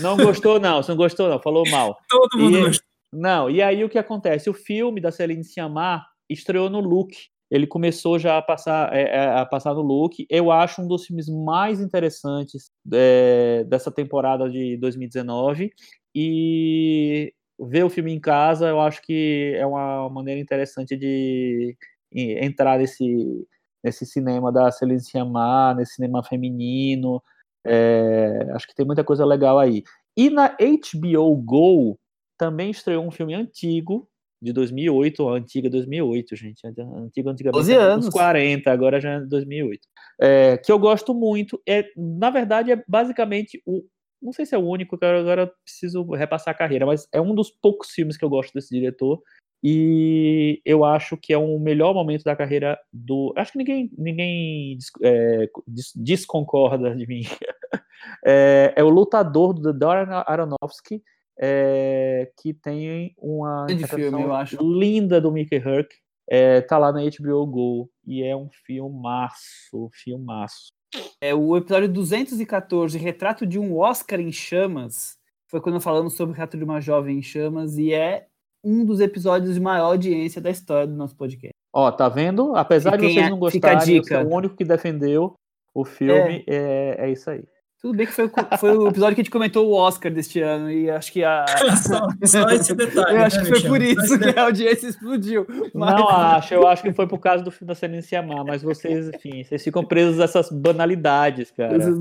Não 0.00 0.16
gostou, 0.16 0.60
não. 0.60 0.82
Você 0.82 0.90
não 0.90 0.96
gostou, 0.96 1.28
não. 1.28 1.40
Falou 1.40 1.64
mal. 1.70 1.96
Todo 2.10 2.38
mundo 2.38 2.58
e, 2.58 2.62
gostou. 2.62 2.88
Não, 3.12 3.48
e 3.48 3.62
aí 3.62 3.84
o 3.84 3.88
que 3.88 3.98
acontece? 3.98 4.50
O 4.50 4.54
filme 4.54 5.00
da 5.00 5.12
Celine 5.12 5.44
Sciamma 5.44 6.04
estreou 6.28 6.68
no 6.68 6.80
Look. 6.80 7.14
Ele 7.54 7.68
começou 7.68 8.18
já 8.18 8.36
a 8.36 8.42
passar, 8.42 8.92
é, 8.92 9.02
é, 9.02 9.38
a 9.38 9.46
passar 9.46 9.74
no 9.74 9.80
Look. 9.80 10.26
Eu 10.28 10.50
acho 10.50 10.82
um 10.82 10.88
dos 10.88 11.06
filmes 11.06 11.28
mais 11.28 11.80
interessantes 11.80 12.68
é, 12.92 13.62
dessa 13.68 13.92
temporada 13.92 14.50
de 14.50 14.76
2019. 14.78 15.70
E 16.12 17.32
ver 17.56 17.84
o 17.84 17.90
filme 17.90 18.12
em 18.12 18.18
casa, 18.18 18.66
eu 18.66 18.80
acho 18.80 19.00
que 19.02 19.54
é 19.56 19.64
uma 19.64 20.10
maneira 20.10 20.40
interessante 20.40 20.96
de 20.96 21.76
entrar 22.12 22.76
nesse, 22.76 23.46
nesse 23.84 24.04
cinema 24.04 24.50
da 24.50 24.72
Celine 24.72 25.00
Sciamma, 25.00 25.74
nesse 25.74 25.94
cinema 25.94 26.24
feminino, 26.24 27.22
é, 27.64 28.48
acho 28.52 28.66
que 28.66 28.74
tem 28.74 28.84
muita 28.84 29.04
coisa 29.04 29.24
legal 29.24 29.60
aí. 29.60 29.84
E 30.16 30.28
na 30.28 30.56
HBO 30.58 31.36
Go 31.36 31.98
também 32.36 32.70
estreou 32.70 33.06
um 33.06 33.12
filme 33.12 33.32
antigo, 33.32 34.08
de 34.44 34.52
2008, 34.52 35.28
a 35.28 35.36
antiga 35.36 35.70
2008, 35.70 36.36
gente. 36.36 36.66
Antiga, 36.66 37.30
antigamente, 37.30 37.52
12 37.52 37.74
anos. 37.74 38.08
40, 38.10 38.70
agora 38.70 39.00
já 39.00 39.14
é 39.14 39.20
2008. 39.20 39.88
É, 40.20 40.58
que 40.58 40.70
eu 40.70 40.78
gosto 40.78 41.14
muito. 41.14 41.60
É, 41.66 41.90
na 41.96 42.30
verdade, 42.30 42.70
é 42.70 42.84
basicamente 42.86 43.62
o. 43.66 43.82
Não 44.20 44.32
sei 44.32 44.46
se 44.46 44.54
é 44.54 44.58
o 44.58 44.66
único, 44.66 44.96
agora, 44.96 45.20
agora 45.20 45.52
preciso 45.64 46.02
repassar 46.12 46.54
a 46.54 46.56
carreira, 46.56 46.86
mas 46.86 47.06
é 47.12 47.20
um 47.20 47.34
dos 47.34 47.50
poucos 47.50 47.90
filmes 47.90 48.16
que 48.16 48.24
eu 48.24 48.30
gosto 48.30 48.54
desse 48.54 48.74
diretor. 48.74 49.22
E 49.66 50.60
eu 50.62 50.84
acho 50.84 51.16
que 51.16 51.32
é 51.32 51.38
o 51.38 51.58
melhor 51.58 51.94
momento 51.94 52.22
da 52.22 52.36
carreira 52.36 52.78
do. 52.92 53.32
Acho 53.34 53.52
que 53.52 53.58
ninguém, 53.58 53.90
ninguém 53.96 54.78
é, 55.02 55.48
desconcorda 55.96 56.94
de 56.94 57.06
mim. 57.06 57.22
É, 58.22 58.74
é, 58.76 58.84
o 58.84 58.90
lutador 58.90 59.54
do 59.54 59.72
Darren 59.72 60.22
Aronofsky, 60.26 61.02
é, 61.38 62.30
que 62.40 62.54
tem 62.54 63.14
uma 63.18 63.66
filme, 63.88 64.22
eu 64.22 64.32
acho. 64.32 64.56
linda 64.62 65.20
do 65.20 65.32
Mickey 65.32 65.56
Herc. 65.56 65.90
É, 66.28 66.62
tá 66.62 66.78
lá 66.78 66.92
na 66.92 67.00
HBO 67.00 67.46
Go. 67.46 67.90
E 68.06 68.22
é 68.22 68.36
um 68.36 68.48
filmaço, 68.64 69.90
filmaço. 69.92 70.72
É 71.20 71.34
o 71.34 71.56
episódio 71.56 71.88
214, 71.88 72.96
Retrato 72.98 73.46
de 73.46 73.58
um 73.58 73.76
Oscar 73.76 74.20
em 74.20 74.32
Chamas. 74.32 75.16
Foi 75.50 75.60
quando 75.60 75.80
falamos 75.80 76.14
sobre 76.14 76.32
o 76.32 76.36
retrato 76.36 76.56
de 76.56 76.64
uma 76.64 76.80
jovem 76.80 77.18
em 77.18 77.22
chamas. 77.22 77.76
E 77.76 77.92
é 77.92 78.26
um 78.62 78.84
dos 78.84 79.00
episódios 79.00 79.54
de 79.54 79.60
maior 79.60 79.86
audiência 79.86 80.40
da 80.40 80.50
história 80.50 80.86
do 80.86 80.94
nosso 80.94 81.16
podcast. 81.16 81.54
Ó, 81.72 81.90
tá 81.90 82.08
vendo? 82.08 82.54
Apesar 82.54 82.96
de 82.96 83.08
vocês 83.08 83.28
não 83.28 83.38
gostarem, 83.38 84.00
o 84.00 84.34
único 84.34 84.56
que 84.56 84.64
defendeu 84.64 85.34
o 85.74 85.84
filme 85.84 86.44
é, 86.46 86.96
é, 87.00 87.06
é 87.06 87.10
isso 87.10 87.28
aí. 87.28 87.44
Tudo 87.84 87.98
bem 87.98 88.06
que 88.06 88.14
foi, 88.14 88.30
foi 88.58 88.74
o 88.78 88.88
episódio 88.88 89.14
que 89.14 89.20
a 89.20 89.24
gente 89.24 89.30
comentou 89.30 89.68
o 89.68 89.74
Oscar 89.74 90.10
deste 90.10 90.40
ano, 90.40 90.70
e 90.70 90.90
acho 90.90 91.12
que 91.12 91.22
a. 91.22 91.44
só, 91.76 92.08
só 92.24 92.48
esse 92.48 92.74
detalhe. 92.74 93.14
Eu 93.14 93.22
acho 93.22 93.36
né, 93.36 93.42
que 93.42 93.48
foi 93.50 93.68
por 93.68 93.82
isso 93.82 94.18
que 94.18 94.38
a 94.38 94.44
audiência 94.44 94.88
explodiu. 94.88 95.46
Mas... 95.74 95.94
Não 95.94 96.08
acho, 96.08 96.54
eu 96.54 96.66
acho 96.66 96.82
que 96.82 96.94
foi 96.94 97.06
por 97.06 97.18
causa 97.18 97.44
do 97.44 97.50
filme 97.50 97.68
da 97.68 97.74
Celine 97.74 98.02
Amar, 98.16 98.42
mas 98.42 98.62
vocês, 98.62 99.10
enfim, 99.14 99.44
vocês 99.44 99.62
ficam 99.62 99.84
presos 99.84 100.18
a 100.18 100.24
essas 100.24 100.50
banalidades, 100.50 101.50
cara. 101.50 101.76
Essas 101.76 101.98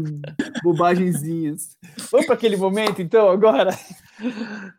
bobagenzinhas. 0.63 1.75
Vamos 2.09 2.27
para 2.27 2.35
aquele 2.35 2.55
momento, 2.55 3.01
então, 3.01 3.27
agora? 3.27 3.77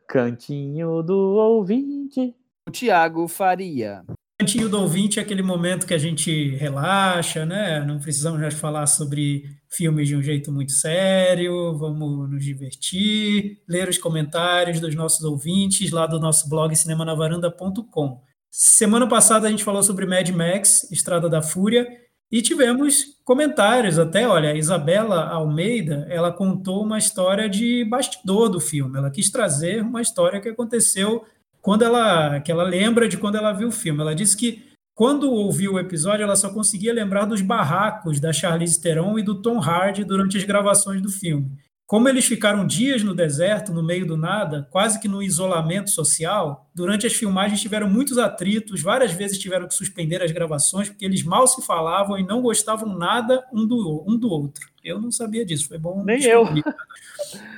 Cantinho 0.09 1.03
do 1.03 1.19
ouvinte. 1.19 2.35
O 2.67 2.71
Tiago 2.71 3.29
Faria. 3.29 4.03
Cantinho 4.45 4.69
do 4.69 4.79
ouvinte 4.79 5.19
é 5.19 5.23
aquele 5.23 5.43
momento 5.43 5.87
que 5.87 5.95
a 5.95 5.99
gente 5.99 6.51
relaxa, 6.57 7.47
né? 7.47 7.83
Não 7.83 7.99
precisamos 7.99 8.39
já 8.39 8.51
falar 8.51 8.87
sobre 8.87 9.45
filmes 9.71 10.07
de 10.07 10.15
um 10.15 10.23
jeito 10.23 10.53
muito 10.53 10.73
sério, 10.73 11.75
vamos 11.79 12.29
nos 12.29 12.45
divertir, 12.45 13.63
ler 13.67 13.89
os 13.89 13.97
comentários 13.97 14.81
dos 14.81 14.95
nossos 14.95 15.25
ouvintes 15.25 15.91
lá 15.91 16.07
do 16.07 16.21
nosso 16.21 16.47
blog 16.47 16.77
cinemanavaranda.com. 16.77 18.21
Semana 18.51 19.09
passada 19.09 19.49
a 19.49 19.51
gente 19.51 19.65
falou 19.65 19.83
sobre 19.83 20.05
Mad 20.05 20.29
Max, 20.29 20.93
Estrada 20.93 21.27
da 21.27 21.41
Fúria, 21.41 21.89
e 22.31 22.43
tivemos 22.43 23.19
comentários 23.25 23.99
até, 23.99 24.29
olha, 24.29 24.51
a 24.51 24.55
Isabela 24.55 25.25
Almeida, 25.27 26.07
ela 26.11 26.31
contou 26.31 26.83
uma 26.83 26.99
história 26.99 27.49
de 27.49 27.83
bastidor 27.87 28.51
do 28.51 28.61
filme. 28.61 28.99
Ela 28.99 29.11
quis 29.11 29.31
trazer 29.31 29.81
uma 29.81 30.03
história 30.03 30.39
que 30.39 30.51
aconteceu 30.51 31.25
quando 31.65 31.83
ela, 31.83 32.41
que 32.41 32.53
ela 32.53 32.63
lembra 32.63 33.09
de 33.09 33.17
quando 33.17 33.37
ela 33.37 33.51
viu 33.51 33.69
o 33.69 33.73
filme. 33.73 34.03
Ela 34.03 34.15
disse 34.15 34.37
que 34.37 34.63
quando 34.95 35.33
ouviu 35.33 35.73
o 35.73 35.79
episódio, 35.79 36.23
ela 36.23 36.37
só 36.37 36.51
conseguia 36.51 36.93
lembrar 36.93 37.25
dos 37.25 37.41
barracos 37.41 38.21
da 38.21 38.35
Charlize 38.35 38.79
Theron 38.79 39.19
e 39.19 39.23
do 39.23 39.41
Tom 39.41 39.59
Hardy 39.59 40.05
durante 40.05 40.37
as 40.37 40.45
gravações 40.45 41.01
do 41.01 41.09
filme. 41.09 41.51
Como 41.87 42.07
eles 42.07 42.27
ficaram 42.27 42.67
dias 42.67 43.03
no 43.03 43.15
deserto, 43.15 43.73
no 43.73 43.83
meio 43.83 44.07
do 44.07 44.15
nada, 44.15 44.69
quase 44.71 45.01
que 45.01 45.09
no 45.09 45.23
isolamento 45.23 45.89
social, 45.89 46.71
durante 46.75 47.07
as 47.07 47.15
filmagens 47.15 47.63
tiveram 47.63 47.89
muitos 47.89 48.19
atritos, 48.19 48.83
várias 48.83 49.13
vezes 49.13 49.39
tiveram 49.39 49.67
que 49.67 49.75
suspender 49.75 50.23
as 50.23 50.33
gravações, 50.33 50.91
porque 50.91 51.05
eles 51.07 51.23
mal 51.23 51.47
se 51.47 51.65
falavam 51.65 52.19
e 52.19 52.23
não 52.23 52.43
gostavam 52.43 52.95
nada 52.95 53.43
um 53.51 53.67
do, 53.67 54.05
um 54.07 54.19
do 54.19 54.29
outro. 54.29 54.74
Eu 54.85 55.01
não 55.01 55.11
sabia 55.11 55.47
disso, 55.47 55.67
foi 55.67 55.79
bom. 55.79 56.05
Nem 56.05 56.23
eu. 56.25 56.47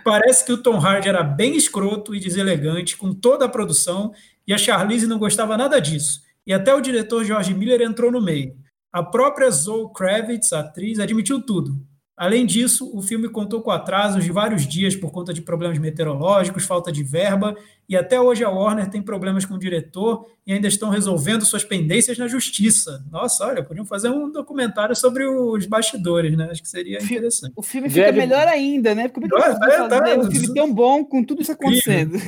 Parece 0.05 0.45
que 0.45 0.53
o 0.53 0.63
Tom 0.63 0.79
Hardy 0.79 1.09
era 1.09 1.25
bem 1.25 1.57
escroto 1.57 2.15
e 2.15 2.21
deselegante 2.21 2.97
com 2.97 3.13
toda 3.13 3.45
a 3.45 3.49
produção, 3.49 4.15
e 4.47 4.55
a 4.55 4.59
Charlize 4.59 5.09
não 5.09 5.19
gostava 5.19 5.57
nada 5.57 5.81
disso. 5.81 6.23
E 6.47 6.53
até 6.53 6.73
o 6.73 6.81
diretor 6.81 7.25
George 7.25 7.53
Miller 7.53 7.83
entrou 7.83 8.13
no 8.13 8.23
meio. 8.23 8.57
A 8.93 9.03
própria 9.03 9.51
Zoe 9.51 9.93
Kravitz, 9.93 10.53
atriz, 10.53 11.01
admitiu 11.01 11.43
tudo. 11.43 11.77
Além 12.17 12.47
disso, 12.47 12.91
o 12.97 13.03
filme 13.03 13.29
contou 13.29 13.61
com 13.61 13.71
atrasos 13.71 14.25
de 14.25 14.33
vários 14.33 14.67
dias 14.67 14.97
por 14.97 15.11
conta 15.11 15.35
de 15.35 15.43
problemas 15.43 15.79
meteorológicos, 15.79 16.65
falta 16.65 16.91
de 16.91 17.03
verba, 17.03 17.55
e 17.87 17.95
até 17.95 18.19
hoje 18.19 18.43
a 18.43 18.49
Warner 18.49 18.89
tem 18.89 19.03
problemas 19.03 19.45
com 19.45 19.55
o 19.55 19.59
diretor 19.59 20.27
e 20.47 20.53
ainda 20.55 20.67
estão 20.67 20.89
resolvendo 20.89 21.45
suas 21.45 21.63
pendências 21.63 22.17
na 22.17 22.27
justiça. 22.27 23.05
Nossa, 23.13 23.47
olha, 23.47 23.63
podiam 23.63 23.85
fazer 23.85 24.09
um 24.09 24.33
documentário 24.33 24.97
sobre 24.97 25.27
os 25.27 25.67
bastidores, 25.67 26.35
né? 26.35 26.49
Acho 26.51 26.63
que 26.63 26.69
seria 26.69 27.03
interessante. 27.03 27.53
O 27.55 27.63
filme 27.63 27.91
fica 27.91 28.11
Greg... 28.11 28.17
melhor 28.17 28.49
ainda, 28.49 28.95
né? 28.95 29.09
Porque 29.09 29.29
como 29.29 29.45
é 29.45 29.55
que 29.55 29.65
é, 29.73 29.89
tá, 29.89 30.19
um 30.19 30.31
filme 30.31 30.55
tão 30.55 30.73
bom 30.73 31.05
com 31.05 31.23
tudo 31.23 31.43
isso 31.43 31.53
acontecendo? 31.53 32.19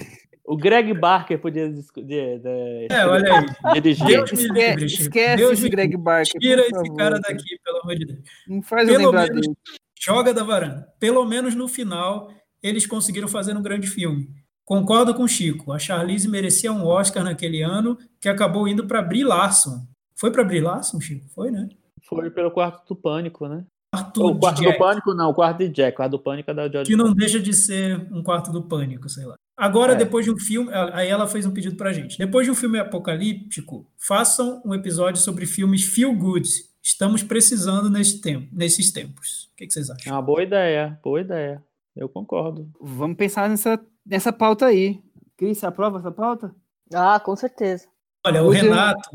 O 0.48 0.56
Greg 0.56 0.94
Barker 0.94 1.38
podia 1.38 1.68
de, 1.68 1.82
de, 1.82 2.38
de, 2.38 2.86
é, 2.90 3.06
olha 3.06 3.46
aí. 3.64 3.80
dirigir. 3.82 4.06
Deus 4.06 4.32
me 4.32 4.44
livre, 4.44 4.86
esquece 4.86 5.36
Deus 5.36 5.58
esse 5.58 5.68
Greg 5.68 5.94
Barker. 5.94 6.40
Tira 6.40 6.62
esse 6.62 6.96
cara 6.96 7.20
daqui, 7.20 7.58
pelo 7.62 7.67
amor 7.88 7.98
de 7.98 8.06
Deus. 8.06 8.20
Não 8.46 8.62
faz 8.62 8.88
pelo 8.88 9.12
menos, 9.12 9.40
dele. 9.40 9.56
Joga 9.98 10.32
da 10.32 10.44
varanda. 10.44 10.88
Pelo 10.98 11.24
menos 11.24 11.54
no 11.54 11.68
final, 11.68 12.30
eles 12.62 12.86
conseguiram 12.86 13.28
fazer 13.28 13.56
um 13.56 13.62
grande 13.62 13.86
filme. 13.86 14.28
Concordo 14.64 15.14
com 15.14 15.22
o 15.22 15.28
Chico. 15.28 15.72
A 15.72 15.78
Charlize 15.78 16.28
merecia 16.28 16.70
um 16.70 16.84
Oscar 16.84 17.24
naquele 17.24 17.62
ano, 17.62 17.96
que 18.20 18.28
acabou 18.28 18.68
indo 18.68 18.86
para 18.86 19.00
Brie 19.00 19.24
Larson. 19.24 19.86
Foi 20.14 20.30
para 20.30 20.44
Brie 20.44 20.60
Larson, 20.60 21.00
Chico? 21.00 21.26
Foi, 21.30 21.50
né? 21.50 21.68
Foi 22.04 22.30
pelo 22.30 22.50
Quarto 22.50 22.86
do 22.86 22.96
Pânico, 22.96 23.48
né? 23.48 23.64
Quarto 23.94 24.26
o 24.26 24.38
Quarto 24.38 24.62
do 24.62 24.76
Pânico, 24.76 25.14
não. 25.14 25.30
O 25.30 25.34
Quarto 25.34 25.58
de 25.58 25.68
Jack. 25.70 25.94
O 25.94 25.96
Quarto 25.96 26.10
do 26.12 26.18
Pânico 26.18 26.50
é 26.50 26.54
da 26.54 26.68
George 26.68 26.90
Que 26.90 26.96
não 26.96 27.14
deixa 27.14 27.40
de 27.40 27.54
ser 27.54 28.06
um 28.12 28.22
Quarto 28.22 28.52
do 28.52 28.62
Pânico, 28.62 29.08
sei 29.08 29.24
lá. 29.24 29.36
Agora, 29.56 29.94
é. 29.94 29.96
depois 29.96 30.24
de 30.24 30.30
um 30.30 30.38
filme, 30.38 30.70
aí 30.92 31.08
ela 31.08 31.26
fez 31.26 31.44
um 31.44 31.50
pedido 31.50 31.74
pra 31.74 31.92
gente. 31.92 32.16
Depois 32.16 32.46
de 32.46 32.50
um 32.50 32.54
filme 32.54 32.78
apocalíptico, 32.78 33.90
façam 33.96 34.62
um 34.64 34.74
episódio 34.74 35.20
sobre 35.20 35.46
filmes 35.46 35.82
feel 35.82 36.14
good. 36.14 36.48
Estamos 36.82 37.22
precisando 37.22 37.90
nesse 37.90 38.20
tempo, 38.20 38.48
nesses 38.52 38.92
tempos. 38.92 39.50
O 39.52 39.56
que, 39.56 39.66
que 39.66 39.72
vocês 39.72 39.90
acham? 39.90 40.12
É 40.12 40.14
uma 40.14 40.22
boa 40.22 40.42
ideia, 40.42 40.98
boa 41.02 41.20
ideia. 41.20 41.62
Eu 41.94 42.08
concordo. 42.08 42.70
Vamos 42.80 43.16
pensar 43.16 43.48
nessa, 43.48 43.80
nessa 44.06 44.32
pauta 44.32 44.66
aí. 44.66 45.02
Cris, 45.36 45.58
você 45.58 45.66
aprova 45.66 45.98
essa 45.98 46.10
pauta? 46.10 46.54
Ah, 46.92 47.20
com 47.20 47.34
certeza. 47.36 47.86
Olha, 48.26 48.42
o 48.42 48.50
Renato, 48.50 49.10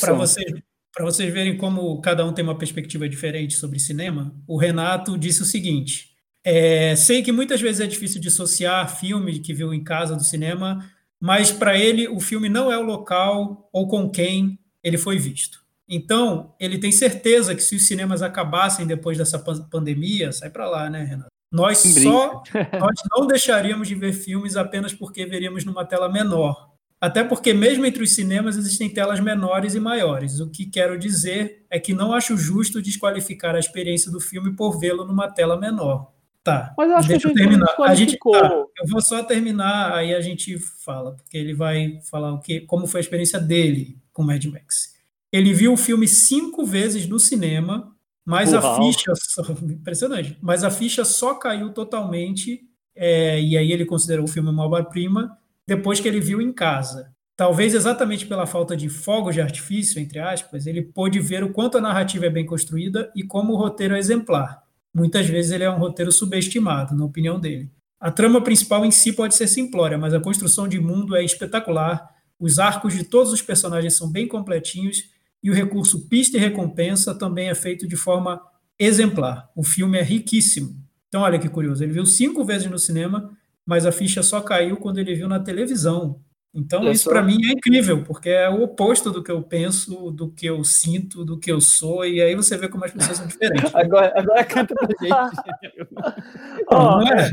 para 0.00 0.12
vocês, 0.14 0.52
vocês 1.00 1.32
verem 1.32 1.56
como 1.56 2.00
cada 2.00 2.24
um 2.24 2.32
tem 2.32 2.44
uma 2.44 2.58
perspectiva 2.58 3.08
diferente 3.08 3.54
sobre 3.54 3.78
cinema, 3.78 4.34
o 4.46 4.56
Renato 4.56 5.16
disse 5.16 5.42
o 5.42 5.46
seguinte: 5.46 6.10
é, 6.44 6.96
sei 6.96 7.22
que 7.22 7.32
muitas 7.32 7.60
vezes 7.60 7.80
é 7.80 7.86
difícil 7.86 8.20
dissociar 8.20 8.96
filme 8.98 9.38
que 9.38 9.54
viu 9.54 9.72
em 9.72 9.82
casa 9.82 10.16
do 10.16 10.24
cinema, 10.24 10.84
mas 11.20 11.50
para 11.50 11.76
ele 11.76 12.08
o 12.08 12.20
filme 12.20 12.48
não 12.48 12.70
é 12.70 12.78
o 12.78 12.82
local 12.82 13.68
ou 13.72 13.88
com 13.88 14.10
quem 14.10 14.58
ele 14.82 14.98
foi 14.98 15.18
visto. 15.18 15.64
Então, 15.88 16.54
ele 16.60 16.78
tem 16.78 16.92
certeza 16.92 17.54
que 17.54 17.62
se 17.62 17.76
os 17.76 17.86
cinemas 17.86 18.22
acabassem 18.22 18.86
depois 18.86 19.16
dessa 19.16 19.38
pandemia, 19.38 20.30
sai 20.32 20.50
para 20.50 20.68
lá, 20.68 20.90
né, 20.90 21.02
Renato? 21.02 21.30
Nós 21.50 21.78
só 21.78 22.42
nós 22.78 22.94
não 23.10 23.26
deixaríamos 23.26 23.88
de 23.88 23.94
ver 23.94 24.12
filmes 24.12 24.56
apenas 24.56 24.92
porque 24.92 25.24
veríamos 25.24 25.64
numa 25.64 25.84
tela 25.84 26.08
menor. 26.08 26.68
Até 27.00 27.22
porque 27.22 27.54
mesmo 27.54 27.86
entre 27.86 28.02
os 28.02 28.12
cinemas 28.14 28.56
existem 28.56 28.90
telas 28.90 29.20
menores 29.20 29.74
e 29.74 29.80
maiores. 29.80 30.40
O 30.40 30.50
que 30.50 30.66
quero 30.66 30.98
dizer 30.98 31.64
é 31.70 31.78
que 31.78 31.94
não 31.94 32.12
acho 32.12 32.36
justo 32.36 32.82
desqualificar 32.82 33.54
a 33.54 33.58
experiência 33.58 34.10
do 34.10 34.20
filme 34.20 34.54
por 34.54 34.78
vê-lo 34.78 35.06
numa 35.06 35.30
tela 35.30 35.58
menor. 35.58 36.12
Tá. 36.42 36.74
Mas 36.76 36.90
eu 36.90 36.96
acho 36.96 37.08
Deixa 37.08 37.28
que 37.28 37.32
eu 37.32 37.34
terminar. 37.34 37.74
A 37.78 37.94
gente, 37.94 38.18
tá, 38.18 38.64
eu 38.80 38.86
vou 38.88 39.00
só 39.00 39.22
terminar, 39.22 39.94
aí 39.94 40.14
a 40.14 40.20
gente 40.20 40.58
fala, 40.58 41.12
porque 41.12 41.36
ele 41.36 41.54
vai 41.54 42.00
falar 42.10 42.32
o 42.32 42.40
que, 42.40 42.60
como 42.62 42.86
foi 42.86 43.00
a 43.00 43.02
experiência 43.02 43.38
dele 43.38 43.96
com 44.12 44.24
Mad 44.24 44.44
Max. 44.46 44.97
Ele 45.32 45.52
viu 45.52 45.72
o 45.72 45.76
filme 45.76 46.08
cinco 46.08 46.64
vezes 46.64 47.06
no 47.06 47.18
cinema, 47.18 47.94
mas 48.24 48.52
Uau. 48.52 48.62
a 48.62 48.76
ficha. 48.76 49.12
Impressionante. 49.62 50.36
Mas 50.40 50.64
a 50.64 50.70
ficha 50.70 51.04
só 51.04 51.34
caiu 51.34 51.72
totalmente, 51.72 52.62
é, 52.94 53.40
e 53.40 53.56
aí 53.56 53.72
ele 53.72 53.84
considerou 53.84 54.24
o 54.24 54.28
filme 54.28 54.50
uma 54.50 54.64
obra-prima, 54.64 55.36
depois 55.66 56.00
que 56.00 56.08
ele 56.08 56.20
viu 56.20 56.40
em 56.40 56.52
casa. 56.52 57.12
Talvez 57.36 57.72
exatamente 57.72 58.26
pela 58.26 58.46
falta 58.46 58.76
de 58.76 58.88
fogos 58.88 59.34
de 59.34 59.40
artifício, 59.40 60.00
entre 60.00 60.18
aspas, 60.18 60.66
ele 60.66 60.82
pôde 60.82 61.20
ver 61.20 61.44
o 61.44 61.52
quanto 61.52 61.78
a 61.78 61.80
narrativa 61.80 62.26
é 62.26 62.30
bem 62.30 62.44
construída 62.44 63.12
e 63.14 63.22
como 63.22 63.52
o 63.52 63.56
roteiro 63.56 63.94
é 63.94 63.98
exemplar. 63.98 64.62
Muitas 64.92 65.26
vezes 65.26 65.52
ele 65.52 65.62
é 65.62 65.70
um 65.70 65.78
roteiro 65.78 66.10
subestimado, 66.10 66.96
na 66.96 67.04
opinião 67.04 67.38
dele. 67.38 67.70
A 68.00 68.10
trama 68.10 68.42
principal 68.42 68.84
em 68.84 68.90
si 68.90 69.12
pode 69.12 69.34
ser 69.34 69.46
simplória, 69.46 69.96
mas 69.96 70.14
a 70.14 70.20
construção 70.20 70.66
de 70.66 70.80
mundo 70.80 71.14
é 71.14 71.24
espetacular, 71.24 72.08
os 72.40 72.58
arcos 72.58 72.94
de 72.94 73.04
todos 73.04 73.32
os 73.32 73.42
personagens 73.42 73.96
são 73.96 74.10
bem 74.10 74.26
completinhos 74.26 75.04
e 75.42 75.50
o 75.50 75.54
recurso 75.54 76.08
pista 76.08 76.36
e 76.36 76.40
recompensa 76.40 77.14
também 77.14 77.48
é 77.48 77.54
feito 77.54 77.86
de 77.86 77.96
forma 77.96 78.40
exemplar. 78.78 79.50
O 79.54 79.62
filme 79.62 79.98
é 79.98 80.02
riquíssimo. 80.02 80.76
Então, 81.08 81.22
olha 81.22 81.38
que 81.38 81.48
curioso, 81.48 81.82
ele 81.82 81.92
viu 81.92 82.04
cinco 82.04 82.44
vezes 82.44 82.70
no 82.70 82.78
cinema, 82.78 83.30
mas 83.64 83.86
a 83.86 83.92
ficha 83.92 84.22
só 84.22 84.40
caiu 84.40 84.76
quando 84.76 84.98
ele 84.98 85.14
viu 85.14 85.28
na 85.28 85.40
televisão. 85.40 86.20
Então, 86.54 86.82
eu 86.82 86.92
isso 86.92 87.08
para 87.08 87.22
mim 87.22 87.38
é 87.46 87.52
incrível, 87.52 88.02
porque 88.02 88.30
é 88.30 88.48
o 88.48 88.62
oposto 88.62 89.10
do 89.10 89.22
que 89.22 89.30
eu 89.30 89.42
penso, 89.42 90.10
do 90.10 90.30
que 90.30 90.46
eu 90.46 90.64
sinto, 90.64 91.24
do 91.24 91.38
que 91.38 91.52
eu 91.52 91.60
sou, 91.60 92.04
e 92.04 92.20
aí 92.20 92.34
você 92.34 92.56
vê 92.56 92.68
como 92.68 92.84
as 92.84 92.90
pessoas 92.90 93.18
são 93.18 93.26
diferentes. 93.26 93.72
agora, 93.76 94.12
agora 94.16 94.44
canta 94.44 94.74
pra 94.74 94.88
gente. 94.88 95.12
oh, 96.72 96.74
não 96.74 97.02
é? 97.02 97.32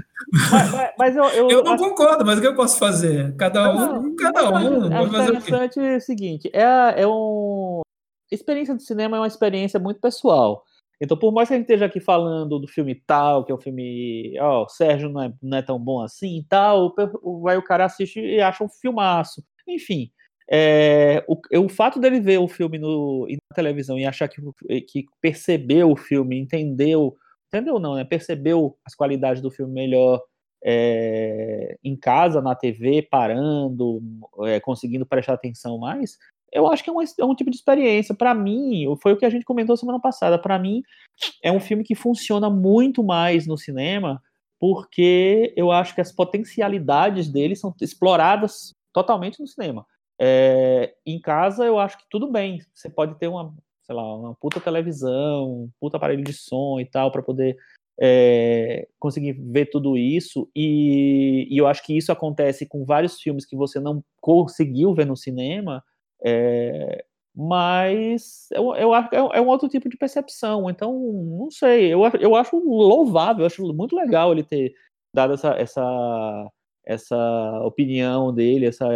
Mas, 0.51 0.71
mas, 0.71 0.91
mas 0.97 1.15
eu, 1.15 1.23
eu, 1.29 1.49
eu, 1.49 1.63
não 1.63 1.73
acho... 1.73 1.83
concordo, 1.83 2.25
mas 2.25 2.37
o 2.37 2.41
que 2.41 2.47
eu 2.47 2.55
posso 2.55 2.77
fazer? 2.77 3.35
Cada 3.37 3.73
um, 3.73 4.15
cada 4.15 4.49
um. 4.49 4.93
É 4.93 5.03
interessante 5.03 5.79
o, 5.79 5.97
o 5.97 6.01
seguinte: 6.01 6.49
é, 6.53 7.01
é 7.01 7.07
um. 7.07 7.81
Experiência 8.31 8.75
de 8.75 8.83
cinema 8.83 9.17
é 9.17 9.19
uma 9.19 9.27
experiência 9.27 9.79
muito 9.79 9.99
pessoal. 9.99 10.63
Então, 10.99 11.17
por 11.17 11.31
mais 11.33 11.49
que 11.49 11.53
a 11.53 11.57
gente 11.57 11.65
esteja 11.65 11.85
aqui 11.85 11.99
falando 11.99 12.57
do 12.57 12.67
filme 12.67 12.95
tal, 12.95 13.43
que 13.43 13.51
é 13.51 13.55
um 13.55 13.59
filme, 13.59 14.33
ó, 14.39 14.63
oh, 14.63 14.69
Sérgio 14.69 15.09
não 15.09 15.21
é, 15.21 15.33
não 15.41 15.57
é 15.57 15.61
tão 15.61 15.77
bom 15.77 16.01
assim 16.01 16.39
e 16.39 16.43
tal, 16.43 16.93
vai 17.41 17.57
o 17.57 17.63
cara 17.63 17.85
assiste 17.85 18.19
e 18.19 18.41
acha 18.41 18.63
um 18.63 18.69
filmaço. 18.69 19.43
Enfim, 19.67 20.09
é, 20.49 21.23
o, 21.27 21.39
o 21.65 21.69
fato 21.69 21.99
dele 21.99 22.19
ver 22.19 22.37
o 22.37 22.47
filme 22.47 22.77
no, 22.77 23.27
na 23.27 23.55
televisão 23.55 23.97
e 23.97 24.05
achar 24.05 24.27
que, 24.29 24.41
que 24.81 25.05
percebeu 25.19 25.91
o 25.91 25.97
filme, 25.97 26.39
entendeu, 26.39 27.17
entendeu 27.47 27.79
não, 27.79 27.95
né? 27.95 28.03
Percebeu 28.05 28.77
as 28.85 28.95
qualidades 28.95 29.41
do 29.41 29.51
filme 29.51 29.73
melhor 29.73 30.21
é, 30.63 31.77
em 31.83 31.95
casa, 31.95 32.41
na 32.41 32.55
TV, 32.55 33.01
parando, 33.03 34.01
é, 34.45 34.59
conseguindo 34.59 35.05
prestar 35.05 35.33
atenção 35.33 35.77
mais, 35.77 36.17
eu 36.51 36.67
acho 36.67 36.83
que 36.83 36.89
é 36.89 36.93
um, 36.93 37.01
é 37.01 37.25
um 37.25 37.35
tipo 37.35 37.49
de 37.49 37.57
experiência. 37.57 38.15
Para 38.15 38.33
mim, 38.33 38.85
foi 39.01 39.13
o 39.13 39.17
que 39.17 39.25
a 39.25 39.29
gente 39.29 39.45
comentou 39.45 39.75
semana 39.75 39.99
passada. 39.99 40.39
Para 40.39 40.57
mim, 40.57 40.83
é 41.43 41.51
um 41.51 41.59
filme 41.59 41.83
que 41.83 41.95
funciona 41.95 42.49
muito 42.49 43.03
mais 43.03 43.45
no 43.45 43.57
cinema, 43.57 44.21
porque 44.59 45.53
eu 45.55 45.71
acho 45.71 45.93
que 45.93 46.01
as 46.01 46.11
potencialidades 46.11 47.27
dele 47.27 47.55
são 47.55 47.73
exploradas 47.81 48.71
totalmente 48.93 49.39
no 49.39 49.47
cinema. 49.47 49.85
É, 50.19 50.95
em 51.05 51.19
casa, 51.19 51.65
eu 51.65 51.77
acho 51.77 51.97
que 51.97 52.05
tudo 52.09 52.31
bem. 52.31 52.59
Você 52.73 52.89
pode 52.89 53.15
ter 53.15 53.27
uma, 53.27 53.53
sei 53.83 53.95
lá, 53.95 54.15
uma 54.15 54.33
puta 54.35 54.59
televisão, 54.59 55.63
um 55.63 55.69
puta 55.79 55.97
aparelho 55.97 56.23
de 56.23 56.33
som 56.33 56.79
e 56.79 56.85
tal, 56.85 57.11
para 57.11 57.21
poder 57.21 57.57
é, 57.99 58.87
conseguir 58.99 59.33
ver 59.33 59.65
tudo 59.65 59.97
isso. 59.97 60.49
E, 60.55 61.47
e 61.49 61.57
eu 61.57 61.67
acho 61.67 61.83
que 61.83 61.97
isso 61.97 62.11
acontece 62.11 62.65
com 62.65 62.85
vários 62.85 63.19
filmes 63.19 63.45
que 63.45 63.55
você 63.55 63.79
não 63.79 64.03
conseguiu 64.21 64.93
ver 64.93 65.05
no 65.05 65.17
cinema 65.17 65.83
é, 66.23 67.03
mas 67.35 68.47
eu, 68.51 68.73
eu 68.75 68.93
acho 68.93 69.09
que 69.09 69.15
é, 69.15 69.19
é 69.19 69.41
um 69.41 69.47
outro 69.47 69.67
tipo 69.67 69.89
de 69.89 69.97
percepção. 69.97 70.69
Então, 70.69 70.93
não 70.93 71.51
sei, 71.51 71.93
eu, 71.93 72.01
eu 72.19 72.35
acho 72.35 72.57
louvável, 72.57 73.41
eu 73.41 73.47
acho 73.47 73.73
muito 73.73 73.95
legal 73.95 74.31
ele 74.31 74.43
ter 74.43 74.73
dado 75.13 75.33
essa, 75.33 75.49
essa, 75.55 76.51
essa 76.85 77.59
opinião 77.63 78.33
dele, 78.33 78.65
essa 78.65 78.87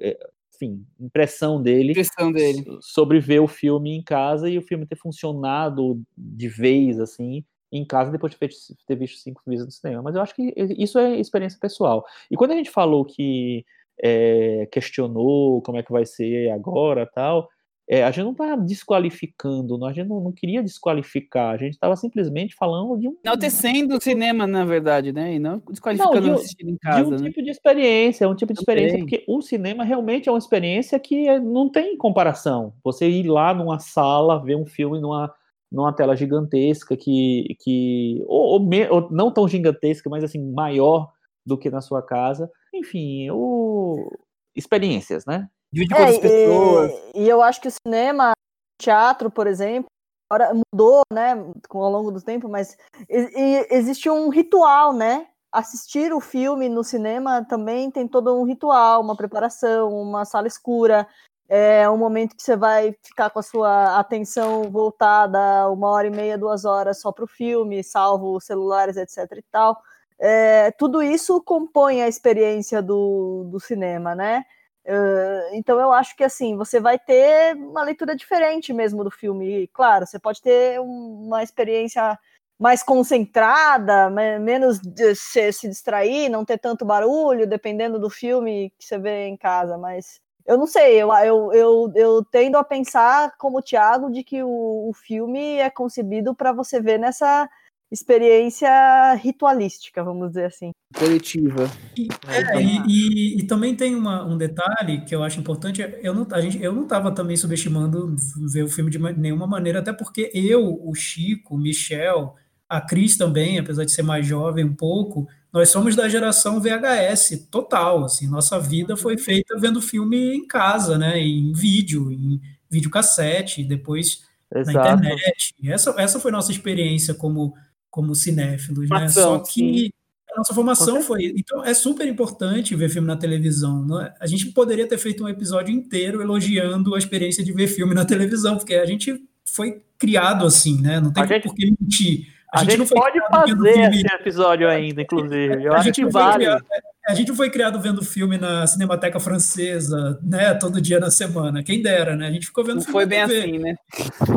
é, 0.00 0.18
enfim, 0.54 0.86
impressão 1.00 1.60
dele, 1.60 1.90
impressão 1.90 2.30
dele 2.30 2.64
sobre 2.80 3.18
ver 3.18 3.40
o 3.40 3.48
filme 3.48 3.90
em 3.90 4.02
casa 4.02 4.48
e 4.48 4.56
o 4.56 4.62
filme 4.62 4.86
ter 4.86 4.96
funcionado 4.96 6.00
de 6.16 6.48
vez, 6.48 7.00
assim, 7.00 7.44
em 7.72 7.84
casa 7.84 8.12
depois 8.12 8.32
de 8.32 8.38
ter 8.86 8.96
visto 8.96 9.18
cinco 9.18 9.42
vezes 9.46 9.66
no 9.66 9.72
cinema. 9.72 10.02
Mas 10.02 10.14
eu 10.14 10.22
acho 10.22 10.34
que 10.34 10.54
isso 10.56 10.98
é 10.98 11.18
experiência 11.18 11.58
pessoal. 11.58 12.04
E 12.30 12.36
quando 12.36 12.52
a 12.52 12.56
gente 12.56 12.70
falou 12.70 13.04
que 13.04 13.64
é, 14.02 14.68
questionou 14.70 15.62
como 15.62 15.78
é 15.78 15.82
que 15.82 15.92
vai 15.92 16.06
ser 16.06 16.50
agora 16.50 17.06
tal, 17.06 17.48
é, 17.86 18.02
a 18.02 18.10
gente 18.10 18.24
não 18.24 18.32
está 18.32 18.56
desqualificando, 18.56 19.84
a 19.84 19.92
gente 19.92 20.08
não, 20.08 20.18
não, 20.18 20.32
queria 20.32 20.62
desqualificar, 20.62 21.54
a 21.54 21.58
gente 21.58 21.74
estava 21.74 21.94
simplesmente 21.96 22.54
falando 22.54 22.98
de 22.98 23.08
um. 23.08 23.16
Enaltecendo 23.22 23.96
o 23.96 24.00
cinema, 24.00 24.46
na 24.46 24.64
verdade, 24.64 25.12
né? 25.12 25.34
E 25.34 25.38
não 25.38 25.62
desqualificando 25.68 26.28
não, 26.28 26.34
de, 26.34 26.40
assistir 26.40 26.66
em 26.66 26.78
casa. 26.78 27.02
De 27.02 27.06
um 27.08 27.18
né? 27.18 27.28
tipo 27.28 27.42
de 27.42 27.50
experiência, 27.50 28.28
um 28.28 28.34
tipo 28.34 28.54
de 28.54 28.58
experiência, 28.60 28.98
porque 28.98 29.22
o 29.28 29.42
cinema 29.42 29.84
realmente 29.84 30.30
é 30.30 30.32
uma 30.32 30.38
experiência 30.38 30.98
que 30.98 31.28
é, 31.28 31.38
não 31.38 31.68
tem 31.68 31.98
comparação. 31.98 32.72
Você 32.82 33.06
ir 33.06 33.28
lá 33.28 33.52
numa 33.52 33.78
sala, 33.78 34.42
ver 34.42 34.56
um 34.56 34.64
filme 34.64 34.98
numa, 34.98 35.30
numa 35.70 35.92
tela 35.92 36.16
gigantesca, 36.16 36.96
que. 36.96 37.54
que 37.60 38.24
ou, 38.26 38.62
ou, 38.62 38.70
ou 38.90 39.10
não 39.10 39.30
tão 39.30 39.46
gigantesca, 39.46 40.08
mas 40.08 40.24
assim, 40.24 40.40
maior 40.52 41.12
do 41.44 41.58
que 41.58 41.70
na 41.70 41.80
sua 41.80 42.02
casa. 42.02 42.50
Enfim, 42.72 43.30
o... 43.30 44.10
experiências, 44.54 45.24
né? 45.26 45.48
Divide 45.72 45.94
com 45.94 46.00
é, 46.00 46.06
outras 46.06 46.18
pessoas. 46.18 46.90
E, 47.14 47.22
e, 47.22 47.28
eu 47.28 47.42
acho 47.42 47.60
que 47.60 47.68
o 47.68 47.72
cinema, 47.84 48.32
teatro, 48.80 49.30
por 49.30 49.46
exemplo, 49.46 49.86
agora 50.30 50.52
mudou, 50.54 51.02
né, 51.12 51.32
ao 51.70 51.90
longo 51.90 52.10
do 52.10 52.20
tempo, 52.20 52.48
mas 52.48 52.76
e, 53.08 53.66
existe 53.70 54.08
um 54.08 54.28
ritual, 54.28 54.92
né? 54.92 55.26
Assistir 55.52 56.12
o 56.12 56.20
filme 56.20 56.68
no 56.68 56.82
cinema 56.82 57.44
também 57.44 57.90
tem 57.90 58.08
todo 58.08 58.36
um 58.40 58.44
ritual, 58.44 59.00
uma 59.00 59.16
preparação, 59.16 59.90
uma 59.90 60.24
sala 60.24 60.48
escura, 60.48 61.06
é 61.48 61.88
um 61.90 61.98
momento 61.98 62.34
que 62.34 62.42
você 62.42 62.56
vai 62.56 62.96
ficar 63.02 63.30
com 63.30 63.38
a 63.38 63.42
sua 63.42 63.98
atenção 63.98 64.70
voltada 64.70 65.70
uma 65.70 65.90
hora 65.90 66.06
e 66.06 66.10
meia, 66.10 66.38
duas 66.38 66.64
horas 66.64 67.00
só 67.00 67.12
para 67.12 67.24
o 67.24 67.28
filme, 67.28 67.84
salvo 67.84 68.40
celulares, 68.40 68.96
etc. 68.96 69.30
e 69.36 69.42
tal. 69.50 69.80
É, 70.26 70.70
tudo 70.70 71.02
isso 71.02 71.38
compõe 71.42 72.00
a 72.00 72.08
experiência 72.08 72.80
do, 72.80 73.44
do 73.50 73.60
cinema, 73.60 74.14
né? 74.14 74.42
Uh, 74.86 75.54
então 75.54 75.78
eu 75.78 75.92
acho 75.92 76.16
que 76.16 76.24
assim 76.24 76.56
você 76.56 76.80
vai 76.80 76.98
ter 76.98 77.54
uma 77.56 77.82
leitura 77.82 78.16
diferente 78.16 78.72
mesmo 78.72 79.04
do 79.04 79.10
filme. 79.10 79.64
E, 79.64 79.68
claro, 79.68 80.06
você 80.06 80.18
pode 80.18 80.40
ter 80.40 80.80
uma 80.80 81.42
experiência 81.42 82.18
mais 82.58 82.82
concentrada, 82.82 84.08
menos 84.40 84.80
se, 85.14 85.52
se 85.52 85.68
distrair, 85.68 86.30
não 86.30 86.42
ter 86.42 86.56
tanto 86.58 86.86
barulho, 86.86 87.46
dependendo 87.46 87.98
do 87.98 88.08
filme 88.08 88.72
que 88.78 88.84
você 88.86 88.96
vê 88.96 89.26
em 89.26 89.36
casa. 89.36 89.76
Mas 89.76 90.20
eu 90.46 90.56
não 90.56 90.66
sei, 90.66 91.02
eu, 91.02 91.12
eu, 91.16 91.52
eu, 91.52 91.92
eu 91.94 92.24
tendo 92.24 92.56
a 92.56 92.64
pensar 92.64 93.36
como 93.36 93.58
o 93.58 93.62
Thiago 93.62 94.10
de 94.10 94.24
que 94.24 94.42
o, 94.42 94.88
o 94.88 94.92
filme 94.94 95.58
é 95.58 95.68
concebido 95.68 96.34
para 96.34 96.50
você 96.52 96.80
ver 96.80 96.98
nessa 96.98 97.46
experiência 97.94 99.14
ritualística, 99.14 100.02
vamos 100.02 100.28
dizer 100.28 100.46
assim. 100.46 100.72
Coletiva. 100.94 101.70
E, 101.96 102.08
é, 102.28 102.60
e, 102.60 102.78
e, 102.86 103.38
e, 103.38 103.42
também 103.44 103.74
tem 103.74 103.94
uma, 103.94 104.24
um 104.24 104.36
detalhe 104.36 105.04
que 105.04 105.14
eu 105.14 105.22
acho 105.22 105.40
importante, 105.40 105.80
eu 106.02 106.12
não 106.12 106.26
a 106.30 106.40
gente, 106.40 106.62
eu 106.62 106.72
não 106.72 106.82
estava 106.82 107.12
também 107.12 107.36
subestimando 107.36 108.14
ver 108.52 108.64
o 108.64 108.68
filme 108.68 108.90
de 108.90 108.98
nenhuma 108.98 109.46
maneira, 109.46 109.78
até 109.78 109.92
porque 109.92 110.30
eu, 110.34 110.80
o 110.82 110.94
Chico, 110.94 111.54
o 111.54 111.58
Michel, 111.58 112.34
a 112.68 112.80
Cris 112.80 113.16
também, 113.16 113.58
apesar 113.58 113.84
de 113.84 113.92
ser 113.92 114.02
mais 114.02 114.26
jovem 114.26 114.64
um 114.64 114.74
pouco, 114.74 115.26
nós 115.52 115.68
somos 115.68 115.94
da 115.94 116.08
geração 116.08 116.60
VHS 116.60 117.46
total, 117.50 118.04
assim, 118.04 118.26
nossa 118.26 118.58
vida 118.58 118.96
foi 118.96 119.16
feita 119.16 119.56
vendo 119.58 119.80
filme 119.80 120.34
em 120.34 120.46
casa, 120.46 120.98
né, 120.98 121.18
em 121.18 121.52
vídeo, 121.52 122.10
em 122.10 122.40
videocassete, 122.68 123.62
depois 123.62 124.24
Exato. 124.52 124.76
na 124.76 124.94
internet. 124.94 125.54
Essa, 125.64 125.94
essa 125.96 126.20
foi 126.20 126.30
nossa 126.30 126.50
experiência 126.50 127.14
como 127.14 127.54
como 127.94 128.12
cinéfilos, 128.12 128.88
né? 128.90 129.06
Só 129.08 129.38
que 129.38 129.84
sim. 129.84 129.90
a 130.32 130.38
nossa 130.38 130.52
formação 130.52 131.00
foi. 131.00 131.32
Então, 131.36 131.64
é 131.64 131.72
super 131.72 132.08
importante 132.08 132.74
ver 132.74 132.88
filme 132.88 133.06
na 133.06 133.16
televisão. 133.16 133.86
Né? 133.86 134.12
A 134.20 134.26
gente 134.26 134.46
poderia 134.46 134.84
ter 134.88 134.98
feito 134.98 135.22
um 135.22 135.28
episódio 135.28 135.72
inteiro 135.72 136.20
elogiando 136.20 136.96
a 136.96 136.98
experiência 136.98 137.44
de 137.44 137.52
ver 137.52 137.68
filme 137.68 137.94
na 137.94 138.04
televisão, 138.04 138.56
porque 138.56 138.74
a 138.74 138.84
gente 138.84 139.22
foi 139.44 139.80
criado 139.96 140.44
assim, 140.44 140.82
né? 140.82 140.98
Não 140.98 141.12
tem 141.12 141.24
gente... 141.24 141.44
por 141.44 141.54
que 141.54 141.72
mentir. 141.80 142.26
A, 142.52 142.62
a 142.62 142.64
gente, 142.64 142.78
gente 142.78 142.88
pode 142.88 143.20
fazer 143.30 143.90
esse 143.90 144.06
episódio 144.12 144.68
ainda, 144.68 145.02
inclusive. 145.02 145.62
Eu 145.62 145.72
a 145.72 145.76
acho 145.76 145.92
que 145.92 146.04
vale. 146.04 146.46
Criado, 146.46 146.64
a 147.06 147.14
gente 147.14 147.34
foi 147.34 147.50
criado 147.50 147.80
vendo 147.80 148.02
filme 148.02 148.38
na 148.38 148.66
Cinemateca 148.66 149.20
Francesa, 149.20 150.18
né? 150.22 150.54
Todo 150.54 150.80
dia 150.80 150.98
na 150.98 151.10
semana. 151.10 151.62
Quem 151.62 151.82
dera, 151.82 152.16
né? 152.16 152.28
A 152.28 152.30
gente 152.30 152.46
ficou 152.46 152.64
vendo 152.64 152.76
não 152.76 152.82
filme. 152.82 152.92
Foi 152.92 153.06
bem 153.06 153.20
assim, 153.20 153.58
né? 153.58 153.74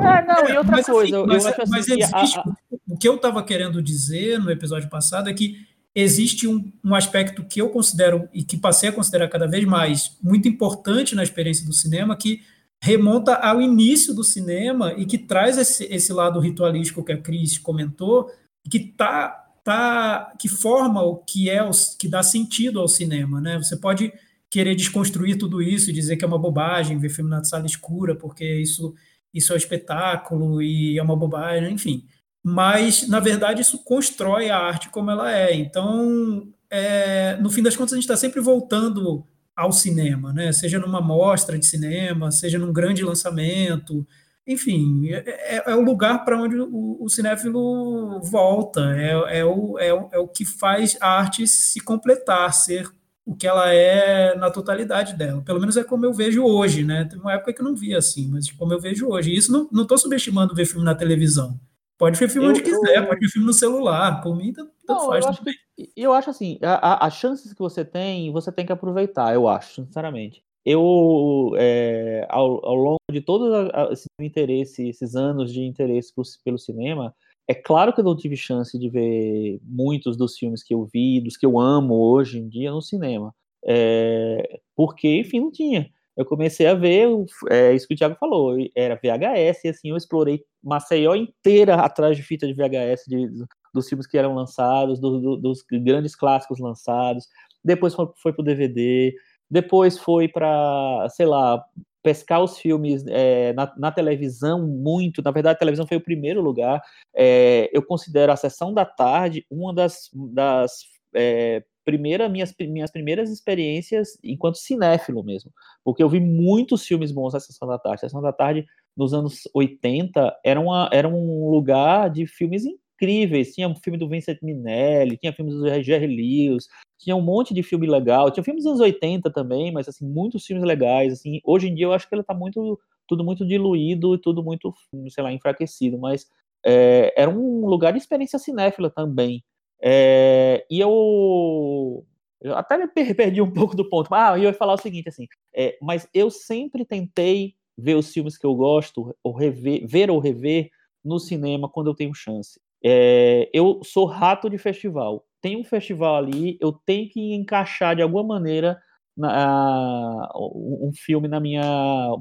É, 0.02 0.26
não, 0.26 0.49
e 0.49 0.57
outra 0.57 0.72
mas, 0.72 0.85
coisa. 0.85 1.18
Assim, 1.18 1.27
mas, 1.27 1.45
eu 1.45 1.53
mas 1.68 1.89
assim, 1.89 2.02
existe, 2.02 2.39
a, 2.39 2.41
a... 2.41 2.56
o 2.88 2.98
que 2.98 3.07
eu 3.07 3.15
estava 3.15 3.41
querendo 3.41 3.81
dizer 3.81 4.39
no 4.39 4.52
episódio 4.52 4.89
passado 4.89 5.30
é 5.30 5.34
que 5.34 5.65
existe 5.95 6.48
um, 6.48 6.72
um 6.84 6.94
aspecto 6.94 7.44
que 7.44 7.61
eu 7.61 7.69
considero 7.69 8.27
e 8.34 8.44
que 8.44 8.57
passei 8.57 8.89
a 8.89 8.94
considerar 8.94 9.30
cada 9.30 9.48
vez 9.48 9.65
mais 9.65 10.18
muito 10.22 10.48
importante 10.48 11.15
na 11.15 11.23
experiência 11.23 11.65
do 11.65 11.73
cinema, 11.73 12.15
que 12.18 12.41
remonta 12.81 13.34
ao 13.34 13.61
início 13.61 14.14
do 14.14 14.23
cinema 14.23 14.94
e 14.94 15.06
que 15.06 15.18
traz 15.18 15.57
esse, 15.57 15.85
esse 15.85 16.14
lado 16.14 16.39
ritualístico 16.39 17.03
que 17.03 17.14
a 17.14 17.18
Cris 17.18 17.57
comentou, 17.57 18.30
que 18.69 18.77
está 18.77 19.47
tá, 19.68 20.34
que 20.39 20.48
forma 20.48 21.02
o 21.02 21.18
que 21.18 21.49
é 21.49 21.61
o, 21.61 21.72
que 21.99 22.07
dá 22.07 22.23
sentido 22.23 22.80
ao 22.80 22.88
cinema, 22.88 23.41
né? 23.41 23.57
Você 23.57 23.76
pode 23.76 24.14
querer 24.49 24.76
desconstruir 24.76 25.38
tudo 25.38 25.61
isso 25.61 25.89
e 25.89 25.94
dizer 25.94 26.15
que 26.15 26.23
é 26.23 26.27
uma 26.27 26.39
bobagem 26.39 26.98
ver 26.98 27.10
filme 27.10 27.30
na 27.30 27.44
sala 27.44 27.65
escura, 27.65 28.15
porque 28.15 28.45
isso 28.61 28.95
isso 29.34 29.52
é 29.52 29.56
um 29.56 29.57
espetáculo 29.57 30.61
e 30.61 30.98
é 30.98 31.03
uma 31.03 31.18
bobagem, 31.18 31.73
enfim. 31.73 32.06
Mas 32.41 33.10
na 33.10 33.19
verdade 33.19 33.61
isso 33.61 33.84
constrói 33.84 34.49
a 34.49 34.57
arte 34.57 34.88
como 34.88 35.11
ela 35.11 35.30
é. 35.30 35.53
Então, 35.53 36.48
é, 36.69 37.35
no 37.41 37.49
fim 37.49 37.61
das 37.61 37.76
contas, 37.76 37.91
a 37.91 37.98
gente 37.98 38.06
está 38.06 38.15
sempre 38.15 38.39
voltando 38.39 39.26
ao 39.53 39.73
cinema, 39.73 40.31
né? 40.31 40.53
Seja 40.53 40.80
numa 40.80 41.02
mostra 41.02 41.60
de 41.60 41.65
cinema, 41.65 42.31
seja 42.31 42.57
num 42.57 42.72
grande 42.72 43.03
lançamento, 43.03 44.07
enfim, 44.48 45.10
é, 45.11 45.57
é, 45.57 45.64
é 45.72 45.76
o 45.76 45.82
lugar 45.82 46.24
para 46.24 46.41
onde 46.41 46.56
o, 46.57 46.98
o, 47.03 47.10
cinéfilo 47.10 48.22
volta, 48.22 48.95
é, 48.95 49.40
é, 49.40 49.45
o, 49.45 49.78
é, 49.78 49.94
o, 49.94 50.10
é 50.14 50.18
o 50.18 50.28
que 50.28 50.45
faz 50.45 50.98
a 51.02 51.19
arte 51.19 51.45
se 51.45 51.82
completar, 51.82 52.53
ser 52.53 52.90
o 53.26 53.36
que 53.36 53.45
ela 53.45 53.74
é 53.74 54.36
na 54.36 54.49
totalidade 54.49 55.18
dela. 55.18 55.41
Pelo 55.41 55.60
menos 55.60 55.76
é 55.76 55.84
como 55.84 56.06
eu 56.06 56.14
vejo 56.14 56.45
hoje, 56.45 56.86
né? 56.86 57.03
Tem 57.03 57.19
uma 57.19 57.34
época 57.34 57.52
que 57.52 57.60
eu 57.60 57.65
não 57.65 57.76
via 57.76 57.98
assim, 57.98 58.30
mas 58.30 58.49
como 58.49 58.72
eu 58.72 58.80
vejo 58.80 59.10
hoje. 59.10 59.32
E 59.32 59.36
isso 59.36 59.69
não 59.69 59.82
estou 59.82 59.98
subestimando 59.98 60.56
ver 60.56 60.65
filme 60.65 60.86
na 60.86 60.95
televisão. 60.95 61.60
Pode 61.98 62.18
ver 62.18 62.30
filme 62.30 62.48
eu, 62.48 62.52
onde 62.52 62.61
quiser, 62.61 62.99
eu... 62.99 63.07
pode 63.07 63.19
ver 63.19 63.28
filme 63.28 63.45
no 63.45 63.53
celular, 63.53 64.22
por 64.22 64.34
mim 64.34 64.53
tanto, 64.53 64.72
não, 64.88 65.07
faz. 65.07 65.26
Eu 65.26 65.30
acho, 65.32 65.44
que, 65.44 65.91
eu 65.98 66.14
acho 66.14 66.30
assim, 66.30 66.57
as 66.61 67.14
chances 67.15 67.52
que 67.52 67.60
você 67.60 67.84
tem, 67.84 68.32
você 68.32 68.49
tem 68.49 68.65
que 68.65 68.72
aproveitar, 68.72 69.34
eu 69.34 69.45
acho, 69.45 69.84
sinceramente 69.84 70.47
eu, 70.69 71.53
é, 71.57 72.27
ao, 72.30 72.65
ao, 72.65 72.76
longo 72.76 72.98
de 73.10 73.22
todo 73.22 73.72
esse 73.89 74.06
interesse, 74.19 74.89
esses 74.89 75.15
anos 75.15 75.53
de 75.53 75.61
interesse 75.64 76.14
pelo 76.44 76.57
cinema, 76.57 77.15
é 77.48 77.53
claro 77.56 77.94
que 77.94 78.02
eu 78.02 78.03
não 78.03 78.18
tive 78.18 78.35
chance 78.35 78.77
de 78.77 78.89
ver 78.89 79.61
muitos 79.64 80.18
dos 80.18 80.38
filmes 80.38 80.61
que 80.61 80.73
eu 80.73 80.84
vi, 80.84 81.22
dos 81.22 81.38
que 81.38 81.45
eu 81.45 81.57
amo 81.57 81.95
hoje 81.95 82.39
em 82.39 82.49
dia 82.49 82.69
no 82.69 82.81
cinema. 82.81 83.34
É, 83.65 84.60
porque, 84.76 85.07
enfim, 85.19 85.39
não 85.39 85.52
tinha. 85.52 85.89
Eu 86.18 86.26
comecei 86.26 86.68
a 86.68 86.73
ver, 86.73 87.07
é, 87.49 87.73
isso 87.73 87.88
que 87.88 87.94
o 87.94 87.98
Thiago 87.98 88.18
falou, 88.19 88.57
era 88.76 88.95
VHS, 88.95 89.64
e 89.64 89.69
assim, 89.69 89.89
eu 89.91 89.95
explorei 89.95 90.44
Maceió 90.61 91.15
inteira 91.15 91.76
atrás 91.76 92.18
de 92.18 92.23
fita 92.23 92.45
de 92.45 92.53
VHS, 92.53 93.06
de, 93.07 93.30
dos 93.73 93.88
filmes 93.88 94.06
que 94.06 94.18
eram 94.18 94.35
lançados, 94.35 94.99
do, 94.99 95.22
do, 95.22 95.38
dos 95.38 95.64
grandes 95.72 96.14
clássicos 96.14 96.60
lançados. 96.60 97.26
Depois 97.64 97.94
foi, 97.94 98.10
foi 98.22 98.34
pro 98.34 98.44
DVD, 98.44 99.15
depois 99.49 99.98
foi 99.98 100.28
para, 100.28 101.07
sei 101.10 101.26
lá, 101.26 101.64
pescar 102.03 102.41
os 102.41 102.57
filmes 102.57 103.06
é, 103.07 103.53
na, 103.53 103.74
na, 103.78 103.91
televisão 103.91 104.65
muito. 104.65 105.22
Na 105.22 105.32
verdade, 105.32 105.56
a 105.56 105.60
televisão 105.60 105.86
foi 105.86 105.98
o 105.98 106.03
primeiro 106.03 106.41
lugar. 106.41 106.82
É, 107.15 107.69
eu 107.74 107.84
considero 107.84 108.32
a 108.32 108.36
sessão 108.36 108.74
da 108.74 108.86
tarde 108.86 109.45
uma 109.49 109.74
das, 109.74 110.10
das 110.14 110.84
é, 111.14 111.64
primeira, 111.84 112.30
minhas, 112.30 112.53
minhas 112.60 112.91
primeiras 112.91 113.30
experiências 113.30 114.18
enquanto 114.24 114.57
cinéfilo 114.57 115.24
mesmo. 115.24 115.52
Porque 115.84 116.03
eu 116.03 116.10
vi 116.10 116.19
muitos 116.19 116.86
filmes 116.86 117.11
bons 117.11 117.34
na 117.34 117.40
sessão 117.40 117.68
da 117.68 117.78
tarde. 117.78 117.98
A 117.98 118.10
sessão 118.10 118.22
da 118.22 118.34
tarde, 118.34 118.65
nos 118.95 119.14
anos 119.14 119.41
80, 119.53 120.34
era, 120.44 120.60
uma, 120.60 120.90
era 120.91 121.07
um 121.07 121.49
lugar 121.49 122.10
de 122.10 122.28
filmes 122.28 122.64
incríveis. 122.98 123.53
Tinha 123.53 123.68
um 123.68 123.76
filme 123.76 123.98
do 123.98 124.10
Vincent 124.10 124.40
Minelli, 124.41 125.18
tinha 125.18 125.32
filmes 125.32 125.53
do 125.53 125.84
Jerry 125.84 126.07
Lewis, 126.07 126.68
tinha 126.98 127.15
um 127.15 127.22
monte 127.22 127.53
de 127.53 127.61
filme 127.61 127.88
legal. 127.88 128.32
Tinha 128.32 128.44
filmes 128.44 128.64
dos 128.64 128.72
anos 128.72 128.82
80 128.82 129.32
também, 129.32 129.72
mas 129.72 129.88
assim, 129.88 130.06
muitos 130.06 130.45
filmes 130.45 130.65
legais. 130.65 131.14
Assim, 131.14 131.40
hoje 131.45 131.68
em 131.68 131.76
dia 131.76 131.86
eu 131.86 131.94
acho 131.94 132.07
que 132.07 132.15
ela 132.15 132.22
está 132.22 132.34
muito 132.34 132.80
tudo 133.07 133.24
muito 133.24 133.48
diluído 133.48 134.15
e 134.15 134.18
tudo 134.18 134.44
muito, 134.44 134.74
sei 135.10 135.24
lá, 135.24 135.32
enfraquecido, 135.32 135.98
mas 135.98 136.28
é, 136.65 137.14
era 137.15 137.32
um 137.32 137.65
lugar 137.65 137.94
de 137.94 137.99
experiência 137.99 138.38
cinéfila 138.38 138.90
também. 138.90 139.44
É, 139.82 140.65
e 140.69 140.80
eu, 140.80 142.06
eu, 142.41 142.57
até 142.57 142.78
me 142.78 142.88
perdi 142.88 143.41
um 143.41 143.49
pouco 143.53 143.76
do 143.76 143.90
ponto. 143.90 144.14
Ah, 144.14 144.38
eu 144.38 144.44
ia 144.44 144.53
falar 144.53 144.74
o 144.74 144.78
seguinte, 144.78 145.07
assim, 145.07 145.26
é, 145.56 145.78
mas 145.82 146.07
eu 146.14 146.30
sempre 146.30 146.84
tentei 146.84 147.56
ver 147.78 147.95
os 147.95 148.11
filmes 148.11 148.38
que 148.38 148.45
eu 148.45 148.56
gosto, 148.56 149.15
ou 149.24 149.34
rever, 149.34 149.88
ver 149.88 150.11
ou 150.11 150.19
rever 150.19 150.69
no 151.06 151.19
cinema 151.19 151.69
quando 151.69 151.88
eu 151.88 151.95
tenho 151.95 152.14
chance. 152.14 152.60
É, 152.84 153.49
eu 153.54 153.82
sou 153.84 154.06
rato 154.06 154.49
de 154.49 154.58
festival. 154.58 155.26
Tem 155.41 155.58
um 155.58 155.64
festival 155.64 156.16
ali, 156.16 156.58
eu 156.62 156.72
tenho 156.72 157.10
que 157.10 157.34
encaixar 157.34 157.95
de 157.95 158.02
alguma 158.02 158.24
maneira 158.24 158.78
na, 159.16 160.30
um 160.36 160.91
filme 160.94 161.28
na 161.28 161.40
minha, 161.40 161.64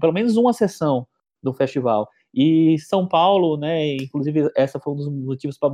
pelo 0.00 0.12
menos 0.12 0.36
uma 0.36 0.52
sessão 0.52 1.06
do 1.42 1.52
festival. 1.52 2.08
E 2.34 2.78
São 2.80 3.06
Paulo, 3.06 3.56
né, 3.56 3.94
inclusive 3.96 4.50
essa 4.56 4.78
foi 4.80 4.92
um 4.92 4.96
dos 4.96 5.08
motivos 5.08 5.58
para 5.58 5.70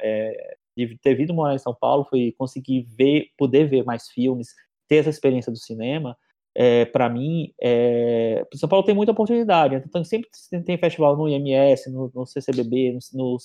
é, 0.00 0.56
de 0.76 0.96
ter 0.98 1.14
vindo 1.14 1.34
morar 1.34 1.54
em 1.54 1.58
São 1.58 1.74
Paulo, 1.74 2.04
foi 2.08 2.32
conseguir 2.38 2.82
ver, 2.96 3.28
poder 3.36 3.68
ver 3.68 3.84
mais 3.84 4.08
filmes, 4.08 4.54
ter 4.88 4.96
essa 4.96 5.10
experiência 5.10 5.50
do 5.50 5.58
cinema. 5.58 6.16
É, 6.58 6.86
para 6.86 7.06
mim, 7.10 7.52
é, 7.60 8.42
São 8.54 8.66
Paulo 8.66 8.82
tem 8.82 8.94
muita 8.94 9.12
oportunidade, 9.12 9.74
então 9.74 10.02
sempre 10.02 10.30
tem 10.64 10.78
festival 10.78 11.14
no 11.14 11.28
IMS, 11.28 11.90
no, 11.92 12.10
no 12.14 12.24
CCBB, 12.24 12.92
no, 12.92 12.98
no 13.12 13.36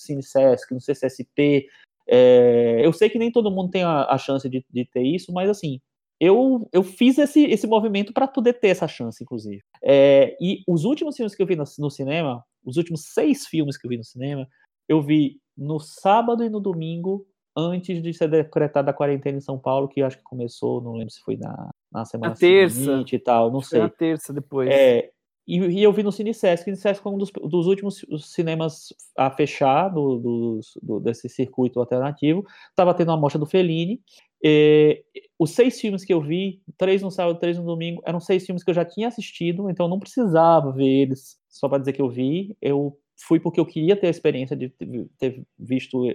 no 0.72 0.82
CCSP. 0.82 1.68
É, 2.08 2.80
eu 2.82 2.94
sei 2.94 3.10
que 3.10 3.20
nem 3.20 3.30
todo 3.30 3.52
mundo 3.52 3.70
tem 3.70 3.84
a, 3.84 4.06
a 4.06 4.18
chance 4.18 4.48
de, 4.48 4.66
de, 4.70 4.86
ter 4.86 5.04
isso, 5.04 5.34
mas 5.34 5.50
assim, 5.50 5.82
eu, 6.22 6.70
eu 6.72 6.84
fiz 6.84 7.18
esse, 7.18 7.44
esse 7.44 7.68
movimento 7.68 8.14
para 8.14 8.30
poder 8.30 8.54
ter 8.54 8.70
essa 8.70 8.88
chance, 8.88 9.22
inclusive. 9.22 9.62
É, 9.84 10.38
e 10.40 10.64
os 10.66 10.86
últimos 10.86 11.18
filmes 11.18 11.36
que 11.36 11.44
eu 11.44 11.48
vi 11.48 11.58
no, 11.58 11.66
no, 11.80 11.92
cinema, 11.92 12.42
os 12.64 12.78
últimos 12.78 13.14
seis 13.14 13.46
filmes 13.46 13.78
que 13.78 13.86
eu 13.86 13.90
vi 13.90 13.98
no 13.98 14.06
cinema, 14.06 14.48
eu 14.88 15.02
vi 15.02 15.42
no 15.58 15.82
sábado 15.82 16.46
e 16.46 16.50
no 16.50 16.62
domingo, 16.62 17.28
antes 17.56 18.02
de 18.02 18.14
ser 18.14 18.30
decretada 18.30 18.91
a 18.91 18.94
quarentena 18.94 19.38
em 19.38 19.41
São 19.41 19.57
Paulo, 19.57 19.88
que 19.88 20.02
acho 20.02 20.18
que 20.18 20.23
começou, 20.23 20.82
não 20.82 20.94
lembro 20.94 21.11
se 21.11 21.22
foi 21.22 21.38
na, 21.38 21.69
na 21.91 22.06
semana 22.06 22.34
na 22.34 22.36
terça 22.36 23.03
e 23.11 23.19
tal, 23.19 23.52
não 23.52 23.61
sei. 23.61 23.80
Na 23.80 23.90
terça 23.90 24.34
depois. 24.34 24.69
É, 24.69 25.10
e, 25.48 25.57
e, 25.57 25.84
eu 25.84 25.91
vi 25.91 26.03
no 26.03 26.11
Cinesesc. 26.11 26.61
O 26.61 26.65
Cinesesc 26.65 27.02
foi 27.02 27.11
um 27.11 27.18
dos, 27.18 27.32
dos 27.32 27.68
últimos 27.68 28.06
cinemas 28.19 28.94
a 29.18 29.30
fechar 29.30 29.90
do, 29.90 30.18
do, 30.18 30.60
do, 30.82 30.99
desse 30.99 31.28
circuito 31.28 31.80
alternativo. 31.80 32.45
Estava 32.69 32.94
tendo 32.94 33.11
a 33.11 33.18
mostra 33.18 33.40
do 33.40 33.45
Fellini. 33.45 34.02
E, 34.44 35.03
os 35.38 35.52
seis 35.52 35.80
filmes 35.80 36.06
que 36.06 36.14
eu 36.14 36.22
vi, 36.22 36.61
três 36.78 37.02
no 37.02 37.11
sábado, 37.11 37.40
três 37.40 37.57
no 37.57 37.65
domingo, 37.65 38.02
eram 38.06 38.19
seis 38.19 38.45
filmes 38.45 38.64
que 38.64 38.69
eu 38.69 38.76
já 38.76 38.86
tinha 38.86 39.07
assistido, 39.07 39.69
então 39.69 39.86
eu 39.86 39.90
não 39.90 39.99
precisava 39.99 40.72
ver 40.72 40.88
eles 40.88 41.38
só 41.49 41.68
para 41.68 41.80
dizer 41.80 41.94
que 41.94 42.02
eu 42.02 42.10
vi. 42.10 42.56
Eu 42.61 42.98
fui 43.28 43.40
porque 43.40 43.60
eu 43.60 43.65
queria 43.65 43.95
ter 43.95 44.07
a 44.07 44.11
experiência 44.11 44.56
de 44.56 44.69
ter 45.18 45.44
visto 45.60 46.06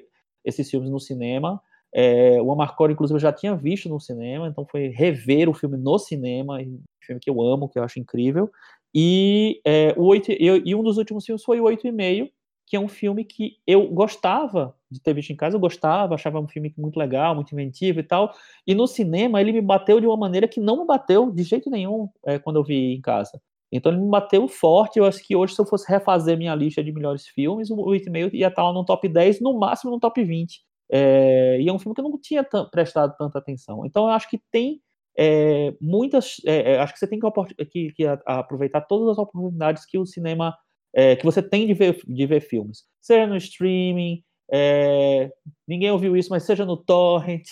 esses 0.47 0.70
filmes 0.70 0.90
no 0.90 1.01
cinema. 1.01 1.60
É, 1.93 2.40
o 2.40 2.52
Amarcord, 2.52 2.93
inclusive, 2.93 3.16
eu 3.16 3.20
já 3.20 3.32
tinha 3.32 3.55
visto 3.55 3.89
no 3.89 4.01
cinema, 4.01 4.48
então 4.48 4.66
foi 4.66 4.89
rever 4.89 5.48
o 5.48 5.55
filme 5.55 5.77
no 5.77 5.98
cinema, 5.98 6.59
um 6.59 6.81
filme 7.02 7.20
que 7.20 7.28
eu 7.28 7.40
amo, 7.43 7.68
que 7.68 7.78
eu 7.78 7.82
acho 7.82 7.98
incrível. 7.98 8.51
E, 8.94 9.60
é, 9.66 9.93
o 9.97 10.05
8, 10.05 10.32
e 10.32 10.74
um 10.74 10.82
dos 10.82 10.97
últimos 10.97 11.24
filmes 11.24 11.44
foi 11.44 11.60
o 11.60 11.64
Oito 11.64 11.86
e 11.86 11.93
Meio, 11.93 12.31
que 12.66 12.77
é 12.77 12.81
um 12.81 12.89
filme 12.89 13.24
que 13.24 13.59
eu 13.66 13.86
gostava 13.89 14.74
de 14.90 15.01
ter 15.01 15.14
visto 15.14 15.31
em 15.31 15.36
casa, 15.36 15.56
eu 15.56 15.60
gostava, 15.60 16.14
achava 16.14 16.40
um 16.40 16.48
filme 16.48 16.74
muito 16.77 16.98
legal, 16.98 17.35
muito 17.35 17.52
inventivo 17.52 18.01
e 18.01 18.02
tal. 18.02 18.35
E 18.66 18.74
no 18.74 18.86
cinema 18.86 19.40
ele 19.40 19.52
me 19.52 19.60
bateu 19.60 20.01
de 20.01 20.06
uma 20.06 20.16
maneira 20.16 20.48
que 20.48 20.60
não 20.60 20.81
me 20.81 20.86
bateu 20.86 21.31
de 21.31 21.43
jeito 21.44 21.70
nenhum 21.70 22.09
é, 22.24 22.39
quando 22.39 22.56
eu 22.56 22.64
vi 22.64 22.94
em 22.94 23.01
casa. 23.01 23.40
Então 23.76 23.92
ele 23.92 24.00
me 24.00 24.10
bateu 24.10 24.46
forte. 24.48 24.98
Eu 24.98 25.04
acho 25.04 25.24
que 25.24 25.36
hoje, 25.36 25.54
se 25.54 25.60
eu 25.60 25.66
fosse 25.66 25.90
refazer 25.90 26.36
minha 26.36 26.54
lista 26.54 26.82
de 26.82 26.92
melhores 26.92 27.26
filmes, 27.26 27.70
o 27.70 27.76
8,5 27.76 28.34
ia 28.34 28.48
estar 28.48 28.72
no 28.72 28.84
top 28.84 29.08
10, 29.08 29.40
no 29.40 29.58
máximo 29.58 29.90
no 29.90 30.00
top 30.00 30.22
20. 30.22 30.60
É, 30.90 31.60
e 31.60 31.68
é 31.68 31.72
um 31.72 31.78
filme 31.78 31.94
que 31.94 32.00
eu 32.00 32.08
não 32.08 32.18
tinha 32.18 32.44
prestado 32.70 33.16
tanta 33.16 33.38
atenção. 33.38 33.84
Então 33.84 34.04
eu 34.04 34.10
acho 34.10 34.28
que 34.28 34.40
tem 34.50 34.80
é, 35.18 35.74
muitas. 35.80 36.36
É, 36.46 36.72
é 36.72 36.78
acho 36.78 36.92
que 36.92 36.98
você 36.98 37.06
tem 37.06 37.18
que, 37.20 37.64
que, 37.66 37.92
que 37.92 38.04
aproveitar 38.24 38.82
todas 38.82 39.10
as 39.10 39.18
oportunidades 39.18 39.84
que 39.84 39.98
o 39.98 40.06
cinema. 40.06 40.56
É, 40.94 41.14
que 41.14 41.24
você 41.24 41.42
tem 41.42 41.66
de 41.66 41.74
ver, 41.74 42.00
de 42.06 42.26
ver 42.26 42.40
filmes. 42.40 42.84
Seja 43.02 43.26
no 43.26 43.36
streaming, 43.36 44.22
é, 44.50 45.30
ninguém 45.68 45.90
ouviu 45.90 46.16
isso, 46.16 46.30
mas 46.30 46.44
seja 46.44 46.64
no 46.64 46.74
torrent, 46.74 47.44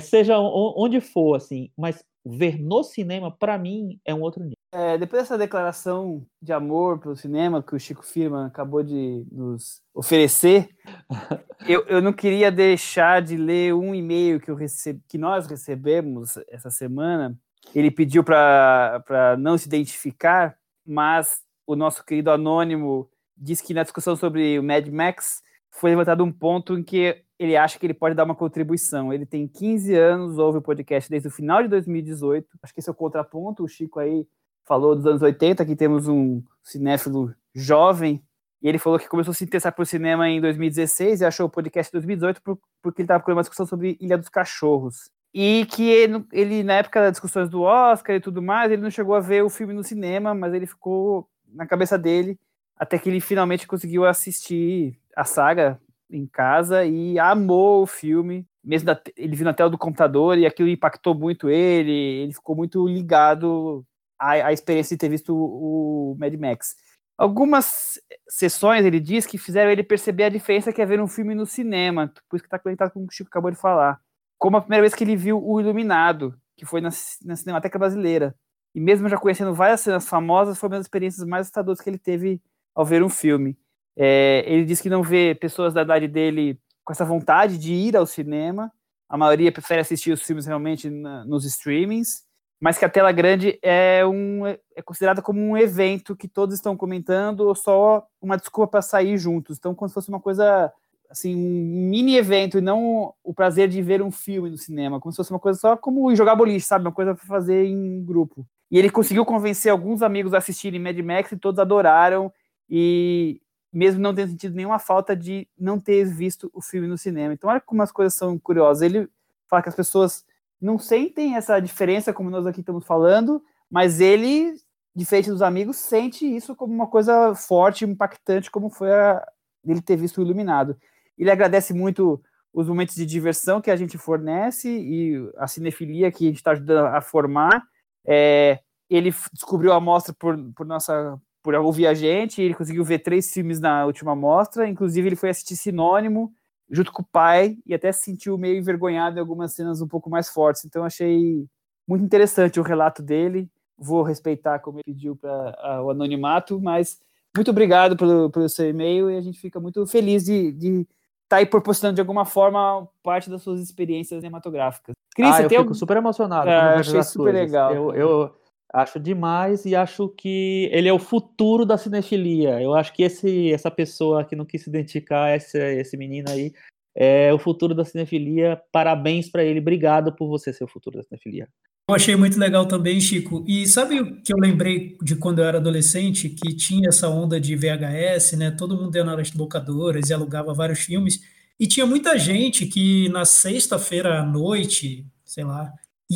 seja 0.00 0.40
onde 0.40 1.00
for, 1.00 1.36
assim. 1.36 1.70
Mas 1.78 2.02
ver 2.24 2.58
no 2.58 2.82
cinema, 2.82 3.30
para 3.30 3.58
mim, 3.58 4.00
é 4.04 4.14
um 4.14 4.22
outro 4.22 4.42
nível. 4.42 4.56
É, 4.72 4.98
depois 4.98 5.22
dessa 5.22 5.38
declaração 5.38 6.26
de 6.42 6.52
amor 6.52 6.98
pelo 6.98 7.14
cinema 7.14 7.62
que 7.62 7.76
o 7.76 7.78
Chico 7.78 8.04
Firma 8.04 8.46
acabou 8.46 8.82
de 8.82 9.24
nos 9.30 9.80
oferecer, 9.94 10.68
eu, 11.68 11.84
eu 11.86 12.02
não 12.02 12.12
queria 12.12 12.50
deixar 12.50 13.22
de 13.22 13.36
ler 13.36 13.74
um 13.74 13.94
e-mail 13.94 14.40
que, 14.40 14.50
eu 14.50 14.56
receb... 14.56 15.00
que 15.08 15.18
nós 15.18 15.46
recebemos 15.46 16.36
essa 16.48 16.70
semana. 16.70 17.38
Ele 17.74 17.90
pediu 17.90 18.24
para 18.24 19.36
não 19.38 19.56
se 19.56 19.68
identificar, 19.68 20.56
mas 20.84 21.42
o 21.66 21.76
nosso 21.76 22.04
querido 22.04 22.30
anônimo 22.30 23.08
disse 23.36 23.62
que 23.62 23.74
na 23.74 23.82
discussão 23.82 24.16
sobre 24.16 24.58
o 24.58 24.62
Mad 24.62 24.86
Max 24.88 25.42
foi 25.70 25.90
levantado 25.90 26.24
um 26.24 26.32
ponto 26.32 26.78
em 26.78 26.82
que 26.82 27.22
ele 27.44 27.56
acha 27.56 27.78
que 27.78 27.86
ele 27.86 27.94
pode 27.94 28.14
dar 28.14 28.24
uma 28.24 28.34
contribuição. 28.34 29.12
Ele 29.12 29.26
tem 29.26 29.46
15 29.46 29.94
anos, 29.94 30.38
ouve 30.38 30.58
o 30.58 30.62
podcast 30.62 31.08
desde 31.10 31.28
o 31.28 31.30
final 31.30 31.62
de 31.62 31.68
2018. 31.68 32.48
Acho 32.62 32.74
que 32.74 32.80
esse 32.80 32.88
é 32.88 32.92
o 32.92 32.94
contraponto. 32.94 33.64
O 33.64 33.68
Chico 33.68 34.00
aí 34.00 34.26
falou 34.64 34.96
dos 34.96 35.06
anos 35.06 35.22
80, 35.22 35.62
aqui 35.62 35.76
temos 35.76 36.08
um 36.08 36.42
cinéfilo 36.62 37.34
jovem, 37.54 38.22
e 38.62 38.68
ele 38.68 38.78
falou 38.78 38.98
que 38.98 39.08
começou 39.08 39.32
a 39.32 39.34
se 39.34 39.44
interessar 39.44 39.72
por 39.74 39.86
cinema 39.86 40.26
em 40.28 40.40
2016 40.40 41.20
e 41.20 41.24
achou 41.24 41.46
o 41.46 41.50
podcast 41.50 41.90
em 41.90 41.98
2018 41.98 42.40
por, 42.40 42.58
porque 42.82 43.02
ele 43.02 43.04
estava 43.04 43.22
com 43.22 43.30
uma 43.30 43.42
discussão 43.42 43.66
sobre 43.66 43.98
Ilha 44.00 44.16
dos 44.16 44.30
Cachorros. 44.30 45.10
E 45.34 45.66
que 45.70 45.86
ele, 45.86 46.24
ele, 46.32 46.62
na 46.62 46.74
época 46.74 47.02
das 47.02 47.12
discussões 47.12 47.50
do 47.50 47.60
Oscar 47.60 48.16
e 48.16 48.20
tudo 48.20 48.40
mais, 48.40 48.72
ele 48.72 48.80
não 48.80 48.90
chegou 48.90 49.14
a 49.14 49.20
ver 49.20 49.44
o 49.44 49.50
filme 49.50 49.74
no 49.74 49.84
cinema, 49.84 50.32
mas 50.34 50.54
ele 50.54 50.64
ficou 50.64 51.28
na 51.52 51.66
cabeça 51.66 51.98
dele 51.98 52.38
até 52.76 52.98
que 52.98 53.08
ele 53.08 53.20
finalmente 53.20 53.66
conseguiu 53.66 54.04
assistir 54.04 54.98
a 55.14 55.24
saga 55.24 55.78
em 56.16 56.26
casa 56.26 56.84
e 56.84 57.18
amou 57.18 57.82
o 57.82 57.86
filme. 57.86 58.46
Mesmo 58.62 58.86
da, 58.86 59.00
ele 59.16 59.36
viu 59.36 59.44
na 59.44 59.52
tela 59.54 59.70
do 59.70 59.78
computador 59.78 60.38
e 60.38 60.46
aquilo 60.46 60.68
impactou 60.68 61.14
muito 61.14 61.50
ele, 61.50 61.92
ele 61.92 62.32
ficou 62.32 62.56
muito 62.56 62.86
ligado 62.86 63.84
a, 64.18 64.30
a 64.32 64.52
experiência 64.52 64.96
de 64.96 65.00
ter 65.00 65.08
visto 65.08 65.34
o, 65.34 66.12
o 66.12 66.16
Mad 66.18 66.34
Max. 66.34 66.74
Algumas 67.16 68.00
sessões, 68.28 68.84
ele 68.84 68.98
diz, 68.98 69.26
que 69.26 69.38
fizeram 69.38 69.70
ele 69.70 69.84
perceber 69.84 70.24
a 70.24 70.28
diferença 70.28 70.72
que 70.72 70.82
é 70.82 70.86
ver 70.86 71.00
um 71.00 71.06
filme 71.06 71.34
no 71.34 71.46
cinema, 71.46 72.12
por 72.28 72.36
isso 72.36 72.42
que 72.42 72.48
está 72.48 72.58
conectado 72.58 72.90
com 72.90 73.00
o 73.00 73.06
que 73.06 73.12
o 73.12 73.16
Chico 73.16 73.28
acabou 73.28 73.50
de 73.50 73.56
falar. 73.56 74.00
Como 74.36 74.56
a 74.56 74.60
primeira 74.60 74.82
vez 74.82 74.94
que 74.94 75.04
ele 75.04 75.14
viu 75.14 75.40
O 75.42 75.60
Iluminado, 75.60 76.34
que 76.56 76.66
foi 76.66 76.80
na, 76.80 76.90
na 77.24 77.36
Cinemateca 77.36 77.78
Brasileira. 77.78 78.34
E 78.74 78.80
mesmo 78.80 79.08
já 79.08 79.16
conhecendo 79.16 79.54
várias 79.54 79.80
cenas 79.80 80.08
famosas, 80.08 80.58
foi 80.58 80.68
uma 80.68 80.76
das 80.76 80.86
experiências 80.86 81.26
mais 81.26 81.42
assustadoras 81.42 81.80
que 81.80 81.88
ele 81.88 81.98
teve 81.98 82.42
ao 82.74 82.84
ver 82.84 83.02
um 83.02 83.08
filme. 83.08 83.56
É, 83.96 84.44
ele 84.46 84.64
diz 84.64 84.80
que 84.80 84.90
não 84.90 85.02
vê 85.02 85.34
pessoas 85.34 85.72
da 85.72 85.82
idade 85.82 86.08
dele 86.08 86.58
com 86.84 86.92
essa 86.92 87.04
vontade 87.04 87.58
de 87.58 87.72
ir 87.72 87.96
ao 87.96 88.06
cinema. 88.06 88.72
A 89.08 89.16
maioria 89.16 89.52
prefere 89.52 89.80
assistir 89.80 90.12
os 90.12 90.22
filmes 90.22 90.46
realmente 90.46 90.90
na, 90.90 91.24
nos 91.24 91.44
streamings 91.44 92.24
mas 92.64 92.78
que 92.78 92.84
a 92.86 92.88
tela 92.88 93.12
grande 93.12 93.58
é, 93.60 94.06
um, 94.06 94.46
é 94.46 94.82
considerada 94.82 95.20
como 95.20 95.38
um 95.38 95.54
evento 95.54 96.16
que 96.16 96.26
todos 96.26 96.54
estão 96.54 96.74
comentando 96.74 97.40
ou 97.40 97.54
só 97.54 98.06
uma 98.22 98.38
desculpa 98.38 98.70
para 98.70 98.80
sair 98.80 99.18
juntos. 99.18 99.58
Então, 99.58 99.74
como 99.74 99.86
se 99.86 99.92
fosse 99.92 100.08
uma 100.08 100.18
coisa, 100.18 100.72
assim, 101.10 101.36
um 101.36 101.90
mini 101.90 102.16
evento 102.16 102.56
e 102.56 102.62
não 102.62 103.12
o 103.22 103.34
prazer 103.34 103.68
de 103.68 103.82
ver 103.82 104.00
um 104.00 104.10
filme 104.10 104.48
no 104.48 104.56
cinema, 104.56 104.98
como 104.98 105.12
se 105.12 105.16
fosse 105.18 105.30
uma 105.30 105.38
coisa 105.38 105.58
só 105.58 105.76
como 105.76 106.16
jogar 106.16 106.36
boliche, 106.36 106.64
sabe? 106.64 106.86
Uma 106.86 106.92
coisa 106.92 107.14
para 107.14 107.26
fazer 107.26 107.66
em 107.66 108.02
grupo. 108.02 108.46
E 108.70 108.78
ele 108.78 108.88
conseguiu 108.88 109.26
convencer 109.26 109.70
alguns 109.70 110.00
amigos 110.00 110.32
a 110.32 110.38
assistirem 110.38 110.80
Mad 110.80 110.98
Max 111.00 111.32
e 111.32 111.36
todos 111.36 111.58
adoraram 111.58 112.32
e 112.70 113.42
mesmo 113.74 114.00
não 114.00 114.14
tendo 114.14 114.30
sentido 114.30 114.54
nenhuma 114.54 114.78
falta 114.78 115.16
de 115.16 115.48
não 115.58 115.80
ter 115.80 116.04
visto 116.04 116.48
o 116.54 116.62
filme 116.62 116.86
no 116.86 116.96
cinema. 116.96 117.34
Então, 117.34 117.50
olha 117.50 117.60
como 117.60 117.82
as 117.82 117.90
coisas 117.90 118.14
são 118.14 118.38
curiosas. 118.38 118.82
Ele 118.82 119.08
fala 119.48 119.62
que 119.62 119.68
as 119.68 119.74
pessoas 119.74 120.24
não 120.60 120.78
sentem 120.78 121.34
essa 121.34 121.58
diferença 121.58 122.12
como 122.12 122.30
nós 122.30 122.46
aqui 122.46 122.60
estamos 122.60 122.86
falando, 122.86 123.42
mas 123.68 124.00
ele, 124.00 124.54
diferente 124.94 125.28
dos 125.28 125.42
amigos, 125.42 125.76
sente 125.76 126.24
isso 126.24 126.54
como 126.54 126.72
uma 126.72 126.86
coisa 126.86 127.34
forte, 127.34 127.84
impactante, 127.84 128.48
como 128.48 128.70
foi 128.70 128.92
a, 128.92 129.26
ele 129.66 129.82
ter 129.82 129.96
visto 129.96 130.18
o 130.18 130.22
Iluminado. 130.22 130.78
Ele 131.18 131.30
agradece 131.30 131.74
muito 131.74 132.22
os 132.52 132.68
momentos 132.68 132.94
de 132.94 133.04
diversão 133.04 133.60
que 133.60 133.72
a 133.72 133.76
gente 133.76 133.98
fornece 133.98 134.68
e 134.68 135.32
a 135.36 135.48
cinefilia 135.48 136.12
que 136.12 136.24
a 136.24 136.28
gente 136.28 136.36
está 136.36 136.52
ajudando 136.52 136.86
a 136.86 137.00
formar. 137.00 137.60
É, 138.06 138.60
ele 138.88 139.12
descobriu 139.32 139.72
a 139.72 139.80
mostra 139.80 140.14
por, 140.14 140.38
por 140.54 140.64
nossa 140.64 141.20
por 141.44 141.54
ouvir 141.56 141.86
a 141.86 141.92
gente, 141.92 142.40
ele 142.40 142.54
conseguiu 142.54 142.82
ver 142.82 143.00
três 143.00 143.30
filmes 143.30 143.60
na 143.60 143.84
última 143.84 144.16
mostra, 144.16 144.66
inclusive 144.66 145.06
ele 145.06 145.14
foi 145.14 145.28
assistir 145.28 145.56
Sinônimo, 145.56 146.32
junto 146.70 146.90
com 146.90 147.02
o 147.02 147.04
pai 147.04 147.58
e 147.66 147.74
até 147.74 147.92
se 147.92 148.02
sentiu 148.02 148.38
meio 148.38 148.56
envergonhado 148.56 149.18
em 149.18 149.20
algumas 149.20 149.52
cenas 149.52 149.82
um 149.82 149.86
pouco 149.86 150.08
mais 150.08 150.30
fortes. 150.30 150.64
Então 150.64 150.82
achei 150.82 151.46
muito 151.86 152.02
interessante 152.02 152.58
o 152.58 152.62
relato 152.62 153.02
dele. 153.02 153.46
vou 153.76 154.02
respeitar 154.02 154.58
como 154.60 154.78
ele 154.78 154.94
pediu 154.94 155.14
para 155.14 155.82
o 155.82 155.90
anonimato, 155.90 156.58
mas 156.58 156.98
muito 157.36 157.50
obrigado 157.50 157.94
pelo, 157.94 158.30
pelo 158.30 158.48
seu 158.48 158.70
e-mail 158.70 159.10
e 159.10 159.18
a 159.18 159.20
gente 159.20 159.38
fica 159.38 159.60
muito 159.60 159.86
feliz 159.86 160.24
de 160.24 160.48
estar 160.48 160.86
tá 161.28 161.36
aí 161.36 161.44
proporcionando 161.44 161.96
de 161.96 162.00
alguma 162.00 162.24
forma 162.24 162.88
parte 163.02 163.28
das 163.28 163.42
suas 163.42 163.60
experiências 163.60 164.20
cinematográficas. 164.20 164.94
Cris, 165.14 165.30
ah, 165.30 165.42
eu 165.42 165.50
fico 165.50 165.74
super 165.74 165.98
emocionado. 165.98 166.48
É, 166.48 166.76
achei 166.76 167.02
super 167.02 167.32
coisas. 167.32 167.40
legal. 167.42 167.74
Eu, 167.74 167.94
eu, 167.94 168.34
acho 168.74 168.98
demais 168.98 169.64
e 169.64 169.76
acho 169.76 170.08
que 170.08 170.68
ele 170.72 170.88
é 170.88 170.92
o 170.92 170.98
futuro 170.98 171.64
da 171.64 171.78
cinefilia. 171.78 172.60
Eu 172.60 172.74
acho 172.74 172.92
que 172.92 173.04
esse, 173.04 173.52
essa 173.52 173.70
pessoa 173.70 174.24
que 174.24 174.34
não 174.34 174.44
quis 174.44 174.62
se 174.62 174.68
identificar, 174.68 175.36
esse, 175.36 175.56
esse 175.56 175.96
menino 175.96 176.28
aí, 176.28 176.52
é 176.92 177.32
o 177.32 177.38
futuro 177.38 177.72
da 177.72 177.84
cinefilia. 177.84 178.60
Parabéns 178.72 179.30
para 179.30 179.44
ele. 179.44 179.60
Obrigado 179.60 180.12
por 180.12 180.28
você 180.28 180.52
ser 180.52 180.64
o 180.64 180.68
futuro 180.68 180.96
da 180.96 181.04
cinefilia. 181.04 181.48
Eu 181.88 181.94
achei 181.94 182.16
muito 182.16 182.36
legal 182.38 182.66
também, 182.66 183.00
Chico. 183.00 183.44
E 183.46 183.64
sabe 183.68 184.00
o 184.00 184.22
que 184.22 184.32
eu 184.32 184.38
lembrei 184.38 184.96
de 185.02 185.14
quando 185.14 185.38
eu 185.38 185.44
era 185.44 185.58
adolescente, 185.58 186.30
que 186.30 186.56
tinha 186.56 186.88
essa 186.88 187.08
onda 187.08 187.40
de 187.40 187.54
VHS, 187.54 188.32
né? 188.32 188.50
Todo 188.50 188.76
mundo 188.76 188.96
ia 188.96 189.04
nas 189.04 189.32
locadoras 189.34 190.10
e 190.10 190.14
alugava 190.14 190.52
vários 190.52 190.80
filmes. 190.80 191.20
E 191.60 191.68
tinha 191.68 191.86
muita 191.86 192.18
gente 192.18 192.66
que 192.66 193.08
na 193.10 193.24
sexta-feira 193.24 194.18
à 194.18 194.24
noite, 194.24 195.06
sei 195.24 195.44
lá, 195.44 195.72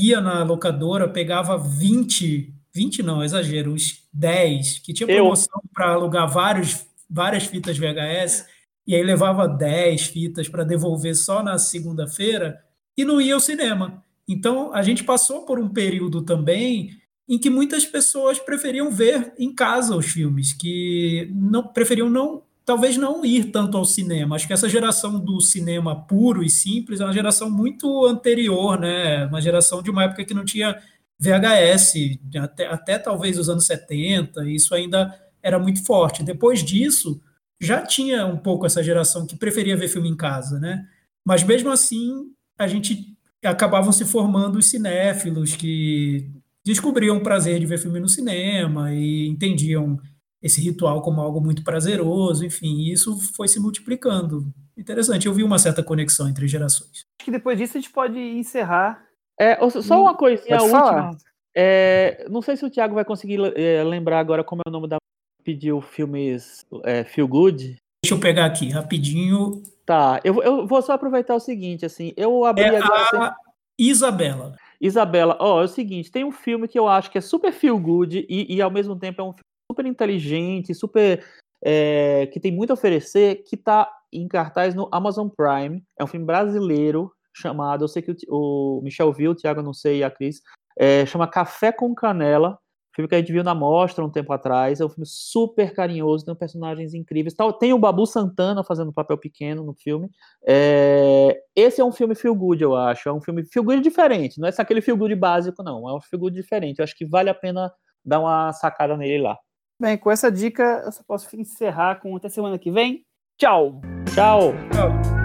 ia 0.06 0.20
na 0.20 0.42
locadora, 0.42 1.08
pegava 1.08 1.56
20, 1.58 2.54
20 2.74 3.02
não, 3.02 3.22
exagero, 3.22 3.72
uns 3.72 4.04
10, 4.12 4.78
que 4.80 4.92
tinha 4.92 5.06
promoção 5.06 5.60
para 5.74 5.92
alugar 5.92 6.28
vários, 6.30 6.86
várias 7.08 7.44
fitas 7.44 7.78
VHS, 7.78 8.46
e 8.86 8.94
aí 8.94 9.02
levava 9.02 9.46
10 9.46 10.06
fitas 10.06 10.48
para 10.48 10.64
devolver 10.64 11.14
só 11.14 11.42
na 11.42 11.58
segunda-feira 11.58 12.58
e 12.96 13.04
não 13.04 13.20
ia 13.20 13.34
ao 13.34 13.40
cinema. 13.40 14.02
Então, 14.26 14.72
a 14.74 14.82
gente 14.82 15.04
passou 15.04 15.44
por 15.44 15.58
um 15.58 15.68
período 15.68 16.22
também 16.22 16.90
em 17.28 17.38
que 17.38 17.50
muitas 17.50 17.84
pessoas 17.84 18.38
preferiam 18.38 18.90
ver 18.90 19.32
em 19.38 19.54
casa 19.54 19.94
os 19.94 20.06
filmes, 20.06 20.52
que 20.52 21.30
não 21.34 21.62
preferiam 21.62 22.08
não, 22.08 22.42
talvez 22.68 22.98
não 22.98 23.24
ir 23.24 23.44
tanto 23.44 23.78
ao 23.78 23.84
cinema. 23.86 24.36
Acho 24.36 24.46
que 24.46 24.52
essa 24.52 24.68
geração 24.68 25.18
do 25.18 25.40
cinema 25.40 26.04
puro 26.04 26.44
e 26.44 26.50
simples 26.50 27.00
é 27.00 27.04
uma 27.04 27.14
geração 27.14 27.50
muito 27.50 28.04
anterior, 28.04 28.78
né? 28.78 29.24
Uma 29.24 29.40
geração 29.40 29.82
de 29.82 29.90
uma 29.90 30.04
época 30.04 30.22
que 30.22 30.34
não 30.34 30.44
tinha 30.44 30.78
VHS, 31.18 32.18
até, 32.36 32.66
até 32.66 32.98
talvez 32.98 33.38
os 33.38 33.48
anos 33.48 33.64
70, 33.64 34.44
e 34.44 34.56
isso 34.56 34.74
ainda 34.74 35.18
era 35.42 35.58
muito 35.58 35.82
forte. 35.82 36.22
Depois 36.22 36.62
disso, 36.62 37.18
já 37.58 37.80
tinha 37.86 38.26
um 38.26 38.36
pouco 38.36 38.66
essa 38.66 38.82
geração 38.82 39.26
que 39.26 39.34
preferia 39.34 39.74
ver 39.74 39.88
filme 39.88 40.10
em 40.10 40.16
casa, 40.16 40.60
né? 40.60 40.86
Mas 41.26 41.42
mesmo 41.42 41.70
assim, 41.70 42.26
a 42.58 42.68
gente 42.68 43.16
acabavam 43.42 43.92
se 43.92 44.04
formando 44.04 44.58
os 44.58 44.66
cinéfilos 44.66 45.56
que 45.56 46.30
descobriam 46.62 47.16
o 47.16 47.22
prazer 47.22 47.58
de 47.60 47.64
ver 47.64 47.78
filme 47.78 47.98
no 47.98 48.10
cinema 48.10 48.92
e 48.92 49.26
entendiam 49.26 49.98
esse 50.42 50.60
ritual 50.60 51.02
como 51.02 51.20
algo 51.20 51.40
muito 51.40 51.64
prazeroso, 51.64 52.44
enfim, 52.44 52.84
isso 52.90 53.18
foi 53.34 53.48
se 53.48 53.60
multiplicando. 53.60 54.46
Interessante, 54.76 55.26
eu 55.26 55.34
vi 55.34 55.42
uma 55.42 55.58
certa 55.58 55.82
conexão 55.82 56.28
entre 56.28 56.46
gerações. 56.46 57.04
Acho 57.18 57.24
que 57.24 57.30
depois 57.30 57.58
disso 57.58 57.76
a 57.76 57.80
gente 57.80 57.92
pode 57.92 58.18
encerrar. 58.18 59.04
É, 59.38 59.58
só 59.70 60.00
uma 60.00 60.16
coisinha 60.16 60.62
última. 60.62 61.16
É, 61.56 62.26
não 62.30 62.40
sei 62.40 62.56
se 62.56 62.64
o 62.64 62.70
Thiago 62.70 62.94
vai 62.94 63.04
conseguir 63.04 63.40
é, 63.56 63.82
lembrar 63.82 64.20
agora 64.20 64.44
como 64.44 64.62
é 64.64 64.68
o 64.68 64.72
nome 64.72 64.86
da 64.86 64.98
pediu 65.42 65.80
filmes 65.80 66.64
é, 66.84 67.04
Feel 67.04 67.26
Good. 67.26 67.76
Deixa 68.04 68.14
eu 68.14 68.20
pegar 68.20 68.44
aqui 68.44 68.68
rapidinho. 68.68 69.62
Tá, 69.84 70.20
eu, 70.22 70.42
eu 70.42 70.66
vou 70.66 70.82
só 70.82 70.92
aproveitar 70.92 71.34
o 71.34 71.40
seguinte, 71.40 71.86
assim, 71.86 72.12
eu 72.16 72.44
abri 72.44 72.64
é 72.64 72.76
agora... 72.76 73.30
A 73.30 73.36
Isabela. 73.78 74.54
Isabela, 74.80 75.36
ó, 75.40 75.62
é 75.62 75.64
o 75.64 75.68
seguinte, 75.68 76.10
tem 76.10 76.24
um 76.24 76.30
filme 76.30 76.68
que 76.68 76.78
eu 76.78 76.86
acho 76.86 77.10
que 77.10 77.16
é 77.16 77.22
super 77.22 77.52
feel 77.52 77.78
good 77.78 78.26
e, 78.28 78.54
e 78.54 78.60
ao 78.60 78.70
mesmo 78.70 78.94
tempo 78.96 79.22
é 79.22 79.24
um 79.24 79.32
filme 79.32 79.47
super 79.70 79.86
inteligente, 79.86 80.74
super... 80.74 81.24
É, 81.60 82.28
que 82.32 82.38
tem 82.38 82.52
muito 82.52 82.70
a 82.70 82.74
oferecer, 82.74 83.42
que 83.42 83.56
tá 83.56 83.90
em 84.12 84.28
cartaz 84.28 84.76
no 84.76 84.88
Amazon 84.92 85.28
Prime, 85.28 85.84
é 85.98 86.04
um 86.04 86.06
filme 86.06 86.24
brasileiro 86.24 87.12
chamado, 87.34 87.82
eu 87.82 87.88
sei 87.88 88.00
que 88.00 88.12
o, 88.28 88.78
o 88.78 88.80
Michel 88.80 89.12
viu, 89.12 89.32
o 89.32 89.34
Thiago 89.34 89.60
não 89.60 89.74
sei, 89.74 89.98
e 89.98 90.04
a 90.04 90.10
Cris, 90.10 90.40
é, 90.78 91.04
chama 91.04 91.26
Café 91.26 91.72
com 91.72 91.92
Canela, 91.96 92.60
Filme 92.98 93.08
que 93.08 93.14
a 93.14 93.18
gente 93.18 93.30
viu 93.30 93.44
na 93.44 93.54
mostra 93.54 94.04
um 94.04 94.10
tempo 94.10 94.32
atrás. 94.32 94.80
É 94.80 94.84
um 94.84 94.88
filme 94.88 95.06
super 95.06 95.72
carinhoso, 95.72 96.24
tem 96.24 96.34
personagens 96.34 96.94
incríveis. 96.94 97.32
Tem 97.60 97.72
o 97.72 97.78
Babu 97.78 98.04
Santana 98.04 98.64
fazendo 98.64 98.88
um 98.88 98.92
papel 98.92 99.16
pequeno 99.16 99.62
no 99.62 99.72
filme. 99.72 100.10
É... 100.44 101.40
Esse 101.54 101.80
é 101.80 101.84
um 101.84 101.92
filme 101.92 102.16
feel 102.16 102.34
good, 102.34 102.60
eu 102.60 102.74
acho. 102.74 103.08
É 103.08 103.12
um 103.12 103.20
filme 103.20 103.44
feel 103.44 103.62
good 103.62 103.80
diferente. 103.82 104.40
Não 104.40 104.48
é 104.48 104.52
aquele 104.58 104.80
feel 104.80 104.96
good 104.96 105.14
básico, 105.14 105.62
não. 105.62 105.88
É 105.88 105.94
um 105.94 106.00
feel 106.00 106.18
good 106.18 106.34
diferente. 106.34 106.80
Eu 106.80 106.82
acho 106.82 106.96
que 106.96 107.06
vale 107.06 107.30
a 107.30 107.34
pena 107.34 107.72
dar 108.04 108.18
uma 108.18 108.52
sacada 108.52 108.96
nele 108.96 109.22
lá. 109.22 109.38
Bem, 109.80 109.96
com 109.96 110.10
essa 110.10 110.30
dica, 110.30 110.82
eu 110.84 110.90
só 110.90 111.02
posso 111.04 111.34
encerrar 111.36 112.00
com 112.00 112.16
até 112.16 112.28
semana 112.28 112.58
que 112.58 112.70
vem. 112.70 113.04
Tchau! 113.38 113.80
Tchau! 114.12 114.52
Tchau! 114.72 115.17